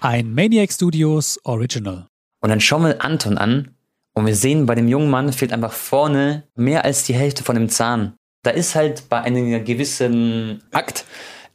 Ein 0.00 0.32
Maniac 0.32 0.70
Studios 0.70 1.40
Original. 1.42 2.06
Und 2.40 2.50
dann 2.50 2.60
schauen 2.60 2.84
wir 2.84 3.04
Anton 3.04 3.36
an 3.36 3.74
und 4.14 4.26
wir 4.26 4.36
sehen, 4.36 4.64
bei 4.64 4.76
dem 4.76 4.86
jungen 4.86 5.10
Mann 5.10 5.32
fehlt 5.32 5.52
einfach 5.52 5.72
vorne 5.72 6.44
mehr 6.54 6.84
als 6.84 7.02
die 7.02 7.14
Hälfte 7.14 7.42
von 7.42 7.56
dem 7.56 7.68
Zahn. 7.68 8.14
Da 8.44 8.52
ist 8.52 8.76
halt 8.76 9.08
bei 9.08 9.20
einem 9.20 9.64
gewissen 9.64 10.62
Akt 10.70 11.04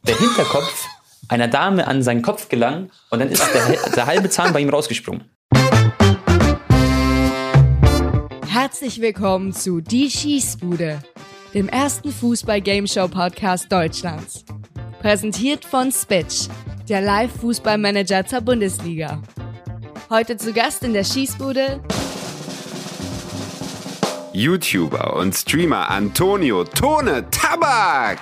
der 0.06 0.18
Hinterkopf 0.18 0.86
einer 1.28 1.48
Dame 1.48 1.86
an 1.86 2.02
seinen 2.02 2.20
Kopf 2.20 2.50
gelangt 2.50 2.92
und 3.08 3.20
dann 3.20 3.30
ist 3.30 3.42
der, 3.54 3.92
der 3.92 4.04
halbe 4.04 4.28
Zahn 4.28 4.52
bei 4.52 4.60
ihm 4.60 4.68
rausgesprungen. 4.68 5.24
Herzlich 8.46 9.00
willkommen 9.00 9.54
zu 9.54 9.80
Die 9.80 10.10
Schießbude, 10.10 11.02
dem 11.54 11.70
ersten 11.70 12.12
Fußball-Gameshow-Podcast 12.12 13.72
Deutschlands. 13.72 14.44
Präsentiert 15.04 15.66
von 15.66 15.92
Spitch, 15.92 16.48
der 16.88 17.02
Live-Fußballmanager 17.02 18.24
zur 18.24 18.40
Bundesliga. 18.40 19.20
Heute 20.08 20.38
zu 20.38 20.54
Gast 20.54 20.82
in 20.82 20.94
der 20.94 21.04
Schießbude 21.04 21.82
YouTuber 24.32 25.14
und 25.14 25.34
Streamer 25.34 25.90
Antonio 25.90 26.64
Tone 26.64 27.28
Tabak. 27.30 28.18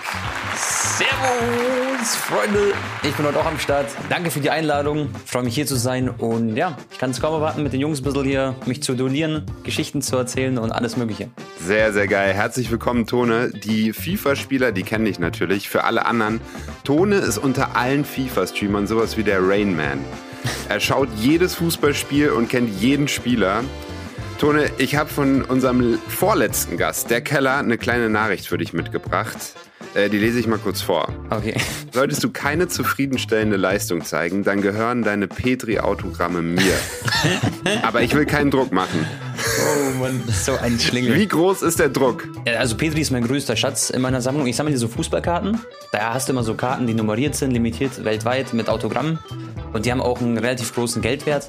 Servus, 0.55 2.16
Freunde. 2.16 2.74
Ich 3.02 3.15
bin 3.15 3.24
heute 3.24 3.41
auch 3.41 3.47
am 3.47 3.59
Start. 3.59 3.87
Danke 4.10 4.30
für 4.30 4.41
die 4.41 4.51
Einladung. 4.51 5.09
Ich 5.24 5.30
freue 5.30 5.45
mich 5.45 5.55
hier 5.55 5.66
zu 5.66 5.77
sein. 5.77 6.10
Und 6.10 6.56
ja, 6.56 6.77
ich 6.91 6.98
kann 6.98 7.10
es 7.10 7.20
kaum 7.20 7.33
erwarten, 7.34 7.62
mit 7.62 7.73
den 7.73 7.80
Jungs 7.80 8.01
ein 8.01 8.05
bisschen 8.05 8.24
hier 8.24 8.55
mich 8.66 8.83
zu 8.83 8.95
duellieren, 8.95 9.46
Geschichten 9.62 10.02
zu 10.02 10.16
erzählen 10.16 10.59
und 10.59 10.70
alles 10.70 10.96
Mögliche. 10.96 11.30
Sehr, 11.65 11.93
sehr 11.93 12.07
geil. 12.07 12.34
Herzlich 12.34 12.70
willkommen, 12.70 13.07
Tone. 13.07 13.51
Die 13.51 13.93
FIFA-Spieler, 13.93 14.73
die 14.73 14.83
kenne 14.83 15.09
ich 15.09 15.19
natürlich. 15.19 15.69
Für 15.69 15.84
alle 15.84 16.05
anderen, 16.05 16.41
Tone 16.84 17.16
ist 17.16 17.38
unter 17.38 17.74
allen 17.77 18.05
FIFA-Streamern 18.05 18.87
sowas 18.87 19.16
wie 19.16 19.23
der 19.23 19.41
Rain 19.41 19.74
Man. 19.74 20.05
Er 20.69 20.80
schaut 20.80 21.09
jedes 21.16 21.55
Fußballspiel 21.55 22.30
und 22.30 22.48
kennt 22.48 22.69
jeden 22.80 23.09
Spieler. 23.09 23.65
Tone, 24.38 24.71
ich 24.79 24.96
habe 24.96 25.09
von 25.09 25.43
unserem 25.43 25.98
vorletzten 26.09 26.76
Gast, 26.76 27.10
der 27.10 27.21
Keller, 27.21 27.59
eine 27.59 27.79
kleine 27.79 28.10
Nachricht 28.10 28.48
für 28.48 28.59
dich 28.59 28.73
mitgebracht. 28.73 29.54
Äh, 29.95 30.09
die 30.09 30.18
lese 30.18 30.38
ich 30.38 30.46
mal 30.46 30.59
kurz 30.59 30.80
vor. 30.80 31.09
Okay. 31.30 31.54
Solltest 31.93 32.24
du 32.24 32.30
keine 32.30 32.68
zufriedenstellende 32.68 33.57
Leistung 33.57 34.04
zeigen, 34.04 34.43
dann 34.43 34.62
gehören 34.62 35.02
deine 35.02 35.29
Petri-Autogramme 35.29 36.40
mir. 36.40 36.73
Aber 37.82 38.01
ich 38.02 38.15
will 38.15 38.24
keinen 38.24 38.51
Druck 38.51 38.73
machen. 38.73 39.07
Oh 39.60 39.98
Mann, 40.01 40.23
so 40.29 40.52
ein 40.57 40.79
Schlingel. 40.80 41.15
Wie 41.16 41.26
groß 41.29 41.63
ist 41.63 41.79
der 41.79 41.90
Druck? 41.90 42.26
Ja, 42.46 42.54
Also 42.54 42.76
Petri 42.76 43.01
ist 43.01 43.10
mein 43.10 43.24
größter 43.24 43.57
Schatz 43.57 43.90
in 43.90 44.01
meiner 44.01 44.20
Sammlung. 44.23 44.46
Ich 44.46 44.57
sammle 44.57 44.70
hier 44.70 44.79
so 44.79 44.88
Fußballkarten. 44.88 45.60
Da 45.93 46.15
hast 46.15 46.29
du 46.29 46.32
immer 46.32 46.43
so 46.43 46.54
Karten, 46.54 46.87
die 46.87 46.95
nummeriert 46.95 47.35
sind, 47.35 47.51
limitiert 47.51 48.04
weltweit 48.04 48.54
mit 48.54 48.68
Autogramm. 48.68 49.18
Und 49.73 49.85
die 49.85 49.90
haben 49.93 50.01
auch 50.01 50.20
einen 50.20 50.38
relativ 50.38 50.74
großen 50.74 51.02
Geldwert. 51.02 51.48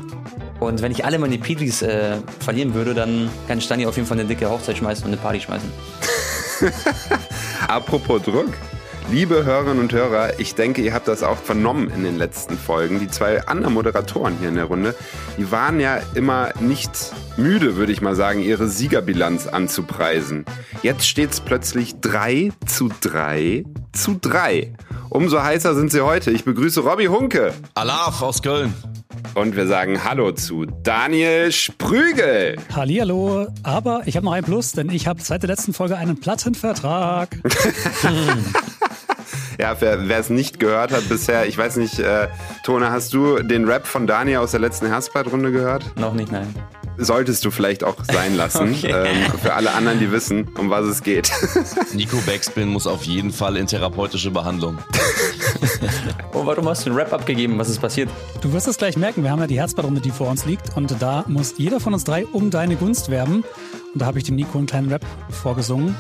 Und 0.60 0.82
wenn 0.82 0.92
ich 0.92 1.06
alle 1.06 1.20
meine 1.20 1.38
Petris 1.38 1.82
äh, 1.82 2.18
verlieren 2.40 2.74
würde, 2.74 2.94
dann 2.94 3.30
kann 3.48 3.60
hier 3.60 3.90
auf 3.90 3.96
jeden 3.96 4.08
Fall 4.08 4.20
eine 4.20 4.28
dicke 4.28 4.50
Hochzeit 4.50 4.78
schmeißen 4.78 5.06
und 5.06 5.12
eine 5.12 5.22
Party 5.22 5.42
schmeißen. 5.42 5.70
Apropos 7.68 8.22
Druck. 8.22 8.50
Liebe 9.12 9.44
Hörerinnen 9.44 9.80
und 9.80 9.92
Hörer, 9.92 10.40
ich 10.40 10.56
denke, 10.56 10.82
ihr 10.82 10.94
habt 10.94 11.08
das 11.08 11.24
auch 11.24 11.38
vernommen 11.38 11.90
in 11.90 12.04
den 12.04 12.18
letzten 12.18 12.58
Folgen. 12.58 13.00
Die 13.00 13.10
zwei 13.10 13.46
anderen 13.48 13.74
Moderatoren 13.74 14.38
hier 14.40 14.50
in 14.50 14.56
der 14.56 14.66
Runde, 14.66 14.96
die 15.38 15.52
waren 15.52 15.80
ja 15.80 16.00
immer 16.16 16.52
nicht 16.62 16.92
müde, 17.36 17.76
würde 17.76 17.92
ich 17.92 18.02
mal 18.02 18.16
sagen, 18.16 18.42
ihre 18.42 18.68
Siegerbilanz 18.68 19.48
anzupreisen. 19.48 20.46
Jetzt 20.84 21.08
steht 21.08 21.32
es 21.32 21.42
plötzlich 21.42 22.00
3 22.00 22.52
zu 22.66 22.90
3 23.02 23.66
zu 23.92 24.18
3. 24.22 24.74
Umso 25.10 25.44
heißer 25.44 25.76
sind 25.76 25.92
sie 25.92 26.02
heute. 26.02 26.32
Ich 26.32 26.46
begrüße 26.46 26.82
Robby 26.82 27.06
Hunke. 27.06 27.54
Alaf 27.76 28.22
aus 28.22 28.42
Köln. 28.42 28.74
Und 29.36 29.56
wir 29.56 29.66
sagen 29.66 30.04
Hallo 30.04 30.32
zu 30.32 30.66
Daniel 30.66 31.52
Sprügel. 31.52 32.56
Hallihallo, 32.74 33.48
aber 33.64 34.04
ich 34.06 34.16
habe 34.16 34.26
noch 34.26 34.34
ein 34.34 34.44
Plus, 34.44 34.74
denn 34.74 34.90
ich 34.92 35.08
habe 35.08 35.22
seit 35.22 35.42
der 35.42 35.50
letzten 35.50 35.74
Folge 35.74 35.98
einen 35.98 36.20
Plattenvertrag. 36.20 37.38
Ja, 39.60 39.80
wer 39.80 40.18
es 40.18 40.32
nicht 40.32 40.60
gehört 40.60 40.92
hat 40.92 41.08
bisher, 41.10 41.46
ich 41.46 41.58
weiß 41.58 41.78
nicht, 41.78 42.00
äh, 42.00 42.28
Tone, 42.64 42.90
hast 42.90 43.14
du 43.14 43.38
den 43.38 43.66
Rap 43.66 43.86
von 43.86 44.08
Daniel 44.08 44.40
aus 44.40 44.52
der 44.52 44.60
letzten 44.60 44.88
Herzblatt-Runde 44.88 45.52
gehört? 45.52 45.96
Noch 45.96 46.16
nicht, 46.16 46.32
nein. 46.32 46.54
Solltest 46.98 47.44
du 47.46 47.52
vielleicht 47.52 47.84
auch 47.84 47.96
sein 48.12 48.36
lassen. 48.36 48.74
Okay. 48.84 48.92
ähm, 48.92 49.40
für 49.42 49.54
alle 49.54 49.74
anderen, 49.74 50.00
die 50.00 50.12
wissen, 50.12 50.48
um 50.58 50.70
was 50.70 50.86
es 50.86 51.04
geht. 51.04 51.32
Nico 51.94 52.18
Backspin 52.26 52.68
muss 52.68 52.88
auf 52.88 53.04
jeden 53.04 53.32
Fall 53.32 53.56
in 53.58 53.68
therapeutische 53.68 54.32
Behandlung. 54.32 54.78
Oh, 56.34 56.46
warum 56.46 56.68
hast 56.68 56.86
du 56.86 56.90
einen 56.90 57.00
Rap 57.00 57.14
abgegeben? 57.14 57.58
Was 57.60 57.70
ist 57.70 57.80
passiert? 57.80 58.10
Du 58.42 58.52
wirst 58.54 58.68
es 58.68 58.78
gleich 58.78 58.98
merken, 58.98 59.24
wir 59.24 59.30
haben 59.32 59.40
ja 59.40 59.48
die 59.48 59.60
Herzblattrunde, 59.60 60.02
die 60.02 60.10
vor 60.12 60.30
uns 60.30 60.46
liegt 60.46 60.76
und 60.76 60.96
da 61.00 61.24
muss 61.28 61.56
jeder 61.58 61.80
von 61.80 61.94
uns 61.94 62.04
drei 62.04 62.26
um 62.26 62.50
deine 62.50 62.76
Gunst 62.76 63.10
werben. 63.10 63.44
Und 63.94 64.02
da 64.02 64.06
habe 64.06 64.18
ich 64.18 64.24
dem 64.24 64.36
Nico 64.36 64.58
einen 64.58 64.68
kleinen 64.68 64.90
Rap 64.92 65.06
vorgesungen, 65.30 65.96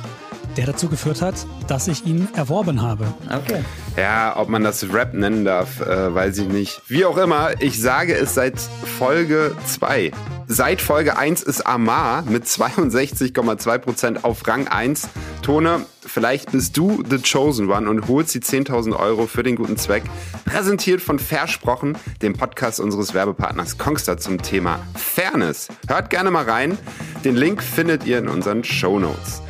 der 0.57 0.65
dazu 0.65 0.89
geführt 0.89 1.21
hat, 1.21 1.35
dass 1.67 1.87
ich 1.87 2.05
ihn 2.05 2.27
erworben 2.35 2.81
habe. 2.81 3.05
Okay. 3.27 3.63
ja, 3.95 4.35
ob 4.37 4.49
man 4.49 4.63
das 4.63 4.91
Rap 4.91 5.13
nennen 5.13 5.45
darf, 5.45 5.81
äh, 5.81 6.13
weiß 6.13 6.39
ich 6.39 6.47
nicht. 6.47 6.81
Wie 6.87 7.05
auch 7.05 7.17
immer, 7.17 7.61
ich 7.61 7.79
sage 7.79 8.15
es 8.15 8.33
seit 8.33 8.59
Folge 8.97 9.55
2. 9.65 10.11
Seit 10.47 10.81
Folge 10.81 11.17
1 11.17 11.41
ist 11.43 11.65
Amar 11.65 12.23
mit 12.23 12.45
62,2% 12.45 14.23
auf 14.23 14.47
Rang 14.47 14.67
1. 14.67 15.09
Tone, 15.41 15.85
vielleicht 16.05 16.51
bist 16.51 16.77
du 16.77 17.03
the 17.09 17.17
chosen 17.17 17.69
one 17.69 17.89
und 17.89 18.07
holst 18.07 18.35
die 18.35 18.39
10.000 18.39 18.97
Euro 18.97 19.27
für 19.27 19.43
den 19.43 19.55
guten 19.55 19.77
Zweck. 19.77 20.03
Präsentiert 20.45 21.01
von 21.01 21.19
Versprochen, 21.19 21.97
dem 22.21 22.33
Podcast 22.33 22.79
unseres 22.79 23.13
Werbepartners 23.13 23.77
Kongster 23.77 24.17
zum 24.17 24.41
Thema 24.41 24.79
Fairness. 24.95 25.69
Hört 25.87 26.09
gerne 26.09 26.31
mal 26.31 26.45
rein. 26.45 26.77
Den 27.23 27.35
Link 27.35 27.63
findet 27.63 28.05
ihr 28.05 28.19
in 28.19 28.27
unseren 28.27 28.63
Show 28.63 28.99
Notes. 28.99 29.41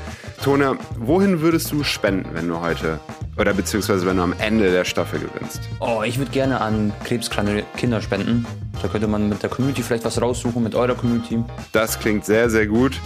Tone, 0.43 0.77
wohin 0.97 1.41
würdest 1.41 1.71
du 1.71 1.83
spenden, 1.83 2.29
wenn 2.33 2.47
du 2.47 2.59
heute 2.59 2.99
oder 3.37 3.53
beziehungsweise 3.53 4.05
wenn 4.05 4.17
du 4.17 4.23
am 4.23 4.33
Ende 4.39 4.71
der 4.71 4.85
Staffel 4.85 5.19
gewinnst? 5.19 5.61
Oh, 5.79 6.03
ich 6.03 6.17
würde 6.17 6.31
gerne 6.31 6.61
an 6.61 6.93
krebskranke 7.03 7.63
Kinder 7.77 8.01
spenden. 8.01 8.45
Da 8.81 8.87
könnte 8.87 9.07
man 9.07 9.29
mit 9.29 9.41
der 9.41 9.49
Community 9.49 9.81
vielleicht 9.81 10.05
was 10.05 10.21
raussuchen, 10.21 10.61
mit 10.61 10.75
eurer 10.75 10.95
Community. 10.95 11.43
Das 11.71 11.99
klingt 11.99 12.25
sehr, 12.25 12.49
sehr 12.49 12.67
gut. 12.67 12.99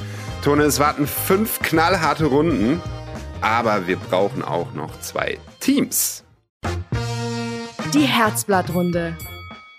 Tone, 0.43 0.63
es 0.63 0.79
warten 0.79 1.07
fünf 1.07 1.59
knallharte 1.61 2.25
Runden, 2.25 2.81
aber 3.41 3.87
wir 3.87 3.97
brauchen 3.97 4.43
auch 4.43 4.73
noch 4.73 4.99
zwei 5.01 5.37
Teams. 5.59 6.23
die 7.93 8.01
Herzblattrunde. 8.01 9.15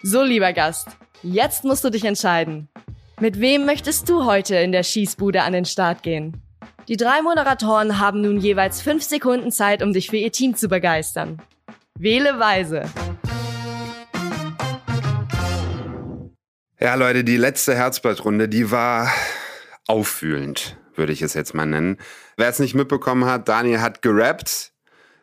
So, 0.02 0.22
lieber 0.22 0.52
Gast, 0.52 0.88
jetzt 1.22 1.64
musst 1.64 1.84
du 1.84 1.90
dich 1.90 2.04
entscheiden. 2.04 2.68
Mit 3.20 3.40
wem 3.40 3.66
möchtest 3.66 4.08
du 4.08 4.24
heute 4.24 4.56
in 4.56 4.72
der 4.72 4.84
Schießbude 4.84 5.42
an 5.42 5.52
den 5.52 5.64
Start 5.64 6.02
gehen? 6.02 6.40
Die 6.88 6.96
drei 6.96 7.20
Moderatoren 7.20 7.98
haben 7.98 8.22
nun 8.22 8.38
jeweils 8.38 8.80
fünf 8.80 9.02
Sekunden 9.02 9.52
Zeit, 9.52 9.82
um 9.82 9.92
dich 9.92 10.08
für 10.08 10.16
ihr 10.16 10.32
Team 10.32 10.56
zu 10.56 10.68
begeistern. 10.68 11.36
Wähle 11.98 12.38
weise. 12.38 12.84
Ja, 16.80 16.94
Leute, 16.94 17.24
die 17.24 17.36
letzte 17.36 17.74
Herzblattrunde, 17.74 18.48
die 18.48 18.70
war 18.70 19.12
auffühlend, 19.86 20.78
würde 20.94 21.12
ich 21.12 21.20
es 21.20 21.34
jetzt 21.34 21.52
mal 21.52 21.66
nennen. 21.66 21.98
Wer 22.38 22.48
es 22.48 22.58
nicht 22.58 22.74
mitbekommen 22.74 23.26
hat, 23.26 23.50
Daniel 23.50 23.82
hat 23.82 24.00
gerappt. 24.00 24.72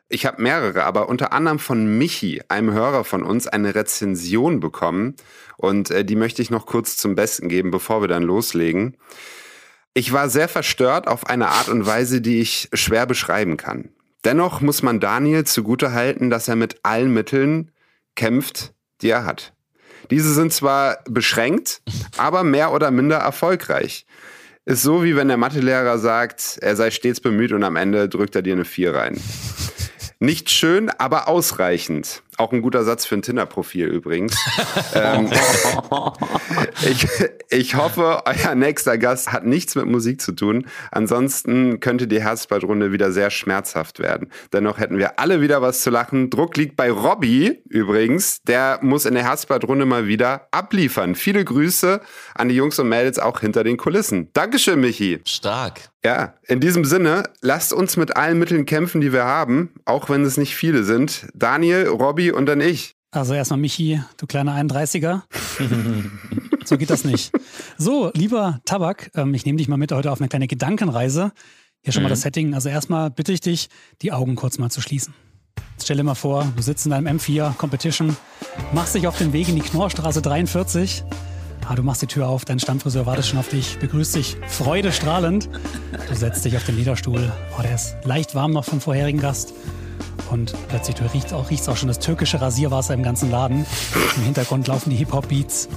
Ich 0.08 0.28
habe 0.28 0.40
mehrere, 0.44 0.84
aber 0.84 1.10
unter 1.10 1.34
anderem 1.34 1.58
von 1.58 1.98
Michi, 1.98 2.44
einem 2.48 2.74
Hörer 2.74 3.04
von 3.04 3.24
uns, 3.24 3.48
eine 3.48 3.74
Rezension 3.74 4.60
bekommen. 4.60 5.16
Und 5.58 5.90
äh, 5.90 6.06
die 6.06 6.16
möchte 6.16 6.44
ich 6.44 6.52
noch 6.52 6.68
kurz 6.68 6.96
zum 6.96 7.16
Besten 7.16 7.50
geben, 7.50 7.72
bevor 7.72 8.02
wir 8.02 8.08
dann 8.08 8.22
loslegen. 8.22 8.98
Ich 9.98 10.12
war 10.12 10.30
sehr 10.30 10.50
verstört 10.50 11.08
auf 11.08 11.28
eine 11.28 11.48
Art 11.48 11.70
und 11.70 11.86
Weise, 11.86 12.20
die 12.20 12.42
ich 12.42 12.68
schwer 12.74 13.06
beschreiben 13.06 13.56
kann. 13.56 13.88
Dennoch 14.26 14.60
muss 14.60 14.84
man 14.84 15.00
Daniel 15.00 15.46
zugutehalten, 15.46 16.30
dass 16.30 16.50
er 16.50 16.58
mit 16.58 16.80
allen 16.84 17.14
Mitteln 17.14 17.72
kämpft, 18.14 18.74
die 19.02 19.10
er 19.10 19.24
hat. 19.24 19.54
Diese 20.12 20.34
sind 20.34 20.52
zwar 20.52 21.00
beschränkt, 21.10 21.82
aber 22.18 22.44
mehr 22.44 22.74
oder 22.74 22.92
minder 22.92 23.20
erfolgreich. 23.20 24.06
Ist 24.66 24.82
so, 24.82 25.02
wie 25.06 25.16
wenn 25.16 25.30
der 25.30 25.38
Mathelehrer 25.38 25.98
sagt, 25.98 26.58
er 26.60 26.76
sei 26.76 26.92
stets 26.92 27.22
bemüht 27.22 27.54
und 27.54 27.64
am 27.64 27.78
Ende 27.78 28.10
drückt 28.10 28.36
er 28.36 28.42
dir 28.42 28.54
eine 28.54 28.66
4 28.66 28.94
rein. 28.94 29.22
Nicht 30.20 30.50
schön, 30.50 30.90
aber 30.90 31.30
ausreichend. 31.30 32.22
Auch 32.38 32.52
ein 32.52 32.62
guter 32.62 32.84
Satz 32.84 33.06
für 33.06 33.16
ein 33.16 33.22
Tinder-Profil 33.22 33.88
übrigens. 33.88 34.36
ähm, 34.94 35.30
ich, 36.86 37.08
ich 37.50 37.76
hoffe, 37.76 38.24
euer 38.26 38.56
nächster 38.56 38.98
Gast 38.98 39.32
hat 39.32 39.46
nichts 39.46 39.76
mit 39.76 39.86
Musik 39.86 40.22
zu 40.22 40.34
tun. 40.34 40.68
Ansonsten 40.92 41.80
könnte 41.80 42.08
die 42.08 42.22
Herzblattrunde 42.22 42.92
wieder 42.92 43.12
sehr 43.12 43.30
schmerzhaft 43.30 44.00
werden. 44.00 44.32
Dennoch 44.52 44.80
hätten 44.80 44.98
wir 44.98 45.20
alle 45.20 45.42
wieder 45.42 45.62
was 45.62 45.82
zu 45.82 45.90
lachen. 45.90 46.30
Druck 46.30 46.58
liegt 46.58 46.76
bei 46.76 46.92
Robby 46.92 47.64
übrigens. 47.70 48.42
Der 48.44 48.80
muss 48.82 49.06
in 49.06 49.14
der 49.14 49.24
Herzblattrunde 49.24 49.86
mal 49.86 50.08
wieder 50.08 50.48
abliefern. 50.52 51.16
Viele 51.16 51.46
Grüße 51.46 52.02
an 52.34 52.50
die 52.50 52.56
Jungs 52.56 52.78
und 52.80 52.90
Mädels 52.90 53.18
auch 53.18 53.40
hinter 53.40 53.64
den 53.64 53.78
Kulissen. 53.78 54.30
Dankeschön, 54.34 54.82
Michi. 54.82 55.22
Stark. 55.26 55.90
Ja, 56.06 56.36
in 56.48 56.60
diesem 56.60 56.86
Sinne, 56.86 57.24
lasst 57.42 57.74
uns 57.74 57.98
mit 57.98 58.16
allen 58.16 58.38
Mitteln 58.38 58.68
kämpfen, 58.68 59.02
die 59.02 59.12
wir 59.12 59.26
haben, 59.26 59.72
auch 59.86 60.08
wenn 60.08 60.24
es 60.24 60.38
nicht 60.38 60.56
viele 60.56 60.84
sind. 60.84 61.26
Daniel, 61.34 61.88
Robby 61.88 62.32
und 62.32 62.46
dann 62.46 62.62
ich. 62.62 62.94
Also 63.10 63.34
erstmal 63.34 63.58
Michi, 63.58 64.00
du 64.18 64.28
kleiner 64.28 64.54
31er. 64.56 65.24
so 66.64 66.78
geht 66.78 66.92
das 66.92 67.06
nicht. 67.06 67.32
So, 67.80 68.12
lieber 68.14 68.60
Tabak, 68.66 69.10
ähm, 69.16 69.34
ich 69.34 69.48
nehme 69.48 69.58
dich 69.58 69.68
mal 69.68 69.78
mit 69.78 69.92
heute 69.92 70.12
auf 70.12 70.22
eine 70.22 70.28
kleine 70.28 70.46
Gedankenreise. 70.46 71.32
Hier 71.82 71.92
schon 71.92 72.04
mal 72.04 72.10
das 72.10 72.22
Setting. 72.22 72.54
Also 72.54 72.70
erstmal 72.70 73.10
bitte 73.10 73.32
ich 73.32 73.42
dich, 73.42 73.70
die 74.04 74.12
Augen 74.12 74.36
kurz 74.36 74.60
mal 74.60 74.70
zu 74.70 74.82
schließen. 74.82 75.16
Jetzt 75.72 75.86
stell 75.86 75.98
dir 75.98 76.04
mal 76.04 76.14
vor, 76.14 76.54
du 76.56 76.62
sitzt 76.62 76.86
in 76.86 76.92
deinem 76.92 77.18
M4 77.18 77.56
Competition, 77.56 78.16
machst 78.74 78.94
dich 78.94 79.08
auf 79.08 79.18
den 79.18 79.34
Weg 79.34 79.50
in 79.50 79.56
die 79.56 79.62
Knorrstraße 79.62 80.22
43. 80.22 81.04
Ah, 81.68 81.74
du 81.74 81.82
machst 81.82 82.04
die 82.04 82.08
Tür 82.08 82.28
auf, 82.28 82.46
dein 82.46 82.60
Stammfriseur 82.60 83.08
wartet 83.08 83.26
schon 83.26 83.40
auf 83.40 83.50
dich, 83.50 83.80
begrüßt 83.80 84.16
dich 84.16 84.38
freudestrahlend. 84.48 85.50
Du 86.08 86.16
setzt 86.16 86.46
dich 86.46 86.56
auf 86.56 86.64
den 86.64 86.78
Lederstuhl. 86.78 87.32
Oh, 87.58 87.62
der 87.64 87.74
ist 87.74 87.96
leicht 88.04 88.36
warm 88.36 88.52
noch 88.52 88.66
vom 88.66 88.80
vorherigen 88.80 89.20
Gast. 89.20 89.54
Und 90.30 90.54
plötzlich 90.68 90.96
du 90.96 91.12
riechst 91.12 91.34
auch, 91.34 91.50
riechst 91.50 91.68
auch 91.68 91.76
schon 91.76 91.88
das 91.88 91.98
türkische 91.98 92.40
Rasierwasser 92.40 92.94
im 92.94 93.02
ganzen 93.02 93.32
Laden. 93.32 93.66
Im 94.16 94.24
Hintergrund 94.24 94.68
laufen 94.68 94.92
die 94.92 94.96
Hip-Hop-Beats. 94.98 95.68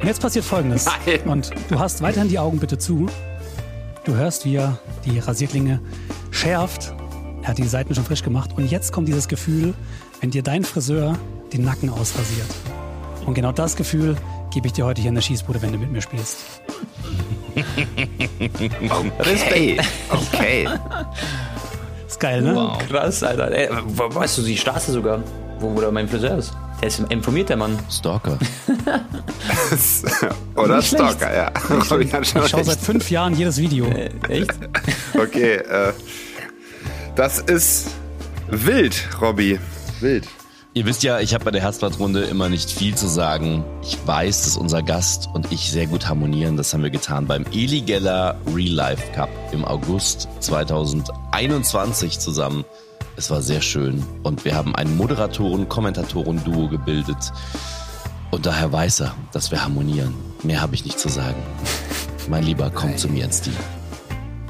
Und 0.00 0.04
jetzt 0.04 0.20
passiert 0.20 0.44
Folgendes. 0.44 0.86
Nein. 1.06 1.20
Und 1.26 1.50
du 1.68 1.78
hast 1.78 2.02
weiterhin 2.02 2.28
die 2.28 2.40
Augen 2.40 2.58
bitte 2.58 2.76
zu. 2.78 3.06
Du 4.04 4.14
hörst, 4.14 4.46
wie 4.46 4.56
er 4.56 4.80
die 5.04 5.20
Rasierklinge 5.20 5.80
schärft. 6.32 6.92
Er 7.42 7.50
hat 7.50 7.58
die 7.58 7.68
Seiten 7.68 7.94
schon 7.94 8.04
frisch 8.04 8.24
gemacht. 8.24 8.50
Und 8.56 8.68
jetzt 8.68 8.92
kommt 8.92 9.06
dieses 9.06 9.28
Gefühl, 9.28 9.74
wenn 10.20 10.32
dir 10.32 10.42
dein 10.42 10.64
Friseur 10.64 11.16
den 11.52 11.62
Nacken 11.64 11.88
ausrasiert. 11.88 12.48
Und 13.26 13.34
genau 13.34 13.52
das 13.52 13.76
Gefühl 13.76 14.16
gebe 14.56 14.68
ich 14.68 14.72
dir 14.72 14.86
heute 14.86 15.02
hier 15.02 15.10
in 15.10 15.14
der 15.14 15.20
Schießbude, 15.20 15.60
wenn 15.60 15.70
du 15.72 15.76
mit 15.78 15.92
mir 15.92 16.00
spielst. 16.00 16.38
Okay. 18.88 19.78
Okay. 20.10 20.68
Ist 22.08 22.20
geil, 22.20 22.40
ne? 22.42 22.72
Krass, 22.88 23.22
Alter. 23.22 23.50
Ey, 23.52 23.68
wo- 23.86 24.14
weißt 24.14 24.38
du, 24.38 24.42
die 24.42 24.56
Straße 24.56 24.92
sogar, 24.92 25.22
wo, 25.58 25.74
wo 25.74 25.80
da 25.80 25.90
mein 25.90 26.08
Friseur 26.08 26.38
ist. 26.38 26.52
Der 26.80 26.88
ist 26.88 27.00
informiert, 27.10 27.48
der 27.50 27.56
Mann. 27.58 27.78
Stalker. 27.90 28.38
Oder 30.56 30.76
Nicht 30.76 30.88
schlecht. 30.88 31.04
Stalker, 31.16 31.34
ja. 31.34 31.50
Schon 31.84 32.00
Ich 32.02 32.50
schaue 32.50 32.64
seit 32.64 32.78
fünf 32.78 33.10
Jahren 33.10 33.34
jedes 33.34 33.58
Video. 33.58 33.86
Äh, 33.86 34.10
echt? 34.28 34.52
Okay, 35.14 35.56
äh, 35.56 35.92
das 37.14 37.38
ist 37.40 37.88
wild, 38.48 39.08
Robby. 39.20 39.58
Wild. 40.00 40.26
Ihr 40.76 40.84
wisst 40.84 41.02
ja, 41.02 41.20
ich 41.20 41.32
habe 41.32 41.42
bei 41.42 41.50
der 41.50 41.62
Herzblattrunde 41.62 42.24
immer 42.24 42.50
nicht 42.50 42.70
viel 42.70 42.94
zu 42.94 43.08
sagen. 43.08 43.64
Ich 43.82 43.96
weiß, 44.06 44.44
dass 44.44 44.58
unser 44.58 44.82
Gast 44.82 45.26
und 45.32 45.50
ich 45.50 45.70
sehr 45.70 45.86
gut 45.86 46.06
harmonieren. 46.06 46.58
Das 46.58 46.74
haben 46.74 46.82
wir 46.82 46.90
getan 46.90 47.26
beim 47.26 47.46
Eli 47.50 47.80
Geller 47.80 48.36
Real 48.54 48.74
Life 48.74 49.10
Cup 49.12 49.30
im 49.52 49.64
August 49.64 50.28
2021 50.40 52.18
zusammen. 52.18 52.66
Es 53.16 53.30
war 53.30 53.40
sehr 53.40 53.62
schön 53.62 54.04
und 54.22 54.44
wir 54.44 54.54
haben 54.54 54.76
ein 54.76 54.94
Moderatoren-Kommentatoren-Duo 54.98 56.68
gebildet. 56.68 57.32
Und 58.30 58.44
daher 58.44 58.70
weiß 58.70 59.00
er, 59.00 59.14
dass 59.32 59.50
wir 59.50 59.62
harmonieren. 59.62 60.14
Mehr 60.42 60.60
habe 60.60 60.74
ich 60.74 60.84
nicht 60.84 61.00
zu 61.00 61.08
sagen. 61.08 61.42
Mein 62.28 62.44
Lieber, 62.44 62.70
komm 62.70 62.98
zu 62.98 63.08
mir 63.08 63.24
ins 63.24 63.40
Team. 63.40 63.56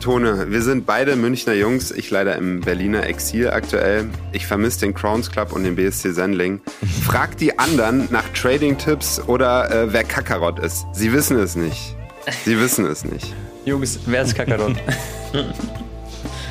Tone, 0.00 0.50
wir 0.50 0.62
sind 0.62 0.86
beide 0.86 1.16
Münchner 1.16 1.54
Jungs. 1.54 1.90
Ich 1.90 2.10
leider 2.10 2.36
im 2.36 2.60
Berliner 2.60 3.04
Exil 3.06 3.50
aktuell. 3.50 4.08
Ich 4.32 4.46
vermisse 4.46 4.80
den 4.80 4.94
Crowns 4.94 5.30
Club 5.30 5.52
und 5.52 5.64
den 5.64 5.74
BSC 5.76 6.12
Sendling. 6.12 6.60
Frag 7.04 7.36
die 7.38 7.58
anderen 7.58 8.06
nach 8.10 8.24
Trading-Tipps 8.34 9.20
oder 9.26 9.70
äh, 9.70 9.92
wer 9.92 10.04
Kakarott 10.04 10.58
ist. 10.58 10.86
Sie 10.92 11.12
wissen 11.12 11.38
es 11.38 11.56
nicht. 11.56 11.96
Sie 12.44 12.58
wissen 12.60 12.84
es 12.86 13.04
nicht. 13.04 13.34
Jungs, 13.64 13.98
wer 14.06 14.22
ist 14.22 14.34
Kakarot? 14.34 14.76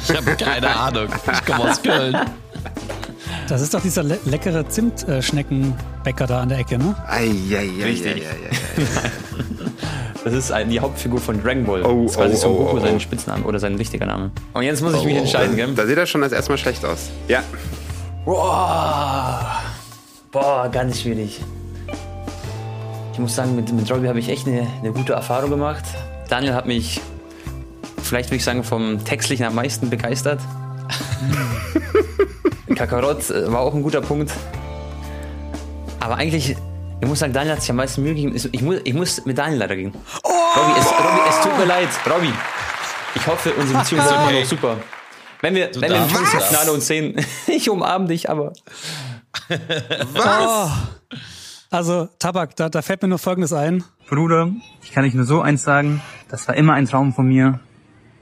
Ich 0.07 0.15
habe 0.15 0.35
keine 0.35 0.75
Ahnung. 0.75 1.07
Ich 1.31 1.45
komme 1.45 1.69
aus 1.71 1.81
Köln. 1.81 2.17
Das 3.47 3.61
ist 3.61 3.73
doch 3.73 3.81
dieser 3.81 4.03
le 4.03 4.19
leckere 4.25 4.67
Zimtschneckenbäcker 4.67 6.27
da 6.27 6.41
an 6.41 6.49
der 6.49 6.59
Ecke, 6.59 6.77
ne? 6.77 6.95
Eieieiei. 7.07 7.83
Richtig. 7.83 8.23
Das 10.25 10.33
ist 10.33 10.51
die 10.71 10.79
Hauptfigur 10.79 11.19
von 11.19 11.39
Dragon 11.39 11.63
Ball. 11.65 11.83
Oh, 11.83 12.01
das 12.01 12.13
ist 12.13 12.17
quasi 12.17 12.33
oh, 12.33 12.37
Son 12.37 12.51
oh, 12.51 12.57
Goku 12.57 12.77
oh, 12.77 12.79
sein 12.79 12.95
oh. 12.95 12.99
Spitzname 12.99 13.45
oder 13.45 13.59
sein 13.59 13.75
richtiger 13.75 14.07
Name. 14.07 14.31
Und 14.53 14.63
jetzt 14.63 14.81
muss 14.81 14.95
ich 14.95 15.05
mich 15.05 15.13
Oh, 15.13 15.19
entscheiden, 15.19 15.55
gell? 15.55 15.71
Da 15.75 15.85
sieht 15.85 15.99
er 15.99 16.07
schon 16.07 16.23
als 16.23 16.33
erstmal 16.33 16.57
schlecht 16.57 16.83
aus. 16.83 17.11
Ja. 17.27 17.43
Boah, 18.25 19.61
boah, 20.31 20.67
ganz 20.71 21.01
schwierig. 21.01 21.41
Ich 23.13 23.19
muss 23.19 23.35
sagen, 23.35 23.55
mit, 23.55 23.71
mit 23.71 23.91
Robbie 23.91 24.07
habe 24.07 24.17
ich 24.17 24.29
echt 24.29 24.47
eine, 24.47 24.65
eine 24.81 24.91
gute 24.93 25.13
Erfahrung 25.13 25.51
gemacht. 25.51 25.85
Daniel 26.27 26.55
hat 26.55 26.65
mich, 26.65 26.99
vielleicht 28.01 28.29
würde 28.29 28.37
ich 28.37 28.43
sagen, 28.43 28.63
vom 28.63 29.05
Textlichen 29.05 29.45
am 29.45 29.53
meisten 29.53 29.91
begeistert. 29.91 30.39
Kakarott 32.75 33.29
äh, 33.29 33.51
war 33.51 33.59
auch 33.59 33.75
ein 33.75 33.83
guter 33.83 34.01
Punkt. 34.01 34.31
Aber 35.99 36.15
eigentlich, 36.15 36.55
ich 37.05 37.09
muss 37.09 37.19
sagen, 37.19 37.33
Daniel 37.33 37.53
hat 37.53 37.61
sich 37.61 37.69
am 37.69 37.77
meisten 37.77 38.01
Mühe 38.01 38.15
gegeben. 38.15 38.35
Ich 38.51 38.61
muss, 38.61 38.77
ich 38.83 38.93
muss 38.93 39.25
mit 39.25 39.37
Daniel 39.37 39.59
leider 39.59 39.75
gehen. 39.75 39.93
Robby, 40.23 40.79
es, 40.79 40.87
Robby, 40.87 41.19
es 41.29 41.41
tut 41.41 41.57
mir 41.57 41.65
leid. 41.65 41.89
Robby, 42.09 42.33
ich 43.13 43.27
hoffe, 43.27 43.53
unsere 43.53 43.79
Beziehung 43.79 44.01
ist 44.01 44.11
immer 44.11 44.31
noch 44.31 44.45
super. 44.45 44.77
Wenn 45.41 45.53
wir, 45.53 45.69
wenn 45.75 45.91
wir 45.91 45.97
im 45.97 46.09
Finale 46.09 46.71
uns 46.71 46.87
sehen, 46.87 47.23
ich 47.47 47.69
umarme 47.69 48.07
dich, 48.07 48.29
aber 48.29 48.53
Oh. 50.15 50.69
Also, 51.69 52.07
Tabak, 52.17 52.55
da, 52.55 52.69
da 52.69 52.81
fällt 52.81 53.03
mir 53.03 53.09
nur 53.09 53.19
Folgendes 53.19 53.53
ein. 53.53 53.83
Bruder, 54.09 54.49
ich 54.81 54.91
kann 54.91 55.05
euch 55.05 55.13
nur 55.13 55.25
so 55.25 55.41
eins 55.41 55.63
sagen, 55.63 56.01
das 56.29 56.47
war 56.47 56.55
immer 56.55 56.73
ein 56.73 56.87
Traum 56.87 57.13
von 57.13 57.27
mir. 57.27 57.59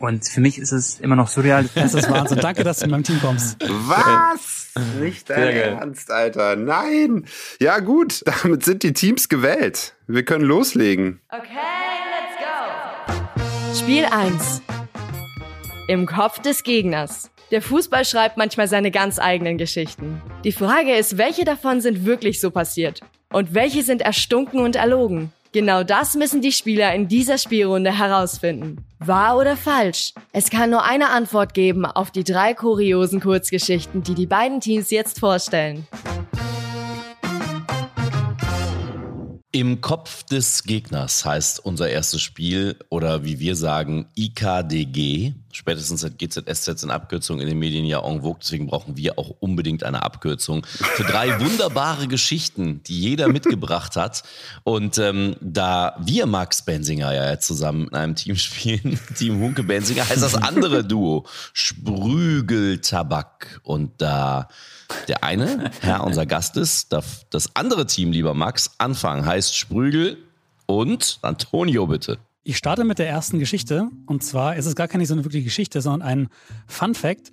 Und 0.04 0.28
für 0.28 0.42
mich 0.42 0.58
ist 0.58 0.74
es 0.74 1.00
immer 1.00 1.16
noch 1.16 1.30
surreal. 1.30 1.70
Das 1.76 1.94
ist 1.94 2.12
Wahnsinn. 2.12 2.40
Danke, 2.40 2.66
dass 2.66 2.80
du 2.80 2.86
in 2.86 2.92
meinem 2.92 3.06
Team 3.06 3.22
kommst. 3.22 3.56
Was? 3.62 4.68
Nicht 5.00 5.30
dein. 5.30 5.56
Ernst, 5.56 6.12
Alter. 6.12 6.58
Nein. 6.58 7.26
Ja, 7.62 7.80
gut. 7.80 8.22
Damit 8.44 8.66
sind 8.66 8.84
die 8.84 8.92
Teams 8.92 9.30
gewählt. 9.30 9.94
Wir 10.08 10.26
können 10.26 10.44
loslegen. 10.44 11.22
Okay, 11.30 11.48
let's 12.12 12.36
go. 12.38 13.80
Spiel 13.80 14.04
1. 14.04 14.62
Im 15.88 16.06
Kopf 16.06 16.42
des 16.42 16.64
Gegners. 16.64 17.32
Der 17.52 17.62
Fußball 17.62 18.04
schreibt 18.04 18.36
manchmal 18.36 18.68
seine 18.68 18.92
ganz 18.92 19.20
eigenen 19.20 19.58
Geschichten. 19.58 20.22
Die 20.44 20.52
Frage 20.52 20.98
ist, 20.98 21.18
welche 21.18 21.46
davon 21.46 21.80
sind 21.80 22.04
wirklich 22.04 22.42
so 22.42 22.52
passiert? 22.52 23.00
Und 23.32 23.54
welche 23.54 23.84
sind 23.84 24.02
erstunken 24.02 24.60
und 24.60 24.76
erlogen? 24.76 25.32
Genau 25.54 25.84
das 25.84 26.16
müssen 26.16 26.42
die 26.42 26.52
Spieler 26.52 26.96
in 26.96 27.08
dieser 27.08 27.38
Spielrunde 27.38 27.96
herausfinden. 27.96 28.84
Wahr 28.98 29.38
oder 29.38 29.56
falsch? 29.56 30.14
Es 30.32 30.50
kann 30.50 30.72
nur 30.72 30.84
eine 30.84 31.10
Antwort 31.10 31.54
geben 31.54 31.86
auf 31.86 32.10
die 32.10 32.24
drei 32.24 32.56
kuriosen 32.56 33.22
Kurzgeschichten, 33.22 34.02
die 34.02 34.16
die 34.16 34.26
beiden 34.26 34.62
Teams 34.62 34.90
jetzt 34.90 35.20
vorstellen. 35.20 35.86
Im 39.56 39.82
Kopf 39.82 40.24
des 40.24 40.64
Gegners 40.64 41.26
heißt 41.26 41.64
unser 41.64 41.88
erstes 41.88 42.24
Spiel 42.24 42.76
oder 42.90 43.24
wie 43.24 43.40
wir 43.40 43.56
sagen 43.56 44.08
IKDG. 44.18 45.34
Spätestens 45.52 46.02
seit 46.02 46.18
GZSZ 46.18 46.80
sind 46.80 46.90
Abkürzungen 46.90 47.44
in 47.44 47.50
den 47.50 47.60
Medien 47.60 47.86
ja 47.86 48.00
en 48.00 48.24
vogue, 48.24 48.40
deswegen 48.42 48.66
brauchen 48.66 48.98
wir 48.98 49.20
auch 49.20 49.30
unbedingt 49.42 49.84
eine 49.84 50.02
Abkürzung 50.02 50.66
für 50.66 51.04
drei 51.04 51.40
wunderbare 51.40 52.08
Geschichten, 52.08 52.82
die 52.88 53.00
jeder 53.00 53.28
mitgebracht 53.28 53.96
hat. 53.96 54.24
Und 54.64 54.98
ähm, 54.98 55.36
da 55.40 55.98
wir 56.00 56.26
Max 56.26 56.64
Bensinger 56.64 57.14
ja 57.14 57.30
jetzt 57.30 57.46
zusammen 57.46 57.90
in 57.90 57.94
einem 57.94 58.16
Team 58.16 58.38
spielen, 58.38 59.00
Team 59.16 59.40
Hunke 59.40 59.62
Bensinger, 59.62 60.10
heißt 60.10 60.24
das 60.24 60.34
andere 60.34 60.84
Duo 60.84 61.28
Sprügeltabak. 61.54 63.62
Und 63.62 64.02
da 64.02 64.48
der 65.08 65.24
eine, 65.24 65.72
Herr, 65.82 66.04
unser 66.04 66.26
Gast 66.26 66.58
ist, 66.58 66.94
darf 66.94 67.26
das 67.30 67.56
andere 67.56 67.86
Team, 67.86 68.12
lieber 68.12 68.34
Max, 68.34 68.72
anfangen. 68.78 69.26
Heißt 69.26 69.56
Sprügel 69.56 70.18
und 70.66 71.20
Antonio, 71.22 71.88
bitte. 71.88 72.18
Ich 72.44 72.58
starte 72.58 72.84
mit 72.84 73.00
der 73.00 73.08
ersten 73.08 73.40
Geschichte. 73.40 73.90
Und 74.06 74.24
zwar 74.24 74.56
ist 74.58 74.66
es 74.66 74.76
gar 74.76 74.88
keine 74.88 75.06
so 75.06 75.14
eine 75.14 75.24
wirkliche 75.24 75.46
Geschichte, 75.46 75.82
sondern 75.82 76.08
ein 76.08 76.28
Fun 76.68 76.94
Fact. 76.94 77.32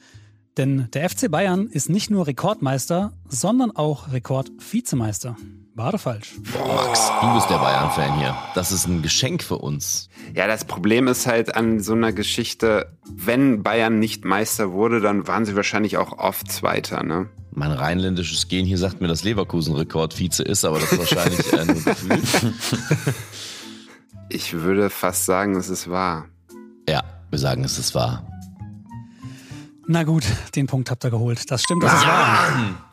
Denn 0.56 0.88
der 0.92 1.08
FC 1.08 1.30
Bayern 1.30 1.66
ist 1.66 1.88
nicht 1.88 2.10
nur 2.10 2.26
Rekordmeister, 2.26 3.12
sondern 3.28 3.70
auch 3.74 4.12
Rekordvizemeister. 4.12 5.36
War 5.74 5.88
oder 5.88 5.98
falsch? 5.98 6.34
Max, 6.66 7.10
du 7.20 7.34
bist 7.34 7.48
der 7.48 7.58
Bayern-Fan 7.58 8.18
hier. 8.18 8.36
Das 8.54 8.70
ist 8.70 8.86
ein 8.86 9.02
Geschenk 9.02 9.42
für 9.42 9.56
uns. 9.58 10.08
Ja, 10.34 10.46
das 10.46 10.64
Problem 10.64 11.08
ist 11.08 11.26
halt 11.26 11.54
an 11.54 11.80
so 11.80 11.92
einer 11.92 12.12
Geschichte, 12.12 12.98
wenn 13.06 13.62
Bayern 13.62 13.98
nicht 13.98 14.24
Meister 14.24 14.72
wurde, 14.72 15.00
dann 15.00 15.26
waren 15.26 15.44
sie 15.44 15.56
wahrscheinlich 15.56 15.96
auch 15.96 16.18
oft 16.18 16.50
Zweiter, 16.50 17.02
ne? 17.02 17.30
Mein 17.52 17.72
rheinländisches 17.72 18.48
Gen 18.48 18.64
hier 18.64 18.78
sagt 18.78 19.00
mir, 19.00 19.08
dass 19.08 19.24
Leverkusen-Rekord 19.24 20.18
Vize 20.18 20.42
ist, 20.42 20.64
aber 20.64 20.78
das 20.78 20.92
ist 20.92 20.98
wahrscheinlich 20.98 21.52
nur 21.52 21.84
Gefühl. 21.84 22.54
Ich 24.28 24.52
würde 24.52 24.90
fast 24.90 25.26
sagen, 25.26 25.56
es 25.56 25.68
ist 25.68 25.90
wahr. 25.90 26.26
Ja, 26.88 27.02
wir 27.30 27.38
sagen, 27.38 27.64
es 27.64 27.78
ist 27.78 27.96
wahr. 27.96 28.24
Na 29.88 30.04
gut, 30.04 30.24
den 30.54 30.68
Punkt 30.68 30.88
habt 30.88 31.04
ihr 31.04 31.10
geholt. 31.10 31.50
Das 31.50 31.62
stimmt, 31.62 31.82
das 31.82 31.94
ist 31.94 32.06
wahr. 32.06 32.48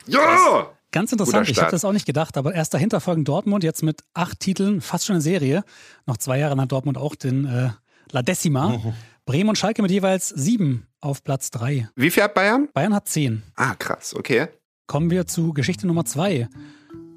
Ja! 0.06 0.66
Ganz 0.90 1.12
interessant, 1.12 1.48
ich 1.48 1.60
habe 1.60 1.70
das 1.70 1.84
auch 1.84 1.92
nicht 1.92 2.06
gedacht, 2.06 2.36
aber 2.36 2.54
erst 2.54 2.74
dahinter 2.74 3.00
folgen 3.00 3.24
Dortmund 3.24 3.62
jetzt 3.62 3.82
mit 3.82 4.02
acht 4.14 4.40
Titeln, 4.40 4.80
fast 4.80 5.06
schon 5.06 5.14
eine 5.14 5.20
Serie. 5.20 5.62
Noch 6.06 6.16
zwei 6.16 6.38
Jahre 6.38 6.60
hat 6.60 6.72
Dortmund 6.72 6.98
auch 6.98 7.14
den 7.14 7.44
äh, 7.44 7.70
La 8.10 8.22
Decima. 8.22 8.80
Bremen 9.28 9.50
und 9.50 9.58
Schalke 9.58 9.82
mit 9.82 9.90
jeweils 9.90 10.30
sieben 10.30 10.86
auf 11.02 11.22
Platz 11.22 11.50
drei. 11.50 11.90
Wie 11.96 12.10
viel 12.10 12.22
hat 12.22 12.32
Bayern? 12.32 12.70
Bayern 12.72 12.94
hat 12.94 13.08
zehn. 13.08 13.42
Ah, 13.56 13.74
krass, 13.74 14.14
okay. 14.16 14.48
Kommen 14.86 15.10
wir 15.10 15.26
zu 15.26 15.52
Geschichte 15.52 15.86
Nummer 15.86 16.06
zwei. 16.06 16.48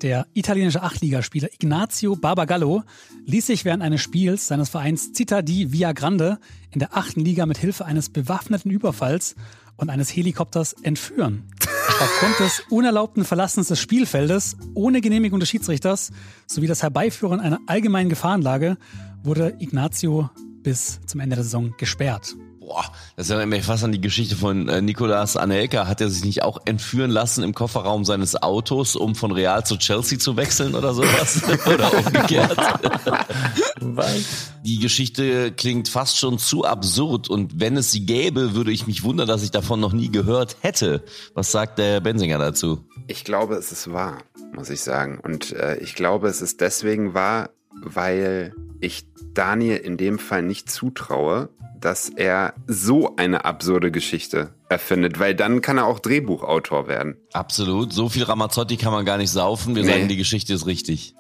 Der 0.02 0.28
italienische 0.34 0.84
Achtligaspieler 0.84 1.48
Ignazio 1.54 2.18
Barbagallo 2.18 2.84
ließ 3.28 3.48
sich 3.48 3.64
während 3.64 3.82
eines 3.82 4.02
Spiels 4.02 4.48
seines 4.48 4.68
Vereins 4.68 5.14
Città 5.14 5.42
di 5.42 5.72
Via 5.72 5.94
Grande 5.94 6.38
in 6.72 6.80
der 6.80 6.98
achten 6.98 7.22
Liga 7.22 7.46
mit 7.46 7.58
Hilfe 7.58 7.86
eines 7.86 8.10
bewaffneten 8.10 8.70
Überfalls 8.70 9.36
und 9.78 9.90
eines 9.90 10.14
Helikopters 10.14 10.74
entführen. 10.84 11.48
Aufgrund 12.02 12.40
des 12.40 12.62
unerlaubten 12.70 13.24
Verlassens 13.24 13.70
des 13.70 13.80
Spielfeldes 13.80 14.58
ohne 14.74 15.00
Genehmigung 15.00 15.40
des 15.40 15.48
Schiedsrichters 15.48 16.12
sowie 16.46 16.68
das 16.68 16.84
Herbeiführen 16.84 17.40
einer 17.40 17.60
allgemeinen 17.68 18.10
Gefahrenlage 18.10 18.76
wurde 19.24 19.56
Ignazio 19.60 20.30
bis 20.64 21.00
zum 21.06 21.20
Ende 21.20 21.36
der 21.36 21.44
Saison 21.44 21.74
gesperrt. 21.78 22.36
Boah, 22.60 22.86
das 23.16 23.30
erinnert 23.30 23.50
mich 23.50 23.66
fast 23.66 23.84
an 23.84 23.92
die 23.92 24.00
Geschichte 24.00 24.36
von 24.36 24.70
äh, 24.70 24.82
Nicolas 24.82 25.36
Anelka. 25.36 25.88
Hat 25.88 26.00
er 26.00 26.10
sich 26.10 26.24
nicht 26.24 26.44
auch 26.44 26.60
entführen 26.66 27.12
lassen 27.12 27.44
im 27.44 27.54
Kofferraum 27.54 28.06
seines 28.06 28.42
Autos, 28.42 28.96
um 28.96 29.16
von 29.16 29.32
Real 29.32 29.66
zu 29.66 29.78
Chelsea 29.78 30.20
zu 30.20 30.38
wechseln 30.38 30.76
oder 30.76 30.94
sowas? 30.94 31.42
oder 31.66 31.92
umgekehrt? 31.94 32.56
Was? 33.82 34.52
Die 34.64 34.80
Geschichte 34.80 35.52
klingt 35.52 35.90
fast 35.90 36.18
schon 36.18 36.38
zu 36.38 36.64
absurd 36.64 37.30
und 37.30 37.60
wenn 37.60 37.76
es 37.76 37.92
sie 37.92 38.06
gäbe, 38.06 38.54
würde 38.54 38.72
ich 38.72 38.86
mich 38.86 39.04
wundern, 39.04 39.28
dass 39.28 39.44
ich 39.44 39.52
davon 39.52 39.80
noch 39.80 39.92
nie 39.92 40.10
gehört 40.10 40.58
hätte. 40.62 41.04
Was 41.34 41.52
sagt 41.52 41.80
der 41.80 42.00
Bensinger 42.00 42.38
dazu? 42.38 42.86
Ich 43.08 43.24
glaube, 43.24 43.56
es 43.56 43.72
ist 43.72 43.92
wahr, 43.92 44.20
muss 44.54 44.70
ich 44.70 44.82
sagen. 44.82 45.20
Und 45.20 45.52
äh, 45.52 45.78
ich 45.80 45.96
glaube, 45.96 46.30
es 46.30 46.42
ist 46.42 46.62
deswegen 46.62 47.16
wahr, 47.16 47.50
weil 47.82 48.54
ich 48.80 49.06
Daniel 49.34 49.78
in 49.78 49.98
dem 49.98 50.20
Fall 50.20 50.42
nicht 50.44 50.70
zutraue, 50.70 51.50
dass 51.80 52.10
er 52.10 52.54
so 52.68 53.16
eine 53.16 53.46
absurde 53.46 53.92
Geschichte 53.92 54.54
erfindet, 54.70 55.20
weil 55.20 55.34
dann 55.36 55.62
kann 55.62 55.78
er 55.78 55.86
auch 55.86 56.00
Drehbuchautor 56.00 56.88
werden. 56.88 57.18
Absolut. 57.34 57.92
So 57.92 58.08
viel 58.10 58.24
Ramazzotti 58.24 58.78
kann 58.78 58.92
man 58.92 59.04
gar 59.06 59.18
nicht 59.18 59.32
saufen. 59.32 59.76
Wir 59.76 59.84
Nee. 59.84 59.90
sagen, 59.92 60.08
die 60.08 60.18
Geschichte 60.18 60.54
ist 60.54 60.68
richtig. 60.68 61.16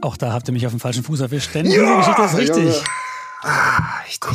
Auch 0.00 0.16
da 0.16 0.32
habt 0.32 0.48
ihr 0.48 0.52
mich 0.54 0.64
auf 0.66 0.72
dem 0.72 0.80
falschen 0.80 1.02
Fuß 1.04 1.20
erwischt, 1.20 1.54
denn 1.54 1.64
diese 1.66 1.84
Geschichte 1.84 2.22
ist 2.22 2.36
richtig. 2.38 2.64
Junge. 2.64 2.84
Ah, 3.42 4.00
richtig. 4.06 4.30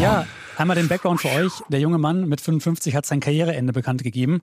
Ja, 0.00 0.26
einmal 0.56 0.76
den 0.76 0.88
Background 0.88 1.20
für 1.20 1.28
euch. 1.30 1.52
Der 1.68 1.80
junge 1.80 1.98
Mann 1.98 2.28
mit 2.28 2.40
55 2.40 2.94
hat 2.94 3.04
sein 3.06 3.20
Karriereende 3.20 3.72
bekannt 3.72 4.02
gegeben. 4.02 4.40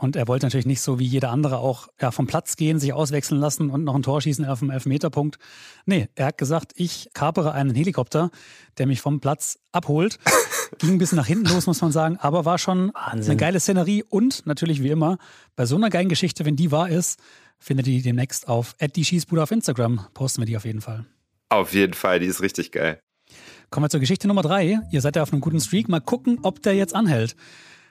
Und 0.00 0.14
er 0.14 0.28
wollte 0.28 0.46
natürlich 0.46 0.64
nicht 0.64 0.80
so 0.80 1.00
wie 1.00 1.04
jeder 1.04 1.30
andere 1.30 1.58
auch 1.58 1.88
ja, 2.00 2.12
vom 2.12 2.28
Platz 2.28 2.54
gehen, 2.54 2.78
sich 2.78 2.92
auswechseln 2.92 3.40
lassen 3.40 3.68
und 3.68 3.82
noch 3.82 3.96
ein 3.96 4.04
Tor 4.04 4.20
schießen 4.20 4.44
auf 4.44 4.60
dem 4.60 4.70
Elfmeterpunkt. 4.70 5.38
Nee, 5.86 6.08
er 6.14 6.26
hat 6.26 6.38
gesagt, 6.38 6.72
ich 6.76 7.10
kapere 7.14 7.52
einen 7.52 7.74
Helikopter, 7.74 8.30
der 8.78 8.86
mich 8.86 9.00
vom 9.00 9.18
Platz 9.18 9.58
abholt. 9.72 10.20
Ging 10.78 10.92
ein 10.92 10.98
bisschen 10.98 11.16
nach 11.16 11.26
hinten 11.26 11.48
los, 11.48 11.66
muss 11.66 11.80
man 11.80 11.90
sagen, 11.90 12.16
aber 12.20 12.44
war 12.44 12.58
schon 12.58 12.92
Wahnsinn. 12.94 13.32
eine 13.32 13.36
geile 13.36 13.58
Szenerie 13.58 14.04
und 14.04 14.46
natürlich 14.46 14.84
wie 14.84 14.90
immer, 14.90 15.18
bei 15.56 15.66
so 15.66 15.74
einer 15.74 15.90
geilen 15.90 16.08
Geschichte, 16.08 16.44
wenn 16.44 16.54
die 16.54 16.70
wahr 16.70 16.88
ist, 16.88 17.18
findet 17.58 17.88
ihr 17.88 17.94
die 17.94 18.02
demnächst 18.02 18.46
auf 18.46 18.76
die 18.94 19.04
Schießbude 19.04 19.42
auf 19.42 19.50
Instagram. 19.50 20.06
Posten 20.14 20.42
wir 20.42 20.46
die 20.46 20.56
auf 20.56 20.64
jeden 20.64 20.80
Fall. 20.80 21.06
Auf 21.48 21.74
jeden 21.74 21.94
Fall, 21.94 22.20
die 22.20 22.26
ist 22.26 22.40
richtig 22.40 22.70
geil. 22.70 23.00
Kommen 23.70 23.84
wir 23.84 23.90
zur 23.90 24.00
Geschichte 24.00 24.28
Nummer 24.28 24.42
drei. 24.42 24.78
Ihr 24.92 25.00
seid 25.00 25.16
ja 25.16 25.22
auf 25.22 25.32
einem 25.32 25.40
guten 25.40 25.60
Streak. 25.60 25.88
Mal 25.88 26.00
gucken, 26.00 26.38
ob 26.42 26.62
der 26.62 26.74
jetzt 26.74 26.94
anhält. 26.94 27.34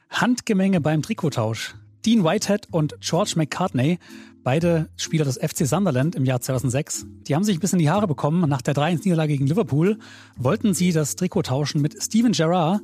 Handgemenge 0.09 0.79
beim 0.79 1.01
Trikottausch. 1.01 1.75
Dean 2.05 2.23
Whitehead 2.23 2.67
und 2.71 2.95
George 3.01 3.33
McCartney, 3.35 3.99
beide 4.43 4.89
Spieler 4.95 5.25
des 5.25 5.37
FC 5.37 5.67
Sunderland 5.67 6.15
im 6.15 6.25
Jahr 6.25 6.39
2006, 6.39 7.05
die 7.27 7.35
haben 7.35 7.43
sich 7.43 7.57
ein 7.57 7.59
bisschen 7.59 7.79
in 7.79 7.85
die 7.85 7.89
Haare 7.89 8.07
bekommen. 8.07 8.47
Nach 8.49 8.61
der 8.61 8.75
3-1-Niederlage 8.75 9.33
gegen 9.33 9.47
Liverpool 9.47 9.97
wollten 10.37 10.73
sie 10.73 10.91
das 10.93 11.15
Trikot 11.15 11.43
tauschen 11.43 11.81
mit 11.81 12.01
Steven 12.01 12.31
Gerrard. 12.31 12.81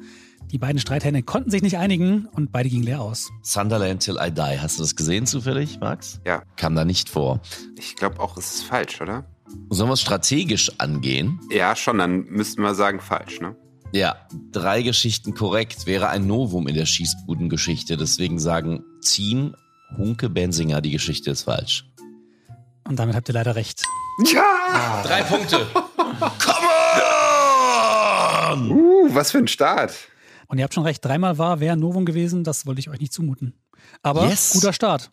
Die 0.52 0.58
beiden 0.58 0.80
Streithähne 0.80 1.24
konnten 1.24 1.50
sich 1.52 1.62
nicht 1.62 1.78
einigen 1.78 2.26
und 2.34 2.52
beide 2.52 2.68
gingen 2.70 2.84
leer 2.84 3.02
aus. 3.02 3.30
Sunderland 3.44 4.04
Till 4.04 4.18
I 4.22 4.30
Die. 4.30 4.60
Hast 4.60 4.78
du 4.78 4.84
das 4.84 4.96
gesehen 4.96 5.26
zufällig, 5.26 5.80
Max? 5.80 6.20
Ja, 6.26 6.44
Kam 6.58 6.76
da 6.76 6.84
nicht 6.84 7.10
vor. 7.10 7.40
ich 7.78 7.96
glaube 7.96 8.20
auch, 8.20 8.36
es 8.38 8.56
ist 8.56 8.64
falsch, 8.64 9.00
oder? 9.00 9.26
Sollen 9.70 9.90
wir 9.90 9.94
es 9.94 10.02
strategisch 10.02 10.72
angehen? 10.80 11.40
Ja, 11.50 11.76
schon, 11.76 11.98
dann 12.00 12.26
müssten 12.26 12.62
wir 12.62 12.76
sagen 12.76 13.00
falsch, 13.00 13.40
ne? 13.40 13.56
Ja, 13.94 14.16
drei 14.52 14.82
Geschichten 14.82 15.36
korrekt 15.36 15.86
wäre 15.86 16.10
ein 16.10 16.26
Novum 16.26 16.68
in 16.68 16.74
der 16.74 16.88
Schießbudengeschichte. 16.88 17.96
Deswegen 17.96 18.40
sagen 18.40 18.84
Team 19.02 19.56
Hunke 19.96 20.30
Bensinger, 20.32 20.82
die 20.82 20.90
Geschichte 20.90 21.30
ist 21.30 21.44
falsch. 21.44 21.86
Und 22.88 22.98
damit 22.98 23.16
habt 23.16 23.30
ihr 23.30 23.34
leider 23.36 23.56
recht. 23.56 23.84
Ja! 24.34 25.04
Drei 25.06 25.22
Punkte. 25.22 25.68
Come 25.74 26.68
on! 28.52 28.72
Uh, 28.72 29.14
was 29.14 29.32
für 29.32 29.38
ein 29.38 29.48
Start. 29.48 29.94
Und 30.48 30.58
ihr 30.58 30.64
habt 30.64 30.74
schon 30.74 30.84
recht, 30.84 31.06
dreimal 31.06 31.38
war, 31.38 31.60
wäre 31.60 31.74
ein 31.74 31.80
Novum 31.80 32.06
gewesen. 32.06 32.44
Das 32.44 32.66
wollte 32.66 32.80
ich 32.80 32.90
euch 32.90 33.00
nicht 33.00 33.14
zumuten. 33.14 33.54
Aber 34.02 34.28
Yes. 34.28 34.54
guter 34.54 34.74
Start. 34.74 35.12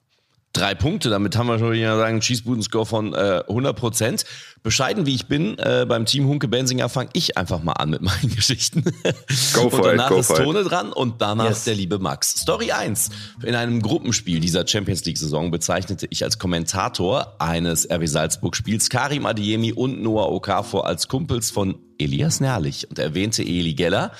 Drei 0.52 0.74
Punkte, 0.74 1.10
damit 1.10 1.36
haben 1.36 1.46
wir 1.46 1.60
schon 1.60 1.72
wieder 1.72 1.96
sagen, 1.96 2.14
einen 2.14 2.22
Schießbuden-Score 2.22 2.84
von 2.84 3.14
äh, 3.14 3.44
100 3.48 3.76
Prozent. 3.76 4.24
Bescheiden 4.64 5.06
wie 5.06 5.14
ich 5.14 5.26
bin, 5.26 5.56
äh, 5.58 5.86
beim 5.88 6.06
Team 6.06 6.26
Hunke 6.26 6.48
Bensinger 6.48 6.88
fange 6.88 7.10
ich 7.12 7.38
einfach 7.38 7.62
mal 7.62 7.74
an 7.74 7.90
mit 7.90 8.02
meinen 8.02 8.28
Geschichten. 8.34 8.82
Go 9.54 9.70
for 9.70 9.78
und 9.78 9.78
it, 9.78 9.84
danach 9.92 10.08
go 10.08 10.18
ist 10.18 10.26
for 10.26 10.40
it. 10.40 10.44
Tone 10.44 10.64
dran 10.64 10.92
und 10.92 11.22
danach 11.22 11.44
Yes. 11.50 11.64
der 11.64 11.76
liebe 11.76 12.00
Max. 12.00 12.30
Story 12.40 12.72
1. 12.72 13.10
In 13.44 13.54
einem 13.54 13.80
Gruppenspiel 13.80 14.40
dieser 14.40 14.66
Champions 14.66 15.04
League-Saison 15.04 15.52
bezeichnete 15.52 16.08
ich 16.10 16.24
als 16.24 16.40
Kommentator 16.40 17.36
eines 17.38 17.88
RB 17.88 18.08
Salzburg-Spiels 18.08 18.90
Karim 18.90 19.26
Adiemi 19.26 19.72
und 19.72 20.02
Noah 20.02 20.30
Okafor 20.32 20.84
als 20.84 21.06
Kumpels 21.06 21.52
von 21.52 21.76
Elias 22.00 22.40
Nerlich 22.40 22.88
und 22.90 22.98
erwähnte 22.98 23.42
Eli 23.42 23.74
Geller. 23.74 24.12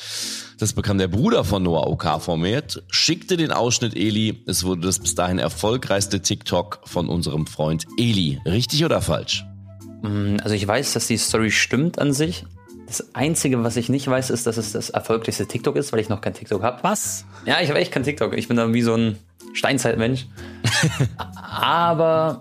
Das 0.59 0.73
bekam 0.75 0.99
der 0.99 1.09
Bruder 1.09 1.43
von 1.45 1.63
Noah 1.63 1.87
Okafor 1.87 2.37
mit, 2.37 2.83
schickte 2.91 3.37
den 3.37 3.51
Ausschnitt 3.51 3.97
Eli. 3.97 4.43
Es 4.47 4.65
wurde 4.65 4.83
das 4.83 4.99
bis 4.99 5.15
dahin 5.15 5.39
erfolgreichste 5.39 6.21
TikTok 6.21 6.81
von 6.85 7.09
unserem 7.09 7.47
Freund 7.47 7.87
Eli. 7.99 8.41
Richtig 8.45 8.85
oder 8.85 9.01
falsch? 9.01 9.45
Mm, 10.03 10.37
Also 10.43 10.55
ich 10.55 10.67
weiß, 10.67 10.93
dass 10.93 11.07
die 11.07 11.17
Story 11.17 11.51
stimmt 11.51 11.99
an 11.99 12.13
sich. 12.13 12.45
Das 12.87 13.15
Einzige, 13.15 13.63
was 13.63 13.77
ich 13.77 13.89
nicht 13.89 14.07
weiß, 14.09 14.31
ist, 14.31 14.47
dass 14.47 14.57
es 14.57 14.73
das 14.73 14.91
erfolgreichste 14.91 15.47
TikTok 15.47 15.77
ist, 15.77 15.93
weil 15.93 16.01
ich 16.01 16.09
noch 16.09 16.21
kein 16.21 16.35
TikTok 16.35 16.63
habe. 16.63 16.79
Was? 16.83 17.25
Ja, 17.47 17.61
ich 17.63 17.69
habe 17.71 17.79
echt 17.79 17.93
kein 17.93 18.03
TikTok. 18.03 18.37
Ich 18.37 18.49
bin 18.49 18.57
da 18.57 18.73
wie 18.75 18.83
so 18.83 18.95
ein 18.95 19.17
Steinzeitmensch. 19.55 20.27
Aber 21.37 22.41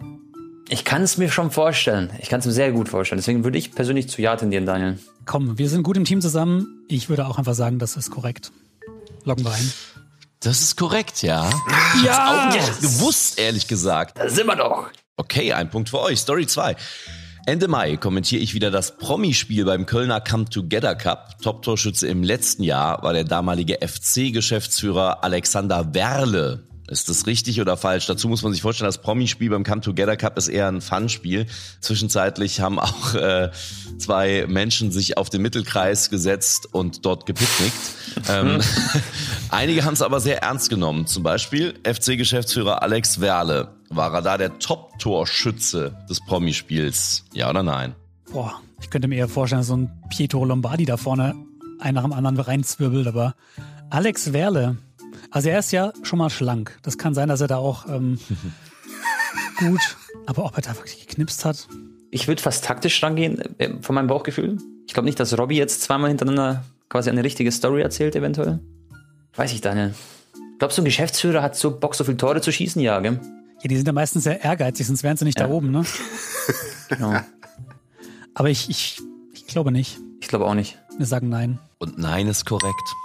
ich 0.70 0.86
kann 0.86 1.02
es 1.04 1.18
mir 1.18 1.30
schon 1.30 1.52
vorstellen. 1.52 2.12
Ich 2.20 2.30
kann 2.30 2.40
es 2.40 2.46
mir 2.46 2.52
sehr 2.52 2.72
gut 2.72 2.90
vorstellen. 2.90 3.20
Deswegen 3.20 3.44
würde 3.44 3.58
ich 3.58 3.72
persönlich 3.74 4.10
zu 4.10 4.22
Ja 4.22 4.36
tendieren, 4.36 4.66
Daniel. 4.66 4.98
Komm, 5.30 5.60
wir 5.60 5.70
sind 5.70 5.84
gut 5.84 5.96
im 5.96 6.06
Team 6.06 6.22
zusammen. 6.22 6.86
Ich 6.88 7.08
würde 7.08 7.28
auch 7.28 7.38
einfach 7.38 7.54
sagen, 7.54 7.78
das 7.78 7.96
ist 7.96 8.10
korrekt. 8.10 8.52
Loggen 9.26 9.44
wir 9.44 9.52
ein. 9.52 9.74
Das 10.40 10.60
ist 10.60 10.76
korrekt, 10.76 11.22
ja. 11.22 11.48
Ja! 12.04 12.50
Auch 12.50 12.56
nicht 12.56 12.82
gewusst, 12.82 13.38
ehrlich 13.40 13.68
gesagt. 13.68 14.18
Da 14.18 14.28
sind 14.28 14.48
wir 14.48 14.56
doch. 14.56 14.88
Okay, 15.18 15.54
ein 15.54 15.70
Punkt 15.70 15.90
für 15.90 16.00
euch. 16.00 16.18
Story 16.18 16.48
2. 16.48 16.76
Ende 17.46 17.68
Mai 17.68 17.98
kommentiere 17.98 18.42
ich 18.42 18.56
wieder 18.56 18.72
das 18.72 18.98
Promispiel 18.98 19.66
beim 19.66 19.86
Kölner 19.86 20.20
Come 20.20 20.46
Together 20.46 20.96
Cup. 20.96 21.40
Top-Torschütze 21.44 22.08
im 22.08 22.24
letzten 22.24 22.64
Jahr 22.64 23.04
war 23.04 23.14
der 23.14 23.24
damalige 23.24 23.88
FC-Geschäftsführer 23.88 25.24
Alexander 25.24 25.94
Werle. 25.94 26.64
Ist 26.90 27.08
das 27.08 27.28
richtig 27.28 27.62
oder 27.62 27.78
falsch? 27.78 28.08
Dazu 28.08 28.28
muss 28.28 28.42
man 28.42 28.52
sich 28.52 28.62
vorstellen, 28.62 28.88
das 28.88 29.02
Promispiel 29.02 29.50
beim 29.52 29.64
Come 29.64 29.82
Together 29.82 30.18
Cup 30.18 30.38
ist 30.38 30.48
eher 30.48 30.68
ein 30.68 30.82
Fun-Spiel. 30.82 31.46
Zwischenzeitlich 31.82 32.62
haben 32.62 32.80
auch 32.80 33.14
äh, 33.14 33.52
zwei 34.00 34.46
Menschen 34.48 34.92
sich 34.92 35.18
auf 35.18 35.30
den 35.30 35.42
Mittelkreis 35.42 36.10
gesetzt 36.10 36.68
und 36.74 37.06
dort 37.06 37.26
gepicknickt. 37.28 37.78
ähm, 38.30 38.60
einige 39.50 39.86
haben 39.86 39.94
es 39.94 40.02
aber 40.02 40.20
sehr 40.20 40.42
ernst 40.42 40.70
genommen. 40.70 41.06
Zum 41.06 41.22
Beispiel 41.22 41.76
FC-Geschäftsführer 41.84 42.82
Alex 42.82 43.22
Werle. 43.22 43.76
War 43.90 44.14
er 44.14 44.22
da 44.22 44.38
der 44.38 44.58
Top-Torschütze 44.60 45.96
des 46.10 46.20
Promispiels? 46.26 47.26
Ja 47.34 47.50
oder 47.50 47.64
nein? 47.64 47.96
Boah, 48.32 48.62
ich 48.82 48.90
könnte 48.90 49.08
mir 49.08 49.16
eher 49.16 49.28
vorstellen, 49.28 49.64
so 49.64 49.76
ein 49.76 49.92
Pietro 50.10 50.46
Lombardi 50.46 50.86
da 50.86 50.98
vorne 50.98 51.36
einen 51.80 51.96
nach 51.96 52.04
dem 52.04 52.14
anderen 52.14 52.40
reinzwirbelt, 52.40 53.08
aber 53.08 53.36
Alex 53.90 54.34
Werle, 54.34 54.78
also 55.32 55.50
er 55.50 55.60
ist 55.60 55.72
ja 55.72 55.92
schon 56.04 56.20
mal 56.20 56.30
schlank. 56.30 56.78
Das 56.84 56.98
kann 56.98 57.14
sein, 57.14 57.30
dass 57.30 57.42
er 57.42 57.48
da 57.48 57.58
auch 57.58 57.88
ähm, 57.88 58.20
gut, 59.60 59.98
aber 60.26 60.46
ob 60.46 60.56
er 60.58 60.62
da 60.62 60.76
wirklich 60.76 61.06
geknipst 61.08 61.46
hat, 61.46 61.68
Ich 62.12 62.28
würde 62.28 62.42
fast 62.42 62.64
taktisch 62.66 63.02
rangehen, 63.04 63.40
äh, 63.60 63.70
von 63.82 63.96
meinem 63.96 64.08
Bauchgefühl. 64.08 64.58
Ich 64.88 64.94
glaube 64.94 65.06
nicht, 65.06 65.20
dass 65.20 65.38
Robbie 65.38 65.58
jetzt 65.58 65.82
zweimal 65.82 66.10
hintereinander 66.10 66.64
quasi 66.90 67.10
eine 67.10 67.24
richtige 67.24 67.52
Story 67.52 67.82
erzählt, 67.82 68.16
eventuell. 68.16 68.60
Weiß 69.36 69.54
ich, 69.54 69.62
Daniel. 69.62 69.94
Glaubst 70.58 70.78
du, 70.78 70.82
ein 70.82 70.86
Geschäftsführer 70.86 71.42
hat 71.44 71.56
so 71.56 71.78
Bock, 71.80 71.94
so 71.96 72.04
viele 72.04 72.18
Tore 72.18 72.42
zu 72.42 72.52
schießen? 72.52 72.82
Ja, 72.82 73.00
gell? 73.00 73.20
ja, 73.62 73.68
die 73.68 73.76
sind 73.76 73.86
ja 73.86 73.94
meistens 73.94 74.24
sehr 74.24 74.44
ehrgeizig, 74.44 74.88
sonst 74.88 75.04
wären 75.04 75.16
sie 75.18 75.26
nicht 75.26 75.40
da 75.40 75.46
Ja. 75.48 75.52
oben, 75.52 75.72
ne? 75.72 75.84
Genau. 76.90 77.14
Aber 78.34 78.50
ich, 78.50 78.68
ich, 78.70 79.00
ich 79.34 79.46
glaube 79.46 79.72
nicht. 79.72 80.00
Ich 80.22 80.28
glaube 80.28 80.46
auch 80.46 80.56
nicht. 80.56 80.80
Wir 80.98 81.06
sagen 81.06 81.30
nein. 81.30 81.60
Und 81.78 82.00
nein 82.00 82.28
ist 82.28 82.46
korrekt. 82.46 82.96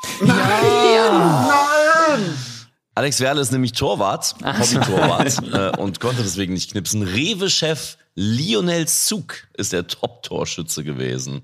Alex 2.94 3.20
Werle 3.20 3.40
ist 3.40 3.50
nämlich 3.50 3.73
Torwart, 3.73 4.37
Hobby-Torwart 4.44 5.42
äh, 5.76 5.80
und 5.80 5.99
konnte 6.00 6.23
deswegen 6.23 6.52
nicht 6.52 6.70
knipsen. 6.70 7.02
Rewe-Chef 7.02 7.96
Lionel 8.14 8.87
Zug 8.87 9.49
ist 9.54 9.73
der 9.73 9.87
Top-Torschütze 9.88 10.84
gewesen. 10.84 11.42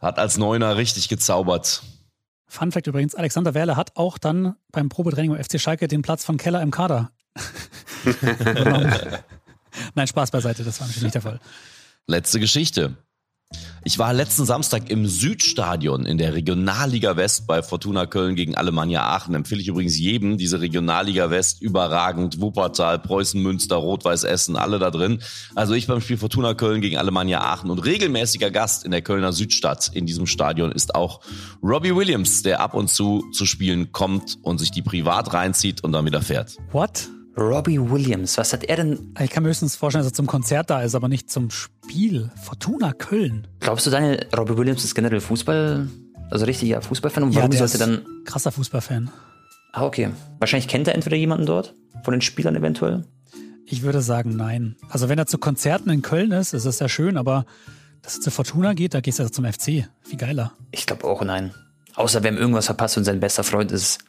Hat 0.00 0.18
als 0.18 0.38
Neuner 0.38 0.76
richtig 0.76 1.08
gezaubert. 1.08 1.82
Fun 2.46 2.72
Fact 2.72 2.86
übrigens, 2.86 3.14
Alexander 3.14 3.54
Werle 3.54 3.76
hat 3.76 3.96
auch 3.96 4.18
dann 4.18 4.56
beim 4.72 4.88
Probetraining 4.88 5.32
beim 5.32 5.42
FC 5.42 5.60
Schalke 5.60 5.88
den 5.88 6.02
Platz 6.02 6.24
von 6.24 6.36
Keller 6.38 6.62
im 6.62 6.70
Kader. 6.70 7.10
Nein, 9.94 10.06
Spaß 10.06 10.30
beiseite, 10.30 10.64
das 10.64 10.80
war 10.80 10.86
natürlich 10.86 11.04
nicht 11.04 11.14
der 11.14 11.22
Fall. 11.22 11.40
Letzte 12.06 12.40
Geschichte. 12.40 12.96
Ich 13.84 13.98
war 13.98 14.12
letzten 14.12 14.44
Samstag 14.44 14.90
im 14.90 15.08
Südstadion 15.08 16.06
in 16.06 16.16
der 16.16 16.34
Regionalliga 16.34 17.16
West 17.16 17.48
bei 17.48 17.64
Fortuna 17.64 18.06
Köln 18.06 18.36
gegen 18.36 18.54
Alemannia 18.54 19.02
Aachen. 19.02 19.34
Empfehle 19.34 19.60
ich 19.60 19.66
übrigens 19.66 19.98
jedem, 19.98 20.38
diese 20.38 20.60
Regionalliga 20.60 21.30
West, 21.30 21.60
überragend. 21.60 22.40
Wuppertal, 22.40 23.00
Preußen, 23.00 23.42
Münster, 23.42 23.74
Rot-Weiß 23.74 24.22
Essen, 24.22 24.54
alle 24.54 24.78
da 24.78 24.92
drin. 24.92 25.18
Also 25.56 25.74
ich 25.74 25.88
beim 25.88 26.00
Spiel 26.00 26.16
Fortuna 26.16 26.54
Köln 26.54 26.80
gegen 26.80 26.96
Alemannia 26.96 27.40
Aachen 27.40 27.70
und 27.70 27.80
regelmäßiger 27.80 28.52
Gast 28.52 28.84
in 28.84 28.92
der 28.92 29.02
Kölner 29.02 29.32
Südstadt 29.32 29.90
in 29.92 30.06
diesem 30.06 30.26
Stadion 30.26 30.70
ist 30.70 30.94
auch 30.94 31.20
Robbie 31.60 31.96
Williams, 31.96 32.42
der 32.42 32.60
ab 32.60 32.74
und 32.74 32.88
zu 32.88 33.24
zu 33.32 33.46
Spielen 33.46 33.90
kommt 33.90 34.38
und 34.42 34.58
sich 34.58 34.70
die 34.70 34.82
privat 34.82 35.32
reinzieht 35.32 35.82
und 35.82 35.90
dann 35.90 36.04
wieder 36.04 36.22
fährt. 36.22 36.56
What? 36.70 37.08
Robbie 37.36 37.80
Williams, 37.80 38.36
was 38.36 38.52
hat 38.52 38.64
er 38.64 38.76
denn? 38.76 39.14
Ich 39.20 39.30
kann 39.30 39.42
mir 39.42 39.48
höchstens 39.48 39.76
vorstellen, 39.76 40.04
dass 40.04 40.12
er 40.12 40.16
zum 40.16 40.26
Konzert 40.26 40.68
da 40.68 40.82
ist, 40.82 40.94
aber 40.94 41.08
nicht 41.08 41.30
zum 41.30 41.50
Spiel. 41.50 42.30
Fortuna 42.42 42.92
Köln. 42.92 43.46
Glaubst 43.60 43.86
du, 43.86 43.90
Daniel, 43.90 44.26
Robbie 44.36 44.56
Williams 44.56 44.84
ist 44.84 44.94
generell 44.94 45.20
Fußball, 45.20 45.88
also 46.30 46.44
richtiger 46.44 46.82
Fußballfan? 46.82 47.22
Und 47.22 47.34
warum 47.34 47.50
der 47.50 47.66
sollte 47.66 47.78
dann. 47.78 48.06
Krasser 48.24 48.52
Fußballfan. 48.52 49.10
Ah, 49.72 49.86
okay. 49.86 50.10
Wahrscheinlich 50.38 50.68
kennt 50.68 50.88
er 50.88 50.94
entweder 50.94 51.16
jemanden 51.16 51.46
dort, 51.46 51.74
von 52.04 52.12
den 52.12 52.20
Spielern 52.20 52.54
eventuell. 52.54 53.04
Ich 53.64 53.82
würde 53.82 54.02
sagen, 54.02 54.36
nein. 54.36 54.76
Also 54.90 55.08
wenn 55.08 55.18
er 55.18 55.26
zu 55.26 55.38
Konzerten 55.38 55.88
in 55.88 56.02
Köln 56.02 56.32
ist, 56.32 56.52
ist 56.52 56.66
es 56.66 56.78
ja 56.78 56.88
schön, 56.88 57.16
aber 57.16 57.46
dass 58.02 58.16
er 58.16 58.20
zu 58.20 58.30
Fortuna 58.30 58.74
geht, 58.74 58.92
da 58.92 59.00
gehst 59.00 59.18
du 59.18 59.22
ja 59.22 59.30
zum 59.30 59.46
FC. 59.46 59.88
Viel 60.02 60.18
geiler. 60.18 60.52
Ich 60.72 60.86
glaube 60.86 61.04
auch 61.04 61.22
nein. 61.24 61.54
Außer 61.94 62.22
wer 62.22 62.32
ihm 62.32 62.36
irgendwas 62.36 62.66
verpasst 62.66 62.98
und 62.98 63.04
sein 63.04 63.20
bester 63.20 63.44
Freund 63.44 63.72
ist 63.72 64.00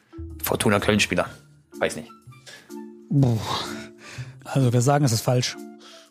Fortuna 0.41 0.79
Köln-Spieler. 0.79 1.27
Weiß 1.79 1.95
nicht. 1.95 2.09
Also 4.43 4.73
wir 4.73 4.81
sagen, 4.81 5.05
es 5.05 5.11
ist 5.11 5.21
falsch. 5.21 5.55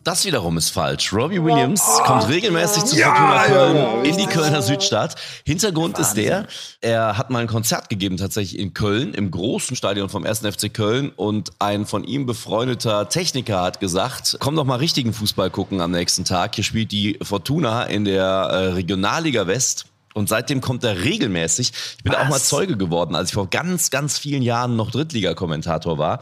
Das 0.03 0.25
wiederum 0.25 0.57
ist 0.57 0.69
falsch. 0.69 1.13
Robbie 1.13 1.41
Williams 1.41 1.81
kommt 2.05 2.27
regelmäßig 2.27 2.83
zu 2.83 2.97
Fortuna 2.97 3.43
Köln 3.45 4.05
in 4.05 4.17
die 4.17 4.25
Kölner 4.25 4.61
Südstadt. 4.61 5.15
Hintergrund 5.45 5.97
ist 5.97 6.15
der, 6.15 6.45
er 6.81 7.17
hat 7.17 7.29
mal 7.29 7.39
ein 7.39 7.47
Konzert 7.47 7.89
gegeben 7.89 8.17
tatsächlich 8.17 8.59
in 8.59 8.73
Köln, 8.73 9.13
im 9.13 9.31
großen 9.31 9.77
Stadion 9.77 10.09
vom 10.09 10.25
1. 10.25 10.39
FC 10.39 10.73
Köln 10.73 11.09
und 11.15 11.51
ein 11.59 11.85
von 11.85 12.03
ihm 12.03 12.25
befreundeter 12.25 13.07
Techniker 13.07 13.61
hat 13.61 13.79
gesagt, 13.79 14.35
komm 14.41 14.57
doch 14.57 14.65
mal 14.65 14.75
richtigen 14.75 15.13
Fußball 15.13 15.49
gucken 15.49 15.79
am 15.79 15.91
nächsten 15.91 16.25
Tag. 16.25 16.55
Hier 16.55 16.65
spielt 16.65 16.91
die 16.91 17.17
Fortuna 17.21 17.83
in 17.83 18.03
der 18.03 18.23
äh, 18.25 18.55
Regionalliga 18.73 19.47
West. 19.47 19.85
Und 20.13 20.29
seitdem 20.29 20.61
kommt 20.61 20.83
er 20.83 21.03
regelmäßig. 21.03 21.71
Ich 21.97 22.03
bin 22.03 22.13
auch 22.15 22.29
mal 22.29 22.39
Zeuge 22.39 22.77
geworden, 22.77 23.15
als 23.15 23.29
ich 23.29 23.33
vor 23.33 23.49
ganz, 23.49 23.89
ganz 23.89 24.17
vielen 24.17 24.43
Jahren 24.43 24.75
noch 24.75 24.91
Drittliga-Kommentator 24.91 25.97
war 25.97 26.19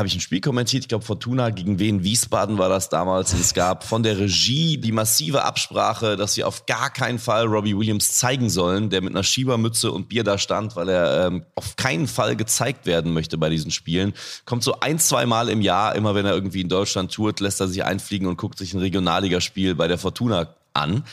habe 0.00 0.08
ich 0.08 0.14
ein 0.14 0.20
Spiel 0.20 0.40
kommentiert. 0.40 0.84
Ich 0.84 0.88
glaube, 0.88 1.04
Fortuna 1.04 1.50
gegen 1.50 1.78
Wien 1.78 2.02
Wiesbaden 2.02 2.56
war 2.56 2.70
das 2.70 2.88
damals. 2.88 3.34
Und 3.34 3.40
es 3.40 3.52
gab 3.52 3.84
von 3.84 4.02
der 4.02 4.18
Regie 4.18 4.78
die 4.78 4.92
massive 4.92 5.44
Absprache, 5.44 6.16
dass 6.16 6.32
sie 6.32 6.42
auf 6.42 6.64
gar 6.64 6.90
keinen 6.90 7.18
Fall 7.18 7.44
Robbie 7.44 7.76
Williams 7.76 8.12
zeigen 8.12 8.48
sollen, 8.48 8.88
der 8.88 9.02
mit 9.02 9.12
einer 9.12 9.22
Schiebermütze 9.22 9.92
und 9.92 10.08
Bier 10.08 10.24
da 10.24 10.38
stand, 10.38 10.74
weil 10.74 10.88
er 10.88 11.26
ähm, 11.26 11.44
auf 11.54 11.76
keinen 11.76 12.06
Fall 12.06 12.34
gezeigt 12.34 12.86
werden 12.86 13.12
möchte 13.12 13.36
bei 13.36 13.50
diesen 13.50 13.70
Spielen. 13.70 14.14
Kommt 14.46 14.62
so 14.62 14.80
ein, 14.80 14.98
zwei 14.98 15.26
Mal 15.26 15.50
im 15.50 15.60
Jahr, 15.60 15.94
immer 15.94 16.14
wenn 16.14 16.24
er 16.24 16.32
irgendwie 16.32 16.62
in 16.62 16.70
Deutschland 16.70 17.12
tourt, 17.12 17.40
lässt 17.40 17.60
er 17.60 17.68
sich 17.68 17.84
einfliegen 17.84 18.26
und 18.26 18.38
guckt 18.38 18.56
sich 18.56 18.72
ein 18.72 18.80
Regionalligaspiel 18.80 19.74
bei 19.74 19.86
der 19.86 19.98
Fortuna 19.98 20.54
an 20.72 21.04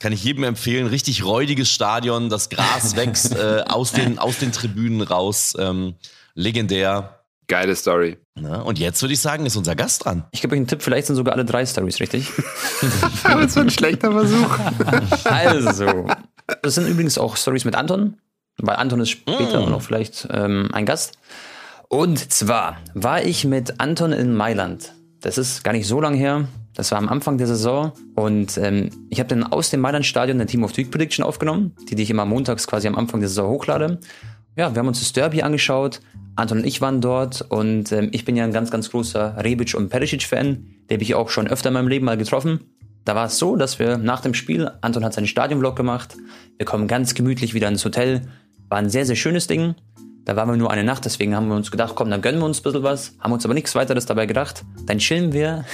kann 0.00 0.12
ich 0.12 0.24
jedem 0.24 0.42
empfehlen. 0.44 0.88
Richtig 0.88 1.24
räudiges 1.24 1.70
Stadion, 1.70 2.28
das 2.28 2.48
Gras 2.48 2.96
wächst 2.96 3.36
äh, 3.36 3.62
aus, 3.68 3.92
den, 3.92 4.18
aus 4.18 4.38
den 4.38 4.50
Tribünen 4.50 5.02
raus. 5.02 5.54
Ähm, 5.58 5.94
legendär. 6.34 7.20
Geile 7.46 7.74
Story. 7.74 8.16
Na, 8.36 8.62
und 8.62 8.78
jetzt 8.78 9.02
würde 9.02 9.12
ich 9.12 9.20
sagen, 9.20 9.44
ist 9.44 9.56
unser 9.56 9.74
Gast 9.74 10.04
dran. 10.04 10.24
Ich 10.30 10.40
gebe 10.40 10.54
euch 10.54 10.58
einen 10.58 10.68
Tipp, 10.68 10.82
vielleicht 10.82 11.08
sind 11.08 11.16
sogar 11.16 11.34
alle 11.34 11.44
drei 11.44 11.66
Stories 11.66 12.00
richtig. 12.00 12.28
Es 12.80 13.56
war 13.56 13.62
ein 13.64 13.70
schlechter 13.70 14.12
Versuch. 14.12 14.58
Also, 15.24 16.06
das 16.62 16.76
sind 16.76 16.86
übrigens 16.86 17.18
auch 17.18 17.36
Stories 17.36 17.64
mit 17.64 17.74
Anton, 17.74 18.18
weil 18.56 18.76
Anton 18.76 19.00
ist 19.00 19.10
später 19.10 19.68
noch 19.68 19.82
vielleicht 19.82 20.28
ähm, 20.30 20.70
ein 20.72 20.86
Gast. 20.86 21.18
Und 21.88 22.32
zwar 22.32 22.78
war 22.94 23.22
ich 23.22 23.44
mit 23.44 23.80
Anton 23.80 24.12
in 24.12 24.34
Mailand. 24.34 24.94
Das 25.20 25.36
ist 25.36 25.62
gar 25.64 25.72
nicht 25.72 25.86
so 25.86 26.00
lang 26.00 26.14
her. 26.14 26.48
Das 26.74 26.90
war 26.92 26.98
am 26.98 27.08
Anfang 27.08 27.36
der 27.36 27.46
Saison 27.46 27.92
und 28.14 28.56
ähm, 28.56 28.90
ich 29.10 29.18
habe 29.18 29.28
dann 29.28 29.44
aus 29.44 29.70
dem 29.70 29.80
Mailand-Stadion 29.80 30.38
eine 30.38 30.46
Team 30.46 30.64
of 30.64 30.72
Tweak 30.72 30.90
Prediction 30.90 31.24
aufgenommen, 31.24 31.74
die, 31.90 31.94
die 31.94 32.04
ich 32.04 32.10
immer 32.10 32.24
montags 32.24 32.66
quasi 32.66 32.88
am 32.88 32.94
Anfang 32.94 33.20
der 33.20 33.28
Saison 33.28 33.50
hochlade. 33.50 33.98
Ja, 34.56 34.74
wir 34.74 34.78
haben 34.78 34.88
uns 34.88 35.00
das 35.00 35.12
Derby 35.12 35.42
angeschaut. 35.42 36.00
Anton 36.36 36.58
und 36.58 36.66
ich 36.66 36.80
waren 36.80 37.00
dort 37.00 37.42
und 37.42 37.92
ähm, 37.92 38.08
ich 38.12 38.24
bin 38.24 38.36
ja 38.36 38.44
ein 38.44 38.52
ganz, 38.52 38.70
ganz 38.70 38.90
großer 38.90 39.36
Rebic 39.44 39.74
und 39.74 39.90
Perisic-Fan. 39.90 40.64
Den 40.88 40.94
habe 40.94 41.02
ich 41.02 41.14
auch 41.14 41.28
schon 41.28 41.48
öfter 41.48 41.68
in 41.68 41.74
meinem 41.74 41.88
Leben 41.88 42.06
mal 42.06 42.16
getroffen. 42.16 42.60
Da 43.04 43.14
war 43.14 43.26
es 43.26 43.38
so, 43.38 43.56
dass 43.56 43.78
wir 43.78 43.98
nach 43.98 44.20
dem 44.20 44.34
Spiel, 44.34 44.70
Anton 44.80 45.04
hat 45.04 45.12
seinen 45.12 45.26
Stadionvlog 45.26 45.76
gemacht, 45.76 46.16
wir 46.56 46.66
kommen 46.66 46.86
ganz 46.88 47.14
gemütlich 47.14 47.52
wieder 47.52 47.68
ins 47.68 47.84
Hotel. 47.84 48.22
War 48.68 48.78
ein 48.78 48.90
sehr, 48.90 49.04
sehr 49.04 49.16
schönes 49.16 49.46
Ding. 49.46 49.74
Da 50.24 50.36
waren 50.36 50.48
wir 50.48 50.56
nur 50.56 50.70
eine 50.70 50.84
Nacht, 50.84 51.04
deswegen 51.06 51.34
haben 51.34 51.48
wir 51.48 51.56
uns 51.56 51.70
gedacht, 51.70 51.94
komm, 51.96 52.10
dann 52.10 52.20
gönnen 52.20 52.40
wir 52.40 52.44
uns 52.44 52.60
ein 52.60 52.62
bisschen 52.62 52.82
was. 52.82 53.14
Haben 53.20 53.32
uns 53.32 53.44
aber 53.44 53.54
nichts 53.54 53.74
weiteres 53.74 54.06
dabei 54.06 54.26
gedacht. 54.26 54.64
Dann 54.86 54.98
chillen 54.98 55.32
wir 55.32 55.64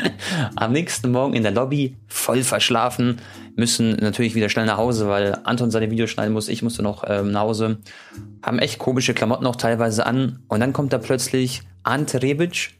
am 0.56 0.72
nächsten 0.72 1.10
Morgen 1.12 1.34
in 1.34 1.42
der 1.42 1.52
Lobby, 1.52 1.96
voll 2.08 2.42
verschlafen, 2.42 3.20
müssen 3.56 3.96
natürlich 3.96 4.34
wieder 4.34 4.48
schnell 4.48 4.66
nach 4.66 4.76
Hause, 4.76 5.08
weil 5.08 5.38
Anton 5.44 5.70
seine 5.70 5.90
Videos 5.90 6.10
schneiden 6.10 6.32
muss, 6.32 6.48
ich 6.48 6.62
musste 6.62 6.82
noch 6.82 7.04
ähm, 7.06 7.30
nach 7.30 7.42
Hause. 7.42 7.78
Haben 8.42 8.58
echt 8.58 8.78
komische 8.78 9.14
Klamotten 9.14 9.46
auch 9.46 9.56
teilweise 9.56 10.04
an. 10.04 10.40
Und 10.48 10.60
dann 10.60 10.72
kommt 10.72 10.92
da 10.92 10.98
plötzlich 10.98 11.62
Ante 11.84 12.22
Rebic 12.22 12.70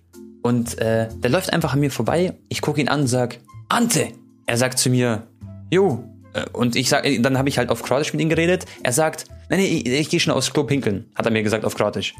und 0.42 0.78
äh, 0.78 1.08
der 1.14 1.30
läuft 1.30 1.52
einfach 1.52 1.72
an 1.74 1.80
mir 1.80 1.90
vorbei. 1.90 2.34
Ich 2.48 2.60
gucke 2.62 2.80
ihn 2.80 2.88
an 2.88 3.02
und 3.02 3.06
sag, 3.06 3.38
Ante! 3.68 4.08
Er 4.46 4.56
sagt 4.56 4.78
zu 4.78 4.90
mir, 4.90 5.22
Jo. 5.70 6.04
Äh, 6.34 6.44
Und 6.52 6.76
ich 6.76 6.88
sag, 6.88 7.06
dann 7.20 7.38
habe 7.38 7.48
ich 7.48 7.58
halt 7.58 7.70
auf 7.70 7.82
Kroatisch 7.82 8.12
mit 8.12 8.20
ihm 8.20 8.28
geredet. 8.28 8.66
Er 8.82 8.92
sagt, 8.92 9.24
nein, 9.52 9.60
nee, 9.60 9.82
ich, 9.84 9.86
ich 9.86 10.08
gehe 10.08 10.18
schon 10.18 10.32
aufs 10.32 10.52
Klo 10.52 10.64
pinkeln, 10.64 11.10
hat 11.14 11.26
er 11.26 11.32
mir 11.32 11.42
gesagt 11.42 11.64
auf 11.64 11.74
Kroatisch. 11.74 12.14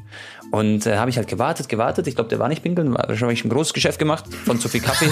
Und 0.51 0.87
äh, 0.87 0.97
habe 0.99 1.11
ich 1.11 1.17
halt 1.17 1.29
gewartet, 1.29 1.69
gewartet. 1.69 2.07
Ich 2.07 2.15
glaube, 2.15 2.29
der 2.29 2.39
war 2.39 2.49
nicht 2.49 2.63
pinkeln, 2.63 2.93
war 2.93 3.09
wahrscheinlich 3.09 3.45
ein 3.45 3.49
großes 3.49 3.73
Geschäft 3.73 3.99
gemacht 3.99 4.27
von 4.45 4.61
zu 4.61 4.69
viel 4.69 4.81
Kaffee. 4.81 5.09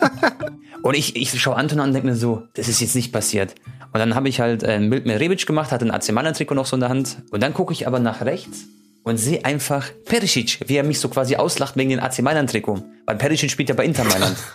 und 0.82 0.94
ich, 0.94 1.16
ich 1.16 1.40
schaue 1.40 1.56
Anton 1.56 1.80
an 1.80 1.88
und 1.88 1.94
denke 1.94 2.08
mir 2.08 2.16
so, 2.16 2.44
das 2.54 2.68
ist 2.68 2.80
jetzt 2.80 2.94
nicht 2.94 3.12
passiert. 3.12 3.54
Und 3.92 3.98
dann 3.98 4.14
habe 4.14 4.28
ich 4.28 4.40
halt 4.40 4.62
äh, 4.62 4.78
mit 4.78 5.04
Rebic 5.06 5.44
gemacht, 5.46 5.72
hatte 5.72 5.84
ein 5.84 5.90
AC 5.90 6.12
Mailand 6.12 6.36
Trikot 6.36 6.54
noch 6.54 6.66
so 6.66 6.76
in 6.76 6.80
der 6.80 6.88
Hand. 6.88 7.18
Und 7.30 7.42
dann 7.42 7.52
gucke 7.52 7.72
ich 7.72 7.86
aber 7.86 7.98
nach 7.98 8.22
rechts 8.22 8.64
und 9.02 9.16
sehe 9.16 9.44
einfach 9.44 9.90
Perisic, 10.04 10.60
wie 10.66 10.76
er 10.76 10.84
mich 10.84 11.00
so 11.00 11.08
quasi 11.08 11.34
auslacht 11.36 11.76
wegen 11.76 11.90
dem 11.90 12.00
AC 12.00 12.20
Mailand 12.22 12.50
Trikot. 12.50 12.84
Weil 13.04 13.16
Perisic 13.16 13.50
spielt 13.50 13.68
ja 13.68 13.74
bei 13.74 13.84
Inter 13.84 14.04
Mailand. 14.04 14.36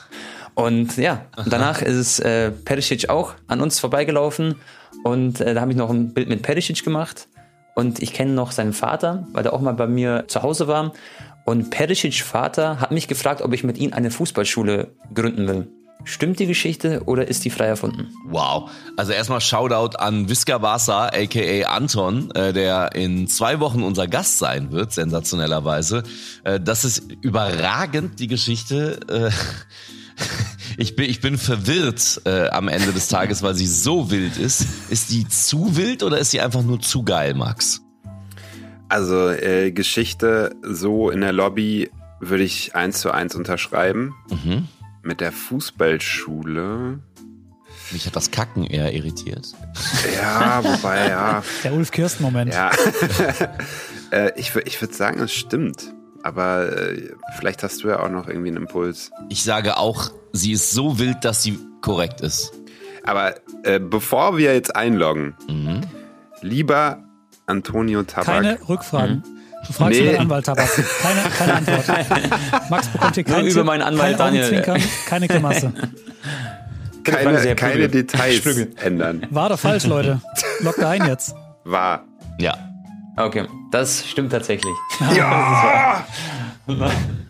Und 0.58 0.98
ja, 0.98 1.28
danach 1.46 1.84
ist 1.84 2.20
äh, 2.20 2.50
Perisic 2.50 3.10
auch 3.10 3.36
an 3.46 3.62
uns 3.62 3.80
vorbeigelaufen 3.80 4.56
und 5.04 5.39
äh, 5.39 5.54
da 5.54 5.62
habe 5.62 5.72
ich 5.72 5.78
noch 5.78 5.91
ein 5.91 6.15
Bild 6.15 6.30
mit 6.30 6.41
Perisic 6.41 6.84
gemacht 6.84 7.28
und 7.76 8.02
ich 8.02 8.12
kenne 8.12 8.32
noch 8.32 8.52
seinen 8.52 8.74
Vater, 8.74 9.28
weil 9.34 9.43
der 9.43 9.54
auch 9.54 9.62
mal 9.62 9.76
bei 9.76 9.86
mir 9.86 10.24
zu 10.28 10.41
Hause 10.41 10.67
war 10.67 10.93
und 11.46 11.70
Perisic 11.70 12.24
Vater 12.24 12.80
hat 12.82 12.91
mich 12.91 13.08
gefragt, 13.08 13.43
ob 13.43 13.54
ich 13.54 13.63
mit 13.63 13.78
ihm 13.78 13.93
eine 13.93 14.10
Fußballschule 14.10 14.96
gründen 15.13 15.48
will. 15.48 15.67
Stimmt 16.06 16.39
die 16.39 16.48
Geschichte 16.48 17.04
oder 17.06 17.28
ist 17.28 17.46
die 17.46 17.52
frei 17.52 17.65
erfunden? 17.65 18.12
Wow. 18.26 18.72
Also 18.96 19.12
erstmal 19.12 19.41
Shoutout 19.41 19.98
an 19.98 20.28
Visca 20.28 20.60
Vasa, 20.60 21.10
aka 21.10 21.67
Anton, 21.67 22.32
äh, 22.32 22.52
der 22.52 22.96
in 22.96 23.28
zwei 23.28 23.60
Wochen 23.60 23.84
unser 23.84 24.08
Gast 24.08 24.39
sein 24.39 24.72
wird, 24.72 24.91
sensationellerweise. 24.91 26.02
Äh, 26.43 26.60
das 26.60 26.84
ist 26.84 27.12
überragend, 27.22 28.20
die 28.20 28.28
Geschichte. 28.28 29.00
Äh, 29.08 29.30
ich, 30.78 30.96
bin, 30.96 31.10
ich 31.10 31.22
bin 31.22 31.38
verwirrt 31.38 32.22
äh, 32.26 32.50
am 32.50 32.68
Ende 32.68 32.92
des 32.94 33.08
Tages, 33.08 33.44
weil 33.44 33.56
sie 33.56 33.68
so 33.68 34.12
wild 34.12 34.38
ist. 34.38 34.66
Ist 34.90 35.12
die 35.12 35.28
zu 35.28 35.76
wild 35.76 36.04
oder 36.04 36.18
ist 36.20 36.32
sie 36.32 36.42
einfach 36.42 36.64
nur 36.64 36.80
zu 36.80 37.04
geil, 37.04 37.34
Max? 37.34 37.82
Also 38.90 39.30
äh, 39.30 39.72
Geschichte 39.72 40.56
so 40.64 41.10
in 41.10 41.22
der 41.22 41.34
Lobby 41.34 41.90
würde 42.20 42.44
ich 42.44 42.76
eins 42.76 43.00
zu 43.00 43.12
eins 43.12 43.36
unterschreiben. 43.36 44.16
Mhm. 44.30 44.68
Mit 45.04 45.22
der 45.22 45.32
Fußballschule. 45.32 47.00
Mich 47.92 48.06
hat 48.06 48.16
das 48.16 48.32
Kacken 48.32 48.66
eher 48.66 48.94
irritiert. 48.94 49.54
Ja, 50.16 50.62
wobei, 50.64 51.08
ja. 51.08 51.44
Der 51.64 51.74
Ulf 51.74 51.92
Kirsten-Moment. 51.92 52.54
Ja. 52.54 52.72
äh, 54.12 54.32
ich 54.36 54.54
ich 54.56 54.82
würde 54.82 54.94
sagen, 54.94 55.22
es 55.22 55.34
stimmt. 55.34 55.94
Aber 56.28 56.78
äh, 56.78 57.13
vielleicht 57.38 57.63
hast 57.63 57.84
du 57.84 57.88
ja 57.88 58.02
auch 58.02 58.10
noch 58.10 58.28
irgendwie 58.28 58.50
einen 58.50 58.58
Impuls. 58.58 59.12
Ich 59.30 59.44
sage 59.44 59.78
auch, 59.78 60.12
sie 60.34 60.52
ist 60.52 60.72
so 60.72 61.00
wild, 61.00 61.24
dass 61.24 61.42
sie 61.42 61.58
korrekt 61.80 62.20
ist. 62.20 62.52
Aber 63.06 63.36
äh, 63.63 63.80
bevor 63.80 64.38
wir 64.38 64.54
jetzt 64.54 64.76
einloggen, 64.76 65.36
lieber 66.42 67.02
Antonio 67.46 68.04
Tabak. 68.04 68.26
Keine 68.26 68.58
Rückfragen. 68.68 69.24
Du 69.66 69.72
fragst 69.74 70.00
Nee. 70.00 70.06
nee. 70.06 70.12
deinen 70.12 70.22
Anwalt, 70.24 70.46
Tabak. 70.46 70.70
Keine, 71.02 71.22
keine 71.38 71.54
Antwort. 71.54 71.86
Max 72.70 72.88
bekommt 72.90 73.16
hier 73.16 73.24
Nur 73.26 73.36
keinen 73.38 73.48
über 73.48 73.63
meinen 73.63 73.82
Anwalt, 73.84 74.18
kein 74.18 74.36
Daniel. 74.36 74.82
Keine 75.08 75.28
Grimasse. 75.30 75.74
Keine, 77.06 77.56
keine. 77.56 77.88
Details 77.88 78.46
ändern. 78.84 79.26
War 79.30 79.48
doch 79.48 79.60
falsch, 79.60 79.86
Leute. 79.86 80.20
Lockt 80.60 80.84
ein 80.84 81.06
jetzt. 81.06 81.34
War. 81.63 82.04
Ja. 82.38 82.67
Okay, 83.18 83.46
das 83.72 84.06
stimmt 84.06 84.32
tatsächlich. 84.32 84.74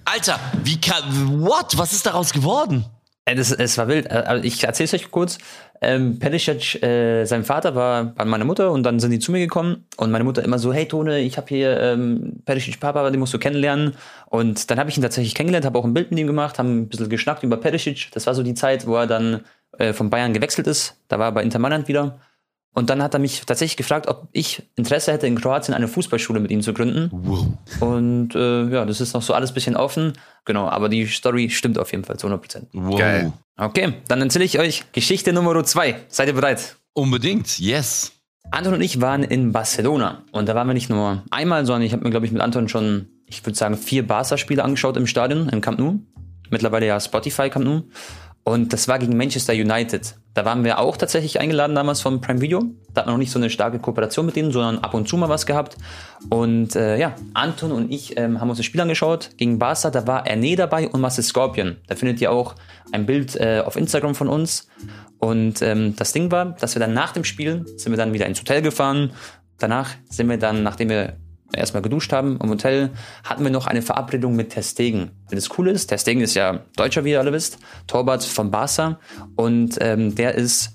Alter, 0.05 0.39
wie 0.63 0.79
kann, 0.81 1.03
what? 1.41 1.77
Was 1.77 1.93
ist 1.93 2.05
daraus 2.05 2.33
geworden? 2.33 2.85
Äh, 3.25 3.35
Das, 3.35 3.51
es 3.51 3.77
war 3.77 3.87
wild. 3.87 4.07
Äh, 4.07 4.39
Ich 4.43 4.63
erzähle 4.63 4.85
es 4.85 4.93
euch 4.93 5.11
kurz. 5.11 5.37
Ähm, 5.79 6.17
Perisic, 6.19 6.81
äh, 6.81 7.23
sein 7.25 7.43
Vater 7.45 7.75
war 7.75 8.05
bei 8.05 8.25
meiner 8.25 8.45
Mutter 8.45 8.71
und 8.71 8.81
dann 8.83 8.99
sind 8.99 9.11
die 9.11 9.19
zu 9.19 9.31
mir 9.31 9.39
gekommen 9.39 9.85
und 9.97 10.09
meine 10.11 10.23
Mutter 10.23 10.43
immer 10.43 10.57
so, 10.57 10.73
hey 10.73 10.87
Tone, 10.87 11.19
ich 11.19 11.37
habe 11.37 11.47
hier 11.49 11.79
ähm, 11.79 12.41
Perisic 12.45 12.79
Papa, 12.79 13.07
den 13.11 13.19
musst 13.19 13.33
du 13.33 13.37
kennenlernen. 13.37 13.93
Und 14.25 14.69
dann 14.71 14.79
habe 14.79 14.89
ich 14.89 14.97
ihn 14.97 15.03
tatsächlich 15.03 15.35
kennengelernt, 15.35 15.65
habe 15.65 15.77
auch 15.77 15.85
ein 15.85 15.93
Bild 15.93 16.09
mit 16.09 16.19
ihm 16.19 16.27
gemacht, 16.27 16.57
haben 16.59 16.79
ein 16.81 16.89
bisschen 16.89 17.09
geschnackt 17.09 17.43
über 17.43 17.57
Perisic. 17.57 18.09
Das 18.11 18.25
war 18.25 18.33
so 18.33 18.43
die 18.43 18.55
Zeit, 18.55 18.87
wo 18.87 18.95
er 18.95 19.07
dann 19.07 19.41
äh, 19.77 19.93
von 19.93 20.09
Bayern 20.09 20.33
gewechselt 20.33 20.67
ist. 20.67 20.97
Da 21.07 21.19
war 21.19 21.27
er 21.27 21.31
bei 21.31 21.43
Inter 21.43 21.59
Mailand 21.59 21.87
wieder. 21.87 22.19
Und 22.73 22.91
dann 22.91 23.01
hat 23.01 23.15
er 23.15 23.19
mich 23.19 23.41
tatsächlich 23.45 23.77
gefragt, 23.77 24.07
ob 24.07 24.27
ich 24.33 24.61
Interesse 24.75 25.11
hätte, 25.11 25.25
in 25.25 25.39
Kroatien 25.39 25.73
eine 25.73 25.87
Fußballschule 25.87 26.39
mit 26.39 26.51
ihm 26.51 26.61
zu 26.61 26.73
gründen. 26.73 27.09
Wow. 27.11 27.47
Und 27.79 28.35
äh, 28.35 28.69
ja, 28.69 28.85
das 28.85 29.01
ist 29.01 29.13
noch 29.13 29.23
so 29.23 29.33
alles 29.33 29.51
bisschen 29.51 29.75
offen. 29.75 30.13
Genau, 30.45 30.67
aber 30.69 30.87
die 30.87 31.07
Story 31.07 31.49
stimmt 31.49 31.79
auf 31.79 31.91
jeden 31.91 32.03
Fall 32.03 32.17
zu 32.17 32.27
100 32.27 32.41
Prozent. 32.41 32.67
wow. 32.73 32.99
Geil. 32.99 33.33
Okay, 33.57 33.93
dann 34.07 34.21
erzähle 34.21 34.45
ich 34.45 34.59
euch 34.59 34.91
Geschichte 34.91 35.33
Nummer 35.33 35.63
zwei. 35.63 35.95
Seid 36.07 36.27
ihr 36.27 36.35
bereit? 36.35 36.77
Unbedingt, 36.93 37.59
yes. 37.59 38.11
Anton 38.51 38.75
und 38.75 38.81
ich 38.81 39.01
waren 39.01 39.23
in 39.23 39.51
Barcelona 39.51 40.23
und 40.31 40.47
da 40.47 40.55
waren 40.55 40.67
wir 40.67 40.73
nicht 40.73 40.89
nur 40.89 41.23
einmal, 41.31 41.65
sondern 41.65 41.81
ich 41.81 41.93
habe 41.93 42.03
mir, 42.03 42.11
glaube 42.11 42.25
ich, 42.25 42.31
mit 42.31 42.41
Anton 42.41 42.69
schon, 42.69 43.07
ich 43.25 43.45
würde 43.45 43.57
sagen, 43.57 43.75
vier 43.75 44.07
Barca-Spiele 44.07 44.63
angeschaut 44.63 44.97
im 44.97 45.07
Stadion, 45.07 45.49
im 45.49 45.61
Camp 45.61 45.79
Nou. 45.79 45.99
Mittlerweile 46.49 46.85
ja 46.85 46.99
Spotify 46.99 47.49
Camp 47.49 47.65
Nou. 47.65 47.81
Und 48.47 48.71
das 48.71 48.87
war 48.87 48.97
gegen 48.97 49.17
Manchester 49.17 49.51
United. 49.51 50.15
Da 50.33 50.45
waren 50.45 50.63
wir 50.63 50.79
auch 50.79 50.95
tatsächlich 50.95 51.41
eingeladen 51.41 51.75
damals 51.75 51.99
vom 51.99 52.21
Prime 52.21 52.39
Video. 52.39 52.63
Da 52.93 53.01
hat 53.01 53.05
man 53.07 53.15
noch 53.15 53.19
nicht 53.19 53.33
so 53.33 53.39
eine 53.39 53.49
starke 53.49 53.77
Kooperation 53.77 54.25
mit 54.25 54.37
denen, 54.37 54.53
sondern 54.53 54.79
ab 54.85 54.93
und 54.93 55.09
zu 55.09 55.17
mal 55.17 55.27
was 55.27 55.45
gehabt. 55.45 55.75
Und 56.29 56.73
äh, 56.77 56.97
ja, 56.97 57.13
Anton 57.33 57.73
und 57.73 57.91
ich 57.91 58.17
ähm, 58.17 58.39
haben 58.39 58.47
uns 58.49 58.57
das 58.57 58.65
Spiel 58.65 58.79
angeschaut 58.79 59.31
gegen 59.35 59.59
Barca. 59.59 59.89
Da 59.89 60.07
war 60.07 60.25
Erne 60.25 60.55
dabei 60.55 60.87
und 60.87 61.01
Marcel 61.01 61.25
Scorpion. 61.25 61.75
Da 61.87 61.97
findet 61.97 62.21
ihr 62.21 62.31
auch 62.31 62.55
ein 62.93 63.05
Bild 63.05 63.35
äh, 63.35 63.63
auf 63.65 63.75
Instagram 63.75 64.15
von 64.15 64.29
uns. 64.29 64.69
Und 65.19 65.61
ähm, 65.61 65.97
das 65.97 66.13
Ding 66.13 66.31
war, 66.31 66.45
dass 66.45 66.73
wir 66.73 66.79
dann 66.79 66.93
nach 66.93 67.11
dem 67.11 67.25
Spiel 67.25 67.65
sind 67.75 67.91
wir 67.91 67.97
dann 67.97 68.13
wieder 68.13 68.27
ins 68.27 68.39
Hotel 68.39 68.61
gefahren. 68.61 69.11
Danach 69.57 69.89
sind 70.09 70.29
wir 70.29 70.37
dann, 70.37 70.63
nachdem 70.63 70.87
wir 70.87 71.17
erstmal 71.53 71.81
geduscht 71.81 72.11
haben 72.13 72.39
im 72.41 72.49
Hotel, 72.49 72.91
hatten 73.23 73.43
wir 73.43 73.51
noch 73.51 73.67
eine 73.67 73.81
Verabredung 73.81 74.35
mit 74.35 74.49
Testegen. 74.49 75.11
Wenn 75.29 75.37
das 75.37 75.57
cool 75.57 75.69
ist, 75.69 75.87
Testegen 75.87 76.21
ist 76.21 76.35
ja 76.35 76.61
Deutscher, 76.75 77.05
wie 77.05 77.11
ihr 77.11 77.19
alle 77.19 77.33
wisst, 77.33 77.59
Torwart 77.87 78.23
von 78.23 78.51
Barca 78.51 78.99
und 79.35 79.77
ähm, 79.81 80.15
der 80.15 80.35
ist 80.35 80.73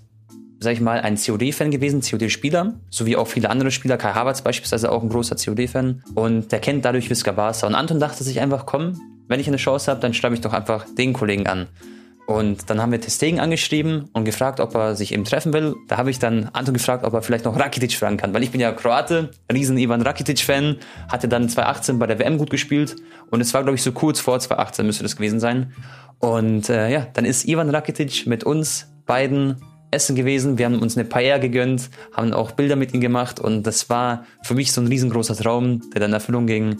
sag 0.62 0.74
ich 0.74 0.80
mal, 0.80 1.00
ein 1.00 1.16
COD-Fan 1.16 1.70
gewesen, 1.70 2.02
COD-Spieler, 2.02 2.74
sowie 2.88 3.16
auch 3.16 3.26
viele 3.26 3.50
andere 3.50 3.70
Spieler. 3.70 3.96
Kai 3.96 4.12
Havertz 4.12 4.42
beispielsweise 4.42 4.92
auch 4.92 5.02
ein 5.02 5.08
großer 5.08 5.34
COD-Fan. 5.34 6.04
Und 6.14 6.52
der 6.52 6.60
kennt 6.60 6.84
dadurch 6.84 7.10
Visca 7.10 7.32
Barca. 7.32 7.66
Und 7.66 7.74
Anton 7.74 7.98
dachte 7.98 8.22
sich 8.22 8.40
einfach, 8.40 8.64
komm, 8.64 9.00
wenn 9.28 9.40
ich 9.40 9.48
eine 9.48 9.56
Chance 9.56 9.90
habe, 9.90 10.00
dann 10.00 10.14
schreibe 10.14 10.34
ich 10.34 10.40
doch 10.40 10.52
einfach 10.52 10.86
den 10.96 11.12
Kollegen 11.12 11.46
an. 11.46 11.66
Und 12.26 12.70
dann 12.70 12.80
haben 12.80 12.92
wir 12.92 13.00
Testegen 13.00 13.40
angeschrieben 13.40 14.08
und 14.12 14.24
gefragt, 14.24 14.60
ob 14.60 14.74
er 14.74 14.94
sich 14.94 15.12
eben 15.12 15.24
treffen 15.24 15.52
will. 15.52 15.74
Da 15.88 15.96
habe 15.96 16.10
ich 16.10 16.18
dann 16.18 16.48
Anton 16.52 16.74
gefragt, 16.74 17.04
ob 17.04 17.12
er 17.14 17.22
vielleicht 17.22 17.44
noch 17.44 17.58
Rakitic 17.58 17.94
fragen 17.94 18.16
kann, 18.16 18.32
weil 18.32 18.42
ich 18.42 18.50
bin 18.50 18.60
ja 18.60 18.72
Kroate, 18.72 19.30
riesen 19.52 19.76
Ivan 19.76 20.02
Rakitic-Fan, 20.02 20.76
hatte 21.10 21.28
dann 21.28 21.48
2018 21.48 21.98
bei 21.98 22.06
der 22.06 22.18
WM 22.18 22.38
gut 22.38 22.50
gespielt 22.50 22.96
und 23.30 23.40
es 23.40 23.52
war, 23.54 23.62
glaube 23.62 23.74
ich, 23.74 23.82
so 23.82 23.92
kurz 23.92 24.20
vor 24.20 24.38
2018 24.38 24.86
müsste 24.86 25.02
das 25.02 25.16
gewesen 25.16 25.40
sein. 25.40 25.72
Und 26.20 26.68
äh, 26.68 26.90
ja, 26.90 27.06
dann 27.12 27.24
ist 27.24 27.46
Ivan 27.46 27.70
Rakitic 27.70 28.26
mit 28.26 28.44
uns 28.44 28.86
beiden 29.04 29.56
essen 29.90 30.14
gewesen. 30.14 30.58
Wir 30.58 30.66
haben 30.66 30.80
uns 30.80 30.96
eine 30.96 31.06
Paella 31.06 31.38
gegönnt, 31.38 31.90
haben 32.12 32.32
auch 32.32 32.52
Bilder 32.52 32.76
mit 32.76 32.94
ihm 32.94 33.00
gemacht 33.00 33.40
und 33.40 33.64
das 33.64 33.90
war 33.90 34.24
für 34.42 34.54
mich 34.54 34.72
so 34.72 34.80
ein 34.80 34.86
riesengroßer 34.86 35.36
Traum, 35.36 35.82
der 35.92 36.00
dann 36.00 36.10
in 36.10 36.14
Erfüllung 36.14 36.46
ging. 36.46 36.76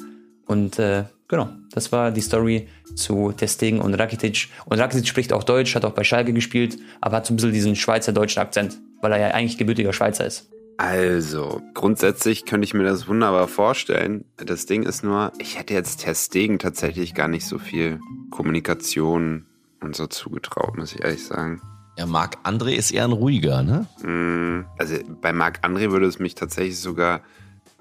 Und 0.46 0.78
äh, 0.78 1.04
genau, 1.32 1.48
das 1.72 1.90
war 1.92 2.10
die 2.10 2.20
Story 2.20 2.68
zu 2.94 3.32
Testegen 3.32 3.80
und 3.80 3.94
Rakitic. 3.94 4.48
Und 4.66 4.78
Rakitic 4.78 5.08
spricht 5.08 5.32
auch 5.32 5.44
Deutsch, 5.44 5.74
hat 5.74 5.84
auch 5.84 5.94
bei 5.94 6.04
Schalke 6.04 6.32
gespielt, 6.34 6.76
aber 7.00 7.16
hat 7.16 7.26
so 7.26 7.32
ein 7.32 7.36
bisschen 7.36 7.52
diesen 7.52 7.74
schweizerdeutschen 7.74 8.42
Akzent, 8.42 8.78
weil 9.00 9.12
er 9.12 9.18
ja 9.18 9.28
eigentlich 9.28 9.56
gebürtiger 9.56 9.94
Schweizer 9.94 10.26
ist. 10.26 10.50
Also, 10.76 11.62
grundsätzlich 11.74 12.44
könnte 12.44 12.66
ich 12.66 12.74
mir 12.74 12.84
das 12.84 13.08
wunderbar 13.08 13.48
vorstellen. 13.48 14.24
Das 14.36 14.66
Ding 14.66 14.82
ist 14.82 15.04
nur, 15.04 15.32
ich 15.38 15.58
hätte 15.58 15.74
jetzt 15.74 16.02
Testegen 16.02 16.58
tatsächlich 16.58 17.14
gar 17.14 17.28
nicht 17.28 17.46
so 17.46 17.58
viel 17.58 17.98
Kommunikation 18.30 19.46
und 19.80 19.96
so 19.96 20.06
zugetraut, 20.06 20.76
muss 20.76 20.94
ich 20.94 21.02
ehrlich 21.02 21.24
sagen. 21.24 21.62
Ja, 21.98 22.06
Marc 22.06 22.38
André 22.44 22.72
ist 22.72 22.90
eher 22.90 23.04
ein 23.04 23.12
ruhiger, 23.12 23.62
ne? 23.62 23.86
Mm, 24.02 24.66
Also 24.78 24.96
bei 25.20 25.32
Marc 25.32 25.64
André 25.64 25.90
würde 25.90 26.06
es 26.06 26.18
mich 26.18 26.34
tatsächlich 26.34 26.78
sogar 26.78 27.20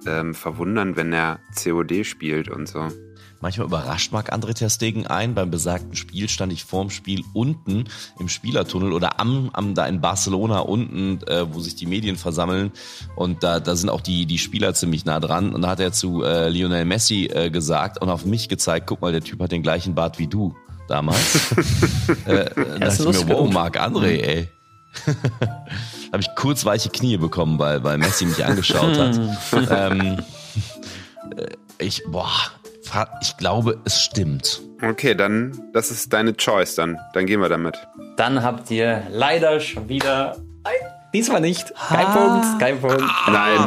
ähm, 0.06 0.34
verwundern, 0.34 0.96
wenn 0.96 1.12
er 1.14 1.40
COD 1.62 2.06
spielt 2.06 2.50
und 2.50 2.68
so. 2.68 2.88
Manchmal 3.42 3.68
überrascht 3.68 4.12
Marc 4.12 4.32
André 4.32 4.54
Ter 4.54 4.70
Stegen 4.70 5.08
ein. 5.08 5.34
Beim 5.34 5.50
besagten 5.50 5.96
Spiel 5.96 6.30
stand 6.30 6.54
ich 6.54 6.64
vorm 6.64 6.90
Spiel 6.90 7.24
unten 7.34 7.86
im 8.20 8.30
Spielertunnel 8.30 8.94
oder 8.94 9.20
am, 9.20 9.50
am 9.54 9.74
da 9.74 9.88
in 9.88 10.00
Barcelona 10.00 10.60
unten, 10.60 11.20
äh, 11.28 11.52
wo 11.52 11.60
sich 11.60 11.76
die 11.76 11.88
Medien 11.88 12.18
versammeln. 12.18 12.72
Und 13.16 13.44
da, 13.44 13.60
da 13.60 13.76
sind 13.76 13.90
auch 13.90 14.02
die, 14.02 14.28
die 14.28 14.38
Spieler 14.38 14.74
ziemlich 14.76 15.06
nah 15.06 15.20
dran. 15.20 15.54
Und 15.54 15.64
da 15.64 15.70
hat 15.70 15.80
er 15.80 15.92
zu 15.92 16.24
äh, 16.24 16.50
Lionel 16.50 16.86
Messi 16.86 17.26
äh, 17.26 17.50
gesagt 17.50 18.00
und 18.02 18.10
auf 18.10 18.26
mich 18.26 18.48
gezeigt, 18.48 18.86
guck 18.88 19.02
mal, 19.02 19.12
der 19.12 19.22
Typ 19.22 19.42
hat 19.42 19.52
den 19.52 19.64
gleichen 19.64 19.96
Bart 19.96 20.20
wie 20.20 20.28
du 20.28 20.56
damals. 20.88 21.52
äh, 22.26 22.50
da 22.80 22.88
ist 22.88 23.00
dachte 23.00 23.18
ich 23.18 23.26
mir, 23.26 23.36
wow. 23.36 23.52
Marc 23.52 23.82
André, 23.82 24.22
ey. 24.22 24.50
habe 26.12 26.22
ich 26.22 26.28
kurz 26.36 26.66
weiche 26.66 26.90
Knie 26.90 27.18
bekommen, 27.18 27.58
weil, 27.58 27.84
weil 27.84 27.98
Messi 27.98 28.26
mich 28.26 28.44
angeschaut 28.46 28.98
hat. 28.98 29.20
ähm, 29.72 30.20
äh, 31.38 31.48
ich, 31.80 32.04
boah, 32.08 32.30
ich 33.22 33.38
glaube, 33.38 33.80
es 33.86 34.02
stimmt. 34.02 34.62
Okay, 34.84 35.16
dann, 35.16 35.60
das 35.74 35.92
ist 35.92 36.12
deine 36.14 36.36
Choice 36.36 36.76
dann. 36.76 36.98
Dann 37.14 37.26
gehen 37.26 37.40
wir 37.42 37.50
damit. 37.50 37.78
Dann 38.18 38.44
habt 38.44 38.70
ihr 38.72 39.04
leider 39.12 39.60
schon 39.60 39.88
wieder. 39.90 40.38
Nein, 40.64 40.74
diesmal 41.14 41.42
nicht. 41.42 41.74
Kein 41.90 42.06
Ah. 42.06 42.16
Punkt, 42.16 42.60
kein 42.60 42.80
Punkt. 42.82 43.02
Nein. 43.28 43.60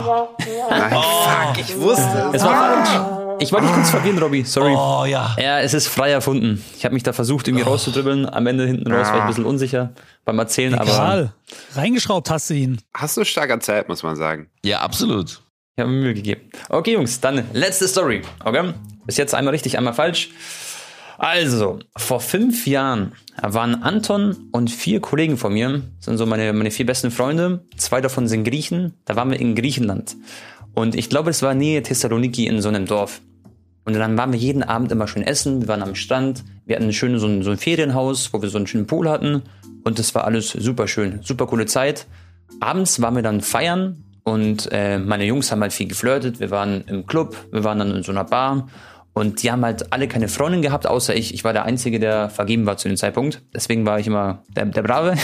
Nein, 0.71 0.91
fuck, 0.93 1.59
ich 1.59 1.77
wusste 1.79 2.31
es. 2.33 2.35
Es 2.37 2.45
war 2.45 2.85
falsch. 2.85 3.21
Ich 3.41 3.53
wollte 3.53 3.67
dich 3.67 3.75
kurz 3.75 3.91
verwirren, 3.91 4.19
Robby. 4.19 4.45
Sorry. 4.45 4.75
Oh 4.77 5.05
ja. 5.07 5.35
Ja, 5.39 5.59
es 5.61 5.75
ist 5.75 5.89
frei 5.89 6.11
erfunden. 6.11 6.63
Ich 6.77 6.85
habe 6.85 6.95
mich 6.95 7.03
da 7.03 7.13
versucht, 7.13 7.49
irgendwie 7.49 7.65
rauszudribbeln. 7.65 8.29
Am 8.33 8.47
Ende 8.47 8.65
hinten 8.67 8.91
raus 8.93 9.09
war 9.09 9.17
ich 9.17 9.21
ein 9.23 9.27
bisschen 9.29 9.45
unsicher 9.45 9.93
beim 10.25 10.39
Erzählen, 10.39 10.75
aber 10.75 10.89
Egal. 10.91 11.33
Reingeschraubt 11.75 12.31
hast 12.31 12.49
du 12.51 12.55
ihn. 12.55 12.81
Hast 12.95 13.17
du 13.17 13.25
stark 13.25 13.51
erzählt, 13.51 13.89
muss 13.89 14.03
man 14.05 14.15
sagen. 14.15 14.49
Ja, 14.65 14.81
absolut. 14.81 15.43
ich 15.77 15.81
habe 15.83 15.91
mir 15.91 16.03
Mühe 16.03 16.15
gegeben. 16.15 16.43
Okay, 16.69 16.93
Jungs, 16.93 17.21
dann 17.21 17.43
letzte 17.53 17.89
Story. 17.89 18.23
Okay? 18.45 18.73
Bis 19.07 19.17
jetzt 19.17 19.35
einmal 19.35 19.53
richtig, 19.53 19.79
einmal 19.79 19.95
falsch. 19.95 20.31
Also, 21.19 21.79
vor 21.97 22.21
fünf 22.21 22.67
Jahren 22.67 23.13
waren 23.41 23.83
Anton 23.83 24.49
und 24.53 24.71
vier 24.71 25.01
Kollegen 25.01 25.37
von 25.37 25.53
mir, 25.53 25.83
das 25.97 26.07
sind 26.07 26.19
so 26.19 26.27
meine, 26.27 26.53
meine 26.53 26.71
vier 26.71 26.87
besten 26.87 27.11
Freunde, 27.11 27.65
zwei 27.77 28.01
davon 28.01 28.27
sind 28.27 28.45
Griechen, 28.45 28.95
da 29.05 29.15
waren 29.15 29.31
wir 29.31 29.39
in 29.39 29.55
Griechenland. 29.55 30.17
Und 30.75 30.97
ich 30.97 31.09
glaube, 31.09 31.31
es 31.31 31.43
war 31.43 31.55
Nähe 31.55 31.83
Thessaloniki 31.83 32.47
in 32.47 32.61
so 32.61 32.69
einem 32.69 32.87
Dorf. 32.87 33.21
Und 33.85 33.95
dann 33.95 34.17
waren 34.17 34.33
wir 34.33 34.39
jeden 34.39 34.63
Abend 34.63 34.91
immer 34.91 35.07
schön 35.07 35.23
essen, 35.23 35.61
wir 35.61 35.69
waren 35.69 35.83
am 35.83 35.95
Strand, 35.95 36.43
wir 36.67 36.77
hatten 36.77 36.87
ein 36.87 36.93
schönes 36.93 37.21
so 37.21 37.29
ein, 37.29 37.43
so 37.43 37.51
ein 37.51 37.59
Ferienhaus, 37.59 38.33
wo 38.33 38.43
wir 38.43 38.49
so 38.49 38.59
einen 38.59 38.67
schönen 38.67 38.87
Pool 38.87 39.09
hatten 39.09 39.43
und 39.85 39.99
das 39.99 40.15
war 40.15 40.25
alles 40.25 40.49
super 40.49 40.89
schön, 40.89 41.21
super 41.23 41.47
coole 41.47 41.67
Zeit. 41.67 42.07
Abends 42.61 43.01
waren 43.03 43.15
wir 43.15 43.23
dann 43.23 43.43
feiern 43.43 44.03
und 44.25 44.69
äh, 44.73 44.99
meine 44.99 45.27
Jungs 45.27 45.53
haben 45.53 45.61
halt 45.61 45.75
viel 45.75 45.87
geflirtet, 45.87 46.41
wir 46.41 46.51
waren 46.51 46.83
im 46.87 47.07
Club, 47.07 47.37
wir 47.53 47.63
waren 47.63 47.79
dann 47.79 47.95
in 47.95 48.03
so 48.03 48.11
einer 48.11 48.25
Bar 48.25 48.69
und 49.15 49.45
die 49.45 49.53
haben 49.53 49.65
halt 49.65 49.93
alle 49.93 50.09
keine 50.09 50.27
Freundin 50.27 50.61
gehabt, 50.61 50.89
außer 50.89 51.15
ich. 51.15 51.33
Ich 51.35 51.45
war 51.45 51.53
der 51.53 51.65
Einzige, 51.65 52.01
der 52.01 52.31
vergeben 52.31 52.67
war 52.67 52.77
zu 52.79 52.89
dem 52.89 52.97
Zeitpunkt. 52.97 53.43
Deswegen 53.55 53.87
war 53.87 54.01
ich 54.01 54.09
immer 54.09 54.43
der, 54.49 54.65
der 54.67 54.83
Brave. 54.83 55.15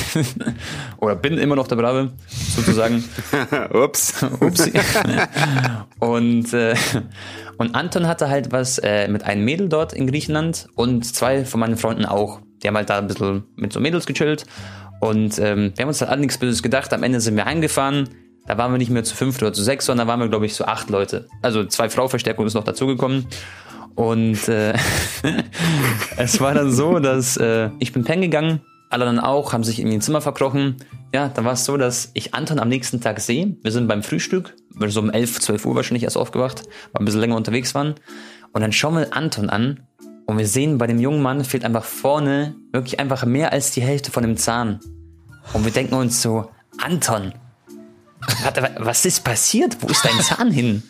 Oder 0.98 1.16
bin 1.16 1.38
immer 1.38 1.56
noch 1.56 1.66
der 1.66 1.74
Brave, 1.74 2.12
sozusagen. 2.54 3.02
Ups. 3.72 4.22
Upsi. 4.40 4.72
und, 5.98 6.54
äh, 6.54 6.76
und 7.58 7.74
Anton 7.74 8.06
hatte 8.06 8.28
halt 8.28 8.52
was 8.52 8.78
äh, 8.78 9.08
mit 9.08 9.24
einem 9.24 9.44
Mädel 9.44 9.68
dort 9.68 9.92
in 9.92 10.06
Griechenland 10.06 10.68
und 10.76 11.04
zwei 11.04 11.44
von 11.44 11.58
meinen 11.58 11.76
Freunden 11.76 12.04
auch. 12.04 12.40
Die 12.62 12.68
haben 12.68 12.76
halt 12.76 12.90
da 12.90 12.98
ein 12.98 13.08
bisschen 13.08 13.42
mit 13.56 13.72
so 13.72 13.80
Mädels 13.80 14.06
gechillt. 14.06 14.46
Und 15.00 15.38
ähm, 15.40 15.72
wir 15.74 15.82
haben 15.82 15.88
uns 15.88 16.00
halt 16.00 16.12
alle 16.12 16.20
nichts 16.20 16.38
Böses 16.38 16.62
gedacht. 16.62 16.92
Am 16.92 17.02
Ende 17.02 17.20
sind 17.20 17.34
wir 17.34 17.44
heimgefahren. 17.44 18.08
Da 18.46 18.56
waren 18.56 18.70
wir 18.72 18.78
nicht 18.78 18.90
mehr 18.90 19.02
zu 19.02 19.16
fünf 19.16 19.40
oder 19.42 19.52
zu 19.52 19.62
sechs, 19.62 19.86
sondern 19.86 20.06
da 20.06 20.12
waren 20.12 20.20
wir, 20.20 20.28
glaube 20.28 20.46
ich, 20.46 20.54
zu 20.54 20.66
acht 20.66 20.90
Leute. 20.90 21.26
Also 21.42 21.64
zwei 21.64 21.88
Frauverstärkungen 21.88 22.46
ist 22.46 22.54
noch 22.54 22.64
dazugekommen. 22.64 23.26
Und 23.94 24.48
äh, 24.48 24.74
es 26.16 26.40
war 26.40 26.54
dann 26.54 26.72
so, 26.72 26.98
dass 26.98 27.36
äh, 27.36 27.70
ich 27.78 27.92
bin 27.92 28.04
pennen 28.04 28.22
gegangen, 28.22 28.60
alle 28.90 29.04
dann 29.04 29.20
auch, 29.20 29.52
haben 29.52 29.64
sich 29.64 29.78
in 29.78 29.90
ihr 29.90 30.00
Zimmer 30.00 30.20
verkrochen. 30.20 30.76
Ja, 31.14 31.28
dann 31.28 31.44
war 31.44 31.52
es 31.52 31.64
so, 31.64 31.76
dass 31.76 32.10
ich 32.14 32.34
Anton 32.34 32.58
am 32.58 32.68
nächsten 32.68 33.00
Tag 33.00 33.20
sehe. 33.20 33.56
Wir 33.62 33.72
sind 33.72 33.86
beim 33.86 34.02
Frühstück, 34.02 34.56
wir 34.74 34.90
so 34.90 35.00
um 35.00 35.10
11, 35.10 35.40
12 35.40 35.66
Uhr 35.66 35.76
wahrscheinlich 35.76 36.02
erst 36.02 36.16
aufgewacht, 36.16 36.64
weil 36.92 37.02
ein 37.02 37.04
bisschen 37.04 37.20
länger 37.20 37.36
unterwegs 37.36 37.74
waren. 37.74 37.94
Und 38.52 38.62
dann 38.62 38.72
schauen 38.72 38.96
wir 38.96 39.16
Anton 39.16 39.48
an 39.48 39.80
und 40.26 40.38
wir 40.38 40.46
sehen, 40.46 40.78
bei 40.78 40.86
dem 40.86 40.98
jungen 40.98 41.22
Mann 41.22 41.44
fehlt 41.44 41.64
einfach 41.64 41.84
vorne 41.84 42.54
wirklich 42.72 42.98
einfach 42.98 43.24
mehr 43.24 43.52
als 43.52 43.72
die 43.72 43.82
Hälfte 43.82 44.10
von 44.10 44.22
dem 44.22 44.36
Zahn. 44.36 44.80
Und 45.52 45.64
wir 45.64 45.72
denken 45.72 45.94
uns 45.94 46.20
so, 46.20 46.50
Anton, 46.78 47.32
was 48.78 49.04
ist 49.04 49.24
passiert? 49.24 49.76
Wo 49.80 49.88
ist 49.88 50.04
dein 50.04 50.20
Zahn 50.20 50.50
hin? 50.50 50.82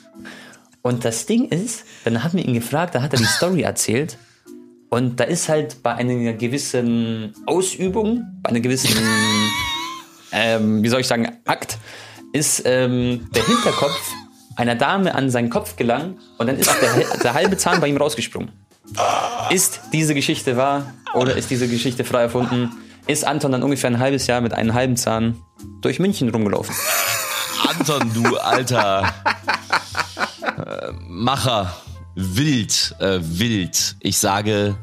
Und 0.82 1.04
das 1.04 1.26
Ding 1.26 1.46
ist, 1.48 1.84
dann 2.04 2.22
haben 2.24 2.38
wir 2.38 2.44
ihn 2.44 2.54
gefragt, 2.54 2.94
da 2.94 3.02
hat 3.02 3.12
er 3.12 3.18
die 3.18 3.26
Story 3.26 3.62
erzählt. 3.62 4.16
Und 4.88 5.20
da 5.20 5.24
ist 5.24 5.48
halt 5.48 5.82
bei 5.82 5.94
einer 5.94 6.32
gewissen 6.32 7.34
Ausübung, 7.46 8.24
bei 8.42 8.50
einer 8.50 8.60
gewissen, 8.60 8.90
ähm, 10.32 10.82
wie 10.82 10.88
soll 10.88 11.00
ich 11.00 11.06
sagen, 11.06 11.28
Akt, 11.44 11.78
ist 12.32 12.62
ähm, 12.64 13.28
der 13.34 13.46
Hinterkopf 13.46 14.12
einer 14.56 14.74
Dame 14.74 15.14
an 15.14 15.30
seinen 15.30 15.50
Kopf 15.50 15.76
gelangt 15.76 16.18
und 16.38 16.46
dann 16.46 16.56
ist 16.56 16.70
der, 16.82 17.18
der 17.22 17.34
halbe 17.34 17.56
Zahn 17.56 17.80
bei 17.80 17.88
ihm 17.88 17.96
rausgesprungen. 17.96 18.50
Ist 19.50 19.80
diese 19.92 20.14
Geschichte 20.14 20.56
wahr 20.56 20.92
oder 21.14 21.36
ist 21.36 21.50
diese 21.50 21.68
Geschichte 21.68 22.04
frei 22.04 22.22
erfunden? 22.22 22.70
Ist 23.06 23.24
Anton 23.26 23.52
dann 23.52 23.62
ungefähr 23.62 23.90
ein 23.90 23.98
halbes 23.98 24.26
Jahr 24.26 24.40
mit 24.40 24.52
einem 24.52 24.74
halben 24.74 24.96
Zahn 24.96 25.40
durch 25.80 25.98
München 25.98 26.28
rumgelaufen? 26.28 26.74
Anton, 27.68 28.12
du 28.14 28.36
alter 28.36 29.12
Macher. 31.08 31.74
Wild, 32.16 32.94
äh, 32.98 33.18
wild. 33.22 33.96
Ich 34.00 34.18
sage, 34.18 34.76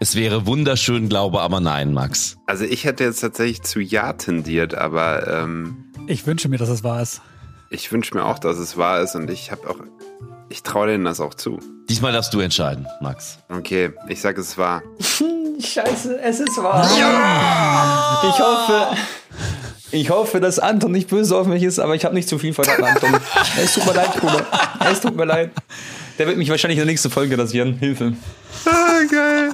es 0.00 0.14
wäre 0.16 0.46
wunderschön, 0.46 1.08
glaube 1.08 1.40
aber 1.40 1.60
nein, 1.60 1.92
Max. 1.94 2.36
Also 2.46 2.64
ich 2.64 2.84
hätte 2.84 3.04
jetzt 3.04 3.20
tatsächlich 3.20 3.62
zu 3.62 3.80
Ja 3.80 4.12
tendiert, 4.12 4.74
aber 4.74 5.26
ähm, 5.42 5.76
Ich 6.06 6.26
wünsche 6.26 6.48
mir, 6.48 6.58
dass 6.58 6.68
es 6.68 6.84
wahr 6.84 7.00
ist. 7.02 7.22
ich 7.70 7.90
wünsche 7.90 8.14
mir 8.14 8.24
auch, 8.24 8.38
dass 8.38 8.58
es 8.58 8.76
wahr 8.76 9.00
ist 9.00 9.14
und 9.16 9.30
ich 9.30 9.50
habe 9.50 9.68
auch, 9.68 9.76
ich 10.50 10.62
traue 10.62 10.88
denen 10.88 11.04
das 11.04 11.20
auch 11.20 11.34
zu. 11.34 11.58
Diesmal 11.88 12.12
darfst 12.12 12.34
du 12.34 12.40
entscheiden, 12.40 12.86
Max. 13.00 13.38
Okay, 13.48 13.92
ich 14.08 14.20
sage 14.20 14.40
es 14.42 14.56
wahr. 14.58 14.82
Scheiße, 15.60 16.20
es 16.20 16.40
ist 16.40 16.56
wahr. 16.62 16.84
Ich 18.28 18.38
hoffe, 18.38 18.96
ich 19.94 20.10
hoffe, 20.10 20.40
dass 20.40 20.58
Anton 20.58 20.92
nicht 20.92 21.08
böse 21.08 21.36
auf 21.36 21.46
mich 21.46 21.62
ist, 21.62 21.78
aber 21.78 21.94
ich 21.94 22.04
habe 22.04 22.14
nicht 22.14 22.28
zu 22.28 22.38
viel 22.38 22.52
verraten, 22.52 22.84
Anton. 22.84 23.14
Es 23.62 23.74
tut 23.74 23.86
mir 23.86 23.94
leid, 23.94 24.12
Bruder. 24.20 24.46
Es 24.90 25.00
tut 25.00 25.16
mir 25.16 25.24
leid. 25.24 25.52
Der 26.18 26.26
wird 26.26 26.36
mich 26.36 26.48
wahrscheinlich 26.48 26.78
in 26.78 26.84
der 26.84 26.92
nächsten 26.92 27.10
Folge 27.10 27.38
rasieren. 27.38 27.78
Hilfe. 27.78 28.14
Ah, 28.66 29.00
geil. 29.10 29.52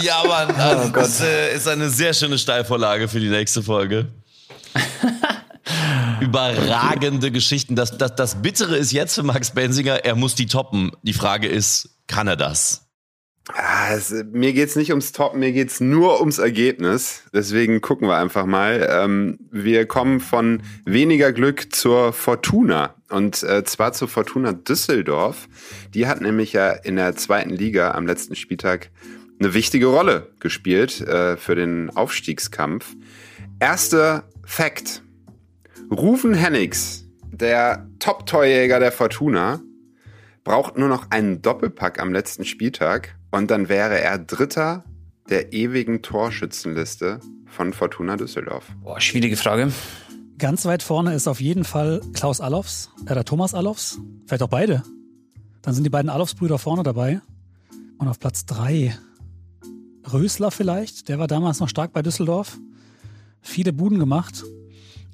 Ja, 0.00 0.22
Mann, 0.26 0.54
also 0.56 0.88
das 0.90 1.20
äh, 1.20 1.54
ist 1.54 1.68
eine 1.68 1.90
sehr 1.90 2.14
schöne 2.14 2.38
Steilvorlage 2.38 3.08
für 3.08 3.20
die 3.20 3.28
nächste 3.28 3.62
Folge. 3.62 4.08
Überragende 6.20 7.30
Geschichten. 7.30 7.76
Das, 7.76 7.96
das, 7.96 8.14
das 8.14 8.42
Bittere 8.42 8.76
ist 8.76 8.92
jetzt 8.92 9.14
für 9.14 9.22
Max 9.22 9.50
Bensinger, 9.50 10.04
er 10.04 10.14
muss 10.14 10.34
die 10.34 10.46
toppen. 10.46 10.92
Die 11.02 11.12
Frage 11.12 11.48
ist, 11.48 11.90
kann 12.06 12.28
er 12.28 12.36
das? 12.36 12.86
Ah, 13.48 13.92
es, 13.92 14.14
mir 14.30 14.52
geht's 14.52 14.76
nicht 14.76 14.90
ums 14.90 15.10
Top, 15.10 15.34
mir 15.34 15.50
geht's 15.50 15.80
nur 15.80 16.20
ums 16.20 16.38
Ergebnis. 16.38 17.24
Deswegen 17.34 17.80
gucken 17.80 18.06
wir 18.06 18.16
einfach 18.16 18.46
mal. 18.46 18.86
Ähm, 18.88 19.38
wir 19.50 19.86
kommen 19.86 20.20
von 20.20 20.62
weniger 20.84 21.32
Glück 21.32 21.74
zur 21.74 22.12
Fortuna. 22.12 22.94
Und 23.10 23.42
äh, 23.42 23.64
zwar 23.64 23.92
zur 23.94 24.06
Fortuna 24.06 24.52
Düsseldorf. 24.52 25.48
Die 25.92 26.06
hat 26.06 26.20
nämlich 26.20 26.52
ja 26.52 26.70
in 26.70 26.94
der 26.96 27.16
zweiten 27.16 27.50
Liga 27.50 27.90
am 27.92 28.06
letzten 28.06 28.36
Spieltag 28.36 28.90
eine 29.40 29.54
wichtige 29.54 29.86
Rolle 29.86 30.30
gespielt 30.38 31.00
äh, 31.00 31.36
für 31.36 31.56
den 31.56 31.90
Aufstiegskampf. 31.90 32.94
Erster 33.58 34.28
Fact. 34.44 35.02
Rufen 35.90 36.32
Hennigs, 36.32 37.06
der 37.24 37.88
Top-Torjäger 37.98 38.78
der 38.78 38.92
Fortuna, 38.92 39.60
braucht 40.44 40.78
nur 40.78 40.88
noch 40.88 41.10
einen 41.10 41.42
Doppelpack 41.42 42.00
am 42.00 42.12
letzten 42.12 42.44
Spieltag 42.44 43.16
und 43.32 43.50
dann 43.50 43.68
wäre 43.68 44.00
er 44.00 44.18
Dritter 44.18 44.84
der 45.28 45.52
ewigen 45.52 46.02
Torschützenliste 46.02 47.20
von 47.46 47.72
Fortuna 47.72 48.16
Düsseldorf. 48.16 48.66
Boah, 48.82 49.00
schwierige 49.00 49.36
Frage. 49.36 49.72
Ganz 50.38 50.64
weit 50.64 50.82
vorne 50.82 51.14
ist 51.14 51.26
auf 51.28 51.40
jeden 51.40 51.64
Fall 51.64 52.00
Klaus 52.12 52.40
Allofs, 52.40 52.90
äh, 53.06 53.14
der 53.14 53.24
Thomas 53.24 53.54
Allofs. 53.54 53.98
Vielleicht 54.26 54.42
auch 54.42 54.48
beide. 54.48 54.82
Dann 55.62 55.74
sind 55.74 55.84
die 55.84 55.90
beiden 55.90 56.10
Allofs-Brüder 56.10 56.58
vorne 56.58 56.82
dabei. 56.82 57.20
Und 57.98 58.08
auf 58.08 58.18
Platz 58.18 58.44
drei 58.46 58.96
Rösler 60.12 60.50
vielleicht. 60.50 61.08
Der 61.08 61.18
war 61.18 61.28
damals 61.28 61.60
noch 61.60 61.68
stark 61.68 61.92
bei 61.92 62.02
Düsseldorf. 62.02 62.58
Viele 63.40 63.72
Buden 63.72 63.98
gemacht. 63.98 64.44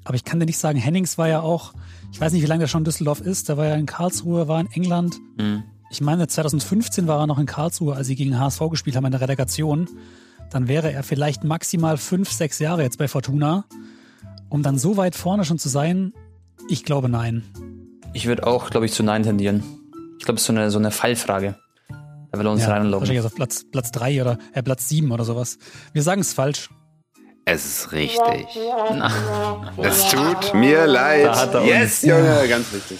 Aber 0.03 0.15
ich 0.15 0.23
kann 0.23 0.39
dir 0.39 0.45
nicht 0.45 0.57
sagen, 0.57 0.79
Hennings 0.79 1.17
war 1.17 1.27
ja 1.27 1.41
auch, 1.41 1.73
ich 2.11 2.19
weiß 2.19 2.33
nicht, 2.33 2.41
wie 2.41 2.47
lange 2.47 2.61
der 2.61 2.67
schon 2.67 2.81
in 2.81 2.85
Düsseldorf 2.85 3.21
ist. 3.21 3.49
Der 3.49 3.57
war 3.57 3.67
ja 3.67 3.75
in 3.75 3.85
Karlsruhe, 3.85 4.47
war 4.47 4.59
in 4.59 4.71
England. 4.71 5.19
Ich 5.91 6.01
meine, 6.01 6.27
2015 6.27 7.07
war 7.07 7.19
er 7.19 7.27
noch 7.27 7.39
in 7.39 7.45
Karlsruhe, 7.45 7.95
als 7.95 8.07
sie 8.07 8.15
gegen 8.15 8.39
HSV 8.39 8.61
gespielt 8.69 8.95
haben 8.95 9.05
in 9.05 9.11
der 9.11 9.21
Relegation. 9.21 9.89
Dann 10.51 10.67
wäre 10.67 10.91
er 10.91 11.03
vielleicht 11.03 11.43
maximal 11.43 11.97
fünf, 11.97 12.31
sechs 12.31 12.59
Jahre 12.59 12.83
jetzt 12.83 12.97
bei 12.97 13.07
Fortuna. 13.07 13.65
Um 14.49 14.63
dann 14.63 14.77
so 14.77 14.97
weit 14.97 15.15
vorne 15.15 15.45
schon 15.45 15.59
zu 15.59 15.69
sein, 15.69 16.13
ich 16.69 16.83
glaube 16.83 17.09
nein. 17.09 17.43
Ich 18.13 18.25
würde 18.25 18.45
auch, 18.47 18.69
glaube 18.71 18.85
ich, 18.87 18.91
zu 18.93 19.03
Nein 19.03 19.21
tendieren. 19.23 19.63
Ich 20.19 20.25
glaube, 20.25 20.37
es 20.37 20.41
ist 20.41 20.47
so 20.47 20.53
eine, 20.53 20.71
so 20.71 20.79
eine 20.79 20.89
Fallfrage. 20.91 21.55
Da 22.31 22.39
will 22.39 22.45
er 22.47 22.51
uns 22.51 22.63
Ja, 22.63 22.69
reinlaufen. 22.69 23.01
wahrscheinlich 23.01 23.25
auf 23.25 23.35
Platz, 23.35 23.63
Platz 23.71 23.91
drei 23.91 24.19
oder 24.21 24.37
äh, 24.53 24.63
Platz 24.63 24.89
sieben 24.89 25.11
oder 25.11 25.23
sowas. 25.23 25.57
Wir 25.93 26.01
sagen 26.01 26.21
es 26.21 26.33
falsch. 26.33 26.69
Es 27.45 27.65
ist 27.65 27.91
richtig. 27.91 28.19
Es 29.77 30.09
tut 30.09 30.53
mir 30.55 30.85
leid. 30.87 31.29
Yes, 31.65 32.01
Junge, 32.03 32.47
ganz 32.49 32.71
wichtig. 32.73 32.97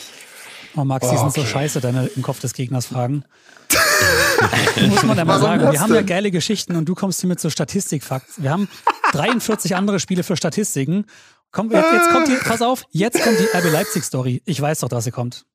Oh 0.80 0.86
Max, 0.86 1.10
die 1.10 1.18
sind 1.18 1.34
so 1.34 1.44
scheiße, 1.44 1.82
deine 1.82 2.08
im 2.08 2.22
Kopf 2.22 2.40
des 2.40 2.54
Gegners 2.54 2.86
Fragen. 2.86 3.26
Muss 4.90 5.04
man 5.04 5.18
ja 5.18 5.26
mal 5.26 5.42
Warum 5.42 5.60
sagen. 5.60 5.72
Wir 5.74 5.82
haben 5.82 5.94
ja 5.94 6.02
geile 6.04 6.32
Geschichten 6.32 6.78
und 6.78 6.86
du 6.86 6.96
kommst 6.96 7.20
hier 7.20 7.28
mit 7.28 7.42
so 7.42 7.50
Statistikfakten. 7.50 8.46
Wir 8.46 8.52
haben 8.52 8.70
43 9.12 9.76
andere 9.76 10.00
Spiele 10.00 10.24
für 10.24 10.38
Statistiken. 10.38 11.06
Komm, 11.52 11.70
jetzt, 11.70 11.92
jetzt 11.92 12.12
kommt 12.12 12.30
die, 12.30 12.36
pass 12.36 12.62
auf, 12.62 12.86
jetzt 12.92 13.22
kommt 13.22 13.38
die 13.40 13.58
RB 13.58 13.74
Leipzig 13.74 14.06
Story. 14.06 14.42
Ich 14.46 14.62
weiß 14.62 14.80
doch, 14.80 14.88
dass 14.88 15.04
sie 15.04 15.12
kommt. 15.12 15.46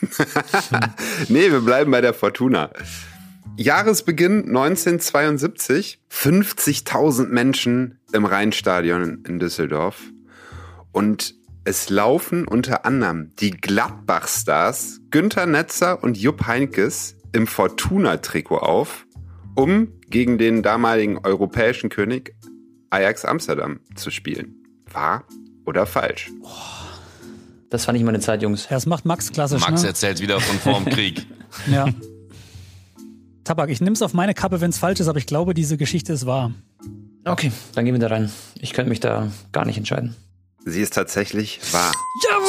Nee, 1.28 1.50
wir 1.50 1.60
bleiben 1.60 1.90
bei 1.90 2.02
der 2.02 2.12
Fortuna. 2.12 2.70
Jahresbeginn 3.56 4.48
1972, 4.48 6.00
50.000 6.12 7.28
Menschen 7.28 8.00
im 8.12 8.26
Rheinstadion 8.26 9.24
in 9.26 9.38
Düsseldorf. 9.38 10.02
Und 10.92 11.36
es 11.64 11.88
laufen 11.88 12.46
unter 12.46 12.84
anderem 12.84 13.32
die 13.36 13.50
Gladbach-Stars 13.50 15.00
Günther 15.10 15.46
Netzer 15.46 16.02
und 16.02 16.18
Jupp 16.18 16.46
Heinkes 16.46 17.16
im 17.32 17.46
Fortuna-Trikot 17.46 18.58
auf, 18.58 19.06
um 19.54 19.88
gegen 20.08 20.36
den 20.36 20.62
damaligen 20.62 21.18
europäischen 21.18 21.88
König 21.88 22.34
Ajax 22.90 23.24
Amsterdam 23.24 23.80
zu 23.94 24.10
spielen. 24.10 24.56
Wahr 24.92 25.24
oder 25.64 25.86
falsch? 25.86 26.30
Das 27.70 27.86
fand 27.86 27.98
ich 27.98 28.04
meine 28.04 28.20
Zeit, 28.20 28.42
Jungs. 28.42 28.64
Ja, 28.64 28.76
das 28.76 28.86
macht 28.86 29.06
Max 29.06 29.32
klassisch. 29.32 29.62
Max 29.62 29.82
ne? 29.82 29.88
erzählt 29.88 30.20
wieder 30.20 30.40
von 30.40 30.58
vorm 30.58 30.84
Krieg. 30.84 31.26
Ja. 31.70 31.86
Tabak, 33.44 33.70
ich 33.70 33.80
nehm's 33.80 34.02
auf 34.02 34.12
meine 34.12 34.34
Kappe, 34.34 34.60
wenn's 34.60 34.76
falsch 34.76 34.98
ist, 34.98 35.06
aber 35.06 35.18
ich 35.18 35.26
glaube, 35.26 35.54
diese 35.54 35.76
Geschichte 35.76 36.12
ist 36.12 36.26
wahr. 36.26 36.50
Okay, 37.24 37.52
dann 37.76 37.84
gehen 37.84 37.94
wir 37.94 38.00
da 38.00 38.08
rein. 38.08 38.32
Ich 38.58 38.72
könnte 38.72 38.88
mich 38.88 38.98
da 38.98 39.30
gar 39.52 39.64
nicht 39.64 39.76
entscheiden. 39.78 40.16
Sie 40.66 40.80
ist 40.80 40.94
tatsächlich 40.94 41.60
wahr. 41.72 41.92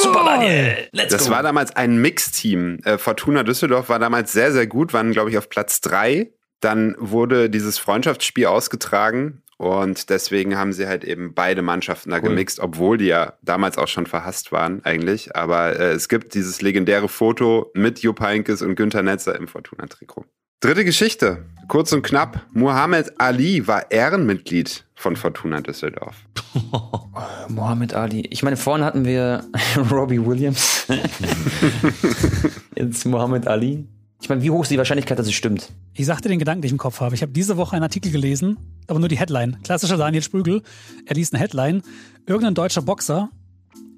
Super, 0.02 0.24
Daniel. 0.24 0.88
Let's 0.92 1.12
Das 1.12 1.26
go. 1.26 1.32
war 1.32 1.42
damals 1.42 1.74
ein 1.76 1.98
Mixteam. 2.00 2.78
Äh, 2.84 2.98
Fortuna 2.98 3.42
Düsseldorf 3.42 3.88
war 3.88 3.98
damals 3.98 4.32
sehr, 4.32 4.52
sehr 4.52 4.66
gut, 4.66 4.92
waren, 4.92 5.12
glaube 5.12 5.30
ich, 5.30 5.38
auf 5.38 5.48
Platz 5.48 5.80
drei. 5.80 6.32
Dann 6.60 6.96
wurde 6.98 7.50
dieses 7.50 7.78
Freundschaftsspiel 7.78 8.46
ausgetragen 8.46 9.42
und 9.58 10.08
deswegen 10.10 10.56
haben 10.56 10.72
sie 10.72 10.86
halt 10.86 11.04
eben 11.04 11.34
beide 11.34 11.60
Mannschaften 11.62 12.10
da 12.10 12.18
gemixt, 12.18 12.60
obwohl 12.60 12.96
die 12.98 13.06
ja 13.06 13.34
damals 13.42 13.76
auch 13.78 13.88
schon 13.88 14.06
verhasst 14.06 14.52
waren 14.52 14.82
eigentlich. 14.84 15.36
Aber 15.36 15.78
äh, 15.78 15.92
es 15.92 16.08
gibt 16.08 16.32
dieses 16.34 16.62
legendäre 16.62 17.08
Foto 17.08 17.70
mit 17.74 17.98
Jupp 18.00 18.20
Heynckes 18.20 18.62
und 18.62 18.74
Günther 18.76 19.02
Netzer 19.02 19.36
im 19.36 19.48
Fortuna-Trikot. 19.48 20.24
Dritte 20.60 20.86
Geschichte, 20.86 21.44
kurz 21.68 21.92
und 21.92 22.02
knapp. 22.02 22.46
Muhammad 22.54 23.20
Ali 23.20 23.66
war 23.66 23.90
Ehrenmitglied 23.90 24.86
von 24.94 25.14
Fortuna 25.14 25.60
Düsseldorf. 25.60 26.16
Mohammed 27.48 27.92
Ali. 27.92 28.22
Ich 28.30 28.42
meine, 28.42 28.56
vorne 28.56 28.86
hatten 28.86 29.04
wir 29.04 29.44
Robbie 29.90 30.24
Williams. 30.24 30.86
Jetzt 32.74 33.04
Mohammed 33.04 33.46
Ali. 33.46 33.86
Ich 34.22 34.30
meine, 34.30 34.40
wie 34.42 34.50
hoch 34.50 34.62
ist 34.62 34.70
die 34.70 34.78
Wahrscheinlichkeit, 34.78 35.18
dass 35.18 35.26
es 35.26 35.34
stimmt? 35.34 35.70
Ich 35.92 36.06
sagte 36.06 36.30
den 36.30 36.38
Gedanken, 36.38 36.62
den 36.62 36.68
ich 36.68 36.72
im 36.72 36.78
Kopf 36.78 37.00
habe. 37.00 37.14
Ich 37.14 37.20
habe 37.20 37.32
diese 37.32 37.58
Woche 37.58 37.76
einen 37.76 37.82
Artikel 37.82 38.10
gelesen, 38.10 38.56
aber 38.86 38.98
nur 38.98 39.10
die 39.10 39.18
Headline. 39.18 39.58
Klassischer 39.62 39.98
Daniel 39.98 40.22
Sprügel. 40.22 40.62
Er 41.04 41.16
liest 41.16 41.34
eine 41.34 41.42
Headline. 41.42 41.82
Irgendein 42.24 42.54
deutscher 42.54 42.80
Boxer 42.80 43.28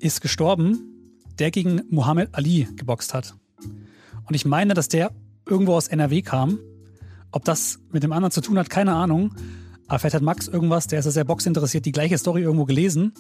ist 0.01 0.21
gestorben, 0.21 0.81
der 1.39 1.53
gegen 1.53 1.83
Muhammad 1.89 2.31
Ali 2.33 2.67
geboxt 2.75 3.15
hat. 3.15 3.37
Und 4.27 4.35
ich 4.35 4.45
meine, 4.45 4.75
dass 4.75 4.89
der 4.89 5.13
irgendwo 5.49 5.75
aus 5.75 5.89
NRW 5.89 6.23
kam. 6.23 6.59
Ob 7.33 7.45
das 7.45 7.79
mit 7.91 8.03
dem 8.03 8.13
anderen 8.13 8.33
zu 8.33 8.41
tun 8.41 8.59
hat, 8.59 8.71
keine 8.71 8.95
Ahnung. 8.95 9.35
Aber 9.87 9.99
vielleicht 9.99 10.15
hat 10.15 10.23
Max 10.23 10.49
irgendwas, 10.49 10.87
der 10.87 10.99
ist 10.99 11.05
ja 11.07 11.11
sehr 11.11 11.25
boxinteressiert, 11.25 11.85
die 11.87 11.93
gleiche 11.93 12.19
Story 12.19 12.43
irgendwo 12.43 12.65
gelesen 12.65 13.13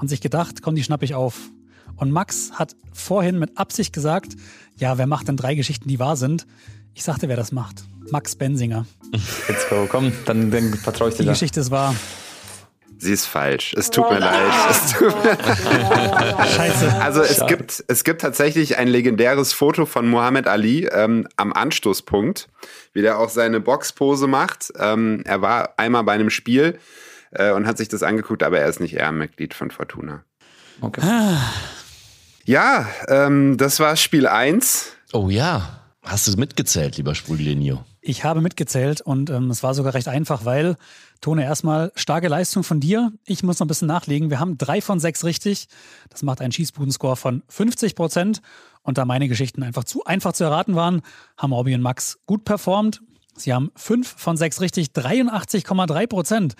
und 0.00 0.08
sich 0.08 0.20
gedacht, 0.20 0.62
komm, 0.62 0.74
die 0.74 0.82
schnapp 0.82 1.02
ich 1.02 1.14
auf. 1.14 1.38
Und 1.96 2.10
Max 2.10 2.52
hat 2.52 2.76
vorhin 2.92 3.38
mit 3.38 3.56
Absicht 3.58 3.92
gesagt, 3.92 4.32
ja, 4.76 4.98
wer 4.98 5.06
macht 5.06 5.28
denn 5.28 5.36
drei 5.36 5.54
Geschichten, 5.54 5.88
die 5.88 5.98
wahr 5.98 6.16
sind? 6.16 6.46
Ich 6.94 7.04
sagte, 7.04 7.28
wer 7.28 7.36
das 7.36 7.52
macht. 7.52 7.84
Max 8.10 8.36
Bensinger. 8.36 8.86
Let's 9.12 9.68
go. 9.68 9.86
Komm, 9.88 10.12
dann, 10.24 10.50
dann 10.50 10.74
vertraue 10.74 11.08
ich 11.10 11.14
dir 11.14 11.22
Die 11.22 11.26
da. 11.26 11.32
Geschichte 11.32 11.60
ist 11.60 11.70
wahr. 11.70 11.94
Sie 12.98 13.12
ist 13.12 13.26
falsch. 13.26 13.74
Es 13.76 13.90
tut 13.90 14.10
mir 14.10 14.18
leid. 14.18 14.40
Es 14.70 14.92
tut 14.92 15.24
mir 15.24 15.36
Scheiße. 16.46 16.94
Also 17.00 17.22
es 17.22 17.46
gibt, 17.46 17.84
es 17.88 18.04
gibt 18.04 18.20
tatsächlich 18.22 18.78
ein 18.78 18.88
legendäres 18.88 19.52
Foto 19.52 19.86
von 19.86 20.08
Muhammad 20.08 20.46
Ali 20.46 20.86
ähm, 20.86 21.28
am 21.36 21.52
Anstoßpunkt, 21.52 22.48
wie 22.92 23.02
der 23.02 23.18
auch 23.18 23.28
seine 23.28 23.60
Boxpose 23.60 24.26
macht. 24.26 24.72
Ähm, 24.78 25.22
er 25.24 25.42
war 25.42 25.74
einmal 25.76 26.04
bei 26.04 26.12
einem 26.12 26.30
Spiel 26.30 26.78
äh, 27.32 27.52
und 27.52 27.66
hat 27.66 27.78
sich 27.78 27.88
das 27.88 28.02
angeguckt, 28.02 28.42
aber 28.42 28.58
er 28.60 28.68
ist 28.68 28.80
nicht 28.80 28.94
Ehrenmitglied 28.94 29.54
von 29.54 29.70
Fortuna. 29.70 30.24
Okay. 30.80 31.02
Ja, 32.44 32.86
ähm, 33.08 33.56
das 33.56 33.80
war 33.80 33.96
Spiel 33.96 34.26
1. 34.26 34.92
Oh 35.12 35.28
ja. 35.28 35.82
Hast 36.02 36.26
du 36.26 36.30
es 36.30 36.36
mitgezählt, 36.36 36.96
lieber 36.96 37.14
Sprudelinho? 37.14 37.84
Ich 38.08 38.22
habe 38.22 38.40
mitgezählt 38.40 39.00
und 39.00 39.30
ähm, 39.30 39.50
es 39.50 39.64
war 39.64 39.74
sogar 39.74 39.94
recht 39.94 40.06
einfach, 40.06 40.44
weil, 40.44 40.76
Tone, 41.20 41.42
erstmal 41.42 41.90
starke 41.96 42.28
Leistung 42.28 42.62
von 42.62 42.78
dir. 42.78 43.10
Ich 43.24 43.42
muss 43.42 43.58
noch 43.58 43.64
ein 43.64 43.68
bisschen 43.68 43.88
nachlegen. 43.88 44.30
Wir 44.30 44.38
haben 44.38 44.56
drei 44.58 44.80
von 44.80 45.00
sechs 45.00 45.24
richtig. 45.24 45.66
Das 46.08 46.22
macht 46.22 46.40
einen 46.40 46.52
Schießbudenscore 46.52 47.16
von 47.16 47.42
50 47.48 47.96
Prozent. 47.96 48.42
Und 48.82 48.96
da 48.96 49.04
meine 49.04 49.26
Geschichten 49.26 49.64
einfach 49.64 49.82
zu 49.82 50.04
einfach 50.04 50.34
zu 50.34 50.44
erraten 50.44 50.76
waren, 50.76 51.02
haben 51.36 51.52
Robby 51.52 51.74
und 51.74 51.80
Max 51.80 52.20
gut 52.26 52.44
performt. 52.44 53.02
Sie 53.34 53.52
haben 53.52 53.72
fünf 53.74 54.14
von 54.16 54.36
sechs 54.36 54.60
richtig, 54.60 54.90
83,3 54.90 56.06
Prozent. 56.06 56.54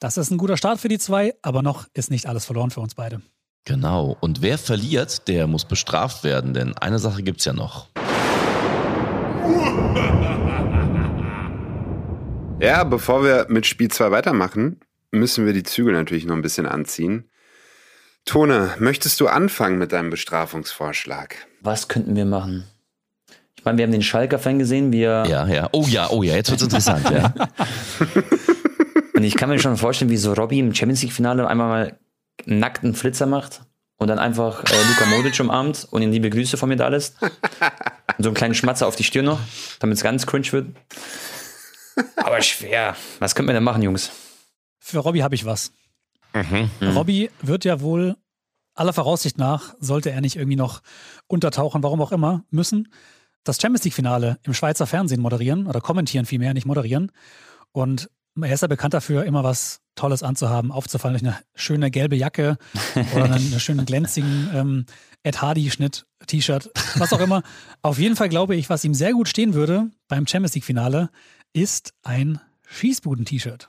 Das 0.00 0.18
ist 0.18 0.30
ein 0.30 0.36
guter 0.36 0.58
Start 0.58 0.80
für 0.80 0.88
die 0.88 0.98
zwei, 0.98 1.32
aber 1.40 1.62
noch 1.62 1.86
ist 1.94 2.10
nicht 2.10 2.26
alles 2.26 2.44
verloren 2.44 2.70
für 2.70 2.80
uns 2.80 2.94
beide. 2.94 3.22
Genau. 3.64 4.18
Und 4.20 4.42
wer 4.42 4.58
verliert, 4.58 5.28
der 5.28 5.46
muss 5.46 5.64
bestraft 5.64 6.24
werden, 6.24 6.52
denn 6.52 6.76
eine 6.76 6.98
Sache 6.98 7.22
gibt's 7.22 7.46
ja 7.46 7.54
noch. 7.54 7.88
Ja, 12.60 12.84
bevor 12.84 13.24
wir 13.24 13.46
mit 13.48 13.66
Spiel 13.66 13.88
2 13.88 14.10
weitermachen, 14.10 14.80
müssen 15.10 15.46
wir 15.46 15.54
die 15.54 15.62
Zügel 15.62 15.94
natürlich 15.94 16.26
noch 16.26 16.36
ein 16.36 16.42
bisschen 16.42 16.66
anziehen. 16.66 17.30
Tone, 18.26 18.74
möchtest 18.78 19.18
du 19.20 19.28
anfangen 19.28 19.78
mit 19.78 19.92
deinem 19.92 20.10
Bestrafungsvorschlag? 20.10 21.36
Was 21.62 21.88
könnten 21.88 22.16
wir 22.16 22.26
machen? 22.26 22.64
Ich 23.56 23.64
meine, 23.64 23.78
wir 23.78 23.84
haben 23.84 23.92
den 23.92 24.02
Schalker-Fan 24.02 24.58
gesehen, 24.58 24.92
wie 24.92 25.02
er. 25.02 25.26
Ja, 25.26 25.46
ja. 25.46 25.68
Oh 25.72 25.86
ja, 25.88 26.10
oh 26.10 26.22
ja, 26.22 26.34
jetzt 26.34 26.50
wird's 26.50 26.62
interessant, 26.62 27.08
ja. 27.10 27.32
Und 29.14 29.24
ich 29.24 29.36
kann 29.36 29.48
mir 29.48 29.58
schon 29.58 29.78
vorstellen, 29.78 30.10
wie 30.10 30.16
so 30.18 30.34
Robby 30.34 30.58
im 30.58 30.74
Champions 30.74 31.02
League-Finale 31.02 31.48
einmal 31.48 31.68
mal 31.68 31.98
nackten 32.44 32.94
Flitzer 32.94 33.26
macht 33.26 33.62
und 33.96 34.08
dann 34.08 34.18
einfach 34.18 34.64
äh, 34.64 34.76
Luka 34.88 35.06
Modric 35.06 35.38
umarmt 35.40 35.86
und 35.90 36.00
ihm 36.00 36.10
liebe 36.10 36.30
Grüße 36.30 36.56
von 36.56 36.70
mir 36.70 36.76
da 36.76 36.88
lässt. 36.88 37.20
Und 37.20 37.30
so 38.18 38.28
einen 38.30 38.34
kleinen 38.34 38.54
Schmatzer 38.54 38.86
auf 38.86 38.96
die 38.96 39.04
Stirn 39.04 39.26
noch, 39.26 39.40
damit 39.78 39.98
es 39.98 40.02
ganz 40.02 40.26
cringe 40.26 40.50
wird. 40.52 40.68
Aber 42.16 42.42
schwer. 42.42 42.96
Was 43.18 43.34
könnten 43.34 43.48
wir 43.48 43.54
denn 43.54 43.64
machen, 43.64 43.82
Jungs? 43.82 44.10
Für 44.78 44.98
Robby 44.98 45.20
habe 45.20 45.34
ich 45.34 45.44
was. 45.44 45.72
Robby 46.94 47.30
wird 47.42 47.64
ja 47.64 47.80
wohl 47.80 48.16
aller 48.74 48.92
Voraussicht 48.92 49.36
nach, 49.36 49.74
sollte 49.80 50.10
er 50.10 50.20
nicht 50.20 50.36
irgendwie 50.36 50.56
noch 50.56 50.80
untertauchen, 51.26 51.82
warum 51.82 52.00
auch 52.00 52.12
immer, 52.12 52.44
müssen, 52.50 52.88
das 53.44 53.60
Champions 53.60 53.84
League-Finale 53.84 54.38
im 54.42 54.54
Schweizer 54.54 54.86
Fernsehen 54.86 55.20
moderieren 55.20 55.66
oder 55.66 55.80
kommentieren 55.80 56.26
vielmehr, 56.26 56.54
nicht 56.54 56.66
moderieren. 56.66 57.10
Und 57.72 58.10
er 58.40 58.52
ist 58.52 58.62
ja 58.62 58.68
bekannt 58.68 58.94
dafür, 58.94 59.24
immer 59.24 59.44
was 59.44 59.80
Tolles 59.96 60.22
anzuhaben, 60.22 60.72
aufzufallen 60.72 61.18
durch 61.18 61.30
eine 61.30 61.42
schöne 61.54 61.90
gelbe 61.90 62.16
Jacke 62.16 62.58
oder 63.14 63.24
einen, 63.24 63.34
einen 63.34 63.60
schönen 63.60 63.84
glänzigen 63.84 64.50
ähm, 64.54 64.86
Ed 65.22 65.42
Hardy-Schnitt, 65.42 66.06
T-Shirt, 66.26 66.70
was 66.96 67.12
auch 67.12 67.20
immer. 67.20 67.42
Auf 67.82 67.98
jeden 67.98 68.16
Fall 68.16 68.28
glaube 68.28 68.56
ich, 68.56 68.70
was 68.70 68.84
ihm 68.84 68.94
sehr 68.94 69.12
gut 69.12 69.28
stehen 69.28 69.54
würde 69.54 69.90
beim 70.08 70.26
Champions 70.26 70.54
League-Finale, 70.54 71.10
ist 71.52 71.92
ein 72.02 72.40
Schießbuden-T-Shirt. 72.66 73.68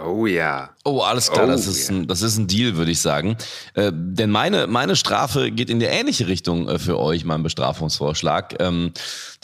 Oh 0.00 0.26
ja. 0.26 0.70
Oh, 0.84 1.00
alles 1.00 1.30
klar, 1.30 1.44
Oh, 1.44 1.46
das, 1.46 1.68
ist 1.68 1.88
ja. 1.88 1.94
ein, 1.94 2.08
das 2.08 2.20
ist 2.20 2.36
ein 2.38 2.48
Deal, 2.48 2.76
würde 2.76 2.90
ich 2.90 3.00
sagen. 3.00 3.36
Äh, 3.74 3.92
denn 3.94 4.30
meine, 4.30 4.66
meine 4.66 4.96
Strafe 4.96 5.52
geht 5.52 5.70
in 5.70 5.78
die 5.78 5.86
ähnliche 5.86 6.26
Richtung 6.26 6.68
äh, 6.68 6.80
für 6.80 6.98
euch, 6.98 7.24
mein 7.24 7.44
Bestrafungsvorschlag. 7.44 8.56
Ähm, 8.60 8.90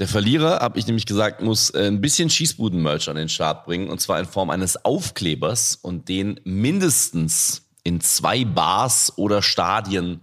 der 0.00 0.08
Verlierer, 0.08 0.58
habe 0.58 0.80
ich 0.80 0.86
nämlich 0.88 1.06
gesagt, 1.06 1.42
muss 1.42 1.70
äh, 1.70 1.86
ein 1.86 2.00
bisschen 2.00 2.28
Schießbuden-Merch 2.28 3.08
an 3.08 3.16
den 3.16 3.28
Start 3.28 3.66
bringen. 3.66 3.88
Und 3.88 4.00
zwar 4.00 4.18
in 4.18 4.26
Form 4.26 4.50
eines 4.50 4.84
Aufklebers 4.84 5.76
und 5.76 6.08
den 6.08 6.40
mindestens 6.42 7.62
in 7.84 8.00
zwei 8.00 8.44
Bars 8.44 9.12
oder 9.16 9.42
Stadien 9.42 10.22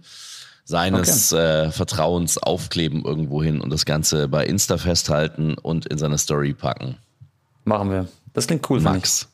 seines 0.64 1.32
äh, 1.32 1.70
Vertrauens 1.70 2.36
aufkleben 2.36 3.04
irgendwo 3.04 3.42
hin 3.42 3.60
und 3.60 3.70
das 3.70 3.86
Ganze 3.86 4.28
bei 4.28 4.44
Insta 4.44 4.76
festhalten 4.76 5.54
und 5.54 5.86
in 5.86 5.96
seine 5.96 6.18
Story 6.18 6.52
packen. 6.52 6.98
Machen 7.64 7.90
wir. 7.90 8.08
Das 8.32 8.46
klingt 8.46 8.68
cool. 8.70 8.80
Max. 8.80 9.28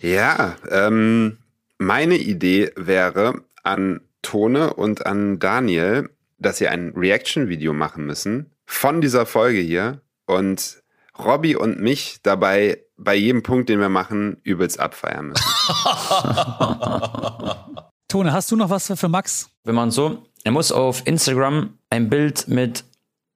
Ja, 0.00 0.56
ähm, 0.70 1.38
meine 1.78 2.16
Idee 2.16 2.70
wäre 2.76 3.42
an 3.62 4.00
Tone 4.22 4.74
und 4.74 5.04
an 5.04 5.38
Daniel, 5.38 6.10
dass 6.38 6.58
sie 6.58 6.68
ein 6.68 6.92
Reaction-Video 6.96 7.72
machen 7.72 8.06
müssen 8.06 8.50
von 8.66 9.00
dieser 9.00 9.26
Folge 9.26 9.60
hier 9.60 10.00
und 10.26 10.82
Robby 11.18 11.56
und 11.56 11.80
mich 11.80 12.20
dabei 12.22 12.78
bei 12.96 13.14
jedem 13.14 13.42
Punkt, 13.42 13.68
den 13.68 13.80
wir 13.80 13.88
machen, 13.88 14.38
übelst 14.44 14.80
abfeiern 14.80 15.28
müssen. 15.28 15.44
Tone, 18.08 18.32
hast 18.32 18.50
du 18.50 18.56
noch 18.56 18.70
was 18.70 18.92
für 18.94 19.08
Max? 19.08 19.50
Wir 19.64 19.72
machen 19.72 19.90
so, 19.90 20.26
er 20.44 20.52
muss 20.52 20.72
auf 20.72 21.06
Instagram 21.06 21.78
ein 21.90 22.08
Bild 22.08 22.48
mit, 22.48 22.84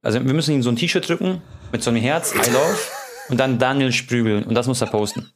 also 0.03 0.25
wir 0.25 0.35
müssen 0.35 0.55
ihm 0.55 0.62
so 0.62 0.70
ein 0.70 0.77
T-Shirt 0.77 1.09
drücken, 1.09 1.42
mit 1.72 1.83
so 1.83 1.90
einem 1.90 2.01
Herz, 2.01 2.35
I 2.35 2.51
love, 2.51 2.79
und 3.29 3.39
dann 3.39 3.59
Daniel 3.59 3.93
Sprügel. 3.93 4.43
Und 4.45 4.55
das 4.55 4.67
muss 4.67 4.81
er 4.81 4.87
posten. 4.89 5.31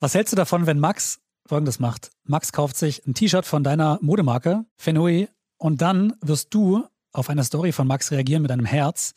Was 0.00 0.14
hältst 0.14 0.32
du 0.32 0.36
davon, 0.36 0.66
wenn 0.66 0.78
Max 0.80 1.20
folgendes 1.46 1.78
macht? 1.78 2.10
Max 2.24 2.52
kauft 2.52 2.76
sich 2.76 3.06
ein 3.06 3.14
T-Shirt 3.14 3.46
von 3.46 3.62
deiner 3.64 3.98
Modemarke, 4.02 4.64
Fenoi, 4.76 5.28
und 5.58 5.80
dann 5.82 6.14
wirst 6.20 6.52
du 6.54 6.84
auf 7.12 7.30
eine 7.30 7.44
Story 7.44 7.72
von 7.72 7.86
Max 7.86 8.10
reagieren 8.10 8.42
mit 8.42 8.50
einem 8.50 8.64
Herz. 8.64 9.14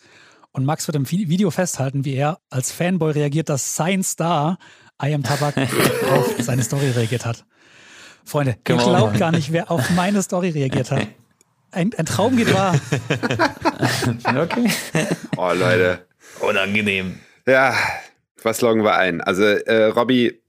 Und 0.52 0.63
Max 0.65 0.88
wird 0.88 0.96
im 0.96 1.06
Vi- 1.06 1.28
Video 1.28 1.50
festhalten, 1.52 2.06
wie 2.06 2.13
er 2.13 2.39
als 2.50 2.72
Fanboy 2.72 3.12
reagiert, 3.12 3.50
dass 3.50 3.76
sein 3.76 4.04
Star, 4.04 4.58
I 5.04 5.13
am 5.13 5.24
Tabak, 5.24 5.56
auf 6.12 6.34
seine 6.39 6.63
Story 6.63 6.91
reagiert 6.91 7.26
hat. 7.26 7.46
Freunde, 8.24 8.58
ihr 8.68 8.76
wir 8.76 8.82
auch 8.84 8.88
glaubt 8.89 9.18
gar 9.18 9.32
nicht, 9.32 9.52
wer 9.52 9.70
auf 9.72 9.89
meine 9.91 10.22
Story 10.22 10.50
reagiert 10.50 10.91
hat. 10.91 11.08
Ein, 11.72 11.91
ein 11.98 12.06
Traum 12.06 12.38
geht 12.38 12.54
wahr. 12.54 12.80
Okay. 14.26 14.70
Oh, 15.38 15.52
Leute. 15.54 16.06
Unangenehm. 16.39 17.20
Ja, 17.47 17.75
was 18.43 18.62
loggen 18.62 18.84
wir 18.84 18.95
ein? 18.95 19.21
Also, 19.21 19.43
äh, 19.43 19.86
Robby, 19.86 20.41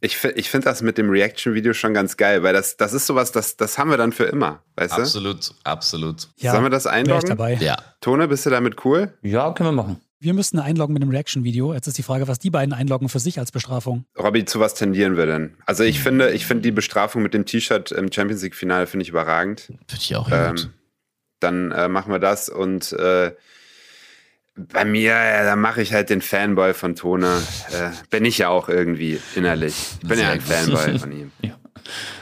ich, 0.00 0.22
ich 0.22 0.50
finde 0.50 0.66
das 0.66 0.82
mit 0.82 0.98
dem 0.98 1.08
Reaction-Video 1.10 1.72
schon 1.72 1.94
ganz 1.94 2.16
geil, 2.16 2.42
weil 2.42 2.52
das, 2.52 2.76
das 2.76 2.92
ist 2.92 3.06
sowas, 3.06 3.32
das, 3.32 3.56
das 3.56 3.78
haben 3.78 3.90
wir 3.90 3.96
dann 3.96 4.12
für 4.12 4.24
immer, 4.24 4.62
weißt 4.76 4.96
du? 4.98 5.02
Absolut, 5.02 5.54
absolut. 5.64 6.28
Ja, 6.36 6.52
Sollen 6.52 6.64
wir 6.64 6.70
das 6.70 6.86
einloggen? 6.86 7.28
dabei. 7.28 7.54
Ja. 7.54 7.76
Tone, 8.00 8.28
bist 8.28 8.44
du 8.46 8.50
damit 8.50 8.84
cool? 8.84 9.14
Ja, 9.22 9.52
können 9.52 9.68
wir 9.70 9.72
machen. 9.82 10.00
Wir 10.20 10.34
müssten 10.34 10.58
einloggen 10.58 10.94
mit 10.94 11.02
einem 11.02 11.10
Reaction-Video. 11.12 11.74
Jetzt 11.74 11.86
ist 11.86 11.98
die 11.98 12.02
Frage, 12.02 12.28
was 12.28 12.38
die 12.38 12.50
beiden 12.50 12.72
einloggen 12.74 13.08
für 13.08 13.18
sich 13.18 13.38
als 13.38 13.52
Bestrafung. 13.52 14.04
Robby, 14.18 14.44
zu 14.44 14.58
was 14.60 14.74
tendieren 14.74 15.16
wir 15.16 15.26
denn? 15.26 15.54
Also 15.66 15.84
ich 15.84 16.00
finde, 16.00 16.32
ich 16.32 16.46
finde 16.46 16.62
die 16.62 16.70
Bestrafung 16.72 17.22
mit 17.22 17.34
dem 17.34 17.44
T-Shirt 17.46 17.92
im 17.92 18.10
Champions 18.10 18.42
League 18.42 18.54
Finale 18.54 18.86
finde 18.86 19.02
ich 19.02 19.10
überragend. 19.10 19.60
Finde 19.62 19.82
ich 19.98 20.16
auch 20.16 20.30
Ähm, 20.30 20.56
gut. 20.56 20.70
dann 21.40 21.72
äh, 21.72 21.88
machen 21.88 22.10
wir 22.12 22.18
das 22.20 22.48
und 22.48 22.92
äh, 22.94 23.32
bei 24.56 24.84
mir, 24.84 25.10
ja, 25.10 25.44
da 25.44 25.56
mache 25.56 25.82
ich 25.82 25.92
halt 25.92 26.10
den 26.10 26.22
Fanboy 26.22 26.74
von 26.74 26.94
Tone. 26.94 27.42
Äh, 27.72 27.90
bin 28.10 28.24
ich 28.24 28.38
ja 28.38 28.48
auch 28.48 28.68
irgendwie 28.68 29.20
innerlich. 29.34 29.74
Ich 30.02 30.08
bin 30.08 30.18
ja 30.18 30.26
Sehr 30.26 30.32
ein 30.32 30.38
gut. 30.38 30.78
Fanboy 30.78 30.98
von 30.98 31.12
ihm. 31.12 31.32
Ja. 31.42 31.58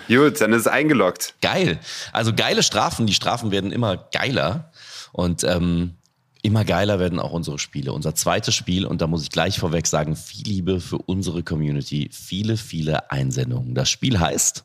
Gut, 0.09 0.41
dann 0.41 0.53
ist 0.53 0.63
es 0.63 0.67
eingeloggt. 0.67 1.35
Geil. 1.41 1.79
Also 2.13 2.33
geile 2.35 2.63
Strafen. 2.63 3.07
Die 3.07 3.15
Strafen 3.15 3.51
werden 3.51 3.71
immer 3.71 3.97
geiler. 4.13 4.73
Und 5.13 5.45
ähm, 5.45 5.95
immer 6.43 6.65
geiler 6.65 6.99
werden 6.99 7.21
auch 7.21 7.33
unsere 7.33 7.59
Spiele. 7.59 7.93
Unser 7.93 8.15
zweites 8.15 8.55
Spiel, 8.55 8.87
und 8.87 9.03
da 9.03 9.07
muss 9.07 9.23
ich 9.23 9.31
gleich 9.31 9.59
vorweg 9.59 9.87
sagen, 9.87 10.17
viel 10.17 10.47
Liebe 10.47 10.81
für 10.81 10.99
unsere 10.99 11.43
Community. 11.43 12.09
Viele, 12.13 12.57
viele 12.57 13.11
Einsendungen. 13.11 13.75
Das 13.75 13.91
Spiel 13.91 14.19
heißt 14.19 14.65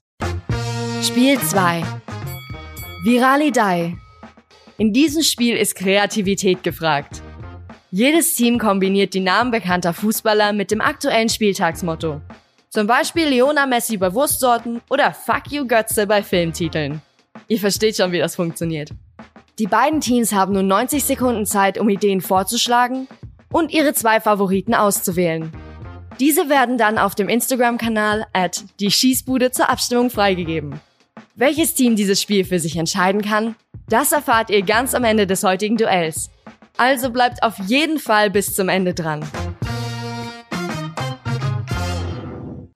Spiel 1.04 1.40
2. 1.40 1.84
Viralidei. 3.04 3.98
In 4.78 4.94
diesem 4.94 5.24
Spiel 5.24 5.56
ist 5.56 5.76
Kreativität 5.76 6.64
gefragt. 6.64 7.22
Jedes 7.92 8.36
Team 8.36 8.60
kombiniert 8.60 9.14
die 9.14 9.22
Namen 9.22 9.52
bekannter 9.52 9.94
Fußballer 9.94 10.52
mit 10.52 10.72
dem 10.72 10.82
aktuellen 10.82 11.30
Spieltagsmotto. 11.30 12.22
Zum 12.70 12.86
Beispiel 12.86 13.28
Leona 13.28 13.66
Messi 13.66 13.96
bei 13.96 14.14
Wurstsorten 14.14 14.82
oder 14.90 15.14
Fuck 15.14 15.52
You 15.52 15.66
Götze 15.66 16.06
bei 16.06 16.22
Filmtiteln. 16.22 17.02
Ihr 17.48 17.60
versteht 17.60 17.96
schon, 17.96 18.12
wie 18.12 18.20
das 18.20 18.36
funktioniert. 18.36 18.90
Die 19.58 19.68
beiden 19.68 20.02
Teams 20.02 20.34
haben 20.34 20.54
nun 20.54 20.68
90 20.68 21.04
Sekunden 21.04 21.46
Zeit, 21.46 21.78
um 21.78 21.88
Ideen 21.88 22.20
vorzuschlagen 22.20 23.08
und 23.54 23.72
ihre 23.72 23.94
zwei 23.94 24.20
Favoriten 24.20 24.74
auszuwählen. 24.74 25.52
Diese 26.20 26.50
werden 26.50 26.78
dann 26.78 26.98
auf 26.98 27.16
dem 27.16 27.30
Instagram-Kanal 27.30 28.28
at 28.34 28.66
die 28.82 28.92
Schießbude 28.92 29.52
zur 29.52 29.70
Abstimmung 29.70 30.10
freigegeben. 30.10 30.82
Welches 31.36 31.74
Team 31.74 31.96
dieses 31.96 32.22
Spiel 32.22 32.44
für 32.44 32.60
sich 32.60 32.76
entscheiden 32.76 33.22
kann, 33.22 33.56
das 33.88 34.12
erfahrt 34.12 34.50
ihr 34.50 34.64
ganz 34.64 34.94
am 34.94 35.06
Ende 35.06 35.26
des 35.26 35.44
heutigen 35.44 35.78
Duells. 35.78 36.30
Also 36.78 37.10
bleibt 37.10 37.42
auf 37.42 37.58
jeden 37.66 38.00
Fall 38.00 38.30
bis 38.30 38.54
zum 38.54 38.70
Ende 38.70 38.94
dran. 38.94 39.26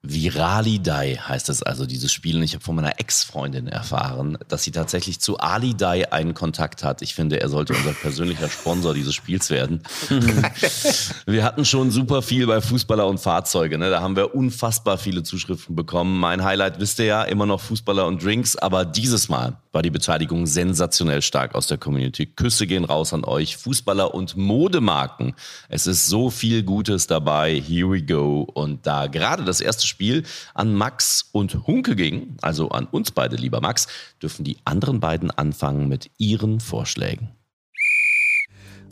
Viralidei 0.04 1.16
heißt 1.16 1.50
es 1.50 1.64
also, 1.64 1.86
dieses 1.86 2.12
Spiel. 2.12 2.38
Und 2.38 2.44
ich 2.44 2.54
habe 2.54 2.64
von 2.64 2.76
meiner 2.76 3.00
Ex-Freundin 3.00 3.68
erfahren, 3.68 4.38
dass 4.48 4.64
sie 4.64 4.72
tatsächlich 4.72 5.20
zu 5.20 5.38
Alidei 5.38 6.12
einen 6.12 6.34
Kontakt 6.34 6.84
hat. 6.84 7.02
Ich 7.02 7.16
finde, 7.16 7.40
er 7.42 7.50
sollte 7.50 7.74
unser 7.74 7.94
persönlicher 7.94 8.50
Sponsor 8.50 8.94
dieses 8.94 9.16
Spiels 9.16 9.50
werden. 9.50 9.82
wir 11.26 11.44
hatten 11.44 11.66
schon 11.66 11.92
super 11.92 12.22
viel 12.22 12.46
bei 12.46 12.62
Fußballer 12.62 13.08
und 13.08 13.20
Fahrzeuge. 13.20 13.78
Ne? 13.78 13.90
Da 13.90 14.02
haben 14.02 14.16
wir 14.16 14.36
unfassbar 14.36 14.98
viele 14.98 15.24
Zuschriften 15.24 15.76
bekommen. 15.76 16.20
Mein 16.20 16.44
Highlight 16.44 16.80
wisst 16.80 17.00
ihr 17.00 17.06
ja, 17.06 17.24
immer 17.24 17.46
noch 17.46 17.62
Fußballer 17.62 18.06
und 18.06 18.24
Drinks. 18.24 18.56
Aber 18.56 18.86
dieses 18.86 19.30
Mal 19.30 19.58
war 19.72 19.82
die 19.82 19.90
Beteiligung 19.90 20.48
sensationell 20.48 21.22
stark 21.22 21.56
aus 21.56 21.68
der 21.68 21.78
Community. 21.78 22.26
Küsse 22.26 22.68
gehen 22.68 22.86
raus 22.86 23.14
an 23.14 23.24
euch, 23.24 23.58
Fußballer 23.58 24.14
und 24.14 24.36
Modemarken. 24.36 25.34
Es 25.70 25.88
ist 25.88 26.08
so 26.08 26.30
viel 26.30 26.64
Gutes 26.64 27.08
dabei. 27.08 27.60
Here 27.60 27.90
we 27.90 28.02
go. 28.02 28.42
Und 28.54 28.86
da 28.86 29.08
gerade 29.08 29.46
das 29.46 29.62
erste 29.62 29.88
Spiel 29.88 30.24
an 30.54 30.74
Max 30.74 31.30
und 31.32 31.68
Hunke 31.68 31.96
ging, 31.96 32.36
also 32.42 32.70
an 32.70 32.86
uns 32.86 33.12
beide, 33.12 33.36
lieber 33.36 33.62
Max, 33.62 33.88
dürfen 34.22 34.44
die 34.44 34.58
anderen 34.66 35.00
beiden 35.00 35.32
anfangen 35.32 35.88
mit 35.88 36.12
ihren 36.18 36.60
Vorschlägen. 36.60 37.30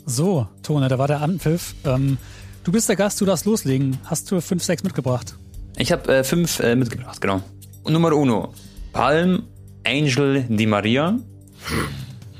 So, 0.06 0.48
Tone, 0.62 0.88
da 0.88 0.98
war 0.98 1.06
der 1.06 1.20
Anpfiff. 1.20 1.74
Ähm, 1.84 2.16
du 2.64 2.72
bist 2.72 2.88
der 2.88 2.96
Gast, 2.96 3.20
du 3.20 3.26
darfst 3.26 3.44
loslegen. 3.44 3.98
Hast 4.04 4.30
du 4.30 4.40
fünf, 4.40 4.64
sechs 4.64 4.82
mitgebracht? 4.82 5.34
Ich 5.76 5.92
habe 5.92 6.12
äh, 6.12 6.24
fünf 6.24 6.58
äh, 6.60 6.74
mitgebracht, 6.74 7.20
genau. 7.20 7.42
Nummer 7.86 8.12
uno. 8.12 8.54
Palm 8.92 9.44
Angel 9.84 10.44
Di 10.48 10.66
Maria. 10.66 11.18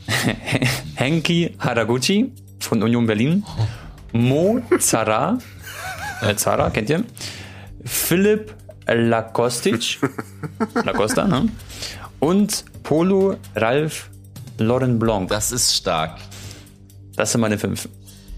Henki 0.95 1.55
Haraguchi 1.59 2.33
von 2.61 2.83
Union 2.83 3.07
Berlin. 3.07 3.45
Mo 4.13 4.61
Zara. 4.79 5.39
Äh, 6.23 6.35
Zara, 6.37 6.71
kennt 6.71 6.91
ihr? 6.91 7.05
Philipp 7.85 8.55
Lakostic. 8.87 9.99
Lacosta, 10.85 11.27
ne? 11.27 11.49
Und 12.19 12.65
Polo 12.83 13.37
Ralf 13.57 14.11
Lauren 14.59 14.99
Blanc. 14.99 15.29
Das 15.29 15.53
ist 15.53 15.75
stark. 15.75 16.19
Das 17.17 17.33
sind 17.33 17.41
meine 17.41 17.59
fünf. 17.59 17.89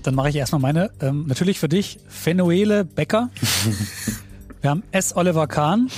Dann 0.03 0.15
mache 0.15 0.29
ich 0.29 0.37
erstmal 0.37 0.61
meine. 0.61 0.91
Ähm, 1.01 1.27
natürlich 1.27 1.59
für 1.59 1.69
dich 1.69 1.99
Fenoele 2.09 2.85
Becker. 2.85 3.31
Wir 4.61 4.71
haben 4.71 4.83
S. 4.93 5.17
Oliver 5.17 5.47
Kahn. 5.47 5.89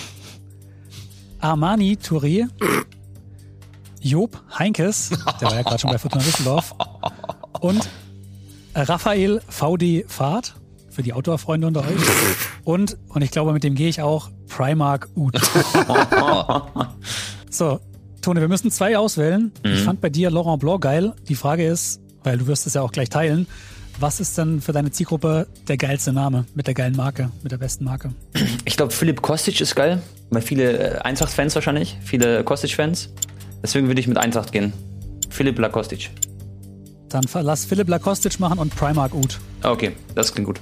Armani 1.44 1.98
Touré. 1.98 2.48
Job 4.00 4.42
Heinkes, 4.58 5.10
der 5.40 5.48
war 5.48 5.56
ja 5.56 5.62
gerade 5.62 5.78
schon 5.78 5.90
bei 5.90 5.98
Fortuna 5.98 6.24
Düsseldorf. 6.24 6.74
Und 7.60 7.86
Raphael 8.74 9.42
VD 9.46 10.06
Fahrt 10.08 10.54
für 10.88 11.02
die 11.02 11.12
Outdoor-Freunde 11.12 11.66
unter 11.66 11.80
euch. 11.80 12.00
Und, 12.64 12.96
und 13.08 13.20
ich 13.20 13.30
glaube, 13.30 13.52
mit 13.52 13.62
dem 13.62 13.74
gehe 13.74 13.90
ich 13.90 14.00
auch, 14.00 14.30
Primark 14.48 15.10
Ut. 15.16 15.34
so, 17.50 17.78
Tone, 18.22 18.40
wir 18.40 18.48
müssen 18.48 18.70
zwei 18.70 18.96
auswählen. 18.96 19.52
Mhm. 19.62 19.70
Ich 19.70 19.82
fand 19.82 20.00
bei 20.00 20.08
dir 20.08 20.30
Laurent 20.30 20.60
Blanc 20.60 20.80
geil. 20.80 21.12
Die 21.28 21.34
Frage 21.34 21.66
ist, 21.66 22.00
weil 22.22 22.38
du 22.38 22.46
wirst 22.46 22.66
es 22.66 22.72
ja 22.72 22.80
auch 22.80 22.90
gleich 22.90 23.10
teilen, 23.10 23.46
was 24.00 24.18
ist 24.18 24.38
denn 24.38 24.62
für 24.62 24.72
deine 24.72 24.90
Zielgruppe 24.90 25.46
der 25.68 25.76
geilste 25.76 26.14
Name 26.14 26.46
mit 26.54 26.66
der 26.66 26.74
geilen 26.74 26.96
Marke, 26.96 27.30
mit 27.42 27.52
der 27.52 27.58
besten 27.58 27.84
Marke? 27.84 28.14
Ich 28.64 28.78
glaube, 28.78 28.92
Philipp 28.92 29.20
Kostic 29.20 29.60
ist 29.60 29.74
geil, 29.76 30.02
weil 30.34 30.42
viele 30.42 30.96
äh, 30.96 30.98
Eintracht-Fans 30.98 31.54
wahrscheinlich, 31.54 31.96
viele 32.02 32.44
Kostic-Fans. 32.44 33.10
Deswegen 33.62 33.86
würde 33.86 34.00
ich 34.00 34.08
mit 34.08 34.18
Eintracht 34.18 34.52
gehen. 34.52 34.72
Philipp 35.30 35.58
Lakostic. 35.58 36.10
Dann 37.08 37.24
lass 37.42 37.64
Philipp 37.64 37.88
Lakostic 37.88 38.40
machen 38.40 38.58
und 38.58 38.74
Primark 38.74 39.14
Ut. 39.14 39.38
Okay, 39.62 39.92
das 40.14 40.32
klingt 40.32 40.46
gut. 40.46 40.60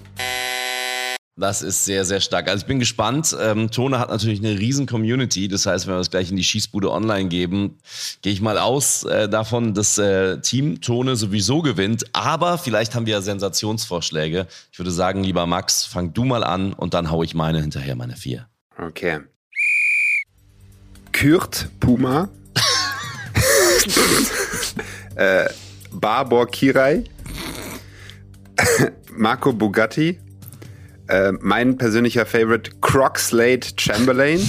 Das 1.35 1.63
ist 1.63 1.87
sehr, 1.87 2.05
sehr 2.05 2.21
stark. 2.21 2.49
Also 2.49 2.63
ich 2.63 2.67
bin 2.67 2.79
gespannt. 2.79 3.35
Ähm, 3.41 3.71
Tone 3.71 3.99
hat 3.99 4.11
natürlich 4.11 4.41
eine 4.41 4.59
riesen 4.59 4.87
Community. 4.87 5.49
Das 5.49 5.65
heißt, 5.65 5.87
wenn 5.87 5.95
wir 5.95 6.01
es 6.01 6.11
gleich 6.11 6.31
in 6.31 6.37
die 6.37 6.45
Schießbude 6.45 6.91
online 6.91 7.31
geben, 7.31 7.79
gehe 8.21 8.35
ich 8.35 8.43
mal 8.43 8.59
aus 8.59 9.05
äh, 9.05 9.31
davon, 9.31 9.73
dass 9.73 9.97
äh, 9.97 10.41
Team 10.41 10.83
Tone 10.83 11.17
sowieso 11.17 11.63
gewinnt. 11.63 12.05
Aber 12.13 12.59
vielleicht 12.59 12.95
haben 12.95 13.07
wir 13.07 13.15
ja 13.15 13.23
Sensationsvorschläge. 13.23 14.47
Ich 14.71 14.79
würde 14.79 14.91
sagen, 14.91 15.25
lieber 15.25 15.47
Max, 15.47 15.87
fang 15.87 16.13
du 16.13 16.25
mal 16.25 16.45
an 16.45 16.75
und 16.75 16.93
dann 16.93 17.11
haue 17.11 17.25
ich 17.25 17.35
meine 17.35 17.63
hinterher, 17.63 17.97
meine 17.97 18.17
vier. 18.17 18.47
Okay. 18.79 19.21
Kürt 21.13 21.69
Puma. 21.81 22.29
äh, 25.17 25.49
Barbor 25.93 26.49
Kirai. 26.49 27.05
Marco 29.17 29.53
Bugatti 29.53 30.19
äh, 31.13 31.33
mein 31.41 31.77
persönlicher 31.77 32.27
Favorite, 32.27 32.71
Crockslade 32.81 33.67
Chamberlain, 33.77 34.41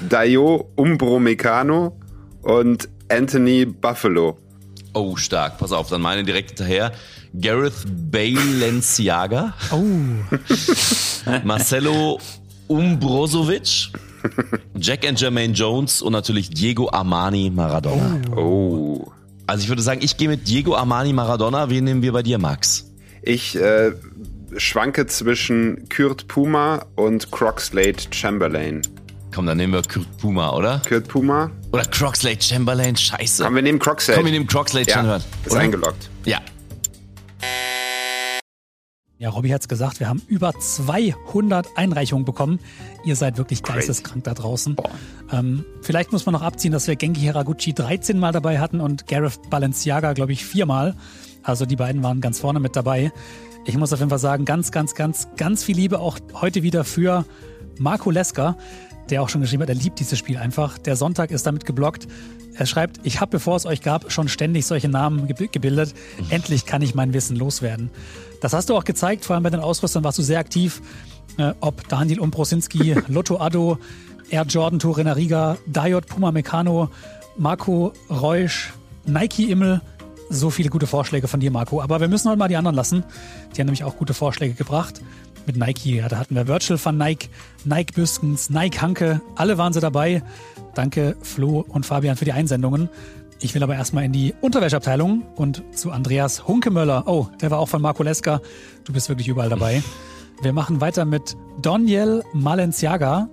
Dio 0.00 0.70
Umbro 0.76 1.18
Meccano 1.18 1.98
und 2.42 2.88
Anthony 3.08 3.66
Buffalo. 3.66 4.38
Oh, 4.92 5.16
stark. 5.16 5.58
Pass 5.58 5.72
auf, 5.72 5.88
dann 5.88 6.02
meine 6.02 6.24
direkt 6.24 6.50
hinterher. 6.50 6.92
Gareth 7.32 7.84
Balenciaga. 8.10 9.54
Oh. 9.72 9.84
Marcelo 11.44 12.18
Umbrozovic. 12.66 13.90
Jack 14.76 15.06
and 15.06 15.20
Jermaine 15.20 15.54
Jones 15.54 16.02
und 16.02 16.12
natürlich 16.12 16.50
Diego 16.50 16.90
Armani 16.90 17.50
Maradona. 17.50 18.20
Oh. 18.34 18.40
oh. 18.40 19.12
Also 19.46 19.64
ich 19.64 19.68
würde 19.68 19.82
sagen, 19.82 20.00
ich 20.02 20.16
gehe 20.16 20.28
mit 20.28 20.46
Diego 20.48 20.76
Armani 20.76 21.12
Maradona. 21.12 21.70
Wen 21.70 21.84
nehmen 21.84 22.02
wir 22.02 22.12
bei 22.12 22.22
dir, 22.22 22.38
Max? 22.38 22.92
Ich 23.22 23.56
äh, 23.56 23.92
schwanke 24.56 25.06
zwischen 25.06 25.88
Kurt 25.88 26.28
Puma 26.28 26.86
und 26.96 27.30
Crockslade 27.30 27.96
Chamberlain. 28.10 28.82
Komm, 29.34 29.46
dann 29.46 29.56
nehmen 29.56 29.72
wir 29.72 29.82
Kurt 29.82 30.16
Puma, 30.18 30.50
oder? 30.50 30.82
Kurt 30.88 31.08
Puma. 31.08 31.50
Oder 31.72 31.84
Crockslade 31.84 32.40
Chamberlain, 32.40 32.96
scheiße. 32.96 33.44
Komm, 33.44 33.54
wir 33.54 33.62
nehmen 33.62 33.78
Crockslade. 33.78 34.18
Komm, 34.18 34.26
wir 34.26 34.32
nehmen 34.32 34.46
Crockslade 34.46 34.88
ja, 34.88 34.94
Chamberlain. 34.94 35.22
Ist 35.44 35.52
oder? 35.52 35.60
eingeloggt. 35.60 36.10
Ja. 36.24 36.38
Ja, 39.20 39.28
Robby 39.28 39.50
hat 39.50 39.60
es 39.60 39.68
gesagt, 39.68 40.00
wir 40.00 40.08
haben 40.08 40.22
über 40.28 40.54
200 40.58 41.76
Einreichungen 41.76 42.24
bekommen. 42.24 42.58
Ihr 43.04 43.16
seid 43.16 43.36
wirklich 43.36 43.62
geisteskrank 43.62 44.24
da 44.24 44.32
draußen. 44.32 44.76
Ähm, 45.30 45.62
vielleicht 45.82 46.10
muss 46.10 46.24
man 46.24 46.32
noch 46.32 46.40
abziehen, 46.40 46.72
dass 46.72 46.86
wir 46.88 46.96
Genki 46.96 47.26
Haraguchi 47.26 47.74
13 47.74 48.18
Mal 48.18 48.32
dabei 48.32 48.60
hatten 48.60 48.80
und 48.80 49.08
Gareth 49.08 49.50
Balenciaga, 49.50 50.14
glaube 50.14 50.32
ich, 50.32 50.46
viermal. 50.46 50.96
Also 51.42 51.66
die 51.66 51.76
beiden 51.76 52.02
waren 52.02 52.22
ganz 52.22 52.40
vorne 52.40 52.60
mit 52.60 52.76
dabei. 52.76 53.12
Ich 53.66 53.76
muss 53.76 53.92
auf 53.92 53.98
jeden 53.98 54.08
Fall 54.08 54.18
sagen, 54.18 54.46
ganz, 54.46 54.72
ganz, 54.72 54.94
ganz, 54.94 55.28
ganz 55.36 55.64
viel 55.64 55.76
Liebe 55.76 55.98
auch 55.98 56.18
heute 56.32 56.62
wieder 56.62 56.84
für 56.84 57.26
Marco 57.78 58.10
Leska, 58.10 58.56
der 59.10 59.20
auch 59.20 59.28
schon 59.28 59.42
geschrieben 59.42 59.64
hat, 59.64 59.68
er 59.68 59.74
liebt 59.74 60.00
dieses 60.00 60.18
Spiel 60.18 60.38
einfach. 60.38 60.78
Der 60.78 60.96
Sonntag 60.96 61.30
ist 61.30 61.46
damit 61.46 61.66
geblockt. 61.66 62.08
Er 62.54 62.64
schreibt, 62.64 63.00
ich 63.04 63.20
habe, 63.20 63.32
bevor 63.32 63.56
es 63.56 63.66
euch 63.66 63.82
gab, 63.82 64.10
schon 64.10 64.28
ständig 64.28 64.64
solche 64.64 64.88
Namen 64.88 65.26
gebildet. 65.26 65.94
Endlich 66.30 66.64
kann 66.64 66.80
ich 66.80 66.94
mein 66.94 67.12
Wissen 67.12 67.36
loswerden. 67.36 67.90
Das 68.40 68.52
hast 68.52 68.70
du 68.70 68.76
auch 68.76 68.84
gezeigt, 68.84 69.24
vor 69.24 69.34
allem 69.34 69.42
bei 69.42 69.50
den 69.50 69.60
Ausrüstern 69.60 70.02
warst 70.04 70.18
du 70.18 70.22
sehr 70.22 70.38
aktiv. 70.38 70.80
Äh, 71.36 71.52
ob 71.60 71.88
Daniel 71.88 72.20
Umbrosinski, 72.20 72.96
Lotto 73.08 73.40
Addo, 73.40 73.78
Air 74.30 74.44
Jordan 74.44 74.78
Torena 74.78 75.12
Riga, 75.12 75.56
Diod 75.66 76.06
Puma 76.06 76.32
Meccano, 76.32 76.88
Marco 77.36 77.92
Reusch, 78.08 78.72
Nike 79.06 79.50
Immel, 79.50 79.80
so 80.28 80.50
viele 80.50 80.70
gute 80.70 80.86
Vorschläge 80.86 81.28
von 81.28 81.40
dir, 81.40 81.50
Marco. 81.50 81.82
Aber 81.82 82.00
wir 82.00 82.08
müssen 82.08 82.28
heute 82.28 82.38
mal 82.38 82.48
die 82.48 82.56
anderen 82.56 82.76
lassen. 82.76 83.04
Die 83.54 83.60
haben 83.60 83.66
nämlich 83.66 83.84
auch 83.84 83.96
gute 83.96 84.14
Vorschläge 84.14 84.54
gebracht. 84.54 85.02
Mit 85.46 85.56
Nike, 85.56 85.96
ja, 85.96 86.08
da 86.08 86.18
hatten 86.18 86.34
wir 86.34 86.46
Virtual 86.46 86.78
von 86.78 86.96
Nike, 86.96 87.28
Nike 87.64 87.94
Büskens, 87.94 88.50
Nike 88.50 88.80
Hanke. 88.80 89.20
Alle 89.34 89.58
waren 89.58 89.72
sie 89.72 89.80
dabei. 89.80 90.22
Danke 90.74 91.16
Flo 91.22 91.64
und 91.66 91.84
Fabian 91.84 92.16
für 92.16 92.24
die 92.24 92.32
Einsendungen. 92.32 92.88
Ich 93.42 93.54
will 93.54 93.62
aber 93.62 93.74
erstmal 93.74 94.04
in 94.04 94.12
die 94.12 94.34
Unterwäscheabteilung 94.40 95.22
und 95.34 95.62
zu 95.72 95.90
Andreas 95.90 96.46
Hunkemöller. 96.46 97.04
Oh, 97.06 97.28
der 97.40 97.50
war 97.50 97.58
auch 97.58 97.68
von 97.68 97.80
Marco 97.80 98.02
Leska. 98.02 98.40
Du 98.84 98.92
bist 98.92 99.08
wirklich 99.08 99.28
überall 99.28 99.48
dabei. 99.48 99.82
Wir 100.42 100.52
machen 100.52 100.80
weiter 100.80 101.04
mit 101.04 101.36
Daniel 101.60 102.22
Malenciaga. 102.32 103.28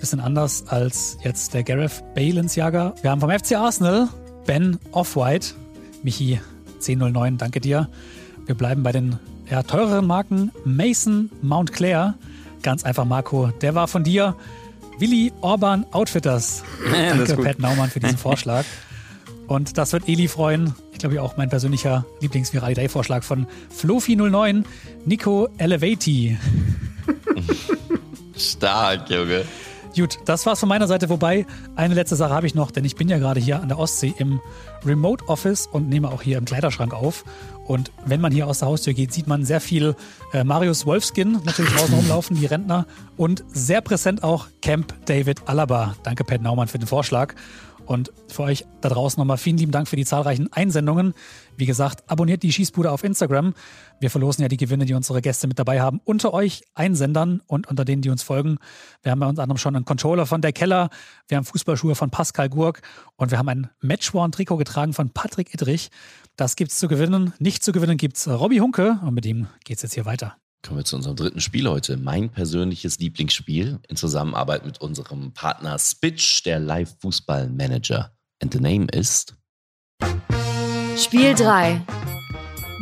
Bisschen 0.00 0.20
anders 0.20 0.64
als 0.68 1.18
jetzt 1.22 1.54
der 1.54 1.62
Gareth 1.62 2.02
Balenciaga. 2.14 2.94
Wir 3.02 3.10
haben 3.10 3.20
vom 3.20 3.30
FC 3.30 3.52
Arsenal 3.52 4.08
Ben 4.46 4.78
Offwhite. 4.90 5.54
Michi 6.02 6.40
1009, 6.74 7.38
danke 7.38 7.60
dir. 7.60 7.88
Wir 8.46 8.54
bleiben 8.54 8.82
bei 8.82 8.92
den 8.92 9.18
ja, 9.50 9.62
teureren 9.62 10.06
Marken. 10.06 10.50
Mason 10.64 11.30
Mountclair, 11.42 12.14
ganz 12.62 12.84
einfach 12.84 13.04
Marco, 13.04 13.50
der 13.60 13.74
war 13.74 13.86
von 13.86 14.02
dir. 14.02 14.34
Willi 14.98 15.32
Orban 15.40 15.86
Outfitters. 15.92 16.62
Danke, 16.92 17.36
Pat 17.36 17.58
Naumann, 17.58 17.90
für 17.90 17.98
diesen 17.98 18.18
Vorschlag. 18.18 18.64
Und 19.46 19.78
das 19.78 19.92
wird 19.92 20.08
Eli 20.08 20.28
freuen. 20.28 20.74
Ich 20.92 20.98
glaube, 20.98 21.20
auch 21.22 21.36
mein 21.36 21.48
persönlicher 21.48 22.06
Lieblings-Viral 22.20 22.74
Day-Vorschlag 22.74 23.22
von 23.22 23.46
Flofi09, 23.76 24.64
Nico 25.04 25.48
Elevati. 25.58 26.38
Stark, 28.36 29.10
Junge. 29.10 29.44
Gut, 29.94 30.18
das 30.24 30.46
war's 30.46 30.60
von 30.60 30.70
meiner 30.70 30.86
Seite. 30.86 31.10
Wobei, 31.10 31.44
eine 31.76 31.92
letzte 31.92 32.16
Sache 32.16 32.32
habe 32.32 32.46
ich 32.46 32.54
noch, 32.54 32.70
denn 32.70 32.84
ich 32.84 32.96
bin 32.96 33.10
ja 33.10 33.18
gerade 33.18 33.40
hier 33.40 33.60
an 33.60 33.68
der 33.68 33.78
Ostsee 33.78 34.14
im 34.16 34.40
Remote 34.86 35.28
Office 35.28 35.66
und 35.66 35.90
nehme 35.90 36.10
auch 36.10 36.22
hier 36.22 36.38
im 36.38 36.46
Kleiderschrank 36.46 36.94
auf. 36.94 37.24
Und 37.66 37.92
wenn 38.06 38.20
man 38.20 38.32
hier 38.32 38.46
aus 38.46 38.60
der 38.60 38.68
Haustür 38.68 38.94
geht, 38.94 39.12
sieht 39.12 39.26
man 39.26 39.44
sehr 39.44 39.60
viel 39.60 39.94
äh, 40.32 40.44
Marius 40.44 40.86
Wolfskin 40.86 41.40
natürlich 41.44 41.72
draußen 41.74 41.94
rumlaufen, 41.94 42.36
die 42.36 42.46
Rentner. 42.46 42.86
Und 43.18 43.44
sehr 43.52 43.82
präsent 43.82 44.22
auch 44.22 44.46
Camp 44.62 44.94
David 45.04 45.46
Alaba. 45.46 45.94
Danke, 46.02 46.24
Pat 46.24 46.40
Naumann, 46.40 46.68
für 46.68 46.78
den 46.78 46.88
Vorschlag. 46.88 47.34
Und 47.92 48.12
für 48.28 48.44
euch 48.44 48.64
da 48.80 48.88
draußen 48.88 49.20
nochmal 49.20 49.36
vielen 49.36 49.58
lieben 49.58 49.72
Dank 49.72 49.86
für 49.86 49.96
die 49.96 50.04
zahlreichen 50.04 50.52
Einsendungen. 50.52 51.14
Wie 51.56 51.66
gesagt, 51.66 52.02
abonniert 52.10 52.42
die 52.42 52.52
Schießbude 52.52 52.90
auf 52.90 53.04
Instagram. 53.04 53.54
Wir 54.00 54.10
verlosen 54.10 54.42
ja 54.42 54.48
die 54.48 54.56
Gewinne, 54.56 54.86
die 54.86 54.94
unsere 54.94 55.20
Gäste 55.20 55.46
mit 55.46 55.58
dabei 55.58 55.80
haben, 55.80 56.00
unter 56.04 56.32
euch 56.32 56.62
Einsendern 56.74 57.42
und 57.46 57.68
unter 57.68 57.84
denen, 57.84 58.02
die 58.02 58.10
uns 58.10 58.22
folgen. 58.22 58.58
Wir 59.02 59.12
haben 59.12 59.20
bei 59.20 59.26
uns 59.26 59.38
anderem 59.38 59.58
schon 59.58 59.76
einen 59.76 59.84
Controller 59.84 60.26
von 60.26 60.40
der 60.40 60.52
Keller, 60.52 60.88
wir 61.28 61.36
haben 61.36 61.44
Fußballschuhe 61.44 61.94
von 61.94 62.10
Pascal 62.10 62.48
Gurk 62.48 62.80
und 63.16 63.30
wir 63.30 63.38
haben 63.38 63.48
ein 63.48 63.70
Matchworn-Trikot 63.80 64.56
getragen 64.56 64.92
von 64.94 65.10
Patrick 65.10 65.52
Idrich. 65.52 65.90
Das 66.36 66.56
gibt's 66.56 66.78
zu 66.78 66.88
gewinnen. 66.88 67.34
Nicht 67.38 67.62
zu 67.62 67.72
gewinnen 67.72 67.98
gibt's 67.98 68.26
Robby 68.26 68.58
Hunke 68.58 68.98
und 69.04 69.14
mit 69.14 69.26
ihm 69.26 69.48
geht's 69.64 69.82
jetzt 69.82 69.94
hier 69.94 70.06
weiter. 70.06 70.41
Kommen 70.64 70.78
wir 70.78 70.84
zu 70.84 70.94
unserem 70.94 71.16
dritten 71.16 71.40
Spiel 71.40 71.68
heute. 71.68 71.96
Mein 71.96 72.30
persönliches 72.30 73.00
Lieblingsspiel 73.00 73.80
in 73.88 73.96
Zusammenarbeit 73.96 74.64
mit 74.64 74.80
unserem 74.80 75.34
Partner 75.34 75.76
Spitch, 75.76 76.44
der 76.44 76.60
Live-Fußball-Manager. 76.60 78.12
And 78.40 78.52
the 78.52 78.60
name 78.60 78.86
ist 78.92 79.34
Spiel 80.96 81.34
3. 81.34 81.82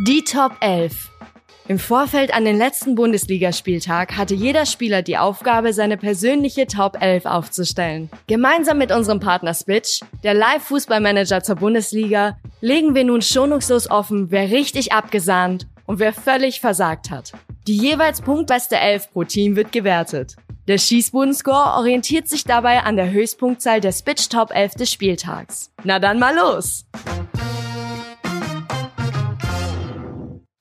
Die 0.06 0.22
Top 0.24 0.56
11. 0.60 1.10
Im 1.68 1.78
Vorfeld 1.78 2.34
an 2.34 2.44
den 2.44 2.58
letzten 2.58 2.96
Bundesligaspieltag 2.96 4.14
hatte 4.16 4.34
jeder 4.34 4.66
Spieler 4.66 5.00
die 5.00 5.16
Aufgabe, 5.16 5.72
seine 5.72 5.96
persönliche 5.96 6.66
Top 6.66 7.00
11 7.00 7.24
aufzustellen. 7.24 8.10
Gemeinsam 8.26 8.76
mit 8.76 8.92
unserem 8.92 9.20
Partner 9.20 9.54
Spitch, 9.54 10.00
der 10.22 10.34
Live-Fußballmanager 10.34 11.42
zur 11.42 11.56
Bundesliga, 11.56 12.36
legen 12.60 12.94
wir 12.94 13.04
nun 13.04 13.22
schonungslos 13.22 13.88
offen, 13.90 14.30
wer 14.30 14.50
richtig 14.50 14.92
abgesahnt 14.92 15.66
und 15.86 15.98
wer 15.98 16.12
völlig 16.12 16.60
versagt 16.60 17.10
hat. 17.10 17.32
Die 17.70 17.76
jeweils 17.76 18.20
punktbeste 18.20 18.76
Elf 18.76 19.12
pro 19.12 19.22
Team 19.22 19.54
wird 19.54 19.70
gewertet. 19.70 20.34
Der 20.66 20.76
Schießbudenscore 20.76 21.78
orientiert 21.78 22.26
sich 22.26 22.42
dabei 22.42 22.82
an 22.82 22.96
der 22.96 23.12
Höchstpunktzahl 23.12 23.80
der 23.80 23.92
Spitch 23.92 24.28
Top 24.28 24.50
11 24.52 24.74
des 24.74 24.90
Spieltags. 24.90 25.70
Na 25.84 26.00
dann 26.00 26.18
mal 26.18 26.34
los! 26.34 26.84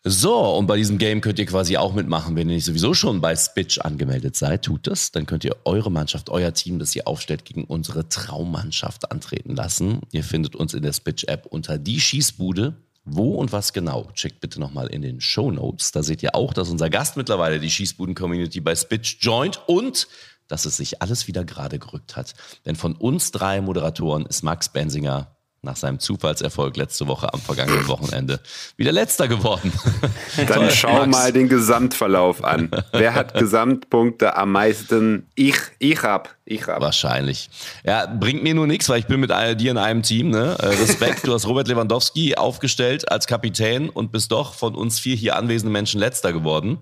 So, 0.04 0.56
und 0.56 0.68
bei 0.68 0.78
diesem 0.78 1.00
Game 1.00 1.20
könnt 1.22 1.40
ihr 1.40 1.48
quasi 1.48 1.78
auch 1.78 1.96
mitmachen, 1.96 2.36
wenn 2.36 2.48
ihr 2.48 2.54
nicht 2.54 2.66
sowieso 2.66 2.94
schon 2.94 3.22
bei 3.22 3.36
Spitch 3.36 3.80
angemeldet 3.80 4.36
seid. 4.36 4.64
Tut 4.64 4.86
das, 4.86 5.12
dann 5.12 5.26
könnt 5.26 5.44
ihr 5.44 5.56
eure 5.66 5.92
Mannschaft, 5.92 6.30
euer 6.30 6.54
Team, 6.54 6.78
das 6.78 6.96
ihr 6.96 7.08
aufstellt, 7.08 7.44
gegen 7.44 7.64
unsere 7.64 8.08
Traummannschaft 8.08 9.12
antreten 9.12 9.56
lassen. 9.56 10.02
Ihr 10.12 10.24
findet 10.24 10.56
uns 10.56 10.76
in 10.76 10.84
der 10.84 10.94
Spitch-App 10.94 11.48
unter 11.48 11.80
die 11.80 12.00
Schießbude. 12.00 12.76
Wo 13.12 13.36
und 13.36 13.52
was 13.52 13.74
genau? 13.74 14.10
Checkt 14.14 14.40
bitte 14.40 14.60
nochmal 14.60 14.88
in 14.88 15.02
den 15.02 15.22
Show 15.22 15.52
Notes. 15.52 15.92
Da 15.92 16.04
seht 16.04 16.24
ihr 16.24 16.36
auch, 16.36 16.54
dass 16.54 16.70
unser 16.70 16.90
Gast 16.90 17.18
mittlerweile 17.18 17.60
die 17.60 17.72
Schießbuden-Community 17.72 18.62
bei 18.62 18.76
Spitch 18.76 19.18
joint 19.22 19.62
und 19.68 20.08
dass 20.48 20.66
es 20.66 20.78
sich 20.78 21.02
alles 21.02 21.28
wieder 21.28 21.46
gerade 21.46 21.80
gerückt 21.80 22.16
hat. 22.16 22.34
Denn 22.66 22.76
von 22.76 22.96
uns 22.96 23.32
drei 23.32 23.62
Moderatoren 23.62 24.26
ist 24.26 24.44
Max 24.44 24.70
Bensinger 24.70 25.36
nach 25.62 25.76
seinem 25.76 26.00
Zufallserfolg 26.00 26.78
letzte 26.78 27.08
Woche 27.08 27.34
am 27.34 27.40
vergangenen 27.42 27.88
Wochenende 27.88 28.40
wieder 28.78 28.92
letzter 28.92 29.28
geworden. 29.28 29.74
Dann 30.48 30.72
schau 30.72 31.06
mal 31.06 31.34
den 31.34 31.50
Gesamtverlauf 31.50 32.44
an. 32.44 32.72
Wer 32.94 33.14
hat 33.14 33.34
Gesamtpunkte 33.40 34.38
am 34.38 34.54
meisten? 34.54 35.28
Ich, 35.36 35.58
ich 35.80 36.02
hab. 36.04 36.36
Ich 36.52 36.66
hab. 36.66 36.82
Wahrscheinlich. 36.82 37.48
Ja, 37.86 38.08
bringt 38.08 38.42
mir 38.42 38.56
nur 38.56 38.66
nichts, 38.66 38.90
weil 38.90 38.98
ich 38.98 39.06
bin 39.06 39.20
mit 39.20 39.30
dir 39.30 39.70
in 39.70 39.78
einem 39.78 40.02
Team. 40.02 40.32
Ne? 40.32 40.58
Äh, 40.58 40.66
Respekt, 40.66 41.28
du 41.28 41.34
hast 41.34 41.46
Robert 41.46 41.68
Lewandowski 41.68 42.34
aufgestellt 42.36 43.12
als 43.12 43.28
Kapitän 43.28 43.88
und 43.88 44.12
bist 44.12 44.32
doch 44.32 44.56
von 44.56 44.74
uns 44.74 44.98
vier 44.98 45.16
hier 45.16 45.36
anwesenden 45.36 45.72
Menschen 45.72 46.00
letzter 46.00 46.34
geworden. 46.34 46.80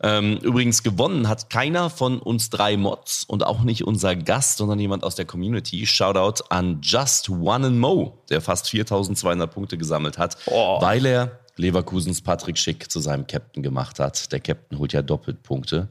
Ähm, 0.00 0.38
übrigens 0.42 0.84
gewonnen 0.84 1.28
hat 1.28 1.50
keiner 1.50 1.90
von 1.90 2.20
uns 2.20 2.50
drei 2.50 2.76
Mods 2.76 3.24
und 3.24 3.44
auch 3.44 3.62
nicht 3.62 3.84
unser 3.84 4.14
Gast, 4.14 4.58
sondern 4.58 4.78
jemand 4.78 5.02
aus 5.02 5.16
der 5.16 5.24
Community. 5.24 5.86
Shoutout 5.86 6.44
an 6.48 6.78
Just 6.80 7.28
One 7.30 7.66
and 7.66 7.80
Mo, 7.80 8.22
der 8.30 8.40
fast 8.40 8.70
4200 8.70 9.52
Punkte 9.52 9.76
gesammelt 9.76 10.18
hat, 10.18 10.36
oh. 10.46 10.80
weil 10.80 11.04
er 11.04 11.39
Leverkusens 11.60 12.22
Patrick 12.22 12.58
Schick 12.58 12.90
zu 12.90 13.00
seinem 13.00 13.26
Captain 13.26 13.62
gemacht 13.62 14.00
hat. 14.00 14.32
Der 14.32 14.40
Captain 14.40 14.78
holt 14.78 14.92
ja 14.92 15.02
doppelt 15.02 15.42
Punkte. 15.42 15.88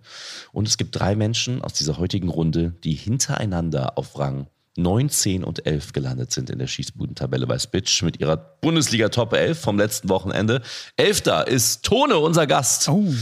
Und 0.52 0.68
es 0.68 0.78
gibt 0.78 1.00
drei 1.00 1.16
Menschen 1.16 1.62
aus 1.62 1.74
dieser 1.74 1.98
heutigen 1.98 2.30
Runde, 2.30 2.74
die 2.84 2.94
hintereinander 2.94 3.98
auf 3.98 4.18
Rang 4.18 4.48
9, 4.76 5.10
10 5.10 5.44
und 5.44 5.66
11 5.66 5.94
gelandet 5.94 6.32
sind 6.32 6.50
in 6.50 6.60
der 6.60 6.68
Schießbudentabelle 6.68 7.46
bei 7.48 7.60
Spitch 7.60 8.02
mit 8.02 8.20
ihrer 8.20 8.38
Bundesliga 8.38 9.10
Top 9.10 9.34
11 9.34 9.60
vom 9.60 9.78
letzten 9.78 10.10
Wochenende. 10.10 10.62
Elfter 10.96 11.48
ist 11.48 11.84
Tone, 11.84 12.18
unser 12.18 12.48
Gast. 12.48 12.88
Oh. 12.90 13.14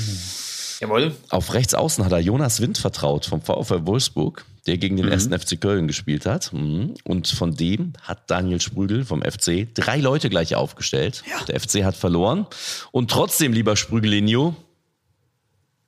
Jawohl. 0.79 1.15
Auf 1.29 1.53
rechts 1.53 1.73
außen 1.73 2.05
hat 2.05 2.11
er 2.11 2.19
Jonas 2.19 2.61
Wind 2.61 2.77
vertraut 2.77 3.25
vom 3.25 3.41
VfL 3.41 3.87
Wolfsburg, 3.87 4.45
der 4.68 4.78
gegen 4.78 4.97
den 4.97 5.05
mhm. 5.05 5.11
ersten 5.11 5.38
FC 5.38 5.59
Köln 5.59 5.88
gespielt 5.88 6.26
hat. 6.26 6.51
Mhm. 6.53 6.93
Und 7.03 7.28
von 7.28 7.55
dem 7.55 7.93
hat 8.01 8.30
Daniel 8.30 8.61
Sprügel 8.61 9.05
vom 9.05 9.22
FC 9.22 9.68
drei 9.74 9.97
Leute 9.97 10.30
gleich 10.30 10.55
aufgestellt. 10.55 11.24
Ja. 11.30 11.43
Der 11.45 11.59
FC 11.59 11.84
hat 11.84 11.95
verloren. 11.95 12.45
Und 12.91 13.09
trotzdem, 13.09 13.53
lieber 13.53 13.76
Sprügelinho, 13.76 14.55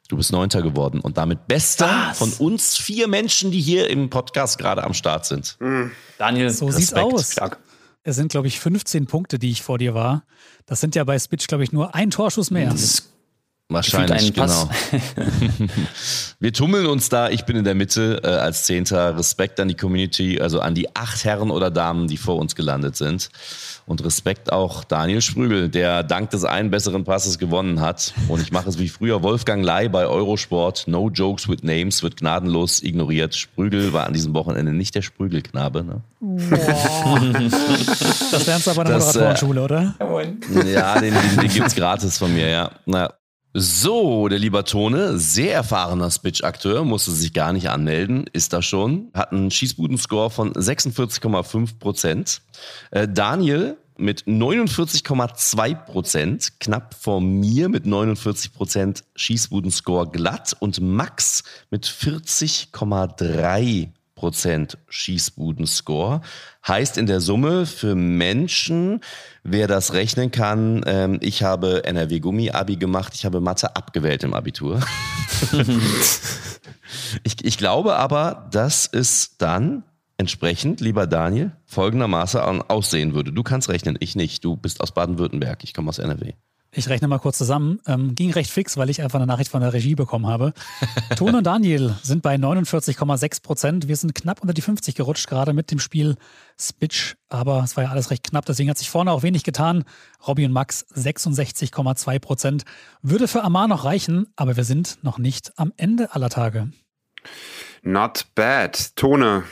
du 0.08 0.18
bist 0.18 0.32
Neunter 0.32 0.62
geworden 0.62 1.02
und 1.02 1.18
damit 1.18 1.48
Bester 1.48 2.08
Was? 2.10 2.18
von 2.18 2.34
uns 2.34 2.78
vier 2.78 3.08
Menschen, 3.08 3.52
die 3.52 3.62
hier 3.62 3.90
im 3.90 4.10
Podcast 4.10 4.58
gerade 4.58 4.84
am 4.84 4.94
Start 4.94 5.26
sind. 5.26 5.58
Mhm. 5.60 5.92
Daniel, 6.18 6.50
so 6.50 6.66
Respekt. 6.66 6.88
sieht's 6.88 6.94
aus. 6.94 7.32
Stark. 7.34 7.60
Es 8.04 8.16
sind, 8.16 8.32
glaube 8.32 8.48
ich, 8.48 8.60
15 8.60 9.08
Punkte, 9.08 9.40
die 9.40 9.52
ich 9.52 9.62
vor 9.62 9.78
dir 9.78 9.94
war. 9.94 10.24
Das 10.66 10.80
sind 10.80 10.96
ja 10.96 11.04
bei 11.04 11.20
Spitch, 11.20 11.48
glaube 11.48 11.64
ich, 11.64 11.72
nur 11.72 11.96
ein 11.96 12.12
Torschuss 12.12 12.50
mehr. 12.50 12.70
Das 12.70 12.82
ist 12.82 13.10
Wahrscheinlich, 13.72 14.34
genau. 14.34 14.67
Wir 16.39 16.53
tummeln 16.53 16.88
uns 16.88 17.09
da. 17.09 17.30
Ich 17.30 17.45
bin 17.45 17.55
in 17.55 17.63
der 17.63 17.76
Mitte 17.76 18.20
äh, 18.24 18.28
als 18.28 18.63
Zehnter. 18.63 19.15
Respekt 19.15 19.59
an 19.59 19.67
die 19.67 19.76
Community, 19.76 20.41
also 20.41 20.59
an 20.59 20.74
die 20.74 20.95
acht 20.95 21.24
Herren 21.24 21.51
oder 21.51 21.70
Damen, 21.70 22.07
die 22.07 22.17
vor 22.17 22.38
uns 22.38 22.55
gelandet 22.55 22.95
sind. 22.95 23.30
Und 23.86 24.03
Respekt 24.03 24.51
auch 24.51 24.84
Daniel 24.84 25.22
Sprügel, 25.22 25.70
der 25.70 26.01
dank 26.01 26.32
des 26.32 26.45
einen 26.45 26.72
besseren 26.72 27.03
Passes 27.03 27.38
gewonnen 27.38 27.80
hat. 27.80 28.15
Und 28.28 28.41
ich 28.41 28.51
mache 28.51 28.70
es 28.70 28.80
wie 28.80 28.89
früher 28.89 29.22
Wolfgang 29.22 29.63
Lai 29.63 29.88
bei 29.88 30.07
Eurosport. 30.07 30.86
No 30.88 31.11
jokes 31.11 31.47
with 31.47 31.61
names 31.61 32.01
wird 32.01 32.17
gnadenlos 32.17 32.82
ignoriert. 32.82 33.36
Sprügel 33.36 33.93
war 33.93 34.07
an 34.07 34.13
diesem 34.13 34.34
Wochenende 34.34 34.74
nicht 34.74 34.95
der 34.95 35.03
Sprügelknabe. 35.03 35.84
Ne? 35.84 36.01
das 38.32 38.47
lernst 38.47 38.65
du 38.65 38.72
aber 38.72 38.82
in 38.82 38.88
der 38.88 38.97
äh, 38.97 38.99
Moderatorenschule, 38.99 39.61
oder? 39.61 39.95
Ja, 40.65 40.99
den, 40.99 41.13
den, 41.13 41.38
den 41.41 41.49
gibt's 41.49 41.76
gratis 41.76 42.17
von 42.17 42.34
mir, 42.34 42.49
ja. 42.49 42.72
Na, 42.88 43.09
so, 43.54 44.28
der 44.28 44.38
lieber 44.38 44.64
Tone, 44.64 45.18
sehr 45.18 45.56
erfahrener 45.56 46.12
Spitch-Akteur, 46.12 46.84
musste 46.84 47.12
sich 47.12 47.34
gar 47.34 47.52
nicht 47.52 47.70
anmelden, 47.70 48.26
ist 48.32 48.54
da 48.54 48.62
schon, 48.62 49.10
hat 49.16 49.32
einen 49.32 49.50
Schießbuden-Score 49.50 50.30
von 50.30 50.54
46,5 50.54 51.80
Prozent. 51.80 52.41
Äh, 52.91 53.08
Daniel 53.08 53.78
mit 53.97 54.26
49,2 54.26 55.74
Prozent, 55.74 56.60
knapp 56.60 56.93
vor 56.93 57.22
mir 57.22 57.70
mit 57.70 57.88
49 57.88 58.54
Prozent 58.54 59.04
Schießbuden-Score 59.16 60.12
glatt 60.12 60.56
und 60.60 60.80
Max 60.80 61.43
mit 61.72 61.88
40,3 61.88 63.89
Prozent 64.14 64.78
Schießbuden-Score. 64.89 66.22
Heißt 66.68 66.97
in 66.97 67.08
der 67.08 67.20
Summe 67.20 67.66
für 67.66 67.95
Menschen, 67.95 69.02
wer 69.44 69.68
das 69.68 69.94
rechnen 69.94 70.32
kann, 70.32 70.84
ähm, 70.86 71.20
ich 71.22 71.44
habe 71.44 71.84
NRW-Gummi-Abi 71.84 72.78
gemacht, 72.78 73.14
ich 73.16 73.26
habe 73.26 73.42
Mathe 73.42 73.76
abgewählt 73.76 74.24
im 74.24 74.34
Abitur. 74.34 74.80
ich, 77.24 77.44
ich 77.44 77.58
glaube 77.58 77.96
aber, 77.96 78.48
dass 78.52 78.90
es 78.92 79.38
dann 79.38 79.84
entsprechend, 80.18 80.82
lieber 80.82 81.08
Daniel, 81.08 81.52
folgendermaßen 81.66 82.42
aussehen 82.70 83.14
würde. 83.14 83.32
Du 83.32 83.42
kannst 83.42 83.70
rechnen, 83.70 83.98
ich 84.00 84.16
nicht. 84.16 84.44
Du 84.44 84.58
bist 84.58 84.82
aus 84.82 84.94
Baden-Württemberg, 84.94 85.64
ich 85.64 85.74
komme 85.74 85.90
aus 85.90 86.00
NRW. 86.00 86.34
Ich 86.72 86.88
rechne 86.88 87.07
mal 87.07 87.17
kurz 87.17 87.39
zusammen. 87.39 87.80
Ähm, 87.88 88.13
ging 88.13 88.32
recht 88.32 88.51
fix, 88.51 88.78
weil 88.78 88.91
ich 88.91 89.01
einfach 89.01 89.17
eine 89.17 89.26
Nachricht 89.26 89.49
von 89.49 89.61
der 89.61 89.74
Regie 89.74 89.95
bekommen 89.95 90.28
habe. 90.28 90.53
Ton 91.15 91.34
und 91.34 91.43
Daniel 91.43 91.95
sind 92.03 92.22
bei 92.22 92.36
49,6 92.36 93.41
Prozent. 93.41 93.88
Wir 93.88 93.95
sind 93.95 94.13
knapp 94.13 94.41
unter 94.41 94.53
die 94.53 94.61
50 94.61 94.93
gerutscht, 94.93 95.28
gerade 95.28 95.53
mit 95.53 95.72
dem 95.72 95.80
Spiel 95.80 96.15
Spitch. 96.59 97.15
Aber 97.28 97.63
es 97.63 97.76
war 97.76 97.86
ja 97.86 97.89
alles 97.89 98.11
recht 98.11 98.24
knapp, 98.24 98.45
deswegen 98.45 98.70
hat 98.70 98.78
sich 98.78 98.89
vorne 98.91 99.11
auch 99.11 99.24
wenig 99.24 99.43
getan. 99.43 99.84
Robby 100.28 100.45
und 100.45 100.51
Max 100.51 100.86
66,2 100.93 102.20
Prozent. 102.20 102.65
Würde 103.01 103.28
für 103.28 103.43
Amar 103.43 103.67
noch 103.67 103.84
reichen, 103.84 104.28
aber 104.36 104.55
wir 104.55 104.63
sind 104.63 104.99
noch 105.01 105.17
nicht 105.17 105.57
am 105.57 105.74
Ende 105.76 106.13
aller 106.13 106.30
Tage. 106.30 106.70
Not 107.82 108.28
bad. 108.36 108.95
Tone, 108.95 109.43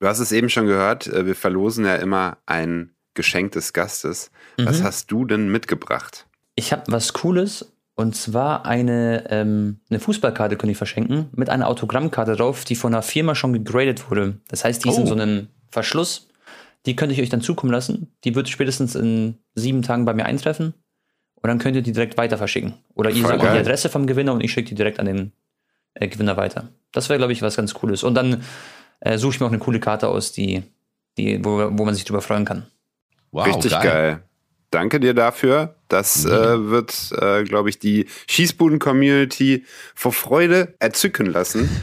du 0.00 0.06
hast 0.06 0.20
es 0.20 0.32
eben 0.32 0.48
schon 0.48 0.66
gehört. 0.66 1.06
Äh, 1.06 1.26
wir 1.26 1.34
verlosen 1.34 1.84
ja 1.84 1.96
immer 1.96 2.38
ein 2.46 2.94
Geschenk 3.12 3.52
des 3.52 3.74
Gastes. 3.74 4.30
Was 4.56 4.80
mhm. 4.80 4.84
hast 4.84 5.10
du 5.10 5.26
denn 5.26 5.50
mitgebracht? 5.52 6.26
Ich 6.54 6.72
habe 6.72 6.82
was 6.88 7.12
Cooles 7.12 7.72
Und 7.94 8.16
zwar 8.16 8.64
eine, 8.64 9.24
ähm, 9.28 9.80
eine 9.90 10.00
Fußballkarte 10.00 10.56
könnte 10.56 10.72
ich 10.72 10.78
verschenken 10.78 11.28
mit 11.36 11.50
einer 11.50 11.68
Autogrammkarte 11.68 12.36
drauf, 12.36 12.64
die 12.64 12.74
von 12.74 12.94
einer 12.94 13.02
Firma 13.02 13.34
schon 13.34 13.52
gegradet 13.52 14.10
wurde. 14.10 14.38
Das 14.48 14.64
heißt, 14.64 14.82
die 14.84 14.88
ist 14.88 14.96
in 14.96 15.02
Oh. 15.04 15.06
so 15.08 15.12
einem 15.14 15.48
Verschluss. 15.70 16.28
Die 16.86 16.96
könnte 16.96 17.14
ich 17.14 17.20
euch 17.20 17.28
dann 17.28 17.42
zukommen 17.42 17.70
lassen. 17.72 18.10
Die 18.24 18.34
wird 18.34 18.48
spätestens 18.48 18.94
in 18.94 19.36
sieben 19.54 19.82
Tagen 19.82 20.04
bei 20.06 20.14
mir 20.14 20.24
eintreffen. 20.24 20.72
Und 21.34 21.48
dann 21.48 21.58
könnt 21.58 21.76
ihr 21.76 21.82
die 21.82 21.92
direkt 21.92 22.16
weiter 22.16 22.38
verschicken. 22.38 22.74
Oder 22.94 23.10
ihr 23.10 23.22
sagt 23.22 23.34
mir 23.42 23.48
die 23.50 23.54
geil. 23.54 23.60
Adresse 23.60 23.88
vom 23.90 24.06
Gewinner 24.06 24.32
und 24.32 24.42
ich 24.42 24.52
schicke 24.52 24.70
die 24.70 24.74
direkt 24.74 24.98
an 24.98 25.06
den 25.06 25.32
äh, 25.94 26.08
Gewinner 26.08 26.36
weiter. 26.38 26.68
Das 26.92 27.08
wäre, 27.08 27.18
glaube 27.18 27.32
ich, 27.34 27.42
was 27.42 27.56
ganz 27.56 27.74
Cooles. 27.74 28.02
Und 28.04 28.14
dann 28.14 28.42
äh, 29.00 29.18
suche 29.18 29.34
ich 29.34 29.40
mir 29.40 29.46
auch 29.46 29.50
eine 29.50 29.58
coole 29.58 29.80
Karte 29.80 30.08
aus, 30.08 30.32
die, 30.32 30.62
die, 31.18 31.44
wo, 31.44 31.58
wo 31.78 31.84
man 31.84 31.94
sich 31.94 32.04
drüber 32.04 32.22
freuen 32.22 32.44
kann. 32.46 32.66
Wow, 33.32 33.46
Richtig 33.46 33.72
geil. 33.72 34.22
Danke 34.72 35.00
dir 35.00 35.12
dafür. 35.12 35.76
Das 35.88 36.24
äh, 36.24 36.70
wird, 36.70 37.12
äh, 37.20 37.44
glaube 37.44 37.68
ich, 37.68 37.78
die 37.78 38.06
Schießbuden-Community 38.26 39.66
vor 39.94 40.12
Freude 40.12 40.74
erzücken 40.80 41.26
lassen. 41.26 41.68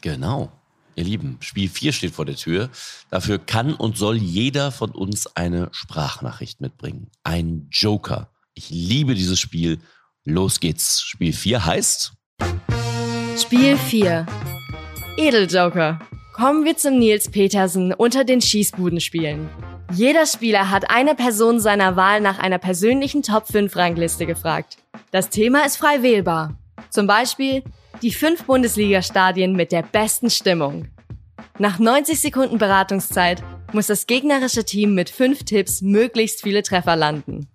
Genau. 0.00 0.52
Ihr 0.94 1.02
Lieben, 1.02 1.38
Spiel 1.40 1.68
4 1.68 1.92
steht 1.92 2.12
vor 2.12 2.24
der 2.24 2.36
Tür. 2.36 2.70
Dafür 3.10 3.40
kann 3.40 3.74
und 3.74 3.96
soll 3.96 4.16
jeder 4.16 4.70
von 4.70 4.92
uns 4.92 5.26
eine 5.36 5.70
Sprachnachricht 5.72 6.60
mitbringen. 6.60 7.10
Ein 7.24 7.66
Joker. 7.72 8.30
Ich 8.54 8.70
liebe 8.70 9.16
dieses 9.16 9.40
Spiel. 9.40 9.80
Los 10.24 10.60
geht's. 10.60 11.02
Spiel 11.02 11.32
4 11.32 11.66
heißt 11.66 12.12
Spiel 13.36 13.76
4. 13.76 14.24
Edeljoker. 15.16 15.98
Kommen 16.32 16.64
wir 16.64 16.76
zum 16.76 17.00
Nils 17.00 17.28
Petersen 17.28 17.92
unter 17.92 18.22
den 18.22 18.40
Schießbudenspielen. 18.40 19.48
Jeder 19.92 20.26
Spieler 20.26 20.70
hat 20.70 20.90
eine 20.90 21.14
Person 21.14 21.60
seiner 21.60 21.96
Wahl 21.96 22.20
nach 22.20 22.38
einer 22.38 22.58
persönlichen 22.58 23.22
Top 23.22 23.46
5 23.46 23.74
Rangliste 23.74 24.26
gefragt. 24.26 24.76
Das 25.12 25.30
Thema 25.30 25.64
ist 25.64 25.78
frei 25.78 26.02
wählbar. 26.02 26.58
Zum 26.90 27.06
Beispiel 27.06 27.64
die 28.02 28.12
fünf 28.12 28.44
Bundesliga-Stadien 28.44 29.54
mit 29.54 29.72
der 29.72 29.82
besten 29.82 30.28
Stimmung. 30.28 30.88
Nach 31.58 31.78
90 31.78 32.20
Sekunden 32.20 32.58
Beratungszeit 32.58 33.42
muss 33.72 33.86
das 33.86 34.06
gegnerische 34.06 34.64
Team 34.64 34.94
mit 34.94 35.08
fünf 35.08 35.44
Tipps 35.44 35.80
möglichst 35.80 36.42
viele 36.42 36.62
Treffer 36.62 36.94
landen. 36.94 37.48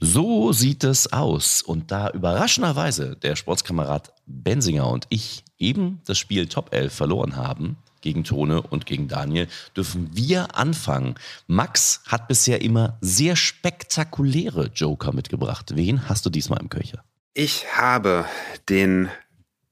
So 0.00 0.52
sieht 0.52 0.82
es 0.82 1.12
aus. 1.12 1.62
Und 1.62 1.92
da 1.92 2.10
überraschenderweise 2.10 3.16
der 3.16 3.36
Sportskamerad 3.36 4.12
Bensinger 4.26 4.90
und 4.90 5.06
ich 5.08 5.44
eben 5.56 6.00
das 6.04 6.18
Spiel 6.18 6.48
Top 6.48 6.74
11 6.74 6.92
verloren 6.92 7.36
haben, 7.36 7.76
gegen 8.00 8.24
Tone 8.24 8.62
und 8.62 8.86
gegen 8.86 9.08
Daniel, 9.08 9.48
dürfen 9.76 10.10
wir 10.14 10.56
anfangen. 10.56 11.14
Max 11.46 12.02
hat 12.06 12.28
bisher 12.28 12.60
immer 12.62 12.98
sehr 13.00 13.36
spektakuläre 13.36 14.70
Joker 14.74 15.12
mitgebracht. 15.12 15.72
Wen 15.74 16.08
hast 16.08 16.24
du 16.26 16.30
diesmal 16.30 16.60
im 16.60 16.68
Köcher? 16.68 17.02
Ich 17.34 17.66
habe 17.76 18.24
den 18.68 19.08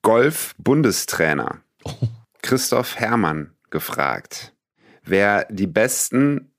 Golf-Bundestrainer 0.03 1.61
Christoph 2.43 2.97
Herrmann 2.97 3.53
gefragt, 3.71 4.53
wer 5.05 5.47
die 5.51 5.67
besten 5.67 6.51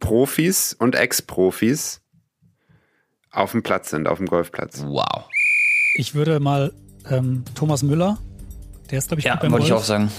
Profis 0.00 0.74
und 0.78 0.94
Ex-Profis 0.94 2.00
auf 3.30 3.52
dem 3.52 3.62
Platz 3.62 3.90
sind, 3.90 4.08
auf 4.08 4.18
dem 4.18 4.26
Golfplatz. 4.26 4.82
Wow. 4.84 5.24
Ich 5.94 6.14
würde 6.14 6.40
mal 6.40 6.72
ähm, 7.08 7.44
Thomas 7.54 7.82
Müller, 7.82 8.18
der 8.90 8.98
ist, 8.98 9.08
glaube 9.08 9.20
ich, 9.20 9.26
Ja, 9.26 9.34
gut 9.34 9.42
beim 9.42 9.52
wollte 9.52 9.64
ich 9.66 9.70
Golf. 9.70 9.82
auch 9.82 9.86
sagen. 9.86 10.10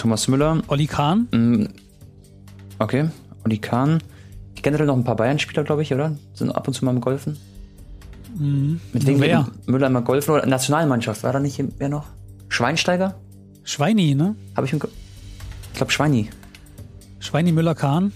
Thomas 0.00 0.28
Müller, 0.28 0.62
Olli 0.68 0.86
Kahn, 0.86 1.28
Mm, 1.30 1.66
Okay, 2.78 3.10
Oli 3.44 3.58
Kahn. 3.58 4.02
Generell 4.54 4.86
noch 4.86 4.96
ein 4.96 5.04
paar 5.04 5.16
Bayern-Spieler, 5.16 5.62
glaube 5.64 5.82
ich, 5.82 5.92
oder? 5.92 6.16
Sind 6.32 6.50
ab 6.50 6.66
und 6.66 6.72
zu 6.72 6.86
mal 6.86 6.94
im 6.94 7.02
Golfen. 7.02 7.36
Mit 8.38 9.06
wem 9.06 9.20
wer? 9.20 9.46
Müller 9.66 9.88
immer 9.88 10.00
Golfen? 10.00 10.32
Oder 10.32 10.46
Nationalmannschaft, 10.46 11.22
war 11.22 11.34
da 11.34 11.40
nicht 11.40 11.62
wer 11.78 11.90
noch? 11.90 12.06
Schweinsteiger? 12.48 13.14
Schweini, 13.64 14.14
ne? 14.14 14.36
Habe 14.56 14.66
ich 14.66 14.72
im 14.72 14.78
Ko 14.78 14.88
Ich 15.72 15.76
glaube 15.76 15.92
Schweini. 15.92 16.30
Schweini 17.18 17.52
Müller 17.52 17.74
Kahn. 17.74 18.12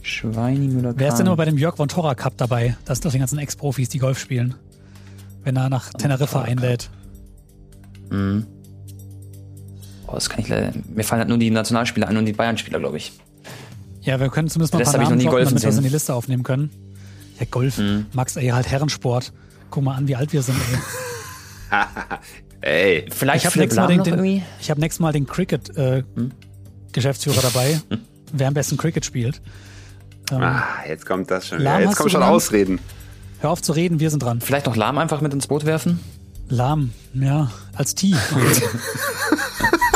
Schweini, 0.00 0.68
Müller, 0.68 0.94
Wer 0.96 1.08
ist 1.08 1.18
denn 1.18 1.26
immer 1.26 1.36
bei 1.36 1.44
dem 1.44 1.58
Jörg 1.58 1.76
von 1.76 1.88
Torra 1.88 2.14
Cup 2.14 2.38
dabei? 2.38 2.76
Das 2.86 2.98
sind 2.98 3.04
doch 3.04 3.12
die 3.12 3.18
ganzen 3.18 3.38
Ex-Profis, 3.38 3.90
die 3.90 3.98
Golf 3.98 4.18
spielen. 4.18 4.54
Wenn 5.44 5.56
er 5.56 5.68
nach 5.68 5.90
Teneriffa 5.92 6.40
einlädt. 6.42 6.88
Mhm. 8.10 8.46
Das 10.14 10.28
kann 10.28 10.40
ich 10.40 10.48
leider. 10.48 10.72
Mir 10.94 11.04
fallen 11.04 11.20
halt 11.20 11.28
nur 11.28 11.38
die 11.38 11.50
Nationalspieler 11.50 12.08
ein 12.08 12.16
und 12.16 12.26
die 12.26 12.32
Bayern-Spieler, 12.32 12.78
glaube 12.78 12.96
ich. 12.96 13.12
Ja, 14.02 14.18
wir 14.18 14.28
können 14.30 14.48
zumindest 14.48 14.74
mal 14.74 14.80
ein 14.80 14.84
paar 14.84 14.94
hab 14.94 15.00
ich 15.00 15.04
noch 15.04 15.10
Namen 15.10 15.18
nie 15.18 15.24
droppen, 15.24 15.44
damit 15.44 15.62
wir 15.62 15.68
es 15.68 15.76
in 15.76 15.84
die 15.84 15.88
Liste 15.88 16.14
aufnehmen 16.14 16.42
können. 16.42 16.70
Ja, 17.38 17.46
Golf. 17.50 17.78
Mhm. 17.78 18.06
Max, 18.12 18.36
ey, 18.36 18.48
halt 18.48 18.68
Herrensport. 18.68 19.32
Guck 19.70 19.84
mal 19.84 19.94
an, 19.94 20.08
wie 20.08 20.16
alt 20.16 20.32
wir 20.32 20.42
sind, 20.42 20.56
ey. 20.56 21.78
Ey, 22.62 23.06
Vielleicht 23.10 23.44
Ich 23.44 23.50
habe 23.50 23.58
nächstes, 23.58 23.86
den. 24.04 24.04
Hm? 24.04 24.42
ich 24.60 24.70
hab 24.70 24.78
nächstes 24.78 25.00
Mal 25.00 25.12
den 25.12 25.26
Cricket-Geschäftsführer 25.26 27.42
dabei, 27.42 27.80
wer 28.32 28.48
am 28.48 28.54
besten 28.54 28.76
Cricket 28.76 29.04
spielt. 29.04 29.42
Ähm, 30.30 30.42
ah, 30.42 30.62
jetzt 30.88 31.04
kommt 31.04 31.28
das 31.30 31.48
schon. 31.48 31.58
Lahm 31.58 31.80
wieder. 31.80 31.88
Jetzt 31.88 31.96
kommen 31.96 32.10
du 32.10 32.12
schon? 32.12 32.22
Ausreden. 32.22 32.78
Hör 33.40 33.50
auf 33.50 33.60
zu 33.60 33.72
reden, 33.72 33.98
wir 33.98 34.10
sind 34.10 34.22
dran. 34.22 34.40
Vielleicht 34.40 34.66
noch 34.66 34.76
Lahm 34.76 34.98
einfach 34.98 35.20
mit 35.20 35.34
ins 35.34 35.48
Boot 35.48 35.66
werfen? 35.66 35.98
Lahm, 36.48 36.92
ja, 37.14 37.50
als 37.74 37.96
Tee. 37.96 38.14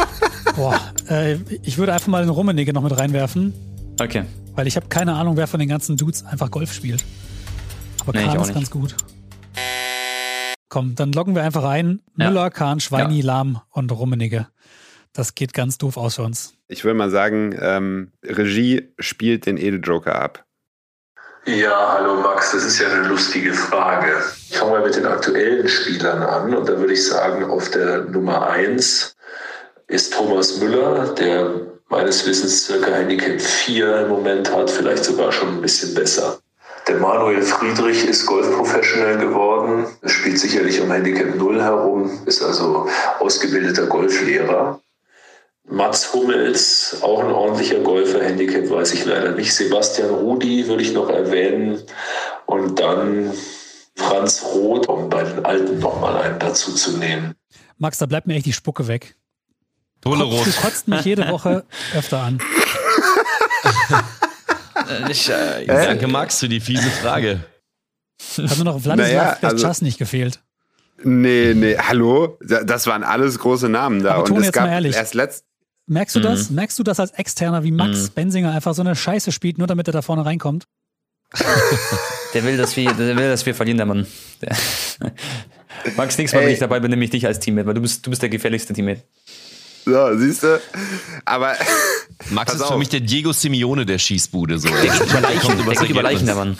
Boah, 0.56 0.80
äh, 1.08 1.34
ich 1.62 1.76
würde 1.78 1.92
einfach 1.92 2.08
mal 2.08 2.22
den 2.22 2.30
Rummenigge 2.30 2.72
noch 2.72 2.82
mit 2.82 2.96
reinwerfen, 2.98 3.52
Okay. 4.00 4.24
weil 4.54 4.66
ich 4.66 4.76
habe 4.76 4.88
keine 4.88 5.14
Ahnung, 5.14 5.36
wer 5.36 5.46
von 5.46 5.60
den 5.60 5.68
ganzen 5.68 5.96
Dudes 5.96 6.24
einfach 6.24 6.50
Golf 6.50 6.72
spielt. 6.72 7.04
Aber 8.00 8.12
Nee, 8.12 8.20
ich 8.20 8.26
Kahn 8.28 8.38
auch 8.38 8.42
ist 8.42 8.46
nicht. 8.48 8.54
ganz 8.56 8.70
gut. 8.70 8.96
Komm, 10.68 10.94
dann 10.94 11.12
loggen 11.12 11.34
wir 11.34 11.42
einfach 11.42 11.64
ein. 11.64 12.00
Ja. 12.16 12.28
Müller, 12.28 12.50
Kahn, 12.50 12.80
Schweini, 12.80 13.20
Lahm 13.20 13.60
und 13.70 13.92
Rummenigge. 13.92 14.48
Das 15.12 15.34
geht 15.34 15.52
ganz 15.54 15.78
doof 15.78 15.96
aus 15.96 16.16
für 16.16 16.22
uns. 16.22 16.54
Ich 16.68 16.84
will 16.84 16.94
mal 16.94 17.10
sagen, 17.10 17.54
ähm, 17.58 18.12
Regie 18.24 18.92
spielt 18.98 19.46
den 19.46 19.56
Edeljoker 19.56 20.20
ab. 20.20 20.44
Ja, 21.46 21.94
hallo 21.96 22.20
Max, 22.20 22.50
das 22.52 22.64
ist 22.64 22.80
ja 22.80 22.88
eine 22.88 23.06
lustige 23.06 23.52
Frage. 23.54 24.08
Ich 24.50 24.56
fange 24.58 24.72
mal 24.72 24.82
mit 24.84 24.96
den 24.96 25.06
aktuellen 25.06 25.68
Spielern 25.68 26.22
an 26.22 26.52
und 26.54 26.68
da 26.68 26.76
würde 26.78 26.92
ich 26.92 27.06
sagen, 27.06 27.44
auf 27.44 27.70
der 27.70 28.04
Nummer 28.04 28.50
1 28.50 29.14
ist 29.88 30.12
Thomas 30.12 30.58
Müller, 30.58 31.14
der 31.14 31.60
meines 31.88 32.26
Wissens 32.26 32.66
circa 32.66 32.90
Handicap 32.90 33.40
4 33.40 34.02
im 34.02 34.08
Moment 34.08 34.52
hat, 34.54 34.70
vielleicht 34.70 35.04
sogar 35.04 35.30
schon 35.32 35.56
ein 35.56 35.62
bisschen 35.62 35.94
besser. 35.94 36.38
Der 36.88 36.96
Manuel 36.96 37.42
Friedrich 37.42 38.04
ist 38.04 38.26
Golfprofessional 38.26 39.18
geworden, 39.18 39.86
spielt 40.04 40.38
sicherlich 40.38 40.80
um 40.80 40.90
Handicap 40.90 41.34
0 41.34 41.60
herum, 41.60 42.20
ist 42.26 42.42
also 42.42 42.88
ausgebildeter 43.18 43.86
Golflehrer. 43.86 44.80
Mats 45.68 46.12
Hummels, 46.12 46.98
auch 47.02 47.24
ein 47.24 47.32
ordentlicher 47.32 47.80
Golfer, 47.80 48.22
Handicap 48.22 48.70
weiß 48.70 48.94
ich 48.94 49.04
leider 49.04 49.32
nicht. 49.32 49.52
Sebastian 49.52 50.10
Rudi 50.10 50.68
würde 50.68 50.82
ich 50.82 50.92
noch 50.92 51.10
erwähnen. 51.10 51.82
Und 52.46 52.78
dann 52.78 53.32
Franz 53.96 54.44
Roth, 54.44 54.88
um 54.88 55.08
bei 55.08 55.24
den 55.24 55.44
Alten 55.44 55.80
nochmal 55.80 56.18
einen 56.18 56.38
dazu 56.38 56.72
zu 56.72 56.98
nehmen. 56.98 57.34
Max, 57.78 57.98
da 57.98 58.06
bleibt 58.06 58.28
mir 58.28 58.34
echt 58.34 58.46
die 58.46 58.52
Spucke 58.52 58.86
weg. 58.86 59.16
Tone 60.06 60.24
Du 60.24 60.50
kotzt 60.62 60.88
mich 60.88 61.04
jede 61.04 61.28
Woche 61.30 61.64
öfter 61.94 62.20
an. 62.22 62.40
Ich, 65.10 65.28
äh, 65.28 65.66
Danke, 65.66 66.06
Max, 66.06 66.38
für 66.40 66.48
die 66.48 66.60
fiese 66.60 66.90
Frage. 66.90 67.40
Hat 68.38 68.56
nur 68.56 68.64
noch 68.64 68.84
Wladislav 68.84 68.96
Naja, 68.96 69.38
also- 69.42 69.84
nicht 69.84 69.98
gefehlt. 69.98 70.40
Nee, 71.02 71.52
nee, 71.54 71.76
hallo? 71.76 72.38
Da- 72.40 72.64
Das 72.64 72.86
waren 72.86 73.02
alles 73.04 73.38
große 73.38 73.68
Namen 73.68 74.02
da. 74.02 74.14
Aber 74.14 74.24
Und 74.30 74.38
es 74.38 74.44
jetzt 74.46 74.54
gab 74.54 74.64
mal 74.64 74.72
ehrlich. 74.72 74.96
erst 74.96 75.14
letzt. 75.14 75.44
Merkst 75.88 76.16
du 76.16 76.20
das? 76.20 76.50
Merkst 76.50 76.78
du 76.78 76.82
das 76.82 76.98
als 77.00 77.10
Externer, 77.12 77.62
wie 77.62 77.70
Max 77.70 78.10
Bensinger 78.10 78.52
einfach 78.52 78.74
so 78.74 78.82
eine 78.82 78.96
Scheiße 78.96 79.30
spielt, 79.30 79.58
nur 79.58 79.66
damit 79.66 79.86
er 79.88 79.92
da 79.92 80.02
vorne 80.02 80.24
reinkommt? 80.24 80.66
der 82.34 82.44
will, 82.44 82.56
dass 82.56 82.76
wir, 82.76 82.92
der 82.92 83.16
will, 83.16 83.28
dass 83.28 83.44
wir 83.46 83.54
verlieren, 83.54 83.76
der 83.78 83.86
Mann. 83.86 84.06
Der 84.40 84.56
Max, 85.96 86.16
nächstes 86.18 86.32
Mal, 86.32 86.40
wenn 86.40 86.48
Ey. 86.48 86.54
ich 86.54 86.60
dabei 86.60 86.80
bin, 86.80 86.90
nehme 86.90 87.04
ich 87.04 87.10
dich 87.10 87.26
als 87.26 87.38
Teammate, 87.40 87.66
weil 87.66 87.74
du 87.74 87.80
bist, 87.82 88.04
du 88.06 88.10
bist 88.10 88.22
der 88.22 88.28
gefährlichste 88.30 88.72
Teammate. 88.72 89.02
So, 89.86 90.18
siehst 90.18 90.42
du? 90.42 90.60
Aber 91.24 91.54
Max 92.30 92.52
ist 92.54 92.62
für 92.62 92.72
auf. 92.72 92.78
mich 92.78 92.88
der 92.88 93.00
Diego 93.00 93.32
Simeone 93.32 93.86
der 93.86 93.98
Schießbude. 93.98 94.58
So. 94.58 94.68
Der 94.68 94.82
geht 94.82 95.00
über 95.08 95.20
Leichen, 95.20 95.40
Kommt 95.40 95.66
der 95.68 95.74
geht 95.76 95.90
über 95.90 96.02
Leichen, 96.02 96.26
der. 96.26 96.34
Mann. 96.34 96.58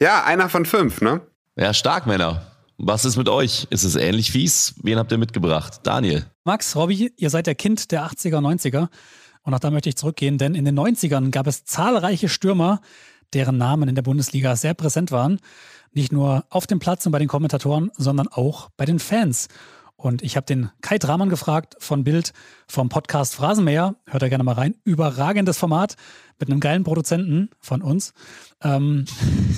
ja, 0.00 0.24
einer 0.24 0.48
von 0.48 0.66
fünf, 0.66 1.00
ne? 1.00 1.20
Ja, 1.56 1.72
stark, 1.72 2.06
Männer. 2.06 2.42
Was 2.76 3.04
ist 3.04 3.16
mit 3.16 3.28
euch? 3.28 3.66
Ist 3.70 3.84
es 3.84 3.94
ähnlich 3.94 4.32
fies? 4.32 4.74
Wen 4.82 4.98
habt 4.98 5.10
ihr 5.12 5.18
mitgebracht? 5.18 5.80
Daniel. 5.84 6.26
Max, 6.44 6.74
Robby, 6.74 7.12
ihr 7.16 7.30
seid 7.30 7.46
der 7.46 7.54
Kind 7.54 7.90
der 7.92 8.04
80er, 8.06 8.38
90er. 8.40 8.88
Und 9.42 9.54
auch 9.54 9.58
da 9.60 9.70
möchte 9.70 9.88
ich 9.88 9.96
zurückgehen, 9.96 10.36
denn 10.38 10.54
in 10.54 10.64
den 10.64 10.78
90ern 10.78 11.30
gab 11.30 11.46
es 11.46 11.64
zahlreiche 11.64 12.28
Stürmer, 12.28 12.80
deren 13.34 13.56
Namen 13.56 13.88
in 13.88 13.94
der 13.94 14.02
Bundesliga 14.02 14.56
sehr 14.56 14.74
präsent 14.74 15.10
waren. 15.12 15.40
Nicht 15.92 16.12
nur 16.12 16.44
auf 16.50 16.66
dem 16.66 16.80
Platz 16.80 17.06
und 17.06 17.12
bei 17.12 17.18
den 17.18 17.28
Kommentatoren, 17.28 17.90
sondern 17.96 18.28
auch 18.28 18.68
bei 18.76 18.84
den 18.84 18.98
Fans. 18.98 19.48
Und 20.00 20.22
ich 20.22 20.36
habe 20.36 20.46
den 20.46 20.70
Kai 20.80 20.98
Dramann 20.98 21.28
gefragt 21.28 21.74
von 21.80 22.04
Bild 22.04 22.32
vom 22.68 22.88
Podcast 22.88 23.34
Phrasenmäher. 23.34 23.96
Hört 24.06 24.22
da 24.22 24.28
gerne 24.28 24.44
mal 24.44 24.52
rein. 24.52 24.76
Überragendes 24.84 25.58
Format 25.58 25.96
mit 26.38 26.48
einem 26.48 26.60
geilen 26.60 26.84
Produzenten 26.84 27.50
von 27.58 27.82
uns. 27.82 28.14
Ähm, 28.62 29.06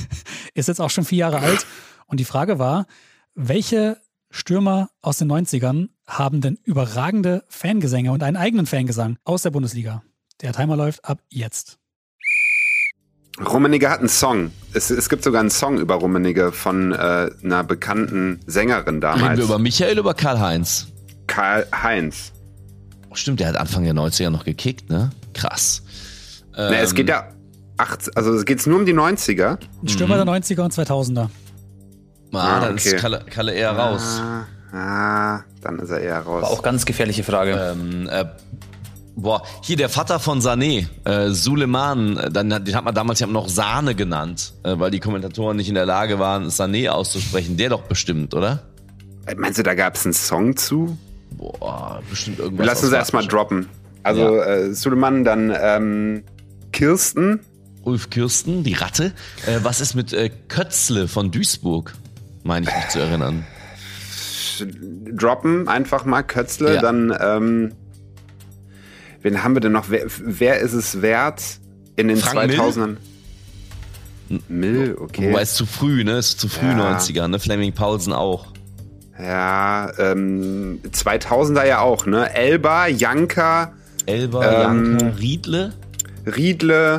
ist 0.55 0.69
jetzt 0.69 0.81
auch 0.81 0.89
schon 0.89 1.05
vier 1.05 1.19
Jahre 1.19 1.41
alt. 1.41 1.67
Und 2.07 2.21
die 2.21 2.25
Frage 2.25 2.59
war, 2.59 2.87
welche 3.35 3.99
Stürmer 4.31 4.89
aus 5.03 5.19
den 5.19 5.31
90ern 5.31 5.91
haben 6.07 6.41
denn 6.41 6.59
überragende 6.65 7.45
Fangesänge 7.49 8.11
und 8.11 8.23
einen 8.23 8.39
eigenen 8.39 8.65
Fangesang 8.65 9.19
aus 9.25 9.43
der 9.43 9.51
Bundesliga? 9.51 10.03
Der 10.41 10.55
Timer 10.55 10.75
läuft 10.75 11.05
ab 11.05 11.21
jetzt. 11.29 11.79
Rummenigge 13.45 13.89
hat 13.89 14.01
einen 14.01 14.09
Song. 14.09 14.51
Es, 14.73 14.91
es 14.91 15.09
gibt 15.09 15.25
sogar 15.25 15.41
einen 15.41 15.51
Song 15.51 15.79
über 15.79 15.95
Rummenigge 15.95 16.53
von 16.53 16.93
äh, 16.93 17.31
einer 17.43 17.65
bekannten 17.65 18.41
Sängerin 18.47 19.01
damals. 19.01 19.23
Reden 19.23 19.37
wir 19.39 19.45
über 19.45 19.59
Michael 19.59 19.93
oder 19.93 20.01
über 20.01 20.15
Karl-Heinz? 20.15 20.89
Karl-Heinz. 21.27 22.33
Oh, 23.11 23.15
stimmt, 23.15 23.41
der 23.41 23.49
hat 23.49 23.57
Anfang 23.57 23.85
der 23.85 23.95
90er 23.95 24.31
noch 24.31 24.45
gekickt, 24.45 24.91
ne? 24.91 25.11
Krass. 25.35 25.83
Ähm, 26.57 26.69
Na, 26.71 26.77
es 26.79 26.95
geht 26.95 27.09
ja 27.09 27.29
acht, 27.77 28.17
also 28.17 28.35
es 28.35 28.45
geht 28.45 28.65
nur 28.67 28.79
um 28.79 28.87
die 28.87 28.95
90er. 28.95 29.59
Ein 29.83 29.89
Stürmer 29.89 30.17
mhm. 30.17 30.27
der 30.27 30.35
90er 30.43 30.61
und 30.63 30.73
2000er. 30.73 31.29
Ah, 32.33 32.39
ah 32.39 32.61
dann 32.61 32.77
ist 32.77 32.97
Kalle, 32.99 33.25
Kalle 33.29 33.53
eher 33.53 33.73
raus. 33.73 34.21
Ah, 34.21 34.47
ah, 34.77 35.45
dann 35.63 35.79
ist 35.81 35.91
er 35.91 36.01
eher 36.01 36.21
raus. 36.21 36.43
War 36.43 36.51
auch 36.51 36.63
ganz 36.63 36.85
gefährliche 36.85 37.25
Frage. 37.25 37.75
Ähm, 37.75 38.09
äh, 38.09 38.27
Boah, 39.23 39.43
hier 39.63 39.77
der 39.77 39.91
Vater 39.91 40.19
von 40.19 40.41
Sané, 40.41 40.87
äh, 41.05 41.31
Suleiman, 41.31 42.17
äh, 42.17 42.31
dann, 42.31 42.49
den 42.49 42.75
hat 42.75 42.85
man 42.85 42.95
damals 42.95 43.21
ja 43.21 43.27
noch 43.27 43.49
Sahne 43.49 43.95
genannt, 43.95 44.55
äh, 44.63 44.79
weil 44.79 44.91
die 44.91 45.01
Kommentatoren 45.01 45.57
nicht 45.57 45.69
in 45.69 45.75
der 45.75 45.85
Lage 45.85 46.19
waren, 46.19 46.49
Sané 46.49 46.89
auszusprechen. 46.89 47.57
Der 47.57 47.69
doch 47.69 47.83
bestimmt, 47.83 48.35
oder? 48.35 48.63
Äh, 49.27 49.35
meinst 49.35 49.59
du, 49.59 49.63
da 49.63 49.75
gab 49.75 49.97
es 49.97 50.07
einen 50.07 50.15
Song 50.15 50.57
zu? 50.57 50.97
Boah, 51.33 52.03
bestimmt 52.09 52.39
irgendwas. 52.39 52.67
Lass 52.67 52.83
uns 52.83 52.93
erstmal 52.93 53.27
droppen. 53.27 53.69
Also 54.03 54.37
ja. 54.37 54.45
äh, 54.45 54.75
Suleiman, 54.75 55.25
dann 55.25 55.55
ähm, 55.61 56.23
Kirsten. 56.73 57.41
Ulf 57.83 58.09
Kirsten, 58.09 58.65
die 58.65 58.75
Ratte. 58.75 59.13
Äh, 59.47 59.59
was 59.63 59.81
ist 59.81 59.95
mit 59.95 60.13
äh, 60.13 60.31
Kötzle 60.49 61.09
von 61.09 61.31
Duisburg? 61.31 61.95
Meine 62.43 62.67
ich 62.69 62.75
mich 62.75 62.89
zu 62.89 63.01
erinnern. 63.01 63.45
Droppen 65.13 65.69
einfach 65.69 66.05
mal 66.05 66.23
Kötzle, 66.23 66.77
ja. 66.77 66.81
dann 66.81 67.15
ähm, 67.21 67.73
Wen 69.23 69.43
haben 69.43 69.55
wir 69.55 69.61
denn 69.61 69.73
noch? 69.73 69.91
Wer, 69.91 70.07
wer 70.07 70.59
ist 70.59 70.73
es 70.73 71.03
wert 71.03 71.43
in 71.97 72.09
den 72.09 72.17
Frank 72.17 72.51
2000ern? 72.53 72.97
Mill? 74.29 74.41
Mill, 74.49 74.97
okay. 74.99 75.31
Wobei 75.31 75.43
es 75.43 75.55
zu 75.55 75.67
früh, 75.67 76.05
ne? 76.05 76.13
Es 76.13 76.31
ist 76.31 76.41
zu 76.41 76.49
früh 76.49 76.67
ja. 76.67 76.97
90er, 76.97 77.29
ne? 77.29 77.39
Fleming 77.39 77.73
Paulsen 77.73 78.13
auch. 78.13 78.47
Ja, 79.19 79.93
ähm, 79.99 80.81
2000er 80.85 81.67
ja 81.67 81.81
auch, 81.81 82.07
ne? 82.07 82.33
Elba, 82.33 82.87
Janka. 82.87 83.73
Elba, 84.07 84.71
ähm, 84.71 84.99
Janka, 84.99 85.17
Riedle. 85.19 85.73
Riedle. 86.25 86.99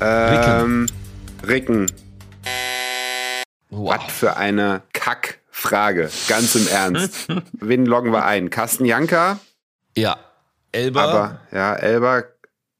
Ähm, 0.00 0.86
Ricken. 1.46 1.46
Ricken. 1.48 1.86
Wow. 3.70 3.96
Was 3.96 4.12
für 4.12 4.36
eine 4.36 4.82
Kackfrage. 4.92 6.10
Ganz 6.28 6.54
im 6.54 6.66
Ernst. 6.68 7.28
Wen 7.52 7.86
loggen 7.86 8.12
wir 8.12 8.24
ein? 8.24 8.50
Carsten 8.50 8.84
Janka? 8.84 9.38
Ja. 9.96 10.16
Elba. 10.72 11.04
Aber, 11.04 11.40
ja, 11.52 11.74
Elba, 11.74 12.24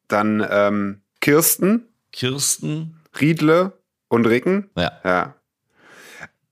dann 0.09 0.47
ähm, 0.51 1.03
Kirsten. 1.21 1.89
Kirsten. 2.13 3.01
Riedle 3.21 3.73
und 4.09 4.27
Ricken. 4.27 4.71
Ja. 4.77 4.93
Ja. 5.05 5.35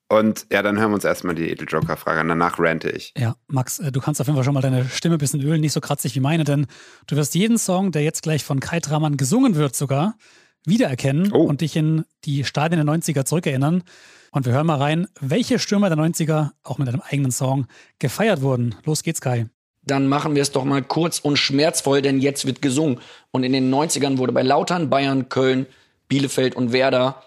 Und 0.09 0.47
ja, 0.53 0.63
dann 0.63 0.79
hören 0.79 0.91
wir 0.91 0.95
uns 0.95 1.05
erstmal 1.05 1.35
die 1.35 1.51
Edeljoker-Frage 1.51 2.21
an. 2.21 2.29
Danach 2.29 2.61
rante 2.61 2.91
ich. 2.91 3.13
Ja, 3.17 3.35
Max, 3.49 3.81
äh, 3.81 3.91
du 3.91 4.01
kannst 4.01 4.21
auf 4.21 4.29
jeden 4.29 4.37
Fall 4.37 4.45
schon 4.45 4.55
mal 4.55 4.61
deine 4.61 4.89
Stimme 4.89 5.17
ein 5.17 5.19
bisschen 5.19 5.43
ölen, 5.43 5.61
nicht 5.61 5.73
so 5.73 5.81
kratzig 5.81 6.15
wie 6.15 6.21
meine, 6.21 6.45
denn 6.45 6.67
du 7.09 7.17
wirst 7.17 7.35
jeden 7.35 7.59
Song, 7.59 7.91
der 7.91 8.03
jetzt 8.03 8.23
gleich 8.23 8.45
von 8.45 8.61
Kai 8.61 8.79
Tramann 8.79 9.17
gesungen 9.17 9.57
wird, 9.57 9.75
sogar 9.75 10.17
wiedererkennen 10.65 11.33
oh. 11.33 11.43
und 11.43 11.61
dich 11.61 11.75
in 11.75 12.05
die 12.25 12.45
Stadien 12.45 12.85
der 12.85 12.95
90er 12.95 13.25
zurückerinnern. 13.25 13.83
Und 14.31 14.47
wir 14.47 14.53
hören 14.53 14.67
mal 14.67 14.79
rein, 14.79 15.09
welche 15.21 15.59
Stürmer 15.59 15.89
der 15.89 15.99
90er 15.99 16.51
auch 16.63 16.79
mit 16.79 16.89
einem 16.89 17.01
eigenen 17.01 17.33
Song 17.33 17.67
gefeiert 17.99 18.43
wurden. 18.43 18.77
Los 18.85 19.03
geht's, 19.03 19.21
Kai 19.21 19.49
dann 19.87 20.09
machen 20.09 20.35
wir 20.35 20.43
es 20.43 20.51
doch 20.51 20.65
mal 20.65 20.83
kurz 20.83 21.21
und 21.21 21.37
schmerzvoll, 21.37 22.03
denn 22.03 22.21
jetzt 22.21 22.45
wird 22.45 22.61
gesungen. 22.61 23.01
Und 23.31 23.45
in 23.45 23.53
den 23.53 23.73
90ern 23.73 24.19
wurde 24.19 24.33
bei 24.33 24.43
Lautern, 24.43 24.91
Bayern, 24.91 25.29
Köln, 25.29 25.67
Bielefeld 26.09 26.57
und 26.57 26.73
Werder 26.73 27.23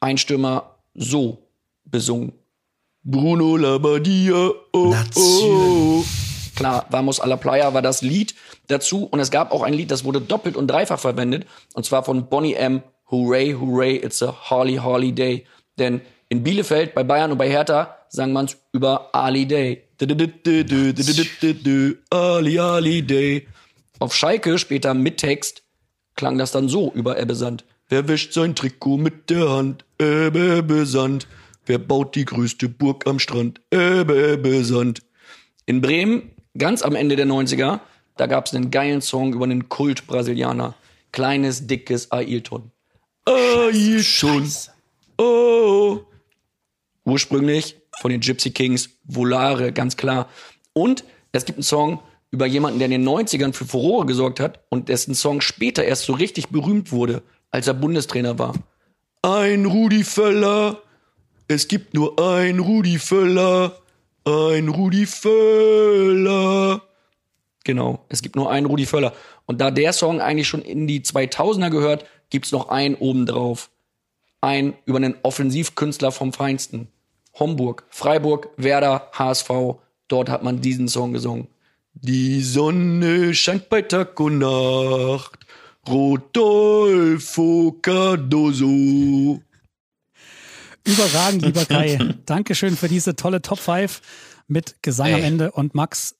ein 0.00 0.18
Stürmer 0.18 0.76
so 0.94 1.38
besungen. 1.84 2.32
Bruno 3.02 3.56
Labbadia, 3.56 4.50
oh, 4.72 4.94
oh. 5.16 6.04
Klar, 6.54 6.86
Vamos 6.90 7.20
a 7.20 7.26
la 7.26 7.36
Playa 7.36 7.72
war 7.72 7.82
das 7.82 8.02
Lied 8.02 8.34
dazu. 8.66 9.04
Und 9.04 9.20
es 9.20 9.30
gab 9.30 9.52
auch 9.52 9.62
ein 9.62 9.72
Lied, 9.72 9.90
das 9.90 10.04
wurde 10.04 10.20
doppelt 10.20 10.56
und 10.56 10.66
dreifach 10.66 10.98
verwendet. 10.98 11.46
Und 11.74 11.86
zwar 11.86 12.04
von 12.04 12.28
Bonnie 12.28 12.54
M. 12.54 12.82
Hooray, 13.10 13.54
hooray, 13.54 13.96
it's 13.96 14.22
a 14.22 14.34
Harley, 14.50 14.76
Harley 14.76 15.12
Day. 15.12 15.46
Denn 15.78 16.02
in 16.28 16.42
Bielefeld, 16.42 16.94
bei 16.94 17.04
Bayern 17.04 17.32
und 17.32 17.38
bei 17.38 17.48
Hertha 17.48 17.96
sang 18.10 18.32
man 18.32 18.46
es 18.46 18.58
über 18.72 19.14
Ali 19.14 19.46
Day. 19.46 19.87
Ali 22.10 22.58
Ali 22.58 23.02
Day. 23.02 23.48
Auf 23.98 24.14
Schalke, 24.14 24.58
später 24.58 24.94
mit 24.94 25.16
Text, 25.18 25.62
klang 26.14 26.38
das 26.38 26.52
dann 26.52 26.68
so 26.68 26.92
über 26.92 27.18
Ebbesand. 27.18 27.64
Wer 27.88 28.06
wäscht 28.06 28.32
sein 28.32 28.54
Trikot 28.54 28.98
mit 28.98 29.30
der 29.30 29.48
Hand? 29.48 29.84
Ebbe, 29.98 30.58
Ebbe, 30.58 30.86
Sand. 30.86 31.26
Wer 31.66 31.78
baut 31.78 32.14
die 32.14 32.24
größte 32.24 32.68
Burg 32.68 33.06
am 33.06 33.18
Strand? 33.18 33.60
Ebbe, 33.70 34.34
Ebbe, 34.34 34.64
Sand. 34.64 35.02
In 35.66 35.80
Bremen, 35.80 36.30
ganz 36.56 36.82
am 36.82 36.94
Ende 36.94 37.16
der 37.16 37.26
90er, 37.26 37.80
da 38.16 38.26
gab 38.26 38.46
es 38.46 38.54
einen 38.54 38.70
geilen 38.70 39.00
Song 39.00 39.32
über 39.32 39.44
einen 39.44 39.68
Kult-Brasilianer. 39.68 40.74
Kleines, 41.12 41.66
dickes 41.66 42.12
Ailton. 42.12 42.70
Ailton. 43.24 44.48
Oh. 45.16 46.00
Ursprünglich 47.04 47.77
von 48.00 48.10
den 48.10 48.20
Gypsy 48.20 48.50
Kings, 48.50 48.90
Volare, 49.04 49.72
ganz 49.72 49.96
klar. 49.96 50.28
Und 50.72 51.04
es 51.32 51.44
gibt 51.44 51.58
einen 51.58 51.64
Song 51.64 52.00
über 52.30 52.46
jemanden, 52.46 52.78
der 52.78 52.86
in 52.86 52.92
den 52.92 53.08
90ern 53.08 53.52
für 53.52 53.64
Furore 53.64 54.06
gesorgt 54.06 54.40
hat 54.40 54.60
und 54.68 54.88
dessen 54.88 55.14
Song 55.14 55.40
später 55.40 55.84
erst 55.84 56.04
so 56.04 56.12
richtig 56.12 56.48
berühmt 56.48 56.92
wurde, 56.92 57.22
als 57.50 57.66
er 57.66 57.74
Bundestrainer 57.74 58.38
war. 58.38 58.54
Ein 59.22 59.66
Rudi 59.66 60.04
Völler, 60.04 60.82
es 61.48 61.68
gibt 61.68 61.94
nur 61.94 62.18
ein 62.18 62.58
Rudi 62.58 62.98
Völler, 62.98 63.78
ein 64.24 64.68
Rudi 64.68 65.06
Völler. 65.06 66.82
Genau, 67.64 68.04
es 68.08 68.22
gibt 68.22 68.36
nur 68.36 68.50
einen 68.50 68.66
Rudi 68.66 68.86
Völler. 68.86 69.14
Und 69.46 69.60
da 69.60 69.70
der 69.70 69.92
Song 69.92 70.20
eigentlich 70.20 70.48
schon 70.48 70.62
in 70.62 70.86
die 70.86 71.00
2000er 71.00 71.70
gehört, 71.70 72.04
gibt's 72.30 72.52
noch 72.52 72.68
einen 72.68 72.94
obendrauf. 72.94 73.70
Ein 74.40 74.74
über 74.84 74.98
einen 74.98 75.16
Offensivkünstler 75.22 76.12
vom 76.12 76.32
Feinsten. 76.32 76.88
Homburg, 77.38 77.84
Freiburg, 77.88 78.48
Werder, 78.56 79.10
HSV. 79.12 79.50
Dort 80.08 80.28
hat 80.28 80.42
man 80.42 80.60
diesen 80.60 80.88
Song 80.88 81.12
gesungen. 81.12 81.48
Die 81.94 82.42
Sonne 82.42 83.34
scheint 83.34 83.68
bei 83.68 83.82
Tag 83.82 84.18
und 84.20 84.38
Nacht. 84.38 85.46
Rodolfo 85.88 87.76
Cardoso. 87.82 89.40
Überragend, 90.84 91.42
lieber 91.42 91.64
Kai. 91.68 91.98
Dankeschön 92.26 92.76
für 92.76 92.88
diese 92.88 93.16
tolle 93.16 93.42
Top 93.42 93.58
5 93.58 94.00
mit 94.46 94.82
Gesang 94.82 95.08
Ey. 95.08 95.14
am 95.14 95.22
Ende. 95.22 95.50
Und 95.52 95.74
Max, 95.74 96.16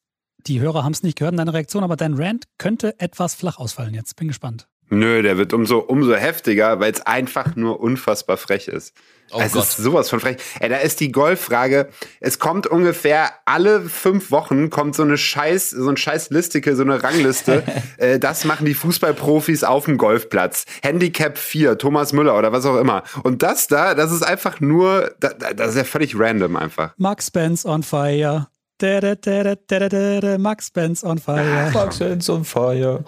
die 0.47 0.61
Hörer 0.61 0.85
haben 0.85 0.93
es 0.93 1.03
nicht 1.03 1.19
gehört 1.19 1.33
in 1.33 1.39
deiner 1.39 1.55
Reaktion, 1.55 1.85
aber 1.85 1.97
dein 1.97 2.15
Rant 2.15 2.47
könnte 2.59 2.99
etwas 3.01 3.35
flach 3.35 3.59
ausfallen 3.59 3.95
jetzt. 3.95 4.17
Bin 4.17 4.29
gespannt. 4.29 4.69
Nö, 4.91 5.23
der 5.23 5.37
wird 5.37 5.53
umso, 5.53 5.79
umso 5.79 6.15
heftiger, 6.15 6.81
weil 6.81 6.93
es 6.93 7.03
einfach 7.03 7.57
nur 7.57 7.81
unfassbar 7.81 8.37
frech 8.37 8.69
ist. 8.69 8.95
Oh 9.31 9.41
es 9.41 9.53
Gott. 9.53 9.65
ist 9.65 9.77
sowas 9.77 10.09
von 10.09 10.21
frech. 10.21 10.39
Ey, 10.59 10.69
da 10.71 10.77
ist 10.77 11.01
die 11.01 11.13
Golffrage. 11.13 11.89
Es 12.21 12.39
kommt 12.39 12.67
ungefähr 12.67 13.31
alle 13.45 13.83
fünf 13.83 14.31
Wochen 14.31 14.71
kommt 14.71 14.95
so 14.95 15.03
eine 15.03 15.19
Scheiß, 15.19 15.71
so 15.71 15.89
ein 15.89 15.99
Scheiß 15.99 16.31
Listicle, 16.31 16.75
so 16.77 16.83
eine 16.83 17.03
Rangliste. 17.03 17.63
äh, 17.99 18.19
das 18.19 18.45
machen 18.45 18.65
die 18.65 18.75
Fußballprofis 18.75 19.65
auf 19.65 19.85
dem 19.85 19.99
Golfplatz. 19.99 20.65
Handicap 20.83 21.37
4, 21.37 21.77
Thomas 21.77 22.13
Müller 22.13 22.39
oder 22.39 22.53
was 22.53 22.65
auch 22.65 22.79
immer. 22.79 23.03
Und 23.23 23.43
das 23.43 23.67
da, 23.67 23.95
das 23.95 24.13
ist 24.13 24.23
einfach 24.23 24.61
nur, 24.61 25.15
das, 25.21 25.37
das 25.57 25.71
ist 25.71 25.77
ja 25.77 25.85
völlig 25.85 26.19
random 26.19 26.57
einfach. 26.57 26.95
Max 26.97 27.31
Benz 27.31 27.67
on 27.67 27.83
fire. 27.83 28.49
Da, 28.79 29.01
da, 29.01 29.17
da, 29.17 30.39
Max 30.39 30.71
Benz 30.71 31.03
on 31.03 31.19
fire. 31.19 31.71
Max 31.75 31.99
Benz 31.99 32.31
on 32.31 32.45
fire. 32.45 33.03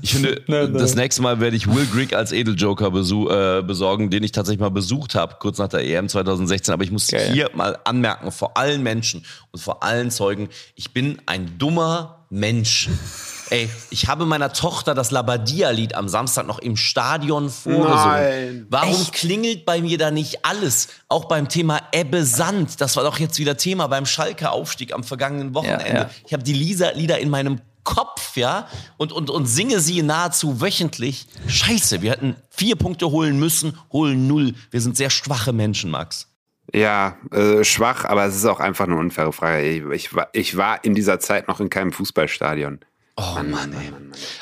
Ich 0.00 0.14
finde, 0.14 0.70
das 0.72 0.94
nächste 0.94 1.20
Mal 1.20 1.40
werde 1.40 1.56
ich 1.56 1.66
Will 1.66 1.86
Grigg 1.92 2.16
als 2.16 2.32
Edeljoker 2.32 2.86
äh, 2.86 3.62
besorgen, 3.62 4.08
den 4.08 4.22
ich 4.22 4.32
tatsächlich 4.32 4.60
mal 4.60 4.70
besucht 4.70 5.14
habe, 5.14 5.36
kurz 5.38 5.58
nach 5.58 5.68
der 5.68 5.84
EM 5.84 6.08
2016. 6.08 6.72
Aber 6.72 6.84
ich 6.84 6.90
muss 6.90 7.08
Geil. 7.08 7.32
hier 7.32 7.50
mal 7.52 7.78
anmerken, 7.84 8.32
vor 8.32 8.56
allen 8.56 8.82
Menschen 8.82 9.22
und 9.50 9.60
vor 9.60 9.82
allen 9.82 10.10
Zeugen, 10.10 10.48
ich 10.74 10.94
bin 10.94 11.20
ein 11.26 11.58
dummer 11.58 12.24
Mensch. 12.30 12.88
Ey, 13.50 13.70
ich 13.90 14.08
habe 14.08 14.26
meiner 14.26 14.52
Tochter 14.52 14.94
das 14.94 15.10
Labadia-Lied 15.10 15.94
am 15.94 16.08
Samstag 16.08 16.46
noch 16.46 16.58
im 16.58 16.76
Stadion 16.76 17.48
vorgesungen. 17.48 17.94
Nein. 17.94 18.66
Warum 18.70 19.10
klingelt 19.12 19.64
bei 19.64 19.80
mir 19.80 19.98
da 19.98 20.10
nicht 20.10 20.44
alles? 20.44 20.88
Auch 21.08 21.26
beim 21.26 21.48
Thema 21.48 21.80
Ebbe 21.92 22.24
Sand. 22.24 22.80
Das 22.80 22.96
war 22.96 23.04
doch 23.04 23.18
jetzt 23.18 23.38
wieder 23.38 23.56
Thema 23.56 23.86
beim 23.86 24.06
Schalke 24.06 24.50
Aufstieg 24.50 24.92
am 24.92 25.04
vergangenen 25.04 25.54
Wochenende. 25.54 25.86
Ja, 25.86 25.94
ja. 25.94 26.10
Ich 26.26 26.32
habe 26.32 26.42
die 26.42 26.54
Lisa 26.54 26.90
Lieder 26.90 27.18
in 27.18 27.30
meinem 27.30 27.60
Kopf, 27.84 28.36
ja, 28.36 28.66
und, 28.96 29.12
und, 29.12 29.30
und 29.30 29.46
singe 29.46 29.78
sie 29.78 30.02
nahezu 30.02 30.60
wöchentlich. 30.60 31.28
Scheiße, 31.46 32.02
wir 32.02 32.10
hätten 32.10 32.34
vier 32.50 32.74
Punkte 32.74 33.12
holen 33.12 33.38
müssen, 33.38 33.78
holen 33.92 34.26
null. 34.26 34.54
Wir 34.72 34.80
sind 34.80 34.96
sehr 34.96 35.08
schwache 35.08 35.52
Menschen, 35.52 35.92
Max. 35.92 36.28
Ja, 36.74 37.16
äh, 37.30 37.62
schwach, 37.62 38.04
aber 38.04 38.24
es 38.24 38.34
ist 38.34 38.44
auch 38.44 38.58
einfach 38.58 38.86
eine 38.86 38.96
unfaire 38.96 39.32
Frage. 39.32 39.62
Ich, 39.62 39.84
ich, 39.84 40.14
war, 40.14 40.28
ich 40.32 40.56
war 40.56 40.82
in 40.84 40.96
dieser 40.96 41.20
Zeit 41.20 41.46
noch 41.46 41.60
in 41.60 41.70
keinem 41.70 41.92
Fußballstadion. 41.92 42.80
Oh 43.16 43.42
Mann, 43.42 43.72
ey. 43.72 43.92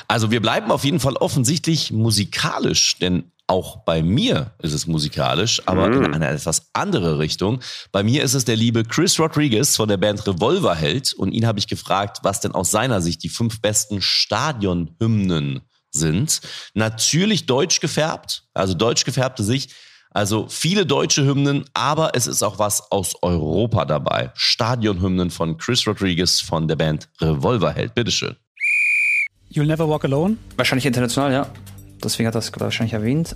Also 0.07 0.31
wir 0.31 0.41
bleiben 0.41 0.71
auf 0.71 0.83
jeden 0.83 0.99
Fall 0.99 1.15
offensichtlich 1.15 1.91
musikalisch, 1.91 2.97
denn 2.99 3.31
auch 3.47 3.85
bei 3.85 4.01
mir 4.01 4.53
ist 4.59 4.73
es 4.73 4.87
musikalisch, 4.87 5.61
aber 5.67 5.87
in 5.87 6.13
eine 6.13 6.27
etwas 6.29 6.69
andere 6.73 7.19
Richtung. 7.19 7.61
Bei 7.91 8.01
mir 8.01 8.23
ist 8.23 8.33
es 8.33 8.43
der 8.43 8.55
liebe 8.55 8.83
Chris 8.83 9.19
Rodriguez 9.19 9.75
von 9.75 9.87
der 9.87 9.97
Band 9.97 10.25
Revolverheld 10.25 11.13
und 11.13 11.31
ihn 11.31 11.45
habe 11.45 11.59
ich 11.59 11.67
gefragt, 11.67 12.19
was 12.23 12.39
denn 12.39 12.53
aus 12.53 12.71
seiner 12.71 13.01
Sicht 13.01 13.23
die 13.23 13.29
fünf 13.29 13.61
besten 13.61 14.01
Stadionhymnen 14.01 15.61
sind. 15.91 16.41
Natürlich 16.73 17.45
deutsch 17.45 17.79
gefärbt, 17.79 18.45
also 18.53 18.73
deutsch 18.73 19.05
gefärbte 19.05 19.43
Sicht. 19.43 19.73
Also 20.09 20.47
viele 20.49 20.85
deutsche 20.85 21.25
Hymnen, 21.25 21.65
aber 21.73 22.15
es 22.15 22.25
ist 22.25 22.41
auch 22.41 22.57
was 22.57 22.91
aus 22.91 23.21
Europa 23.21 23.85
dabei. 23.85 24.31
Stadionhymnen 24.33 25.29
von 25.29 25.57
Chris 25.57 25.85
Rodriguez 25.85 26.39
von 26.39 26.67
der 26.67 26.77
Band 26.77 27.09
Revolverheld. 27.21 27.93
Bitteschön. 27.93 28.35
You'll 29.51 29.67
Never 29.67 29.87
Walk 29.87 30.05
Alone. 30.05 30.37
Wahrscheinlich 30.57 30.85
international, 30.85 31.31
ja. 31.31 31.47
Deswegen 32.03 32.27
hat 32.27 32.35
er 32.35 32.39
es 32.39 32.51
wahrscheinlich 32.59 32.93
erwähnt. 32.93 33.35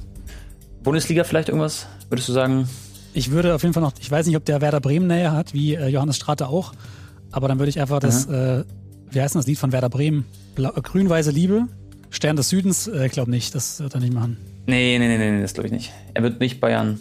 Bundesliga 0.83 1.23
vielleicht 1.23 1.49
irgendwas, 1.49 1.87
würdest 2.09 2.29
du 2.29 2.33
sagen? 2.33 2.67
Ich 3.13 3.31
würde 3.31 3.55
auf 3.55 3.63
jeden 3.63 3.73
Fall 3.73 3.83
noch, 3.83 3.93
ich 3.99 4.09
weiß 4.09 4.27
nicht, 4.27 4.37
ob 4.37 4.45
der 4.45 4.61
Werder 4.61 4.79
Bremen 4.79 5.07
näher 5.07 5.31
hat, 5.31 5.53
wie 5.53 5.75
äh, 5.75 5.87
Johannes 5.87 6.15
Strate 6.15 6.47
auch, 6.47 6.73
aber 7.31 7.47
dann 7.47 7.59
würde 7.59 7.69
ich 7.69 7.79
einfach 7.79 7.99
das, 7.99 8.27
äh, 8.27 8.63
wie 9.11 9.21
heißt 9.21 9.35
denn 9.35 9.39
das 9.39 9.47
Lied 9.47 9.57
von 9.57 9.71
Werder 9.71 9.89
Bremen? 9.89 10.25
Blau, 10.55 10.71
äh, 10.75 10.81
Grün-Weiße 10.81 11.31
Liebe, 11.31 11.67
Stern 12.11 12.35
des 12.35 12.49
Südens, 12.49 12.87
äh, 12.87 13.07
ich 13.07 13.11
glaube 13.11 13.31
nicht, 13.31 13.55
das 13.55 13.79
wird 13.79 13.93
er 13.93 13.99
nicht 13.99 14.13
machen. 14.13 14.37
Nee, 14.67 14.97
nee, 14.99 15.07
nee, 15.07 15.31
nee, 15.31 15.41
das 15.41 15.53
glaube 15.53 15.67
ich 15.67 15.73
nicht. 15.73 15.91
Er 16.13 16.23
wird 16.23 16.39
nicht 16.39 16.61
Bayern. 16.61 16.99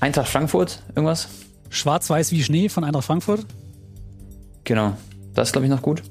Eintracht 0.00 0.28
Frankfurt, 0.28 0.82
irgendwas? 0.94 1.28
Schwarz-Weiß 1.70 2.32
wie 2.32 2.42
Schnee 2.42 2.68
von 2.68 2.84
Eintracht 2.84 3.04
Frankfurt. 3.04 3.46
Genau. 4.64 4.96
Das 5.34 5.48
ist, 5.48 5.52
glaube 5.52 5.66
ich, 5.66 5.70
noch 5.70 5.82
gut. 5.82 6.02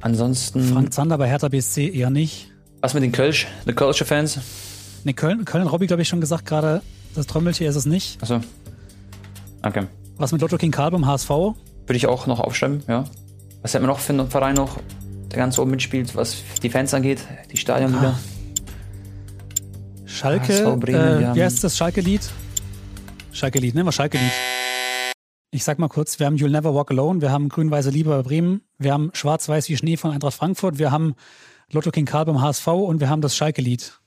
Ansonsten. 0.00 0.62
Frank 0.64 0.92
Zander 0.92 1.18
bei 1.18 1.28
Hertha 1.28 1.48
BSC 1.48 1.88
eher 1.88 2.10
nicht. 2.10 2.48
Was 2.80 2.94
mit 2.94 3.02
den 3.02 3.12
Kölsch, 3.12 3.46
die 3.66 3.72
Kölsche 3.72 4.04
Fans? 4.04 4.38
Ne, 5.04 5.14
Köln, 5.14 5.44
Köln 5.44 5.66
Robby, 5.66 5.86
glaube 5.86 6.02
ich, 6.02 6.08
schon 6.08 6.20
gesagt 6.20 6.46
gerade, 6.46 6.82
das 7.14 7.26
Trommeltier 7.26 7.68
ist 7.68 7.76
es 7.76 7.86
nicht. 7.86 8.22
Achso. 8.22 8.40
Okay. 9.62 9.86
Was 10.16 10.32
mit 10.32 10.40
Lotto 10.40 10.56
King 10.56 10.70
Karl 10.70 10.90
beim 10.90 11.06
HSV? 11.06 11.28
Würde 11.28 11.96
ich 11.96 12.06
auch 12.06 12.26
noch 12.26 12.40
aufschreiben, 12.40 12.82
ja. 12.88 13.04
Was 13.62 13.74
hätten 13.74 13.84
wir 13.84 13.88
noch 13.88 13.98
für 13.98 14.12
einen 14.12 14.30
Verein 14.30 14.54
noch, 14.54 14.78
der 15.30 15.38
ganz 15.38 15.58
oben 15.58 15.70
mitspielt, 15.70 16.16
was 16.16 16.36
die 16.62 16.70
Fans 16.70 16.94
angeht, 16.94 17.20
die 17.50 17.56
Stadionlieder? 17.56 18.18
Schalke, 20.06 20.52
HSV 20.52 20.80
Bremen, 20.80 21.22
äh, 21.22 21.34
wie 21.34 21.42
heißt 21.42 21.62
das 21.62 21.76
Schalke-Lied? 21.76 22.22
Schalke-Lied, 23.32 23.74
nehmen 23.74 23.86
wir 23.86 23.92
Schalke-Lied. 23.92 24.32
Ich 25.52 25.64
sag 25.64 25.80
mal 25.80 25.88
kurz, 25.88 26.20
wir 26.20 26.26
haben 26.26 26.36
You'll 26.36 26.50
Never 26.50 26.76
Walk 26.76 26.92
Alone, 26.92 27.20
wir 27.20 27.32
haben 27.32 27.48
Grün-Weiße 27.48 27.90
Liebe 27.90 28.10
bei 28.10 28.22
Bremen, 28.22 28.60
wir 28.78 28.92
haben 28.92 29.10
Schwarz-Weiß 29.12 29.68
wie 29.68 29.76
Schnee 29.76 29.96
von 29.96 30.12
Eintracht 30.12 30.34
Frankfurt, 30.34 30.78
wir 30.78 30.92
haben 30.92 31.16
Lotto 31.72 31.90
King 31.90 32.06
Karl 32.06 32.26
beim 32.26 32.40
HSV 32.40 32.68
und 32.68 33.00
wir 33.00 33.08
haben 33.08 33.20
das 33.20 33.34
Schalke-Lied. 33.34 33.98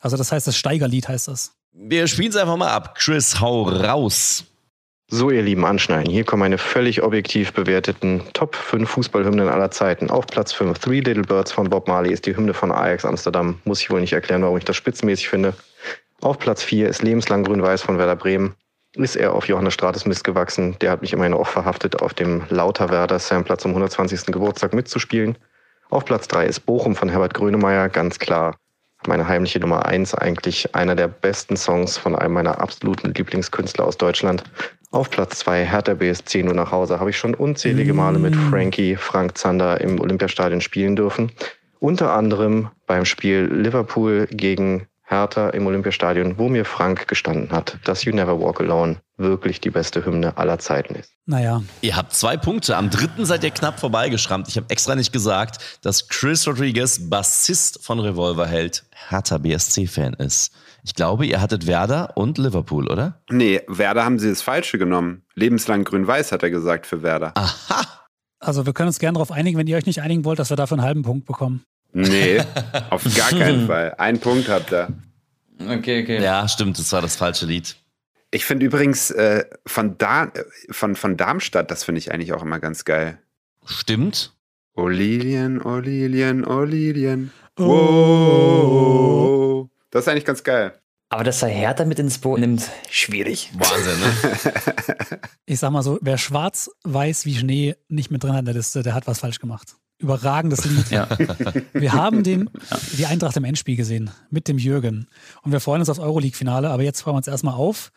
Also 0.00 0.16
das 0.16 0.32
heißt, 0.32 0.48
das 0.48 0.56
Steigerlied 0.56 1.06
heißt 1.06 1.28
das. 1.28 1.52
Wir 1.72 2.08
spielen 2.08 2.30
es 2.30 2.36
einfach 2.36 2.56
mal 2.56 2.70
ab. 2.70 2.96
Chris, 2.96 3.38
hau 3.40 3.62
raus. 3.62 4.44
So, 5.06 5.30
ihr 5.30 5.42
lieben 5.42 5.64
Anschneiden, 5.64 6.10
hier 6.12 6.24
kommen 6.24 6.40
meine 6.40 6.58
völlig 6.58 7.00
objektiv 7.04 7.52
bewerteten 7.52 8.22
Top 8.32 8.56
5 8.56 8.90
Fußballhymnen 8.90 9.48
aller 9.48 9.70
Zeiten. 9.70 10.10
Auf 10.10 10.26
Platz 10.26 10.52
5 10.52 10.80
Three 10.80 10.98
Little 10.98 11.22
Birds 11.22 11.52
von 11.52 11.70
Bob 11.70 11.86
Marley 11.86 12.12
ist 12.12 12.26
die 12.26 12.36
Hymne 12.36 12.54
von 12.54 12.72
Ajax 12.72 13.04
Amsterdam. 13.04 13.60
Muss 13.64 13.80
ich 13.80 13.90
wohl 13.90 14.00
nicht 14.00 14.14
erklären, 14.14 14.42
warum 14.42 14.58
ich 14.58 14.64
das 14.64 14.74
spitzenmäßig 14.74 15.28
finde. 15.28 15.54
Auf 16.20 16.40
Platz 16.40 16.64
4 16.64 16.88
ist 16.88 17.02
Lebenslang 17.02 17.44
Grün-Weiß 17.44 17.82
von 17.82 17.98
Werder 17.98 18.16
Bremen. 18.16 18.56
Ist 18.98 19.14
er 19.14 19.32
auf 19.32 19.46
Johannes 19.46 19.74
Strates 19.74 20.06
Mist 20.06 20.24
gewachsen. 20.24 20.76
Der 20.80 20.90
hat 20.90 21.02
mich 21.02 21.12
immerhin 21.12 21.32
auch 21.32 21.46
verhaftet, 21.46 22.02
auf 22.02 22.14
dem 22.14 22.42
Lauter 22.48 22.90
Werder 22.90 23.20
Sampler 23.20 23.56
zum 23.56 23.70
120. 23.70 24.26
Geburtstag 24.26 24.74
mitzuspielen. 24.74 25.38
Auf 25.88 26.04
Platz 26.04 26.26
3 26.26 26.46
ist 26.46 26.66
Bochum 26.66 26.96
von 26.96 27.08
Herbert 27.08 27.32
Grönemeyer, 27.32 27.88
ganz 27.90 28.18
klar. 28.18 28.56
Meine 29.06 29.28
heimliche 29.28 29.60
Nummer 29.60 29.86
1, 29.86 30.14
eigentlich 30.14 30.74
einer 30.74 30.96
der 30.96 31.06
besten 31.06 31.56
Songs 31.56 31.96
von 31.96 32.16
einem 32.16 32.34
meiner 32.34 32.60
absoluten 32.60 33.14
Lieblingskünstler 33.14 33.86
aus 33.86 33.98
Deutschland. 33.98 34.42
Auf 34.90 35.10
Platz 35.10 35.38
2 35.38 35.64
Hertha 35.64 35.94
BSC 35.94 36.42
nur 36.42 36.54
nach 36.54 36.72
Hause 36.72 36.98
habe 36.98 37.10
ich 37.10 37.18
schon 37.18 37.34
unzählige 37.34 37.94
Male 37.94 38.18
mit 38.18 38.34
Frankie, 38.34 38.96
Frank 38.96 39.38
Zander 39.38 39.80
im 39.80 40.00
Olympiastadion 40.00 40.60
spielen 40.60 40.96
dürfen. 40.96 41.30
Unter 41.78 42.14
anderem 42.14 42.70
beim 42.88 43.04
Spiel 43.04 43.44
Liverpool 43.44 44.26
gegen 44.32 44.87
Hertha 45.08 45.48
im 45.50 45.66
Olympiastadion, 45.66 46.38
wo 46.38 46.48
mir 46.50 46.66
Frank 46.66 47.08
gestanden 47.08 47.50
hat, 47.50 47.78
dass 47.84 48.04
You 48.04 48.14
Never 48.14 48.38
Walk 48.40 48.60
Alone 48.60 49.00
wirklich 49.16 49.60
die 49.60 49.70
beste 49.70 50.04
Hymne 50.04 50.36
aller 50.36 50.58
Zeiten 50.58 50.94
ist. 50.94 51.10
Naja, 51.24 51.62
Ihr 51.80 51.96
habt 51.96 52.12
zwei 52.14 52.36
Punkte. 52.36 52.76
Am 52.76 52.90
dritten 52.90 53.24
seid 53.24 53.42
ihr 53.42 53.50
knapp 53.50 53.80
vorbeigeschrammt. 53.80 54.48
Ich 54.48 54.56
habe 54.56 54.68
extra 54.68 54.94
nicht 54.94 55.12
gesagt, 55.12 55.78
dass 55.82 56.08
Chris 56.08 56.46
Rodriguez, 56.46 57.08
Bassist 57.08 57.82
von 57.82 57.98
Revolverheld, 58.00 58.84
Hertha 59.08 59.38
BSC-Fan 59.38 60.14
ist. 60.14 60.52
Ich 60.84 60.94
glaube, 60.94 61.26
ihr 61.26 61.40
hattet 61.40 61.66
Werder 61.66 62.12
und 62.16 62.38
Liverpool, 62.38 62.88
oder? 62.88 63.20
Nee, 63.30 63.62
Werder 63.66 64.04
haben 64.04 64.18
sie 64.18 64.28
das 64.28 64.42
Falsche 64.42 64.78
genommen. 64.78 65.22
Lebenslang 65.34 65.84
grün-weiß, 65.84 66.32
hat 66.32 66.42
er 66.42 66.50
gesagt 66.50 66.86
für 66.86 67.02
Werder. 67.02 67.32
Aha. 67.34 67.86
also 68.40 68.66
wir 68.66 68.72
können 68.74 68.88
uns 68.88 68.98
gerne 68.98 69.14
darauf 69.14 69.32
einigen, 69.32 69.58
wenn 69.58 69.66
ihr 69.66 69.76
euch 69.76 69.86
nicht 69.86 70.02
einigen 70.02 70.24
wollt, 70.24 70.38
dass 70.38 70.50
wir 70.50 70.56
dafür 70.56 70.76
einen 70.76 70.86
halben 70.86 71.02
Punkt 71.02 71.26
bekommen. 71.26 71.64
Nee, 71.98 72.40
auf 72.90 73.02
gar 73.16 73.30
keinen 73.30 73.66
Fall. 73.66 73.94
Ein 73.98 74.20
Punkt 74.20 74.48
habt 74.48 74.72
ihr. 74.72 74.88
Okay, 75.60 76.02
okay. 76.02 76.22
Ja, 76.22 76.46
stimmt, 76.46 76.78
das 76.78 76.92
war 76.92 77.02
das 77.02 77.16
falsche 77.16 77.46
Lied. 77.46 77.76
Ich 78.30 78.44
finde 78.44 78.66
übrigens 78.66 79.10
äh, 79.10 79.44
von, 79.66 79.98
da 79.98 80.24
äh, 80.26 80.44
von, 80.70 80.94
von 80.94 81.16
Darmstadt, 81.16 81.70
das 81.70 81.84
finde 81.84 81.98
ich 81.98 82.12
eigentlich 82.12 82.32
auch 82.32 82.42
immer 82.42 82.60
ganz 82.60 82.84
geil. 82.84 83.18
Stimmt. 83.64 84.32
Oh 84.74 84.86
Lilien, 84.86 85.60
oh 85.60 85.78
Lilien, 85.78 86.44
oh 86.44 86.62
Lilien. 86.62 87.32
Oh. 87.58 87.64
Wow. 89.62 89.68
Das 89.90 90.04
ist 90.04 90.08
eigentlich 90.08 90.24
ganz 90.24 90.44
geil. 90.44 90.78
Aber 91.08 91.24
dass 91.24 91.42
er 91.42 91.48
Hertha 91.48 91.84
mit 91.84 91.98
ins 91.98 92.18
Boot 92.18 92.38
nimmt, 92.38 92.70
schwierig. 92.90 93.50
Wahnsinn, 93.54 93.98
ne? 93.98 95.20
Ich 95.46 95.60
sag 95.60 95.70
mal 95.70 95.82
so, 95.82 95.98
wer 96.02 96.18
schwarz-weiß 96.18 97.24
wie 97.24 97.34
Schnee 97.34 97.74
nicht 97.88 98.10
mit 98.10 98.22
drin 98.22 98.34
hat 98.34 98.40
in 98.40 98.44
der 98.44 98.54
Liste, 98.54 98.82
der 98.82 98.92
hat 98.92 99.06
was 99.06 99.20
falsch 99.20 99.38
gemacht. 99.38 99.76
Überragendes 99.98 100.64
Lied. 100.64 100.90
Ja. 100.90 101.08
Wir 101.72 101.92
haben 101.92 102.22
den, 102.22 102.48
die 102.96 103.06
Eintracht 103.06 103.36
im 103.36 103.44
Endspiel 103.44 103.76
gesehen 103.76 104.10
mit 104.30 104.46
dem 104.46 104.58
Jürgen. 104.58 105.08
Und 105.42 105.50
wir 105.50 105.60
freuen 105.60 105.80
uns 105.80 105.90
aufs 105.90 105.98
Euroleague-Finale. 105.98 106.70
Aber 106.70 106.82
jetzt 106.84 107.00
freuen 107.00 107.14
wir 107.14 107.18
uns 107.18 107.26
erstmal 107.26 107.54
auf 107.54 107.90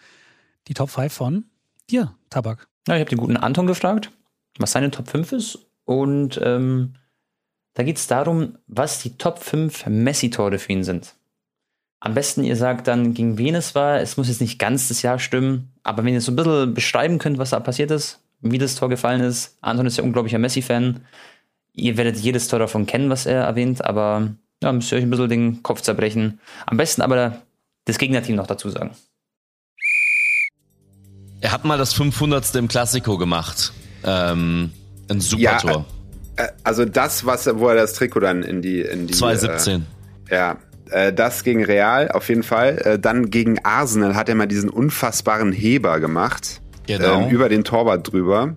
die 0.68 0.74
Top 0.74 0.90
5 0.90 1.14
von 1.14 1.46
dir, 1.90 2.16
Tabak. 2.30 2.68
Ja, 2.88 2.96
ich 2.96 3.02
habe 3.02 3.10
den 3.10 3.20
guten 3.20 3.38
Anton 3.38 3.68
gefragt, 3.68 4.10
was 4.58 4.72
seine 4.72 4.90
Top 4.90 5.10
5 5.10 5.32
ist. 5.32 5.60
Und 5.86 6.40
ähm, 6.44 6.94
da 7.74 7.84
geht 7.84 7.98
es 7.98 8.08
darum, 8.08 8.58
was 8.68 9.00
die 9.00 9.18
Top 9.18 9.40
5 9.40 9.86
Messi-Tore 9.86 10.58
für 10.58 10.72
ihn 10.72 10.84
sind. 10.84 11.16
Am 12.00 12.16
besten 12.16 12.44
ihr 12.44 12.56
sagt 12.56 12.88
dann, 12.88 13.14
gegen 13.14 13.38
wen 13.38 13.54
es 13.54 13.76
war. 13.76 14.00
Es 14.00 14.18
muss 14.18 14.28
jetzt 14.28 14.42
nicht 14.42 14.58
ganz 14.58 14.88
das 14.88 15.04
Jahr 15.04 15.20
stimmen, 15.20 15.72
aber 15.84 16.04
wenn 16.04 16.16
ihr 16.16 16.22
so 16.22 16.32
ein 16.32 16.36
bisschen 16.36 16.74
beschreiben 16.74 17.20
könnt, 17.20 17.38
was 17.38 17.52
da 17.52 17.60
passiert 17.60 17.92
ist, 17.92 18.20
wie 18.42 18.58
das 18.58 18.76
Tor 18.76 18.90
gefallen 18.90 19.22
ist. 19.22 19.58
Anton 19.62 19.86
ist 19.86 19.98
ja 19.98 20.04
unglaublicher 20.04 20.40
Messi-Fan. 20.40 21.02
Ihr 21.74 21.98
werdet 21.98 22.18
jedes 22.18 22.48
Tor 22.48 22.60
davon 22.60 22.86
kennen, 22.86 23.10
was 23.10 23.26
er 23.26 23.44
erwähnt, 23.44 23.84
aber 23.84 24.30
ja, 24.62 24.72
müsst 24.72 24.92
ihr 24.92 24.98
euch 24.98 25.04
ein 25.04 25.10
bisschen 25.10 25.30
den 25.30 25.64
Kopf 25.64 25.82
zerbrechen. 25.82 26.40
Am 26.66 26.78
besten 26.78 27.02
aber 27.02 27.42
das 27.86 27.98
Gegnerteam 27.98 28.36
noch 28.36 28.48
dazu 28.48 28.70
sagen. 28.70 28.92
Er 31.40 31.52
hat 31.52 31.66
mal 31.66 31.78
das 31.78 31.94
500. 31.94 32.54
im 32.56 32.68
Klassiko 32.68 33.18
gemacht. 33.18 33.74
Ähm, 34.04 34.72
ein 35.10 35.22
super 35.22 35.42
Ja, 35.42 35.58
Tor. 35.58 35.86
Äh, 36.36 36.50
Also 36.64 36.86
das, 36.86 37.26
was, 37.26 37.48
wo 37.58 37.70
er 37.70 37.76
das 37.76 37.94
Trikot 37.94 38.20
dann 38.20 38.44
in 38.44 38.62
die... 38.62 38.82
In 38.82 39.08
die 39.08 39.14
2017. 39.14 39.86
Äh, 40.30 40.36
ja, 40.36 40.58
äh, 40.92 41.12
das 41.12 41.44
gegen 41.44 41.66
Real 41.66 42.12
auf 42.12 42.30
jeden 42.30 42.44
Fall. 42.44 42.78
Äh, 42.80 43.00
dann 43.00 43.32
gegen 43.32 43.64
Arsenal 43.66 44.16
hat 44.16 44.30
er 44.30 44.36
mal 44.36 44.46
diesen 44.48 44.70
unfassbaren 44.70 45.52
Heber 45.52 46.00
gemacht. 46.00 46.62
Genau. 46.86 47.24
Ähm, 47.24 47.30
über 47.30 47.50
den 47.50 47.64
Torwart 47.64 48.12
drüber. 48.12 48.54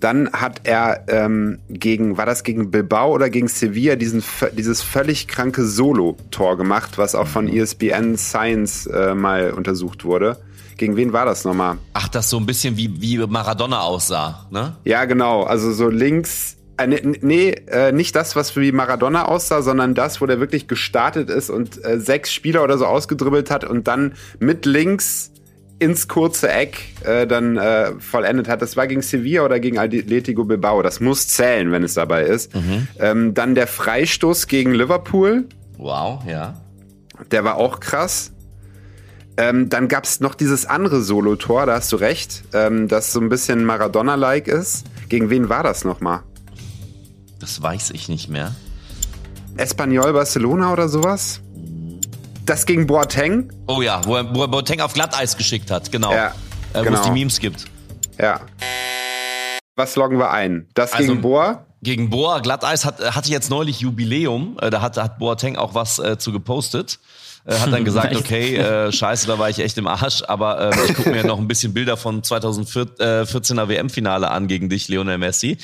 Dann 0.00 0.32
hat 0.32 0.62
er 0.64 1.04
ähm, 1.08 1.58
gegen, 1.68 2.16
war 2.16 2.26
das 2.26 2.42
gegen 2.42 2.70
Bilbao 2.70 3.12
oder 3.12 3.30
gegen 3.30 3.48
Sevilla, 3.48 3.96
diesen, 3.96 4.22
dieses 4.56 4.82
völlig 4.82 5.28
kranke 5.28 5.64
Solo-Tor 5.64 6.56
gemacht, 6.56 6.98
was 6.98 7.14
auch 7.14 7.26
von 7.26 7.48
E 7.48 7.58
ESPN 7.58 8.16
Science 8.16 8.86
äh, 8.86 9.14
mal 9.14 9.52
untersucht 9.52 10.04
wurde. 10.04 10.38
Gegen 10.78 10.96
wen 10.96 11.12
war 11.12 11.26
das 11.26 11.44
nochmal? 11.44 11.76
Ach, 11.92 12.08
das 12.08 12.30
so 12.30 12.38
ein 12.38 12.46
bisschen 12.46 12.78
wie, 12.78 13.00
wie 13.02 13.18
Maradona 13.18 13.82
aussah, 13.82 14.46
ne? 14.50 14.76
Ja, 14.84 15.04
genau. 15.04 15.42
Also 15.42 15.72
so 15.72 15.88
links 15.90 16.56
Äh, 16.80 16.86
nee, 16.86 17.18
nee 17.20 17.50
äh, 17.66 17.92
nicht 17.92 18.16
das, 18.16 18.36
was 18.36 18.56
wie 18.56 18.72
Maradona 18.72 19.26
aussah, 19.26 19.60
sondern 19.60 19.94
das, 19.94 20.20
wo 20.20 20.26
der 20.26 20.40
wirklich 20.40 20.66
gestartet 20.66 21.28
ist 21.28 21.50
und 21.50 21.84
äh, 21.84 22.00
sechs 22.00 22.32
Spieler 22.32 22.62
oder 22.64 22.78
so 22.78 22.86
ausgedribbelt 22.86 23.50
hat 23.50 23.64
und 23.64 23.86
dann 23.86 24.14
mit 24.38 24.64
links 24.64 25.30
ins 25.80 26.08
kurze 26.08 26.50
Eck 26.50 26.94
äh, 27.04 27.26
dann 27.26 27.56
äh, 27.56 27.92
vollendet 27.98 28.48
hat. 28.48 28.62
Das 28.62 28.76
war 28.76 28.86
gegen 28.86 29.02
Sevilla 29.02 29.42
oder 29.42 29.58
gegen 29.58 29.78
Atletico 29.78 30.44
Bilbao. 30.44 30.82
Das 30.82 31.00
muss 31.00 31.26
zählen, 31.26 31.72
wenn 31.72 31.82
es 31.82 31.94
dabei 31.94 32.24
ist. 32.24 32.54
Mhm. 32.54 32.88
Ähm, 32.98 33.34
dann 33.34 33.54
der 33.54 33.66
Freistoß 33.66 34.46
gegen 34.46 34.72
Liverpool. 34.72 35.46
Wow, 35.78 36.22
ja. 36.26 36.60
Der 37.30 37.44
war 37.44 37.56
auch 37.56 37.80
krass. 37.80 38.32
Ähm, 39.36 39.70
dann 39.70 39.88
gab 39.88 40.04
es 40.04 40.20
noch 40.20 40.34
dieses 40.34 40.66
andere 40.66 41.00
Solotor, 41.00 41.64
da 41.64 41.76
hast 41.76 41.90
du 41.92 41.96
recht, 41.96 42.42
ähm, 42.52 42.88
das 42.88 43.12
so 43.12 43.20
ein 43.20 43.30
bisschen 43.30 43.64
Maradona-like 43.64 44.48
ist. 44.48 44.84
Gegen 45.08 45.30
wen 45.30 45.48
war 45.48 45.62
das 45.62 45.84
nochmal? 45.84 46.20
Das 47.38 47.62
weiß 47.62 47.92
ich 47.92 48.10
nicht 48.10 48.28
mehr. 48.28 48.54
Espanyol 49.56 50.12
Barcelona 50.12 50.72
oder 50.72 50.88
sowas? 50.88 51.40
Das 52.44 52.66
gegen 52.66 52.86
Boateng? 52.86 53.52
Oh 53.66 53.82
ja, 53.82 54.00
wo 54.04 54.16
er, 54.16 54.34
wo 54.34 54.42
er 54.42 54.48
Boateng 54.48 54.80
auf 54.80 54.92
Glatteis 54.94 55.36
geschickt 55.36 55.70
hat, 55.70 55.92
genau. 55.92 56.12
Ja, 56.12 56.28
äh, 56.72 56.80
Wo 56.80 56.82
genau. 56.84 56.98
es 56.98 57.02
die 57.04 57.10
Memes 57.12 57.38
gibt. 57.38 57.66
Ja. 58.18 58.40
Was 59.76 59.96
loggen 59.96 60.18
wir 60.18 60.30
ein? 60.30 60.66
Das 60.74 60.92
Also- 60.92 61.08
gegen 61.08 61.22
Boa? 61.22 61.64
Gegen 61.82 62.10
Boa, 62.10 62.40
Glatteis 62.40 62.84
hat, 62.84 63.00
hatte 63.16 63.30
jetzt 63.30 63.48
neulich 63.48 63.80
Jubiläum. 63.80 64.58
Äh, 64.60 64.68
Da 64.68 64.82
hat, 64.82 64.98
hat 64.98 65.18
Boateng 65.18 65.56
auch 65.56 65.74
was 65.74 65.98
äh, 65.98 66.18
zu 66.18 66.30
gepostet. 66.30 66.98
Äh, 67.50 67.58
hat 67.58 67.72
dann 67.72 67.84
gesagt, 67.84 68.14
okay, 68.14 68.56
äh, 68.56 68.92
scheiße, 68.92 69.26
da 69.26 69.38
war 69.38 69.50
ich 69.50 69.58
echt 69.58 69.76
im 69.78 69.88
Arsch, 69.88 70.22
aber 70.26 70.70
äh, 70.72 70.84
ich 70.86 70.94
gucke 70.94 71.10
mir 71.10 71.24
noch 71.24 71.38
ein 71.38 71.48
bisschen 71.48 71.74
Bilder 71.74 71.96
von 71.96 72.22
2014er 72.22 73.68
WM-Finale 73.68 74.30
an 74.30 74.46
gegen 74.46 74.68
dich, 74.68 74.88
Lionel 74.88 75.18
Messi. 75.18 75.58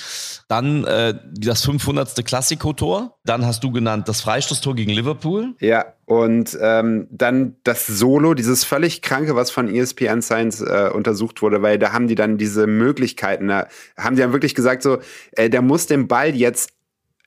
Dann 0.48 0.84
äh, 0.84 1.14
das 1.32 1.64
500. 1.64 2.24
Klassiko-Tor. 2.24 3.16
Dann 3.24 3.46
hast 3.46 3.62
du 3.62 3.70
genannt 3.70 4.08
das 4.08 4.20
Freistoßtor 4.20 4.74
gegen 4.74 4.92
Liverpool. 4.92 5.54
Ja, 5.60 5.84
und 6.06 6.56
ähm, 6.60 7.08
dann 7.10 7.56
das 7.64 7.86
Solo, 7.86 8.34
dieses 8.34 8.64
völlig 8.64 9.02
kranke, 9.02 9.34
was 9.34 9.50
von 9.50 9.68
ESPN 9.68 10.22
Science 10.22 10.60
äh, 10.60 10.90
untersucht 10.92 11.42
wurde, 11.42 11.62
weil 11.62 11.78
da 11.78 11.92
haben 11.92 12.06
die 12.06 12.14
dann 12.14 12.38
diese 12.38 12.66
Möglichkeiten, 12.66 13.48
da 13.48 13.66
haben 13.96 14.14
die 14.14 14.22
dann 14.22 14.32
wirklich 14.32 14.54
gesagt, 14.54 14.82
so, 14.82 14.98
äh, 15.32 15.50
der 15.50 15.62
muss 15.62 15.86
den 15.86 16.06
Ball 16.06 16.34
jetzt 16.34 16.75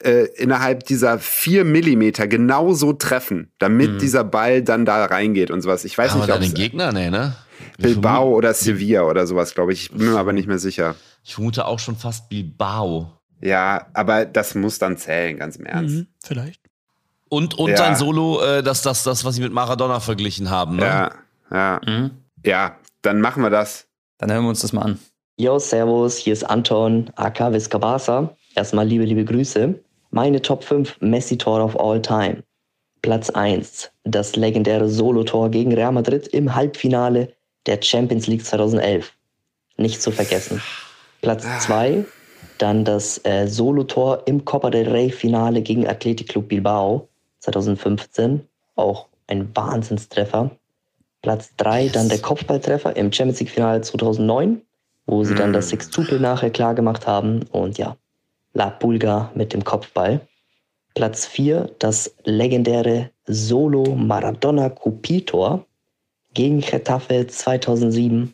äh, 0.04 0.26
innerhalb 0.36 0.86
dieser 0.86 1.20
vier 1.20 1.66
Millimeter 1.66 2.28
genauso 2.28 2.94
treffen, 2.94 3.52
damit 3.60 4.02
dieser 4.02 4.24
Ball 4.24 4.62
dann 4.62 4.86
da 4.86 5.06
reingeht 5.06 5.52
und 5.52 5.62
sowas. 5.62 5.84
Ich 5.86 5.98
weiß 5.98 6.12
Haben 6.12 6.20
nicht, 6.20 6.30
da 6.30 6.36
ob 6.36 6.42
den 6.42 6.54
Gegner? 6.54 6.92
Nee, 6.92 7.10
ne? 7.10 7.36
Bilbao 7.78 8.30
oder 8.36 8.54
Sevilla 8.54 9.04
oder 9.04 9.28
sowas, 9.28 9.54
glaube 9.54 9.74
ich. 9.74 9.84
Ich 9.84 9.92
bin 9.92 10.12
mir 10.12 10.18
aber 10.20 10.34
nicht 10.34 10.48
mehr 10.48 10.60
sicher. 10.60 10.96
Ich 11.24 11.34
vermute 11.36 11.66
auch 11.66 11.80
schon 11.80 11.96
fast 11.96 12.30
Bilbao. 12.30 13.12
Ja, 13.42 13.88
aber 13.94 14.26
das 14.26 14.56
muss 14.56 14.80
dann 14.80 14.98
zählen, 14.98 15.38
ganz 15.38 15.56
im 15.56 15.66
Ernst. 15.66 15.96
Mhm, 15.96 16.08
vielleicht. 16.24 16.62
Und, 17.30 17.54
und 17.58 17.70
Ja. 17.70 17.78
sein 17.78 17.96
Solo, 17.96 18.42
äh, 18.42 18.64
das, 18.64 18.82
das, 18.82 19.04
das, 19.04 19.24
was 19.24 19.36
sie 19.36 19.42
mit 19.42 19.54
Maradona 19.54 20.00
verglichen 20.00 20.50
haben. 20.50 20.78
Ne? 20.78 20.84
Ja, 20.86 21.12
ja. 21.52 21.82
Ja, 22.46 22.76
dann 23.02 23.22
machen 23.22 23.44
wir 23.44 23.50
das. 23.50 23.88
Dann 24.18 24.32
hören 24.32 24.44
wir 24.44 24.50
uns 24.50 24.62
das 24.62 24.74
mal 24.74 24.82
an. 24.82 25.00
Yo, 25.38 25.58
Servus, 25.60 26.18
hier 26.18 26.34
ist 26.34 26.44
Anton, 26.44 27.12
AK 27.16 27.54
Viscabasa. 27.54 28.36
Erstmal 28.56 28.88
liebe, 28.88 29.06
liebe 29.06 29.24
Grüße. 29.24 29.76
Meine 30.12 30.42
Top 30.42 30.64
5 30.64 31.02
Messi-Tore 31.02 31.64
of 31.64 31.80
all 31.80 32.02
time. 32.02 32.44
Platz 33.02 33.30
1, 33.30 33.92
das 34.04 34.36
legendäre 34.36 34.90
Solo-Tor 34.90 35.50
gegen 35.50 35.74
Real 35.74 35.92
Madrid 35.92 36.28
im 36.28 36.54
Halbfinale 36.54 37.34
der 37.66 37.82
Champions 37.82 38.28
League 38.28 38.46
2011. 38.46 39.14
Nicht 39.78 40.02
zu 40.02 40.12
vergessen. 40.12 40.62
Platz 41.22 41.46
2, 41.66 42.06
dann 42.58 42.84
das 42.84 43.24
äh, 43.24 43.48
Solo-Tor 43.48 44.24
im 44.26 44.44
Copa 44.44 44.70
del 44.70 44.90
Rey-Finale 44.90 45.62
gegen 45.62 45.88
Athletic 45.88 46.30
Club 46.30 46.50
Bilbao 46.50 47.08
2015. 47.40 48.42
Auch 48.76 49.08
ein 49.28 49.56
Wahnsinnstreffer. 49.56 50.52
Platz 51.22 51.52
3, 51.58 51.90
dann 51.90 52.10
der 52.10 52.20
Kopfballtreffer 52.20 52.96
im 52.98 53.12
Champions 53.14 53.40
League-Finale 53.40 53.82
2009 53.82 54.62
wo 55.10 55.24
sie 55.24 55.34
dann 55.34 55.54
das 55.54 55.70
Sextupel 55.70 56.20
nachher 56.20 56.52
klar 56.52 56.76
gemacht 56.76 57.08
haben. 57.08 57.44
Und 57.52 57.78
ja, 57.78 57.98
La 58.60 58.72
Pulga 58.72 59.32
mit 59.36 59.54
dem 59.54 59.64
Kopfball. 59.64 60.20
Platz 60.94 61.26
4, 61.26 61.78
das 61.80 62.14
legendäre 62.26 63.10
Solo 63.26 63.96
Maradona 63.96 64.70
Cupitor 64.70 65.66
gegen 66.34 66.60
Getafe 66.60 67.26
2007, 67.26 68.34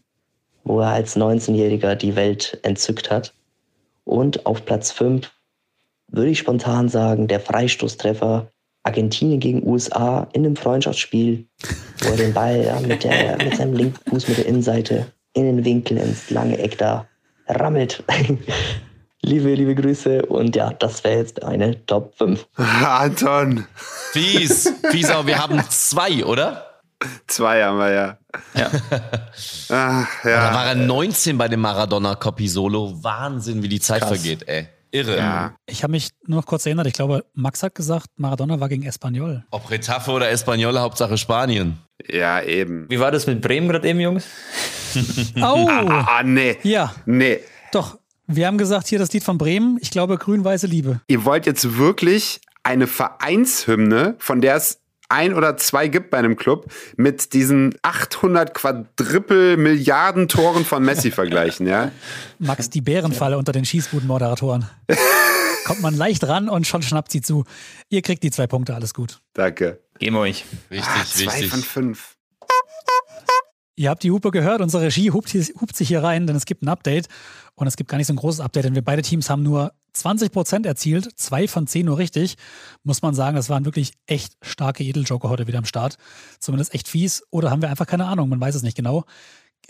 wo 0.64 0.80
er 0.80 0.88
als 0.88 1.16
19-Jähriger 1.16 1.94
die 1.94 2.16
Welt 2.16 2.58
entzückt 2.64 3.12
hat. 3.12 3.36
Und 4.04 4.48
auf 4.48 4.66
Platz 4.66 4.92
5 4.94 5.32
würde 6.08 6.32
ich 6.32 6.40
spontan 6.40 6.90
sagen, 6.90 7.28
der 7.28 7.40
Freistoßtreffer 7.40 8.48
Argentinien 8.82 9.40
gegen 9.40 9.68
USA 9.68 10.28
in 10.34 10.44
einem 10.44 10.56
Freundschaftsspiel, 10.56 11.46
wo 12.00 12.10
er 12.10 12.18
den 12.18 12.34
Ball 12.34 12.82
mit, 12.82 13.04
der, 13.04 13.38
mit 13.44 13.58
seinem 13.58 13.76
linken 13.76 14.10
Fuß 14.10 14.28
mit 14.28 14.40
der 14.40 14.48
Innenseite 14.48 15.06
in 15.34 15.46
den 15.46 15.66
Winkel 15.66 16.00
ins 16.00 16.32
lange 16.32 16.58
Eck 16.58 16.80
da 16.80 17.08
rammelt. 17.48 18.04
Liebe, 19.22 19.54
liebe 19.54 19.76
Grüße 19.76 20.26
und 20.26 20.56
ja, 20.56 20.72
das 20.74 21.04
wäre 21.04 21.18
jetzt 21.20 21.44
eine 21.44 21.86
Top 21.86 22.16
5. 22.18 22.46
Anton. 22.58 23.66
Fies. 24.12 24.72
Fies, 24.92 25.10
aber 25.10 25.28
wir 25.28 25.40
haben 25.42 25.62
zwei, 25.70 26.24
oder? 26.26 26.66
Zwei 27.28 27.64
haben 27.64 27.78
wir 27.78 27.92
ja. 27.92 28.18
Ja. 28.56 28.72
Ach, 29.70 30.08
Da 30.24 30.30
ja. 30.30 30.54
war 30.54 30.66
er 30.68 30.76
19 30.76 31.38
bei 31.38 31.48
dem 31.48 31.62
Maradona-Copy-Solo. 31.62 33.04
Wahnsinn, 33.04 33.62
wie 33.64 33.68
die 33.68 33.80
Zeit 33.82 34.00
Krass. 34.02 34.10
vergeht, 34.10 34.48
ey. 34.48 34.68
Irre. 34.92 35.18
ja. 35.18 35.54
Ich 35.66 35.84
habe 35.84 35.92
mich 35.92 36.10
nur 36.26 36.40
noch 36.40 36.46
kurz 36.46 36.66
erinnert. 36.66 36.88
Ich 36.88 36.94
glaube, 36.94 37.26
Max 37.34 37.62
hat 37.64 37.76
gesagt, 37.76 38.08
Maradona 38.16 38.62
war 38.62 38.70
gegen 38.70 38.84
Espanyol. 38.84 39.44
Ob 39.52 39.70
Retafe 39.70 40.12
oder 40.12 40.30
Espanyol, 40.30 40.80
Hauptsache 40.80 41.18
Spanien. 41.18 41.80
Ja, 42.10 42.42
eben. 42.42 42.90
Wie 42.90 43.00
war 43.00 43.12
das 43.12 43.28
mit 43.28 43.42
Bremen 43.42 43.68
gerade 43.68 43.90
eben, 43.90 44.00
Jungs? 44.00 44.26
Oh! 45.38 45.68
Ah, 45.70 46.22
nee. 46.24 46.58
Ja, 46.64 46.94
Nee. 47.06 47.40
doch. 47.74 47.98
Wir 48.28 48.48
haben 48.48 48.58
gesagt, 48.58 48.88
hier 48.88 49.00
das 49.00 49.12
Lied 49.14 49.24
von 49.24 49.38
Bremen. 49.38 49.78
Ich 49.82 49.92
glaube, 49.92 50.18
grün-weiße 50.18 50.68
Liebe. 50.68 51.02
Ihr 51.08 51.26
wollt 51.26 51.46
jetzt 51.46 51.78
wirklich 51.78 52.42
eine 52.64 52.88
Vereinshymne, 52.88 54.16
von 54.18 54.42
der 54.42 54.56
es 54.56 54.80
ein 55.08 55.36
oder 55.36 55.56
zwei 55.58 55.88
gibt 55.88 56.10
bei 56.10 56.18
einem 56.18 56.36
Club, 56.36 56.72
mit 56.98 57.34
diesen 57.34 57.76
800 57.84 58.56
Quadrippel 58.56 59.56
Milliarden 59.58 60.28
Toren 60.28 60.66
von 60.66 60.84
Messi 60.84 61.12
vergleichen, 61.12 61.68
ja? 61.68 61.92
Max, 62.40 62.72
die 62.72 62.82
Bärenfalle 62.82 63.38
unter 63.38 63.52
den 63.52 63.66
Schießbudenmoderatoren. 63.66 64.66
Kommt 65.66 65.82
man 65.82 65.96
leicht 65.96 66.24
ran 66.28 66.50
und 66.50 66.66
schon 66.66 66.82
schnappt 66.82 67.12
sie 67.12 67.22
zu. 67.22 67.44
Ihr 67.90 68.02
kriegt 68.02 68.24
die 68.24 68.32
zwei 68.32 68.48
Punkte, 68.48 68.74
alles 68.74 68.94
gut. 68.96 69.20
Danke. 69.34 69.80
Geben 70.00 70.16
euch. 70.16 70.46
Richtig, 70.72 70.88
Ah, 70.88 71.06
zwei 71.06 71.32
richtig. 71.32 71.50
von 71.52 71.62
fünf. 71.62 72.15
Ihr 73.78 73.90
habt 73.90 74.04
die 74.04 74.12
Hupe 74.12 74.32
gehört, 74.32 74.62
unsere 74.62 74.84
Regie 74.84 75.12
hupt, 75.12 75.34
hupt 75.34 75.76
sich 75.76 75.90
hier 75.90 76.02
rein, 76.02 76.28
denn 76.28 76.36
es 76.36 76.46
gibt 76.46 76.64
ein 76.64 76.70
Update. 76.70 77.08
Und 77.56 77.68
es 77.68 77.76
gibt 77.76 77.90
gar 77.90 77.98
nicht 77.98 78.08
so 78.08 78.14
ein 78.14 78.18
großes 78.18 78.40
Update, 78.40 78.66
denn 78.66 78.76
wir 78.76 78.84
beide 78.84 79.02
Teams 79.02 79.30
haben 79.30 79.44
nur 79.44 79.74
20% 79.96 80.66
erzielt, 80.66 81.10
zwei 81.18 81.48
von 81.48 81.68
zehn 81.68 81.86
nur 81.86 81.98
richtig. 81.98 82.36
Muss 82.84 83.02
man 83.02 83.14
sagen, 83.14 83.36
das 83.36 83.50
waren 83.50 83.66
wirklich 83.66 83.94
echt 84.08 84.38
starke 84.42 84.84
Edeljoker 84.84 85.30
heute 85.30 85.48
wieder 85.48 85.58
am 85.58 85.66
Start. 85.66 85.98
Zumindest 86.40 86.74
echt 86.74 86.88
fies. 86.88 87.24
Oder 87.32 87.52
haben 87.52 87.62
wir 87.62 87.70
einfach 87.70 87.88
keine 87.88 88.06
Ahnung, 88.06 88.30
man 88.30 88.40
weiß 88.40 88.56
es 88.56 88.64
nicht 88.64 88.78
genau. 88.78 89.04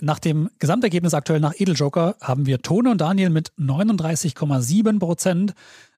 Nach 0.01 0.19
dem 0.19 0.49
Gesamtergebnis 0.59 1.13
aktuell 1.13 1.39
nach 1.39 1.53
Edeljoker 1.57 2.15
haben 2.21 2.45
wir 2.45 2.61
Tone 2.61 2.91
und 2.91 2.99
Daniel 2.99 3.29
mit 3.29 3.53
39,7 3.57 4.99
Prozent. 4.99 5.53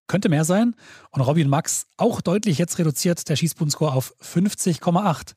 Könnte 0.08 0.30
mehr 0.30 0.46
sein. 0.46 0.76
Und 1.12 1.22
Robby 1.22 1.44
und 1.44 1.50
Max 1.50 1.88
auch 1.98 2.22
deutlich 2.22 2.58
jetzt 2.58 2.80
reduziert, 2.80 3.28
der 3.28 3.36
Schießbudenscore 3.36 3.92
auf 3.92 4.14
50,8. 4.22 5.34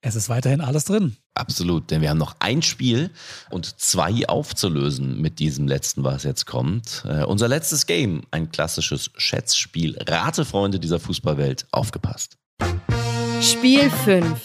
Es 0.00 0.14
ist 0.14 0.28
weiterhin 0.28 0.60
alles 0.60 0.84
drin. 0.84 1.16
Absolut, 1.34 1.90
denn 1.90 2.02
wir 2.02 2.10
haben 2.10 2.18
noch 2.18 2.36
ein 2.38 2.62
Spiel 2.62 3.10
und 3.50 3.80
zwei 3.80 4.28
aufzulösen 4.28 5.20
mit 5.20 5.40
diesem 5.40 5.66
letzten, 5.66 6.04
was 6.04 6.22
jetzt 6.22 6.46
kommt. 6.46 7.04
Äh, 7.04 7.24
unser 7.24 7.48
letztes 7.48 7.84
Game, 7.86 8.22
ein 8.30 8.52
klassisches 8.52 9.10
Schätzspiel. 9.16 9.98
Rate, 10.06 10.44
Freunde 10.44 10.78
dieser 10.78 11.00
Fußballwelt, 11.00 11.66
aufgepasst. 11.72 12.36
Spiel 13.40 13.90
5. 13.90 14.40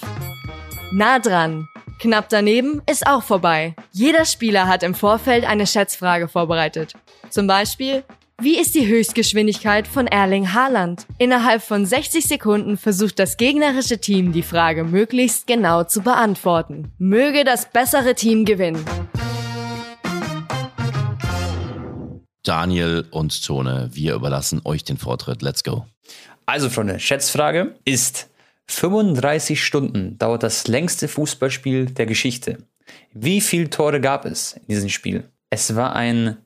Nah 0.91 1.19
dran. 1.19 1.67
Knapp 1.99 2.29
daneben 2.29 2.81
ist 2.89 3.05
auch 3.05 3.21
vorbei. 3.21 3.75
Jeder 3.91 4.25
Spieler 4.25 4.67
hat 4.67 4.81
im 4.81 4.95
Vorfeld 4.95 5.45
eine 5.45 5.67
Schätzfrage 5.67 6.27
vorbereitet. 6.27 6.93
Zum 7.29 7.45
Beispiel, 7.45 8.03
wie 8.41 8.59
ist 8.59 8.75
die 8.75 8.87
Höchstgeschwindigkeit 8.87 9.87
von 9.87 10.07
Erling 10.07 10.53
Haaland? 10.53 11.05
Innerhalb 11.17 11.61
von 11.61 11.85
60 11.85 12.25
Sekunden 12.25 12.77
versucht 12.77 13.19
das 13.19 13.37
gegnerische 13.37 13.99
Team 13.99 14.33
die 14.33 14.41
Frage 14.41 14.83
möglichst 14.83 15.45
genau 15.47 15.83
zu 15.83 16.01
beantworten. 16.01 16.91
Möge 16.97 17.43
das 17.43 17.71
bessere 17.71 18.15
Team 18.15 18.43
gewinnen. 18.43 18.83
Daniel 22.43 23.05
und 23.11 23.45
Tone, 23.45 23.89
wir 23.93 24.15
überlassen 24.15 24.61
euch 24.65 24.83
den 24.83 24.97
Vortritt. 24.97 25.41
Let's 25.41 25.63
go. 25.63 25.85
Also, 26.45 26.69
Freunde, 26.69 26.99
Schätzfrage 26.99 27.75
ist 27.85 28.29
35 28.67 29.63
Stunden 29.63 30.17
dauert 30.17 30.43
das 30.43 30.67
längste 30.67 31.07
Fußballspiel 31.07 31.85
der 31.85 32.05
Geschichte. 32.05 32.57
Wie 33.13 33.39
viele 33.41 33.69
Tore 33.69 34.01
gab 34.01 34.25
es 34.25 34.53
in 34.53 34.67
diesem 34.67 34.89
Spiel? 34.89 35.29
Es 35.49 35.75
war 35.75 35.95
ein 35.95 36.37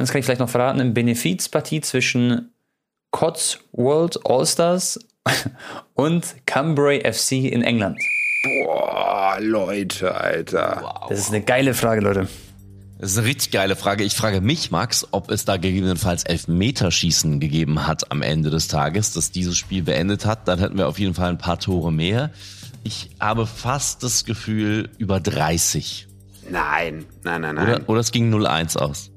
Das 0.00 0.10
kann 0.10 0.20
ich 0.20 0.24
vielleicht 0.24 0.40
noch 0.40 0.48
verraten. 0.48 0.80
Eine 0.80 0.90
Benefizpartie 0.90 1.80
zwischen 1.80 2.52
Cotswold 3.10 4.18
All-Stars 4.24 4.98
und 5.94 6.34
Cambrai 6.46 7.00
FC 7.00 7.32
in 7.32 7.62
England. 7.62 7.98
Boah, 8.64 9.38
Leute, 9.40 10.14
Alter. 10.14 11.06
Das 11.08 11.18
ist 11.18 11.28
eine 11.28 11.42
geile 11.42 11.74
Frage, 11.74 12.00
Leute. 12.00 12.28
Das 12.98 13.12
ist 13.12 13.18
eine 13.18 13.26
richtig 13.26 13.50
geile 13.50 13.76
Frage. 13.76 14.04
Ich 14.04 14.14
frage 14.14 14.40
mich, 14.40 14.70
Max, 14.70 15.06
ob 15.10 15.30
es 15.30 15.44
da 15.44 15.58
gegebenenfalls 15.58 16.24
Elfmeterschießen 16.24 17.40
gegeben 17.40 17.86
hat 17.86 18.10
am 18.10 18.22
Ende 18.22 18.48
des 18.48 18.68
Tages, 18.68 19.12
dass 19.12 19.30
dieses 19.30 19.58
Spiel 19.58 19.82
beendet 19.82 20.24
hat. 20.24 20.48
Dann 20.48 20.58
hätten 20.58 20.78
wir 20.78 20.88
auf 20.88 20.98
jeden 20.98 21.14
Fall 21.14 21.28
ein 21.28 21.38
paar 21.38 21.58
Tore 21.58 21.92
mehr. 21.92 22.30
Ich 22.84 23.10
habe 23.20 23.46
fast 23.46 24.02
das 24.02 24.24
Gefühl 24.24 24.88
über 24.96 25.20
30. 25.20 26.06
Nein, 26.48 27.04
nein, 27.24 27.42
nein, 27.42 27.56
nein. 27.56 27.68
Oder, 27.68 27.88
oder 27.88 28.00
es 28.00 28.12
ging 28.12 28.32
0-1 28.32 28.78
aus. 28.78 29.10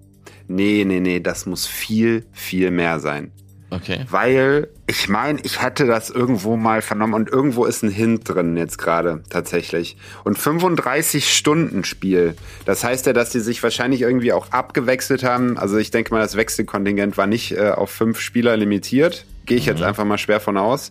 Nee, 0.50 0.84
nee, 0.86 1.00
nee, 1.00 1.20
das 1.20 1.46
muss 1.46 1.68
viel, 1.68 2.26
viel 2.34 2.72
mehr 2.72 3.00
sein. 3.00 3.32
Okay. 3.72 4.06
Weil 4.10 4.68
ich 4.88 5.08
meine, 5.10 5.40
ich 5.44 5.62
hatte 5.62 5.86
das 5.86 6.10
irgendwo 6.10 6.58
mal 6.58 6.82
vernommen 6.82 7.14
und 7.14 7.30
irgendwo 7.30 7.66
ist 7.66 7.84
ein 7.84 7.92
Hint 7.92 8.28
drin 8.28 8.58
jetzt 8.58 8.80
gerade 8.80 9.22
tatsächlich. 9.30 9.96
Und 10.24 10.40
35 10.40 11.32
Stunden 11.32 11.84
Spiel. 11.84 12.36
Das 12.66 12.84
heißt 12.84 13.06
ja, 13.06 13.14
dass 13.14 13.30
die 13.30 13.42
sich 13.42 13.62
wahrscheinlich 13.62 14.02
irgendwie 14.02 14.34
auch 14.34 14.52
abgewechselt 14.52 15.24
haben. 15.24 15.58
Also 15.60 15.78
ich 15.78 15.92
denke 15.92 16.12
mal, 16.12 16.20
das 16.20 16.36
Wechselkontingent 16.36 17.16
war 17.18 17.28
nicht 17.28 17.52
äh, 17.52 17.70
auf 17.70 17.92
fünf 17.92 18.20
Spieler 18.20 18.58
limitiert. 18.58 19.26
Gehe 19.46 19.58
ich 19.58 19.68
jetzt 19.68 19.84
einfach 19.84 20.06
mal 20.06 20.18
schwer 20.18 20.40
von 20.40 20.58
aus. 20.58 20.90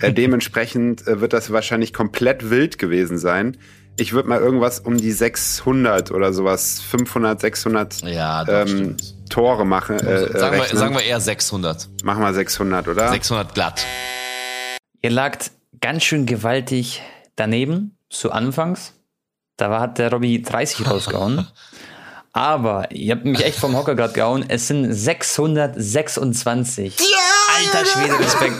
äh, 0.00 0.10
dementsprechend 0.14 1.06
äh, 1.06 1.20
wird 1.20 1.34
das 1.34 1.52
wahrscheinlich 1.52 1.92
komplett 1.92 2.48
wild 2.48 2.78
gewesen 2.78 3.18
sein. 3.18 3.58
Ich 3.98 4.12
würde 4.12 4.28
mal 4.28 4.40
irgendwas 4.40 4.80
um 4.80 4.96
die 4.98 5.12
600 5.12 6.10
oder 6.10 6.32
sowas, 6.34 6.80
500, 6.90 7.40
600 7.40 8.02
Ja, 8.02 8.46
ähm. 8.48 8.96
Tore 9.30 9.64
machen. 9.64 9.98
Äh, 9.98 10.38
sagen, 10.38 10.56
wir, 10.56 10.62
rechnen. 10.62 10.78
sagen 10.78 10.94
wir 10.94 11.02
eher 11.02 11.20
600. 11.20 11.88
Machen 12.04 12.22
wir 12.22 12.32
600, 12.34 12.86
oder? 12.88 13.08
600 13.10 13.54
glatt. 13.54 13.84
Ihr 15.02 15.10
lagt 15.10 15.50
ganz 15.80 16.02
schön 16.04 16.26
gewaltig 16.26 17.02
daneben 17.36 17.96
zu 18.10 18.30
Anfangs. 18.32 18.92
Da 19.56 19.70
war- 19.70 19.80
hat 19.80 19.96
der 19.98 20.12
Robby 20.12 20.42
30 20.42 20.86
rausgehauen. 20.90 21.46
Aber 22.32 22.90
ihr 22.92 23.14
habt 23.14 23.24
mich 23.24 23.42
echt 23.44 23.58
vom 23.58 23.74
Hocker 23.76 23.94
gerade 23.94 24.12
gehauen. 24.12 24.44
Es 24.46 24.66
sind 24.68 24.92
626. 24.92 26.94
Alter 27.56 27.86
Schwede, 27.86 28.18
Respekt. 28.18 28.56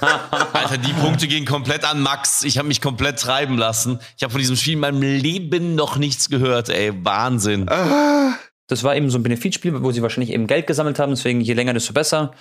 Alter, 0.00 0.78
die 0.78 0.92
Punkte 0.92 1.28
gehen 1.28 1.44
komplett 1.44 1.84
an 1.84 2.00
Max. 2.00 2.42
Ich 2.42 2.58
habe 2.58 2.68
mich 2.68 2.80
komplett 2.80 3.18
treiben 3.18 3.56
lassen. 3.58 3.98
Ich 4.16 4.22
habe 4.22 4.32
von 4.32 4.40
diesem 4.40 4.56
Spiel 4.56 4.74
in 4.74 4.80
meinem 4.80 5.02
Leben 5.02 5.74
noch 5.74 5.96
nichts 5.96 6.28
gehört, 6.28 6.68
ey. 6.68 6.92
Wahnsinn. 7.04 7.66
Das 8.66 8.84
war 8.84 8.94
eben 8.96 9.10
so 9.10 9.18
ein 9.18 9.22
Benefitspiel, 9.22 9.82
wo 9.82 9.92
sie 9.92 10.02
wahrscheinlich 10.02 10.32
eben 10.32 10.46
Geld 10.46 10.66
gesammelt 10.66 10.98
haben. 10.98 11.10
Deswegen 11.10 11.40
je 11.40 11.54
länger, 11.54 11.74
desto 11.74 11.92
besser. 11.92 12.32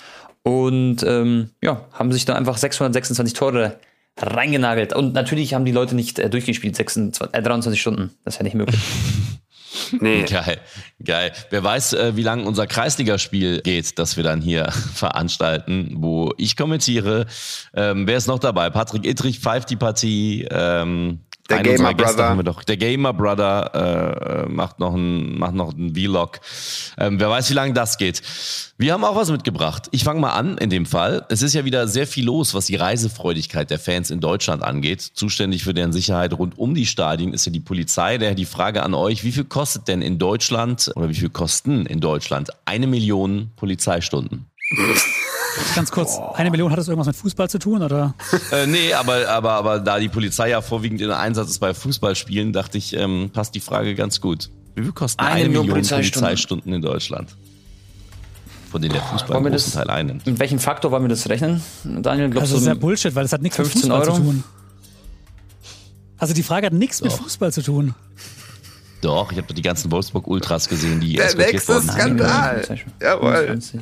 Und 0.43 1.03
ähm, 1.03 1.51
ja, 1.61 1.85
haben 1.93 2.11
sich 2.11 2.25
da 2.25 2.35
einfach 2.35 2.57
626 2.57 3.33
Tore 3.33 3.79
reingenagelt. 4.17 4.93
Und 4.93 5.13
natürlich 5.13 5.53
haben 5.53 5.65
die 5.65 5.71
Leute 5.71 5.95
nicht 5.95 6.19
äh, 6.19 6.29
durchgespielt, 6.29 6.75
26, 6.75 7.33
äh, 7.33 7.41
23 7.41 7.79
Stunden. 7.79 8.11
Das 8.23 8.35
ist 8.35 8.39
ja 8.39 8.43
nicht 8.43 8.55
möglich. 8.55 8.79
Nee. 9.99 10.23
Geil, 10.27 10.59
geil. 11.03 11.31
Wer 11.49 11.63
weiß, 11.63 11.93
äh, 11.93 12.15
wie 12.15 12.23
lange 12.23 12.43
unser 12.43 12.67
Kreisligaspiel 12.67 13.61
geht, 13.61 13.97
das 13.99 14.17
wir 14.17 14.23
dann 14.23 14.41
hier 14.41 14.71
veranstalten, 14.93 15.93
wo 15.97 16.33
ich 16.37 16.57
kommentiere. 16.57 17.25
Ähm, 17.73 18.07
wer 18.07 18.17
ist 18.17 18.27
noch 18.27 18.39
dabei? 18.39 18.69
Patrick 18.69 19.05
Ittrich 19.05 19.39
pfeift 19.39 19.69
die 19.69 19.75
Partie. 19.75 20.47
Ähm, 20.49 21.21
Der 21.49 21.57
einen 21.57 21.75
Gamer 21.75 21.93
Brother. 21.93 22.29
Haben 22.29 22.39
wir 22.39 22.43
doch. 22.43 22.63
Der 22.63 22.77
Gamer 22.77 23.13
Brother 23.13 24.45
äh, 24.45 24.49
macht 24.49 24.79
noch 24.79 24.93
ein 24.93 25.37
macht 25.37 25.53
noch 25.53 25.73
einen 25.73 25.95
Vlog. 25.95 26.39
Ähm, 26.97 27.19
wer 27.19 27.29
weiß, 27.29 27.49
wie 27.49 27.53
lange 27.53 27.73
das 27.73 27.97
geht. 27.97 28.21
Wir 28.77 28.93
haben 28.93 29.03
auch 29.03 29.15
was 29.15 29.31
mitgebracht. 29.31 29.87
Ich 29.91 30.03
fange 30.03 30.19
mal 30.19 30.33
an 30.33 30.57
in 30.57 30.69
dem 30.69 30.85
Fall. 30.85 31.25
Es 31.29 31.41
ist 31.41 31.53
ja 31.53 31.65
wieder 31.65 31.87
sehr 31.87 32.05
viel 32.05 32.25
los, 32.25 32.53
was 32.53 32.67
die 32.67 32.75
Reisefreudigkeit 32.75 33.69
der 33.69 33.79
Fans 33.79 34.11
in 34.11 34.19
Deutschland 34.19 34.61
angeht. 34.63 35.01
Zuständig 35.01 35.63
für 35.63 35.73
deren 35.73 35.93
Sicherheit 35.93 36.33
rund 36.33 36.57
um 36.57 36.75
die 36.75 36.85
Stadien 36.85 37.33
ist 37.33 37.45
ja 37.45 37.51
die 37.51 37.59
Polizei. 37.59 38.17
Daher 38.17 38.35
die 38.35 38.45
Frage 38.45 38.83
an 38.83 38.93
euch, 38.93 39.23
wie 39.23 39.31
viel 39.31 39.45
kostet 39.45 39.87
denn 39.87 40.01
in 40.01 40.19
Deutschland 40.19 40.91
oder 40.95 41.09
wie 41.09 41.15
viel 41.15 41.29
kosten 41.29 41.85
in 41.85 41.99
Deutschland 41.99 42.49
eine 42.65 42.87
Million 42.87 43.51
Polizeistunden? 43.55 44.47
Ganz 45.75 45.91
kurz, 45.91 46.17
eine 46.35 46.49
Million 46.51 46.71
hat 46.71 46.77
das 46.79 46.87
irgendwas 46.87 47.07
mit 47.07 47.15
Fußball 47.15 47.49
zu 47.49 47.59
tun, 47.59 47.81
oder? 47.83 48.13
Äh, 48.51 48.65
nee, 48.67 48.93
aber, 48.93 49.27
aber, 49.29 49.51
aber 49.53 49.79
da 49.79 49.99
die 49.99 50.09
Polizei 50.09 50.49
ja 50.49 50.61
vorwiegend 50.61 51.01
in 51.01 51.11
Einsatz 51.11 51.49
ist 51.49 51.59
bei 51.59 51.73
Fußballspielen, 51.73 52.53
dachte 52.53 52.77
ich, 52.77 52.95
ähm, 52.95 53.29
passt 53.33 53.55
die 53.55 53.59
Frage 53.59 53.93
ganz 53.95 54.21
gut. 54.21 54.49
Wie 54.75 54.83
viel 54.83 54.91
kosten 54.91 55.19
Eine 55.19 55.29
eine, 55.31 55.43
Million 55.45 55.51
Million, 55.65 55.75
Polizeistunden. 55.75 56.21
Polizeisstunden 56.27 56.73
in 56.73 56.81
Deutschland? 56.81 57.35
Von 58.71 58.81
denen 58.81 58.93
der 58.93 59.01
Fußball 59.01 59.37
einen 59.37 59.45
großen 59.51 59.71
das- 59.71 59.73
Teil 59.73 59.89
einnimmt. 59.89 60.25
Mit 60.25 60.39
welchem 60.39 60.59
Faktor 60.59 60.91
wollen 60.91 61.03
wir 61.03 61.09
das 61.09 61.27
rechnen? 61.29 61.61
Daniel, 61.83 62.29
glaubst 62.29 62.51
Also 62.51 62.55
das 62.55 62.61
ist 62.63 62.67
ja? 62.67 62.73
Bullshit, 62.73 63.15
weil 63.15 63.23
das 63.23 63.33
hat 63.33 63.41
nichts 63.41 63.57
mit 63.57 63.67
15 63.67 63.89
Fußball 63.91 64.07
Euro? 64.07 64.15
zu 64.17 64.21
tun. 64.23 64.43
Also 66.19 66.33
die 66.33 66.43
Frage 66.43 66.67
hat 66.67 66.73
nichts 66.73 67.01
mit 67.01 67.11
Doch. 67.11 67.17
Fußball 67.21 67.51
zu 67.53 67.61
tun. 67.61 67.93
Doch, 69.01 69.31
ich 69.31 69.37
habe 69.37 69.53
die 69.53 69.61
ganzen 69.61 69.91
Wolfsburg-Ultras 69.91 70.67
gesehen, 70.67 70.99
die 70.99 71.13
Der 71.13 71.33
nächste. 71.35 71.79
Skandal. 71.81 72.63
Jawohl. 73.01 73.33
25. 73.45 73.79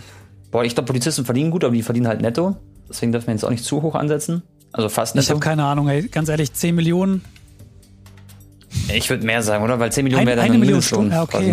Boah, 0.56 0.64
ich 0.64 0.74
glaube, 0.74 0.88
Polizisten 0.88 1.26
verdienen 1.26 1.52
gut, 1.52 1.66
aber 1.66 1.74
die 1.74 1.84
verdienen 1.84 2.08
halt 2.08 2.22
netto. 2.22 2.56
Deswegen 2.90 3.12
dürfen 3.12 3.28
wir 3.28 3.34
jetzt 3.34 3.44
auch 3.44 3.50
nicht 3.50 3.66
zu 3.66 3.82
hoch 3.82 3.94
ansetzen. 3.94 4.42
Also 4.72 4.88
fast 4.88 5.14
Ich 5.14 5.20
netto. 5.24 5.32
habe 5.32 5.40
keine 5.42 5.66
Ahnung, 5.66 5.90
ey. 5.90 6.08
Ganz 6.08 6.30
ehrlich, 6.30 6.54
10 6.54 6.74
Millionen, 6.74 7.26
Ich 8.94 9.10
würde 9.10 9.26
mehr 9.26 9.44
sagen, 9.44 9.66
oder? 9.66 9.82
Weil 9.82 9.92
10 9.92 10.06
Millionen 10.06 10.26
wäre 10.26 10.38
dann 10.38 10.46
eine 10.46 10.54
ein 10.54 10.60
Million 10.62 10.82
Stunden. 10.82 11.12
Ja, 11.12 11.24
okay. 11.24 11.38
quasi. 11.40 11.50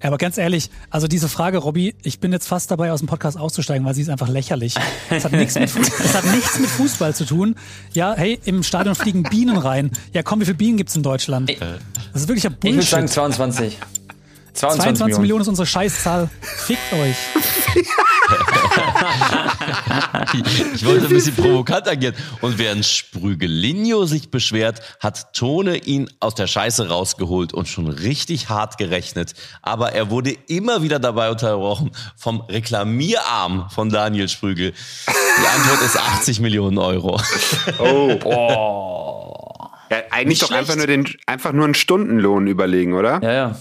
Ja, 0.00 0.08
aber 0.10 0.16
ganz 0.18 0.38
ehrlich, 0.38 0.70
also 0.90 1.08
diese 1.08 1.28
Frage, 1.28 1.58
Robby, 1.58 1.96
ich 2.04 2.20
bin 2.20 2.30
jetzt 2.32 2.46
fast 2.46 2.70
dabei, 2.70 2.92
aus 2.92 3.00
dem 3.00 3.08
Podcast 3.08 3.36
auszusteigen, 3.36 3.84
weil 3.84 3.94
sie 3.94 4.02
ist 4.02 4.10
einfach 4.10 4.28
lächerlich. 4.28 4.76
Es 5.10 5.24
hat 5.24 5.32
nichts 5.32 5.56
mit, 5.56 5.70
es 5.74 6.14
hat 6.14 6.24
nichts 6.26 6.56
mit 6.60 6.70
Fußball 6.70 7.16
zu 7.16 7.24
tun. 7.24 7.56
Ja, 7.94 8.14
hey, 8.16 8.38
im 8.44 8.62
Stadion 8.62 8.94
fliegen 8.94 9.24
Bienen 9.24 9.56
rein. 9.56 9.90
Ja, 10.12 10.22
komm, 10.22 10.40
wie 10.40 10.44
viele 10.44 10.56
Bienen 10.56 10.76
gibt's 10.76 10.94
in 10.94 11.02
Deutschland? 11.02 11.50
Das 12.12 12.22
ist 12.22 12.28
wirklich 12.28 12.46
ein 12.46 12.54
Ich 12.62 12.74
würde 12.74 12.82
sagen 12.86 13.02
Bullshit. 13.06 13.14
22. 13.14 13.78
22, 14.54 14.82
22 14.84 15.00
Millionen. 15.00 15.20
Millionen 15.22 15.42
ist 15.42 15.48
unsere 15.48 15.66
Scheißzahl. 15.66 16.30
Fickt 16.40 16.92
euch. 16.92 17.16
Ich 20.74 20.84
wollte 20.84 21.06
ein 21.06 21.10
bisschen 21.10 21.34
provokant 21.34 21.88
agieren. 21.88 22.14
Und 22.40 22.58
während 22.58 22.84
Sprügelinho 22.84 24.04
sich 24.06 24.30
beschwert, 24.30 24.80
hat 25.00 25.34
Tone 25.34 25.76
ihn 25.76 26.08
aus 26.20 26.34
der 26.34 26.46
Scheiße 26.46 26.88
rausgeholt 26.88 27.52
und 27.52 27.68
schon 27.68 27.88
richtig 27.88 28.48
hart 28.48 28.78
gerechnet. 28.78 29.34
Aber 29.62 29.92
er 29.92 30.10
wurde 30.10 30.30
immer 30.48 30.82
wieder 30.82 30.98
dabei 30.98 31.30
unterbrochen 31.30 31.90
vom 32.16 32.40
Reklamierarm 32.42 33.68
von 33.70 33.90
Daniel 33.90 34.28
Sprügel. 34.28 34.72
Die 35.06 35.46
Antwort 35.46 35.82
ist 35.82 35.98
80 35.98 36.40
Millionen 36.40 36.78
Euro. 36.78 37.20
Ja, 39.90 39.98
eigentlich 40.10 40.26
Nicht 40.26 40.42
doch 40.42 40.46
schlecht. 40.48 40.60
einfach 40.60 40.76
nur, 40.76 40.86
den, 40.86 41.06
einfach 41.26 41.52
nur 41.52 41.64
einen 41.64 41.74
Stundenlohn 41.74 42.46
überlegen, 42.46 42.94
oder? 42.94 43.20
Ja, 43.22 43.32
ja. 43.32 43.56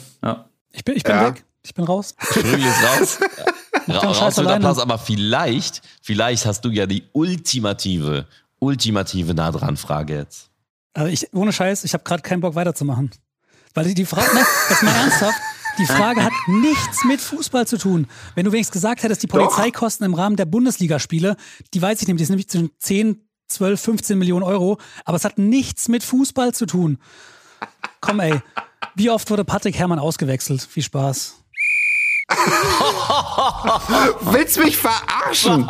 Ich 0.74 0.84
bin, 0.84 0.98
ich 0.98 1.04
bin 1.04 1.16
Ja. 1.16 1.28
weg. 1.28 1.46
Ich 1.66 1.74
bin 1.74 1.86
raus. 1.86 2.14
Sprügel 2.20 2.60
ist 2.60 2.84
raus. 2.84 3.20
Ra 3.88 3.98
raus 4.00 4.18
Scheiß 4.18 4.38
mit. 4.38 4.48
Applaus, 4.48 4.80
aber 4.80 4.98
vielleicht, 4.98 5.82
vielleicht 6.02 6.46
hast 6.46 6.62
du 6.66 6.70
ja 6.70 6.86
die 6.86 7.04
ultimative, 7.14 8.28
ultimative 8.60 9.34
nah 9.34 9.52
dran 9.52 9.78
Frage 9.78 10.16
jetzt. 10.16 10.50
Also 10.94 11.10
ich, 11.10 11.34
ohne 11.34 11.54
Scheiß, 11.54 11.86
ich 11.86 11.94
habe 11.94 12.04
gerade 12.04 12.22
keinen 12.22 12.42
Bock 12.42 12.56
weiterzumachen. 12.56 13.12
Weil 13.74 13.86
die, 13.86 13.94
die 13.94 14.06
Frage, 14.06 14.34
ne, 14.36 14.42
jetzt 14.70 14.84
mal 14.84 14.94
ernsthaft, 14.94 15.40
die 15.80 15.86
Frage 15.86 16.24
hat 16.24 16.34
nichts 16.48 17.04
mit 17.06 17.20
Fußball 17.22 17.66
zu 17.66 17.78
tun. 17.78 18.08
Wenn 18.36 18.46
du 18.46 18.52
wenigstens 18.52 18.74
gesagt 18.74 19.04
hättest, 19.04 19.24
die 19.24 19.28
Polizeikosten 19.28 20.06
im 20.06 20.14
Rahmen 20.14 20.36
der 20.36 20.46
Bundesligaspiele, 20.46 21.36
die 21.74 21.82
weiß 21.82 22.02
ich 22.02 22.08
nämlich, 22.08 22.22
die 22.22 22.26
sind 22.26 22.34
nämlich 22.34 22.50
zwischen 22.50 22.72
10, 22.78 23.28
12, 23.48 23.82
15 23.82 24.20
Millionen 24.20 24.44
Euro, 24.44 24.78
aber 25.06 25.18
es 25.18 25.26
hat 25.26 25.38
nichts 25.38 25.88
mit 25.88 26.04
Fußball 26.04 26.54
zu 26.54 26.66
tun. 26.66 27.00
Komm 28.02 28.20
ey, 28.20 28.42
wie 28.96 29.10
oft 29.10 29.30
wurde 29.30 29.44
Patrick 29.46 29.78
Herrmann 29.78 30.00
ausgewechselt? 30.00 30.62
Viel 30.62 30.84
Spaß. 30.84 31.36
Willst 34.22 34.58
mich 34.58 34.78
verarschen? 34.78 35.68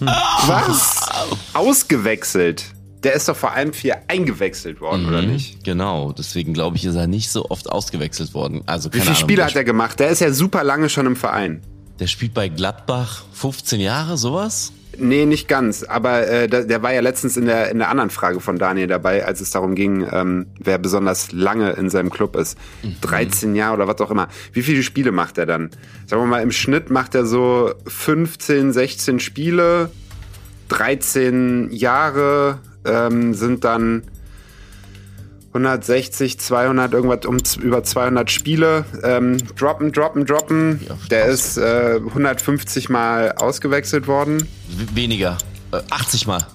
Was? 0.00 1.08
Ausgewechselt. 1.54 2.64
Der 3.02 3.12
ist 3.12 3.28
doch 3.28 3.36
vor 3.36 3.52
allem 3.52 3.72
viel 3.72 3.94
eingewechselt 4.08 4.80
worden, 4.80 5.06
oder 5.06 5.22
nicht? 5.22 5.62
Genau, 5.64 6.12
deswegen 6.12 6.52
glaube 6.52 6.76
ich, 6.76 6.84
ist 6.84 6.96
er 6.96 7.06
nicht 7.06 7.30
so 7.30 7.48
oft 7.48 7.70
ausgewechselt 7.70 8.34
worden. 8.34 8.62
Also 8.66 8.92
Wie 8.92 8.98
viele 8.98 9.10
Ahnung, 9.10 9.20
Spiele 9.20 9.44
hat 9.44 9.54
er 9.54 9.64
gemacht? 9.64 10.00
Der 10.00 10.08
ist 10.08 10.20
ja 10.20 10.32
super 10.32 10.64
lange 10.64 10.88
schon 10.88 11.06
im 11.06 11.14
Verein. 11.14 11.62
Der 12.00 12.08
spielt 12.08 12.34
bei 12.34 12.48
Gladbach 12.48 13.22
15 13.32 13.80
Jahre, 13.80 14.16
sowas? 14.16 14.72
Nee, 14.98 15.26
nicht 15.26 15.48
ganz. 15.48 15.84
Aber 15.84 16.26
äh, 16.26 16.48
der, 16.48 16.64
der 16.64 16.82
war 16.82 16.92
ja 16.92 17.00
letztens 17.00 17.36
in 17.36 17.46
der, 17.46 17.70
in 17.70 17.78
der 17.78 17.88
anderen 17.88 18.10
Frage 18.10 18.40
von 18.40 18.58
Daniel 18.58 18.86
dabei, 18.86 19.24
als 19.24 19.40
es 19.40 19.50
darum 19.50 19.74
ging, 19.74 20.06
ähm, 20.10 20.46
wer 20.58 20.78
besonders 20.78 21.32
lange 21.32 21.70
in 21.72 21.88
seinem 21.88 22.10
Club 22.10 22.36
ist. 22.36 22.58
13 23.02 23.54
Jahre 23.54 23.74
oder 23.74 23.88
was 23.88 24.00
auch 24.00 24.10
immer. 24.10 24.28
Wie 24.52 24.62
viele 24.62 24.82
Spiele 24.82 25.12
macht 25.12 25.38
er 25.38 25.46
dann? 25.46 25.70
Sagen 26.06 26.22
wir 26.22 26.26
mal, 26.26 26.42
im 26.42 26.52
Schnitt 26.52 26.90
macht 26.90 27.14
er 27.14 27.24
so 27.24 27.72
15, 27.86 28.72
16 28.72 29.20
Spiele. 29.20 29.90
13 30.68 31.70
Jahre 31.70 32.58
ähm, 32.84 33.34
sind 33.34 33.64
dann 33.64 34.02
160, 35.58 36.38
200, 36.38 36.92
irgendwas 36.92 37.26
um 37.26 37.38
über 37.62 37.82
200 37.82 38.30
Spiele. 38.30 38.84
Ähm, 39.02 39.38
droppen, 39.56 39.92
droppen, 39.92 40.24
droppen. 40.24 40.80
Der 41.10 41.26
ist 41.26 41.56
äh, 41.56 41.96
150 41.96 42.88
Mal 42.88 43.32
ausgewechselt 43.32 44.06
worden. 44.06 44.46
W 44.68 44.86
weniger. 44.94 45.38
Äh, 45.72 45.80
80 45.90 46.26
Mal. 46.26 46.46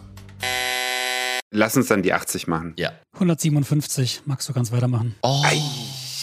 Lass 1.51 1.77
uns 1.77 1.87
dann 1.87 2.01
die 2.01 2.13
80 2.13 2.47
machen. 2.47 2.73
Ja. 2.77 2.91
157. 3.13 4.21
Magst 4.25 4.47
du 4.49 4.53
ganz 4.53 4.71
weitermachen? 4.71 5.15
Oh. 5.21 5.43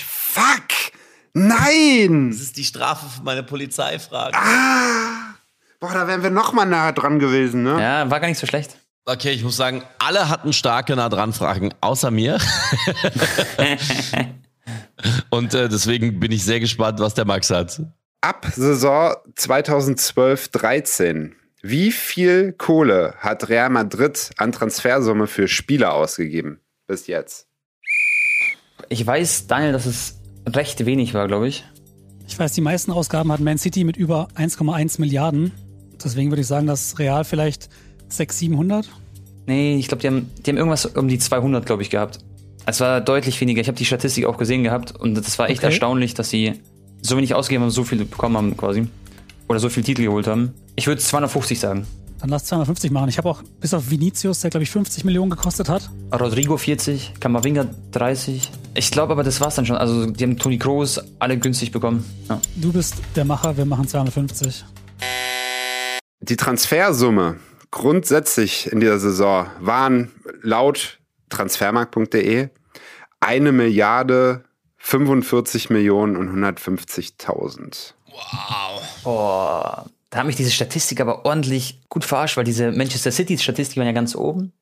Fuck! 0.02 0.93
Nein! 1.35 2.31
Das 2.31 2.40
ist 2.40 2.57
die 2.57 2.65
Strafe 2.65 3.07
für 3.09 3.23
meine 3.23 3.43
Polizeifrage. 3.43 4.36
Ah! 4.36 5.35
Boah, 5.78 5.93
da 5.93 6.09
wären 6.09 6.23
wir 6.23 6.31
noch 6.31 6.52
mal 6.52 6.66
näher 6.66 6.93
dran 6.93 7.19
gewesen, 7.19 7.62
ne? 7.62 7.81
Ja, 7.81 8.11
war 8.11 8.20
gar 8.20 8.28
nicht 8.28 8.39
so 8.39 8.47
schlecht. 8.47 8.77
Okay, 9.06 9.32
ich 9.32 9.43
muss 9.43 9.56
sagen, 9.56 9.82
alle 9.98 10.28
hatten 10.28 10.52
starke 10.52 10.94
nah 10.94 11.09
dran 11.09 11.32
Fragen, 11.32 11.72
außer 11.81 12.10
mir. 12.10 12.39
Und 15.31 15.55
äh, 15.55 15.68
deswegen 15.68 16.20
bin 16.20 16.31
ich 16.32 16.44
sehr 16.44 16.60
gespannt, 16.60 17.01
was 17.01 17.14
der 17.14 17.24
Max 17.24 17.48
hat. 17.51 17.81
Ab 18.20 18.47
Saison 18.55 19.14
2012-13, 19.36 21.32
wie 21.62 21.90
viel 21.90 22.52
Kohle 22.52 23.14
hat 23.18 23.48
Real 23.48 23.70
Madrid 23.70 24.31
an 24.36 24.52
Transfersumme 24.52 25.27
für 25.27 25.48
Spieler 25.48 25.94
ausgegeben 25.94 26.60
bis 26.86 27.06
jetzt? 27.06 27.47
Ich 28.90 29.06
weiß, 29.06 29.47
Daniel, 29.47 29.72
dass 29.72 29.86
es 29.86 30.20
recht 30.47 30.85
wenig 30.85 31.14
war, 31.14 31.27
glaube 31.28 31.48
ich. 31.48 31.64
Ich 32.27 32.39
weiß, 32.39 32.52
die 32.52 32.60
meisten 32.60 32.93
Ausgaben 32.93 33.32
hat 33.32 33.40
Man 33.40 33.59
City 33.59 33.85
mit 33.85 33.97
über 33.97 34.28
1,1 34.36 35.01
Milliarden. 35.01 35.52
Deswegen 36.02 36.31
würde 36.31 36.43
ich 36.43 36.47
sagen, 36.47 36.66
dass 36.66 36.98
Real 36.98 37.24
vielleicht 37.24 37.68
600, 38.11 38.32
700. 38.32 38.91
Nee, 39.47 39.77
ich 39.77 39.89
glaube, 39.89 40.01
die 40.03 40.07
haben, 40.07 40.31
die 40.45 40.51
haben 40.51 40.57
irgendwas 40.59 40.87
um 40.87 41.09
die 41.09 41.19
200, 41.19 41.65
glaube 41.66 41.82
ich, 41.82 41.91
gehabt. 41.91 42.19
Es 42.66 42.81
war 42.81 43.01
deutlich 43.01 43.41
weniger. 43.41 43.61
Ich 43.61 43.69
habe 43.69 43.78
die 43.78 43.85
Statistik 43.85 44.27
auch 44.27 44.37
gesehen 44.37 44.62
gehabt 44.62 44.93
und 44.95 45.15
das 45.15 45.39
war 45.39 45.49
echt 45.49 45.61
Okay. 45.61 45.69
erstaunlich, 45.69 46.15
dass 46.15 46.31
sie 46.31 46.61
so 47.03 47.16
wenig 47.16 47.35
ausgegeben 47.35 47.62
haben 47.62 47.69
und 47.69 47.74
so 47.74 47.85
viel 47.85 48.05
bekommen 48.05 48.37
haben 48.37 48.57
quasi. 48.57 48.87
Oder 49.49 49.59
so 49.59 49.69
viel 49.69 49.82
Titel 49.82 50.03
geholt 50.05 50.27
haben. 50.27 50.53
Ich 50.77 50.87
würde 50.87 51.01
250 51.01 51.59
sagen. 51.59 51.87
Dann 52.20 52.28
lass 52.28 52.45
250 52.45 52.91
machen. 52.91 53.09
Ich 53.09 53.16
habe 53.16 53.28
auch 53.31 53.43
bis 53.61 53.73
auf 53.73 53.91
Vinicius, 53.91 54.41
der 54.41 54.51
glaube 54.51 54.62
ich 54.65 54.70
50 54.70 55.05
Millionen 55.05 55.31
gekostet 55.31 55.70
hat. 55.70 55.91
Rodrigo 56.12 56.59
40, 56.59 57.15
Kamavinga 57.19 57.66
30. 57.93 58.51
Ich 58.74 58.91
glaube 58.91 59.12
aber, 59.15 59.24
das 59.24 59.41
war's 59.41 59.55
dann 59.55 59.65
schon. 59.65 59.77
Also, 59.77 60.07
die 60.07 60.23
haben 60.23 60.37
Toni 60.37 60.59
Kroos 60.59 61.01
alle 61.19 61.39
günstig 61.39 61.73
bekommen. 61.73 62.05
Ja. 62.28 62.39
Du 62.57 62.73
bist 62.73 62.97
der 63.16 63.24
Macher, 63.24 63.57
wir 63.57 63.65
machen 63.65 63.89
250. 63.89 64.65
Die 66.20 66.37
Transfersumme 66.37 67.37
grundsätzlich 67.70 68.70
in 68.70 68.80
dieser 68.80 68.98
Saison 68.98 69.47
waren 69.59 70.12
laut 70.42 70.98
transfermarkt.de 71.28 72.48
eine 73.20 73.52
Milliarde 73.52 74.44
45 74.78 75.70
Millionen 75.70 76.16
und 76.16 76.30
150.000. 76.30 77.94
Boah, 79.05 79.86
da 80.09 80.18
hat 80.18 80.26
mich 80.26 80.36
diese 80.36 80.51
Statistik 80.51 81.01
aber 81.01 81.24
ordentlich 81.24 81.80
gut 81.88 82.05
verarscht, 82.05 82.36
weil 82.36 82.44
diese 82.44 82.72
Manchester 82.72 83.12
City-Statistik 83.12 83.76
waren 83.76 83.86
ja 83.86 83.92
ganz 83.92 84.16
oben. 84.16 84.52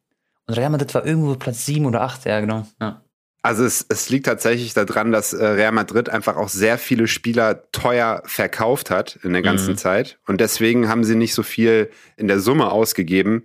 Und 0.46 0.54
Real 0.54 0.70
Madrid 0.70 0.94
war 0.94 1.06
irgendwo 1.06 1.34
Platz 1.36 1.64
7 1.66 1.86
oder 1.86 2.02
8, 2.02 2.26
ja, 2.26 2.40
genau. 2.40 2.66
Ja. 2.80 3.02
Also 3.42 3.64
es, 3.64 3.86
es 3.88 4.10
liegt 4.10 4.26
tatsächlich 4.26 4.74
daran, 4.74 5.12
dass 5.12 5.32
äh, 5.32 5.46
Real 5.46 5.72
Madrid 5.72 6.08
einfach 6.08 6.36
auch 6.36 6.48
sehr 6.48 6.76
viele 6.76 7.06
Spieler 7.06 7.70
teuer 7.70 8.22
verkauft 8.26 8.90
hat 8.90 9.18
in 9.22 9.32
der 9.32 9.42
ganzen 9.42 9.76
Zeit. 9.76 10.18
Und 10.26 10.40
deswegen 10.40 10.88
haben 10.88 11.04
sie 11.04 11.14
nicht 11.14 11.34
so 11.34 11.42
viel 11.42 11.90
in 12.16 12.26
der 12.26 12.40
Summe 12.40 12.70
ausgegeben. 12.70 13.44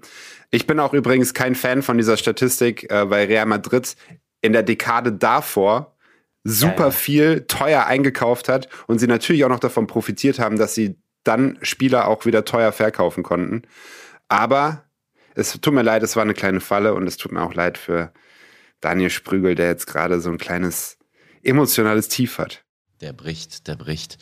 Ich 0.50 0.68
bin 0.68 0.80
auch 0.80 0.94
übrigens 0.94 1.34
kein 1.34 1.56
Fan 1.56 1.84
von 1.84 1.98
dieser 1.98 2.18
Statistik, 2.18 2.90
äh, 2.92 3.10
weil 3.10 3.28
Real 3.28 3.46
Madrid 3.46 3.96
in 4.42 4.54
der 4.54 4.64
Dekade 4.64 5.14
davor 5.14 5.96
super 6.44 6.76
Ja, 6.76 6.86
ja. 6.86 6.92
viel 6.92 7.46
teuer 7.48 7.86
eingekauft 7.86 8.50
hat 8.50 8.68
und 8.88 9.00
sie 9.00 9.08
natürlich 9.08 9.46
auch 9.46 9.50
noch 9.50 9.60
davon 9.60 9.88
profitiert 9.88 10.40
haben, 10.40 10.58
dass 10.58 10.76
sie 10.76 10.98
dann 11.24 11.58
Spieler 11.62 12.08
auch 12.08 12.26
wieder 12.26 12.44
teuer 12.44 12.72
verkaufen 12.72 13.24
konnten. 13.24 13.62
Aber 14.28 14.84
es 15.36 15.60
tut 15.62 15.74
mir 15.74 15.84
leid, 15.84 16.04
es 16.04 16.16
war 16.16 16.24
eine 16.24 16.34
kleine 16.34 16.60
Falle 16.60 16.94
und 16.94 17.08
es 17.08 17.18
tut 17.18 17.32
mir 17.32 17.42
auch 17.42 17.54
leid 17.54 17.78
für 17.78 18.12
Daniel 18.84 19.10
Sprügel, 19.10 19.56
der 19.56 19.68
jetzt 19.68 19.88
gerade 19.88 20.20
so 20.20 20.30
ein 20.30 20.38
kleines 20.38 20.98
emotionales 21.42 22.10
Tief 22.10 22.38
hat. 22.38 22.64
Der 23.02 23.14
bricht, 23.14 23.68
der 23.68 23.76
bricht. 23.76 24.18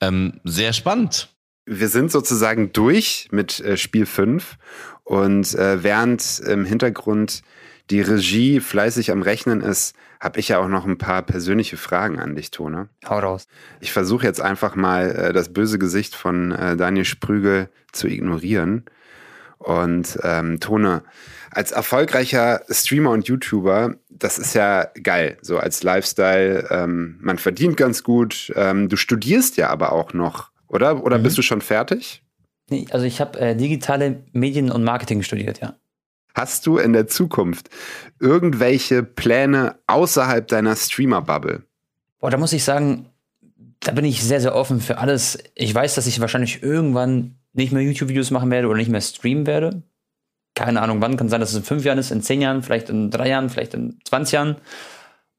Ähm, 0.00 0.40
sehr 0.44 0.72
spannend. 0.72 1.34
Wir 1.64 1.88
sind 1.88 2.12
sozusagen 2.12 2.72
durch 2.72 3.28
mit 3.30 3.60
äh, 3.60 3.76
Spiel 3.76 4.06
5 4.06 4.56
und 5.04 5.54
äh, 5.54 5.82
während 5.82 6.38
im 6.40 6.64
Hintergrund 6.64 7.42
die 7.90 8.00
Regie 8.00 8.60
fleißig 8.60 9.10
am 9.10 9.22
Rechnen 9.22 9.60
ist, 9.60 9.94
habe 10.20 10.40
ich 10.40 10.48
ja 10.48 10.58
auch 10.58 10.68
noch 10.68 10.86
ein 10.86 10.98
paar 10.98 11.22
persönliche 11.22 11.76
Fragen 11.76 12.18
an 12.18 12.34
dich, 12.34 12.50
Tone. 12.50 12.88
Hau 13.08 13.18
raus. 13.18 13.46
Ich 13.80 13.92
versuche 13.92 14.26
jetzt 14.26 14.40
einfach 14.40 14.74
mal 14.74 15.10
äh, 15.10 15.32
das 15.32 15.52
böse 15.52 15.78
Gesicht 15.78 16.14
von 16.14 16.52
äh, 16.52 16.76
Daniel 16.76 17.04
Sprügel 17.04 17.68
zu 17.92 18.08
ignorieren. 18.08 18.84
Und 19.58 20.18
ähm, 20.22 20.60
Tone, 20.60 21.02
als 21.50 21.72
erfolgreicher 21.72 22.62
Streamer 22.68 23.10
und 23.10 23.28
YouTuber, 23.28 23.94
das 24.18 24.38
ist 24.38 24.54
ja 24.54 24.88
geil, 25.02 25.36
so 25.42 25.58
als 25.58 25.82
Lifestyle. 25.82 26.68
Ähm, 26.70 27.18
man 27.20 27.38
verdient 27.38 27.76
ganz 27.76 28.02
gut. 28.02 28.52
Ähm, 28.56 28.88
du 28.88 28.96
studierst 28.96 29.56
ja 29.56 29.70
aber 29.70 29.92
auch 29.92 30.12
noch, 30.12 30.50
oder? 30.68 31.04
Oder 31.04 31.18
bist 31.18 31.38
du 31.38 31.42
schon 31.42 31.60
fertig? 31.60 32.22
Nee, 32.70 32.86
also 32.90 33.04
ich 33.04 33.20
habe 33.20 33.38
äh, 33.38 33.56
digitale 33.56 34.22
Medien 34.32 34.70
und 34.70 34.82
Marketing 34.82 35.22
studiert, 35.22 35.60
ja. 35.60 35.74
Hast 36.34 36.66
du 36.66 36.76
in 36.76 36.92
der 36.92 37.06
Zukunft 37.06 37.70
irgendwelche 38.20 39.02
Pläne 39.02 39.76
außerhalb 39.86 40.46
deiner 40.46 40.76
Streamer-Bubble? 40.76 41.62
Boah, 42.18 42.30
da 42.30 42.36
muss 42.36 42.52
ich 42.52 42.62
sagen, 42.62 43.06
da 43.80 43.92
bin 43.92 44.04
ich 44.04 44.22
sehr, 44.22 44.40
sehr 44.40 44.54
offen 44.54 44.80
für 44.80 44.98
alles. 44.98 45.38
Ich 45.54 45.74
weiß, 45.74 45.94
dass 45.94 46.06
ich 46.06 46.20
wahrscheinlich 46.20 46.62
irgendwann 46.62 47.36
nicht 47.54 47.72
mehr 47.72 47.82
YouTube-Videos 47.82 48.30
machen 48.30 48.50
werde 48.50 48.68
oder 48.68 48.76
nicht 48.76 48.90
mehr 48.90 49.00
streamen 49.00 49.46
werde. 49.46 49.82
Keine 50.56 50.80
Ahnung 50.82 51.00
wann, 51.00 51.16
kann 51.16 51.28
sein, 51.28 51.40
dass 51.40 51.50
es 51.50 51.56
in 51.58 51.62
fünf 51.62 51.84
Jahren 51.84 51.98
ist, 51.98 52.10
in 52.10 52.22
zehn 52.22 52.40
Jahren, 52.40 52.62
vielleicht 52.64 52.88
in 52.88 53.10
drei 53.10 53.28
Jahren, 53.28 53.48
vielleicht 53.50 53.74
in 53.74 53.98
20 54.04 54.32
Jahren. 54.32 54.56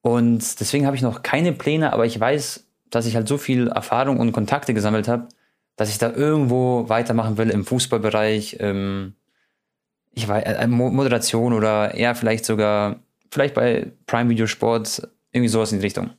Und 0.02 0.60
deswegen 0.62 0.86
habe 0.86 0.96
ich 0.96 1.02
noch 1.02 1.24
keine 1.24 1.52
Pläne, 1.52 1.92
aber 1.92 2.06
ich 2.06 2.18
weiß, 2.18 2.66
dass 2.92 3.06
ich 3.08 3.16
halt 3.16 3.28
so 3.28 3.38
viel 3.38 3.68
Erfahrung 3.68 4.20
und 4.20 4.32
Kontakte 4.32 4.74
gesammelt 4.74 5.08
habe, 5.10 5.28
dass 5.76 5.90
ich 5.90 5.98
da 5.98 6.12
irgendwo 6.12 6.88
weitermachen 6.88 7.38
will 7.38 7.50
im 7.50 7.66
Fußballbereich, 7.66 8.58
ähm, 8.60 9.16
ich 10.14 10.28
weiß, 10.28 10.44
äh, 10.46 10.68
Mo- 10.68 10.92
Moderation 10.92 11.52
oder 11.54 11.94
eher 11.94 12.16
vielleicht 12.16 12.46
sogar, 12.46 12.98
vielleicht 13.32 13.56
bei 13.56 13.92
Prime 14.06 14.30
Video 14.30 14.48
Sport, 14.48 15.08
irgendwie 15.32 15.50
sowas 15.50 15.72
in 15.72 15.80
die 15.80 15.86
Richtung. 15.86 16.12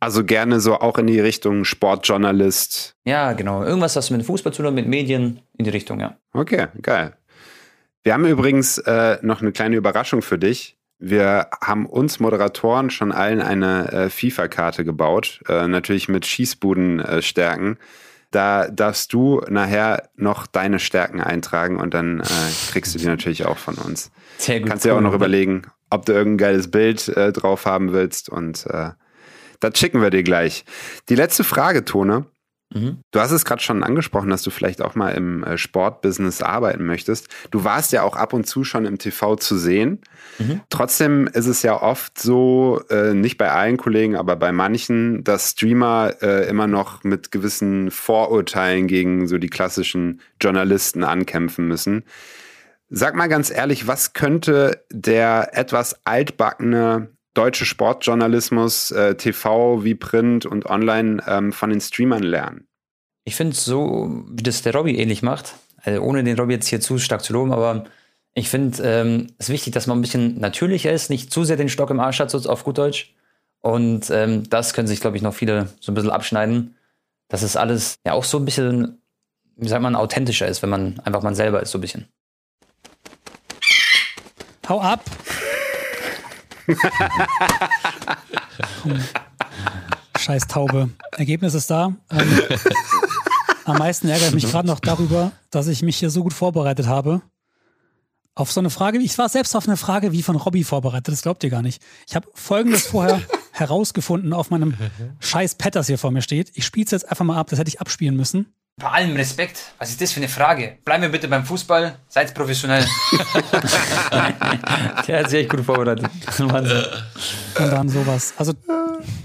Also 0.00 0.24
gerne 0.24 0.58
so 0.58 0.74
auch 0.80 0.98
in 0.98 1.06
die 1.06 1.20
Richtung 1.20 1.64
Sportjournalist. 1.64 2.96
Ja, 3.04 3.32
genau. 3.34 3.62
Irgendwas, 3.62 3.94
was 3.94 4.10
mit 4.10 4.24
Fußball 4.26 4.52
zu 4.52 4.58
tun 4.62 4.66
hat, 4.66 4.74
mit 4.74 4.88
Medien 4.88 5.40
in 5.56 5.64
die 5.64 5.70
Richtung, 5.70 6.00
ja. 6.00 6.16
Okay, 6.34 6.66
geil. 6.82 7.14
Wir 8.02 8.14
haben 8.14 8.26
übrigens 8.26 8.78
äh, 8.78 9.18
noch 9.22 9.40
eine 9.40 9.52
kleine 9.52 9.76
Überraschung 9.76 10.22
für 10.22 10.38
dich. 10.38 10.76
Wir 10.98 11.48
haben 11.60 11.86
uns 11.86 12.20
Moderatoren 12.20 12.90
schon 12.90 13.12
allen 13.12 13.40
eine 13.40 13.92
äh, 13.92 14.08
FIFA-Karte 14.08 14.84
gebaut, 14.84 15.40
äh, 15.48 15.66
natürlich 15.66 16.08
mit 16.08 16.26
Schießbuden-Stärken. 16.26 17.76
da 18.30 18.68
darfst 18.68 19.12
du 19.12 19.42
nachher 19.48 20.08
noch 20.16 20.46
deine 20.46 20.78
Stärken 20.78 21.20
eintragen 21.20 21.78
und 21.78 21.92
dann 21.92 22.20
äh, 22.20 22.24
kriegst 22.70 22.94
du 22.94 22.98
die 22.98 23.06
natürlich 23.06 23.46
auch 23.46 23.58
von 23.58 23.74
uns. 23.74 24.10
Sehr 24.38 24.60
gut. 24.60 24.68
Kannst 24.68 24.84
dir 24.84 24.94
auch 24.94 25.00
noch 25.00 25.12
überlegen, 25.12 25.62
ob 25.90 26.06
du 26.06 26.12
irgendein 26.12 26.38
geiles 26.38 26.70
Bild 26.70 27.08
äh, 27.08 27.32
drauf 27.32 27.66
haben 27.66 27.92
willst 27.92 28.28
und 28.28 28.66
äh, 28.66 28.90
das 29.60 29.78
schicken 29.78 30.00
wir 30.02 30.10
dir 30.10 30.22
gleich. 30.22 30.64
Die 31.08 31.14
letzte 31.14 31.44
Frage, 31.44 31.84
Tone. 31.84 32.26
Mhm. 32.74 32.98
Du 33.10 33.20
hast 33.20 33.30
es 33.30 33.44
gerade 33.44 33.62
schon 33.62 33.82
angesprochen, 33.82 34.30
dass 34.30 34.42
du 34.42 34.50
vielleicht 34.50 34.82
auch 34.82 34.94
mal 34.94 35.10
im 35.10 35.44
äh, 35.44 35.58
Sportbusiness 35.58 36.42
arbeiten 36.42 36.84
möchtest. 36.84 37.28
Du 37.50 37.64
warst 37.64 37.92
ja 37.92 38.02
auch 38.02 38.16
ab 38.16 38.32
und 38.32 38.46
zu 38.46 38.64
schon 38.64 38.84
im 38.84 38.98
TV 38.98 39.36
zu 39.36 39.56
sehen. 39.56 40.00
Mhm. 40.38 40.60
Trotzdem 40.70 41.26
ist 41.26 41.46
es 41.46 41.62
ja 41.62 41.80
oft 41.80 42.18
so, 42.18 42.82
äh, 42.90 43.14
nicht 43.14 43.38
bei 43.38 43.50
allen 43.50 43.76
Kollegen, 43.76 44.16
aber 44.16 44.36
bei 44.36 44.52
manchen, 44.52 45.24
dass 45.24 45.50
Streamer 45.50 46.14
äh, 46.22 46.48
immer 46.48 46.66
noch 46.66 47.04
mit 47.04 47.30
gewissen 47.30 47.90
Vorurteilen 47.90 48.86
gegen 48.86 49.26
so 49.26 49.38
die 49.38 49.50
klassischen 49.50 50.20
Journalisten 50.40 51.04
ankämpfen 51.04 51.66
müssen. 51.66 52.04
Sag 52.94 53.14
mal 53.14 53.28
ganz 53.28 53.50
ehrlich, 53.50 53.86
was 53.86 54.12
könnte 54.12 54.84
der 54.90 55.56
etwas 55.56 56.04
altbackene 56.04 57.08
deutsche 57.34 57.64
Sportjournalismus, 57.64 58.90
äh, 58.90 59.14
TV 59.14 59.84
wie 59.84 59.94
Print 59.94 60.46
und 60.46 60.66
Online 60.66 61.22
ähm, 61.26 61.52
von 61.52 61.70
den 61.70 61.80
Streamern 61.80 62.22
lernen? 62.22 62.66
Ich 63.24 63.36
finde 63.36 63.52
es 63.52 63.64
so, 63.64 64.24
wie 64.30 64.42
das 64.42 64.62
der 64.62 64.74
Robby 64.74 64.96
ähnlich 64.96 65.22
macht, 65.22 65.54
also 65.82 66.02
ohne 66.02 66.24
den 66.24 66.38
Robby 66.38 66.54
jetzt 66.54 66.68
hier 66.68 66.80
zu 66.80 66.98
stark 66.98 67.22
zu 67.22 67.32
loben, 67.32 67.52
aber 67.52 67.84
ich 68.34 68.48
finde 68.48 68.82
ähm, 68.82 69.26
es 69.38 69.48
wichtig, 69.48 69.72
dass 69.74 69.86
man 69.86 69.98
ein 69.98 70.00
bisschen 70.00 70.38
natürlicher 70.40 70.92
ist, 70.92 71.10
nicht 71.10 71.32
zu 71.32 71.44
sehr 71.44 71.56
den 71.56 71.68
Stock 71.68 71.90
im 71.90 72.00
Arsch 72.00 72.18
hat, 72.18 72.30
so 72.30 72.38
auf 72.48 72.64
gut 72.64 72.78
Deutsch. 72.78 73.14
Und 73.60 74.10
ähm, 74.10 74.48
das 74.48 74.74
können 74.74 74.88
sich, 74.88 75.00
glaube 75.00 75.16
ich, 75.16 75.22
noch 75.22 75.34
viele 75.34 75.68
so 75.80 75.92
ein 75.92 75.94
bisschen 75.94 76.10
abschneiden, 76.10 76.76
dass 77.28 77.42
es 77.42 77.56
alles 77.56 77.96
ja 78.04 78.12
auch 78.12 78.24
so 78.24 78.38
ein 78.38 78.44
bisschen, 78.44 79.00
wie 79.56 79.68
sagt 79.68 79.82
man, 79.82 79.94
authentischer 79.94 80.48
ist, 80.48 80.62
wenn 80.62 80.70
man 80.70 80.98
einfach 81.00 81.22
man 81.22 81.34
selber 81.34 81.62
ist, 81.62 81.70
so 81.70 81.78
ein 81.78 81.82
bisschen. 81.82 82.08
Hau 84.68 84.80
ab! 84.80 85.02
Scheiß 90.18 90.46
Taube. 90.46 90.90
Ergebnis 91.12 91.54
ist 91.54 91.70
da. 91.70 91.94
Ähm, 92.10 92.38
am 93.64 93.78
meisten 93.78 94.08
ärgere 94.08 94.28
ich 94.28 94.34
mich 94.34 94.50
gerade 94.50 94.68
noch 94.68 94.80
darüber, 94.80 95.32
dass 95.50 95.66
ich 95.66 95.82
mich 95.82 95.96
hier 95.96 96.10
so 96.10 96.22
gut 96.22 96.32
vorbereitet 96.32 96.86
habe. 96.86 97.22
Auf 98.34 98.50
so 98.50 98.60
eine 98.60 98.70
Frage, 98.70 98.98
ich 98.98 99.18
war 99.18 99.28
selbst 99.28 99.54
auf 99.54 99.68
eine 99.68 99.76
Frage 99.76 100.12
wie 100.12 100.22
von 100.22 100.36
Robby 100.36 100.64
vorbereitet, 100.64 101.12
das 101.12 101.20
glaubt 101.22 101.44
ihr 101.44 101.50
gar 101.50 101.60
nicht. 101.60 101.82
Ich 102.08 102.16
habe 102.16 102.28
folgendes 102.34 102.86
vorher 102.86 103.20
herausgefunden 103.52 104.32
auf 104.32 104.48
meinem 104.50 104.74
scheiß 105.20 105.56
Pad, 105.56 105.76
das 105.76 105.86
hier 105.86 105.98
vor 105.98 106.10
mir 106.12 106.22
steht. 106.22 106.50
Ich 106.54 106.64
spiele 106.64 106.86
es 106.86 106.92
jetzt 106.92 107.10
einfach 107.10 107.26
mal 107.26 107.36
ab, 107.36 107.48
das 107.50 107.58
hätte 107.58 107.68
ich 107.68 107.80
abspielen 107.80 108.16
müssen. 108.16 108.54
Bei 108.80 108.88
allem 108.88 109.14
Respekt, 109.16 109.72
was 109.78 109.90
ist 109.90 110.00
das 110.00 110.12
für 110.12 110.20
eine 110.20 110.28
Frage? 110.28 110.78
Bleiben 110.84 111.02
wir 111.02 111.10
bitte 111.10 111.28
beim 111.28 111.44
Fußball, 111.44 111.98
seid 112.08 112.34
professionell. 112.34 112.82
Der 115.06 115.20
hat 115.20 115.30
sich 115.30 115.40
echt 115.40 115.50
gut 115.50 115.60
vorbereitet. 115.60 116.08
Wahnsinn. 116.38 116.84
Und 117.58 117.70
dann 117.70 117.88
sowas. 117.90 118.32
Also, 118.38 118.54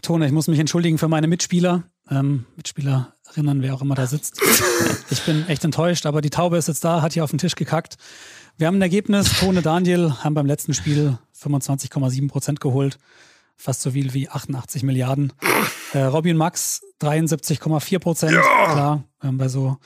Tone, 0.02 0.26
ich 0.26 0.34
muss 0.34 0.48
mich 0.48 0.60
entschuldigen 0.60 0.98
für 0.98 1.07
meine 1.07 1.28
Mitspieler, 1.28 1.84
ähm, 2.11 2.45
Mitspielerinnen, 2.57 3.61
wer 3.61 3.74
auch 3.74 3.82
immer 3.82 3.95
da 3.95 4.06
sitzt. 4.06 4.41
Ich 5.10 5.22
bin 5.22 5.48
echt 5.48 5.64
enttäuscht, 5.64 6.06
aber 6.06 6.19
die 6.22 6.30
Taube 6.30 6.57
ist 6.57 6.68
jetzt 6.68 6.84
da, 6.84 7.02
hat 7.02 7.14
hier 7.14 7.24
auf 7.24 7.30
den 7.30 7.40
Tisch 7.40 7.56
gekackt. 7.56 7.95
Wir 8.57 8.68
haben 8.68 8.78
ein 8.80 8.82
Ergebnis. 8.82 9.32
Tone 9.40 9.61
Daniel 9.61 10.11
haben 10.24 10.34
beim 10.34 10.45
letzten 10.45 10.74
Spiel 10.74 11.18
25,7 11.41 12.28
Prozent 12.28 12.60
geholt. 12.60 12.98
Fast 13.57 13.81
so 13.81 13.91
viel 13.91 14.13
wie 14.13 14.29
88 14.29 14.84
Milliarden. 14.84 15.34
Äh, 15.93 15.99
Robby 15.99 16.31
und 16.31 16.38
Max 16.38 16.81
73,4 17.01 17.99
Prozent. 17.99 18.34
Ja. 18.34 18.41
Klar, 18.41 19.03
ähm, 19.23 19.38
bei 19.38 19.47
so 19.47 19.77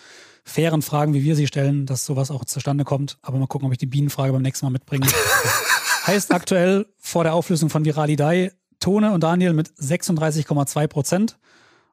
fairen 0.44 0.82
Fragen, 0.82 1.14
wie 1.14 1.24
wir 1.24 1.36
sie 1.36 1.48
stellen, 1.48 1.86
dass 1.86 2.06
sowas 2.06 2.32
auch 2.32 2.46
zustande 2.46 2.84
kommt. 2.84 3.18
Aber 3.22 3.38
mal 3.38 3.48
gucken, 3.48 3.68
ob 3.68 3.72
ich 3.72 3.78
die 3.78 3.86
Bienenfrage 3.86 4.34
beim 4.34 4.42
nächsten 4.42 4.66
Mal 4.66 4.72
mitbringe. 4.72 5.08
heißt 6.08 6.32
aktuell 6.32 6.88
vor 6.98 7.24
der 7.24 7.34
Auflösung 7.34 7.70
von 7.70 7.86
Viralidei 7.86 8.52
Tone 8.80 9.14
und 9.14 9.22
Daniel 9.22 9.54
mit 9.54 9.70
36,2 9.70 10.88
Prozent 10.88 11.38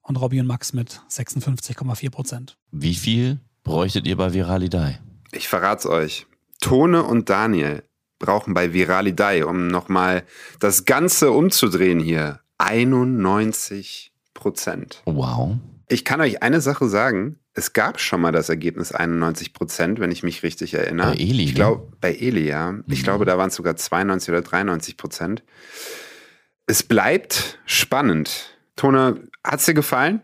und 0.03 0.17
Robby 0.17 0.41
und 0.41 0.47
Max 0.47 0.73
mit 0.73 1.03
56,4 1.11 2.11
Prozent. 2.11 2.59
Wie 2.71 2.95
viel 2.95 3.41
bräuchtet 3.63 4.07
ihr 4.07 4.17
bei 4.17 4.33
Viralidei? 4.33 4.99
Ich 5.33 5.49
verrat's 5.49 5.85
euch. 5.85 6.27
Tone 6.61 7.05
und 7.05 7.29
Daniel 7.29 7.85
brauchen 8.19 8.55
bei 8.55 8.73
Viralidei, 8.73 9.45
um 9.45 9.69
nochmal 9.69 10.25
das 10.61 10.85
Ganze 10.85 11.31
umzudrehen 11.31 12.01
hier, 12.01 12.41
91 12.59 14.13
Prozent. 14.35 15.03
Wow. 15.05 15.57
Ich 15.89 16.05
kann 16.05 16.21
euch 16.21 16.43
eine 16.43 16.61
Sache 16.61 16.89
sagen. 16.89 17.39
Es 17.55 17.73
gab 17.73 17.99
schon 17.99 18.21
mal 18.21 18.31
das 18.31 18.49
Ergebnis 18.49 18.93
91 18.93 19.53
Prozent, 19.53 19.99
wenn 20.01 20.13
ich 20.13 20.23
mich 20.23 20.43
richtig 20.43 20.75
erinnere. 20.75 21.09
Bei 21.13 21.15
Eli, 21.17 21.43
Ich 21.45 21.51
ne? 21.51 21.55
glaube, 21.55 21.93
bei 22.01 22.15
Eli, 22.15 22.47
ja. 22.47 22.75
Ich 22.87 23.03
glaube, 23.03 23.25
da 23.25 23.37
waren 23.39 23.49
es 23.49 23.55
sogar 23.57 23.75
92 23.77 24.29
oder 24.31 24.43
93 24.43 24.97
Prozent. 24.97 25.43
Es 26.67 26.83
bleibt 26.83 27.59
spannend. 27.65 28.51
Tone, 28.77 29.23
hat's 29.43 29.65
dir 29.65 29.75
gefallen? 29.75 30.23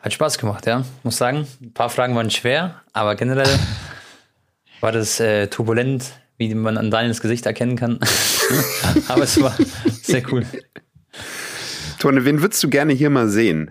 Hat 0.00 0.12
Spaß 0.12 0.36
gemacht, 0.38 0.66
ja. 0.66 0.84
Muss 1.02 1.16
sagen, 1.16 1.46
ein 1.62 1.72
paar 1.72 1.88
Fragen 1.88 2.14
waren 2.14 2.30
schwer, 2.30 2.82
aber 2.92 3.14
generell 3.14 3.48
war 4.80 4.92
das 4.92 5.18
äh, 5.20 5.46
turbulent, 5.46 6.04
wie 6.38 6.54
man 6.54 6.76
an 6.76 6.90
Daniels 6.90 7.20
Gesicht 7.20 7.46
erkennen 7.46 7.76
kann. 7.76 7.98
aber 9.08 9.24
es 9.24 9.40
war 9.40 9.56
sehr 10.02 10.22
cool. 10.32 10.44
Tone, 11.98 12.24
wen 12.24 12.42
würdest 12.42 12.62
du 12.62 12.68
gerne 12.68 12.92
hier 12.92 13.10
mal 13.10 13.28
sehen? 13.28 13.70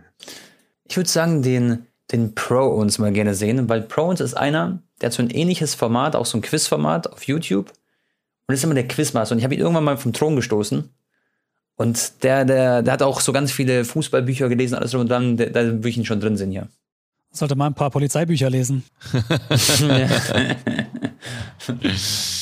Ich 0.87 0.97
würde 0.97 1.09
sagen, 1.09 1.41
den, 1.41 1.85
den 2.11 2.35
Pro 2.35 2.67
uns 2.67 2.97
mal 2.97 3.11
gerne 3.11 3.35
sehen, 3.35 3.69
weil 3.69 3.81
Pro 3.81 4.03
uns 4.03 4.19
ist 4.19 4.35
einer, 4.35 4.83
der 5.01 5.07
hat 5.07 5.13
so 5.13 5.23
ein 5.23 5.29
ähnliches 5.29 5.75
Format, 5.75 6.15
auch 6.15 6.25
so 6.25 6.37
ein 6.37 6.41
Quizformat 6.41 7.11
auf 7.11 7.23
YouTube. 7.23 7.71
Und 8.47 8.53
ist 8.53 8.63
immer 8.63 8.75
der 8.75 8.87
Quizmaster. 8.87 9.33
Und 9.33 9.39
ich 9.39 9.43
habe 9.43 9.55
ihn 9.55 9.61
irgendwann 9.61 9.83
mal 9.83 9.97
vom 9.97 10.13
Thron 10.13 10.35
gestoßen. 10.35 10.89
Und 11.77 12.23
der, 12.23 12.45
der, 12.45 12.83
der 12.83 12.93
hat 12.93 13.01
auch 13.01 13.19
so 13.19 13.33
ganz 13.33 13.51
viele 13.51 13.83
Fußballbücher 13.83 14.49
gelesen, 14.49 14.75
alles 14.75 14.91
drum 14.91 15.01
und 15.01 15.09
dran. 15.09 15.35
Da 15.35 15.47
da 15.47 15.63
würde 15.65 15.89
ich 15.89 15.97
ihn 15.97 16.05
schon 16.05 16.19
drin 16.19 16.37
sehen 16.37 16.51
hier. 16.51 16.67
Sollte 17.31 17.55
mal 17.55 17.67
ein 17.67 17.73
paar 17.73 17.89
Polizeibücher 17.89 18.49
lesen. 18.49 18.83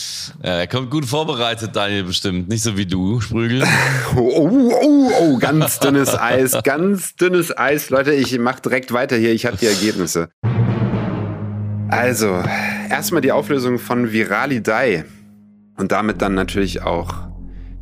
Ja, 0.43 0.59
er 0.59 0.67
kommt 0.67 0.91
gut 0.91 1.05
vorbereitet, 1.05 1.73
Daniel, 1.73 2.03
bestimmt. 2.03 2.49
Nicht 2.49 2.63
so 2.63 2.75
wie 2.75 2.85
du, 2.85 3.21
Sprügel. 3.21 3.63
Oh, 4.15 4.19
oh, 4.19 4.73
oh, 4.83 5.11
oh, 5.21 5.37
ganz 5.39 5.79
dünnes 5.79 6.13
Eis, 6.13 6.55
ganz 6.63 7.15
dünnes 7.15 7.57
Eis. 7.57 7.89
Leute, 7.89 8.13
ich 8.13 8.37
mache 8.37 8.61
direkt 8.61 8.91
weiter 8.91 9.15
hier. 9.15 9.31
Ich 9.31 9.45
habe 9.45 9.57
die 9.57 9.65
Ergebnisse. 9.65 10.29
Also, 11.87 12.43
erstmal 12.89 13.21
die 13.21 13.31
Auflösung 13.31 13.79
von 13.79 14.11
Viralidei. 14.11 15.05
Und 15.77 15.91
damit 15.91 16.21
dann 16.21 16.35
natürlich 16.35 16.83
auch 16.83 17.15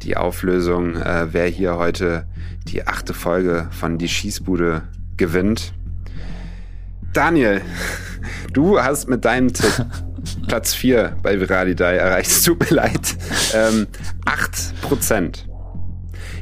die 0.04 0.16
Auflösung, 0.16 0.96
äh, 0.96 1.34
wer 1.34 1.48
hier 1.48 1.78
heute 1.78 2.28
die 2.68 2.88
achte 2.88 3.14
Folge 3.14 3.68
von 3.72 3.98
Die 3.98 4.08
Schießbude 4.08 4.84
gewinnt. 5.18 5.74
Daniel, 7.12 7.62
du 8.54 8.80
hast 8.80 9.10
mit 9.10 9.26
deinem 9.26 9.52
Tipp 9.52 9.86
Platz 10.48 10.74
4 10.74 11.18
bei 11.22 11.40
Viralidei 11.40 11.96
erreicht. 11.96 12.30
Es 12.30 12.44
tut 12.44 12.60
mir 12.60 12.76
leid. 12.76 13.16
Ähm, 13.54 13.88
8%. 14.26 15.46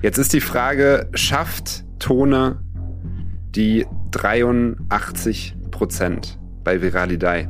Jetzt 0.02 0.18
ist 0.18 0.34
die 0.34 0.42
Frage, 0.42 1.10
schafft 1.14 1.84
Tone 2.00 2.62
die 3.56 3.86
83% 4.12 6.38
bei 6.64 6.82
Viralidei? 6.82 7.50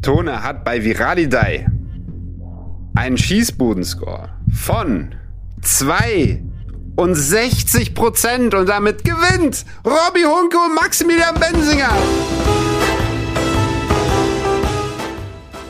Tone 0.00 0.42
hat 0.42 0.64
bei 0.64 0.82
Viralidei 0.82 1.66
einen 2.94 3.16
Schießbudenscore 3.16 4.30
von 4.50 5.14
62 6.96 7.94
Prozent 7.94 8.54
und 8.54 8.68
damit 8.68 9.04
gewinnt 9.04 9.64
Robby 9.84 10.22
Hunke 10.22 10.58
und 10.58 10.74
Maximilian 10.74 11.34
Bensinger. 11.34 11.90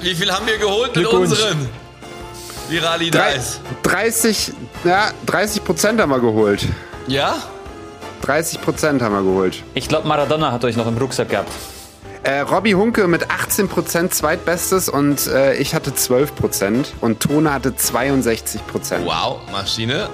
Wie 0.01 0.15
viel 0.15 0.33
haben 0.33 0.47
wir 0.47 0.59
geholt 0.59 0.97
mit 0.97 1.07
unseren 1.07 1.69
Viralidais? 2.69 3.61
30, 3.85 4.53
ja, 4.85 5.13
30 5.27 5.65
Prozent 5.65 6.01
haben 6.01 6.11
wir 6.11 6.19
geholt. 6.19 6.67
Ja? 7.07 7.37
30 8.23 8.61
Prozent 8.61 9.03
haben 9.03 9.15
wir 9.15 9.23
geholt. 9.23 9.63
Ich 9.75 9.89
glaube, 9.89 10.09
Maradona 10.09 10.51
hat 10.51 10.65
euch 10.65 10.77
noch 10.77 10.89
im 10.89 10.99
Rucksack 10.99 11.29
gehabt. 11.31 11.53
Äh, 12.25 12.41
Robby 12.41 12.73
Hunke 12.73 13.07
mit 13.09 13.31
18 13.31 13.69
Prozent 13.69 14.15
zweitbestes 14.15 14.89
und 14.89 15.27
äh, 15.29 15.55
ich 15.55 15.75
hatte 15.75 15.95
12 15.95 16.35
Prozent 16.35 16.95
und 17.01 17.21
Tone 17.21 17.53
hatte 17.53 17.75
62 17.75 18.67
Prozent. 18.67 19.07
Wow, 19.07 19.41
Maschine. 19.51 20.09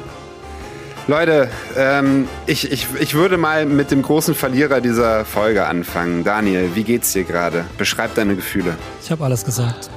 Leute, 1.08 1.48
ähm, 1.74 2.28
ich, 2.44 2.70
ich, 2.70 2.86
ich 3.00 3.14
würde 3.14 3.38
mal 3.38 3.64
mit 3.64 3.90
dem 3.90 4.02
großen 4.02 4.34
Verlierer 4.34 4.82
dieser 4.82 5.24
Folge 5.24 5.66
anfangen. 5.66 6.22
Daniel, 6.22 6.72
wie 6.74 6.84
geht's 6.84 7.14
dir 7.14 7.24
gerade? 7.24 7.64
Beschreib 7.78 8.14
deine 8.14 8.36
Gefühle. 8.36 8.76
Ich 9.02 9.10
habe 9.10 9.24
alles 9.24 9.42
gesagt. 9.42 9.88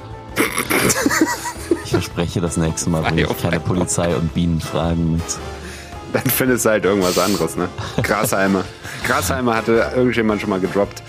Ich 1.84 1.92
verspreche, 1.92 2.40
das 2.40 2.56
nächste 2.56 2.90
Mal 2.90 3.02
bringe 3.02 3.24
ich 3.24 3.42
keine 3.42 3.60
Polizei 3.60 4.16
und 4.16 4.34
Bienenfragen 4.34 5.12
mit. 5.12 5.24
Dann 6.14 6.24
findest 6.24 6.64
du 6.64 6.70
halt 6.70 6.86
irgendwas 6.86 7.20
anderes, 7.20 7.58
ne? 7.58 7.68
Grasheimer. 8.04 8.64
Grasheimer 9.06 9.58
hatte 9.58 9.92
irgendjemand 9.94 10.40
schon 10.40 10.50
mal 10.50 10.62
gedroppt. 10.62 11.04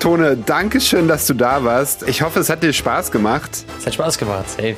Tone, 0.00 0.36
danke 0.36 0.82
schön, 0.82 1.08
dass 1.08 1.26
du 1.26 1.32
da 1.32 1.64
warst. 1.64 2.06
Ich 2.06 2.20
hoffe, 2.20 2.40
es 2.40 2.50
hat 2.50 2.62
dir 2.62 2.74
Spaß 2.74 3.10
gemacht. 3.10 3.64
Es 3.78 3.86
hat 3.86 3.94
Spaß 3.94 4.18
gemacht, 4.18 4.50
safe. 4.50 4.76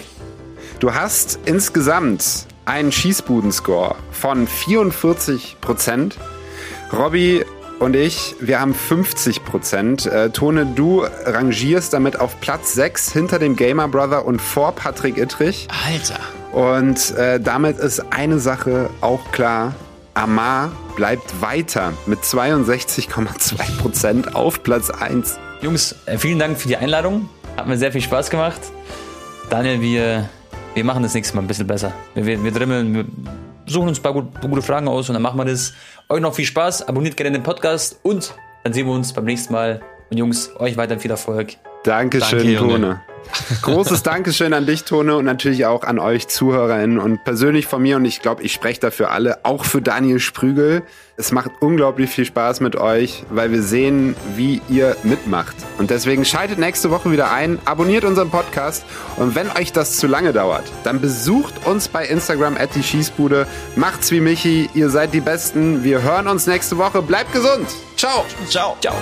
Du 0.79 0.95
hast 0.95 1.41
insgesamt 1.47 2.47
einen 2.67 2.93
Schießbudenscore 2.93 3.97
von 4.11 4.47
44 4.47 5.57
Prozent. 5.61 6.17
Robby 6.93 7.45
und 7.79 7.95
ich, 7.95 8.37
wir 8.41 8.61
haben 8.61 8.75
50 8.75 9.45
Prozent. 9.45 10.07
Äh, 10.07 10.31
Tone, 10.31 10.67
du 10.67 11.05
rangierst 11.25 11.93
damit 11.93 12.19
auf 12.19 12.41
Platz 12.41 12.75
6 12.75 13.13
hinter 13.13 13.39
dem 13.39 13.57
Gamer 13.57 13.89
Brother 13.89 14.25
und 14.25 14.41
vor 14.41 14.73
Patrick 14.73 15.19
Ittrich. 15.19 15.69
Alter. 15.87 16.21
Und 16.53 17.15
äh, 17.17 17.39
damit 17.39 17.79
ist 17.79 18.13
eine 18.13 18.39
Sache 18.39 18.91
auch 19.01 19.31
klar. 19.33 19.75
Amar 20.15 20.73
bleibt 20.97 21.43
weiter 21.43 21.93
mit 22.07 22.21
62,2 22.21 23.79
Prozent 23.79 24.35
auf 24.35 24.63
Platz 24.63 24.89
1. 24.89 25.39
Jungs, 25.61 25.95
äh, 26.07 26.17
vielen 26.17 26.39
Dank 26.39 26.59
für 26.59 26.69
die 26.69 26.77
Einladung. 26.79 27.29
Hat 27.59 27.67
mir 27.67 27.77
sehr 27.77 27.93
viel 27.93 28.01
Spaß 28.01 28.31
gemacht. 28.31 28.61
Daniel, 29.51 29.83
wir, 29.83 30.29
wir 30.77 30.85
machen 30.85 31.03
das 31.03 31.15
nächste 31.15 31.35
Mal 31.35 31.43
ein 31.43 31.49
bisschen 31.49 31.67
besser. 31.67 31.95
Wir, 32.15 32.27
wir, 32.27 32.45
wir 32.45 32.53
drimmeln, 32.53 32.95
wir 32.95 33.05
suchen 33.65 33.89
uns 33.89 33.99
ein 33.99 34.03
paar 34.03 34.13
gut, 34.13 34.41
gute 34.43 34.61
Fragen 34.61 34.89
aus 34.89 35.09
und 35.09 35.15
dann 35.15 35.23
machen 35.23 35.39
wir 35.39 35.47
das. 35.47 35.73
Euch 36.11 36.21
noch 36.21 36.35
viel 36.35 36.45
Spaß, 36.45 36.87
abonniert 36.87 37.17
gerne 37.17 37.33
den 37.33 37.43
Podcast 37.43 37.99
und 38.03 38.35
dann 38.63 38.75
sehen 38.75 38.87
wir 38.87 38.93
uns 38.93 39.15
beim 39.15 39.25
nächsten 39.25 39.55
Mal. 39.55 39.81
Und 40.11 40.19
Jungs, 40.19 40.55
euch 40.59 40.77
weiterhin 40.77 41.01
viel 41.01 41.11
Erfolg. 41.11 41.57
Dankeschön, 41.87 42.55
Danke. 42.55 42.57
Tone. 42.57 43.01
Großes 43.63 44.03
Dankeschön 44.03 44.53
an 44.53 44.67
dich, 44.67 44.85
Tone, 44.85 45.17
und 45.17 45.25
natürlich 45.25 45.67
auch 45.67 45.83
an 45.83 45.99
euch 45.99 46.29
ZuhörerInnen 46.29 46.99
und 46.99 47.25
persönlich 47.25 47.67
von 47.67 47.83
mir 47.83 47.97
und 47.97 48.05
ich 48.05 48.21
glaube, 48.21 48.43
ich 48.43 48.53
spreche 48.53 48.81
dafür 48.81 49.11
alle, 49.11 49.45
auch 49.45 49.65
für 49.65 49.83
Daniel 49.83 50.21
Sprügel. 50.21 50.83
Es 51.17 51.33
macht 51.33 51.51
unglaublich 51.61 52.11
viel 52.11 52.25
Spaß 52.25 52.61
mit 52.61 52.77
euch, 52.77 53.25
weil 53.31 53.51
wir 53.51 53.63
sehen, 53.63 54.15
wie 54.37 54.61
ihr 54.69 54.97
mitmacht. 55.03 55.57
Und 55.79 55.91
deswegen 55.91 56.25
schaltet 56.25 56.59
nächste 56.59 56.91
Woche 56.91 57.11
wieder 57.11 57.33
ein, 57.33 57.59
abonniert 57.65 58.05
unseren 58.05 58.31
Podcast 58.31 58.85
und 59.17 59.35
wenn 59.35 59.51
euch 59.51 59.73
das 59.73 59.97
zu 59.97 60.07
lange 60.07 60.33
dauert, 60.33 60.65
dann 60.85 61.01
besucht 61.01 61.67
uns 61.67 61.89
bei 61.89 62.07
Instagram 62.07 62.57
at 62.57 62.75
die 62.75 62.83
Schießbude. 62.83 63.47
Macht's 63.77 64.11
wie 64.11 64.21
Michi, 64.21 64.69
ihr 64.75 64.91
seid 64.91 65.15
die 65.15 65.21
Besten. 65.21 65.85
Wir 65.85 66.03
hören 66.03 66.29
uns 66.29 66.47
nächste 66.47 66.79
Woche. 66.79 67.03
Bleibt 67.03 67.33
gesund. 67.33 67.67
Ciao. 67.97 68.25
Ciao. 68.49 68.77
Ciao. 68.81 68.97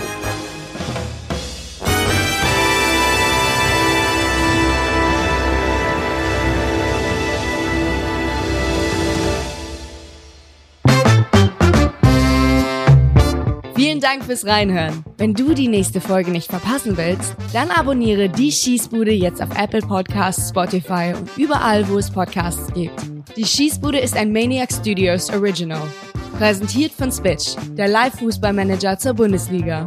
Vielen 13.84 14.00
Dank 14.00 14.24
fürs 14.24 14.46
Reinhören. 14.46 15.04
Wenn 15.18 15.34
du 15.34 15.52
die 15.52 15.68
nächste 15.68 16.00
Folge 16.00 16.30
nicht 16.30 16.48
verpassen 16.48 16.96
willst, 16.96 17.36
dann 17.52 17.70
abonniere 17.70 18.30
die 18.30 18.50
Schießbude 18.50 19.12
jetzt 19.12 19.42
auf 19.42 19.50
Apple 19.58 19.82
Podcasts, 19.82 20.48
Spotify 20.48 21.12
und 21.14 21.28
überall, 21.36 21.86
wo 21.90 21.98
es 21.98 22.10
Podcasts 22.10 22.72
gibt. 22.72 22.98
Die 23.36 23.44
Schießbude 23.44 23.98
ist 23.98 24.16
ein 24.16 24.32
Maniac 24.32 24.72
Studios 24.72 25.28
Original. 25.28 25.82
Präsentiert 26.38 26.92
von 26.92 27.12
Spitch, 27.12 27.56
der 27.76 27.88
Live-Fußballmanager 27.88 28.96
zur 28.96 29.12
Bundesliga. 29.12 29.86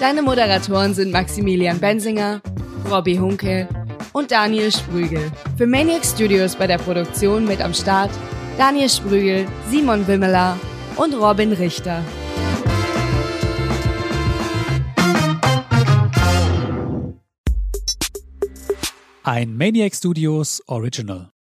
Deine 0.00 0.22
Moderatoren 0.22 0.94
sind 0.94 1.12
Maximilian 1.12 1.78
Bensinger, 1.78 2.40
Robbie 2.90 3.18
Hunke 3.18 3.68
und 4.14 4.30
Daniel 4.30 4.72
Sprügel. 4.72 5.30
Für 5.58 5.66
Maniac 5.66 6.06
Studios 6.06 6.56
bei 6.56 6.66
der 6.66 6.78
Produktion 6.78 7.44
mit 7.44 7.60
am 7.60 7.74
Start 7.74 8.12
Daniel 8.56 8.88
Sprügel, 8.88 9.46
Simon 9.68 10.06
Wimmeler 10.06 10.58
und 10.96 11.12
Robin 11.12 11.52
Richter. 11.52 12.02
Ein 19.28 19.56
Maniac 19.56 19.92
Studios 19.92 20.62
Original. 20.68 21.35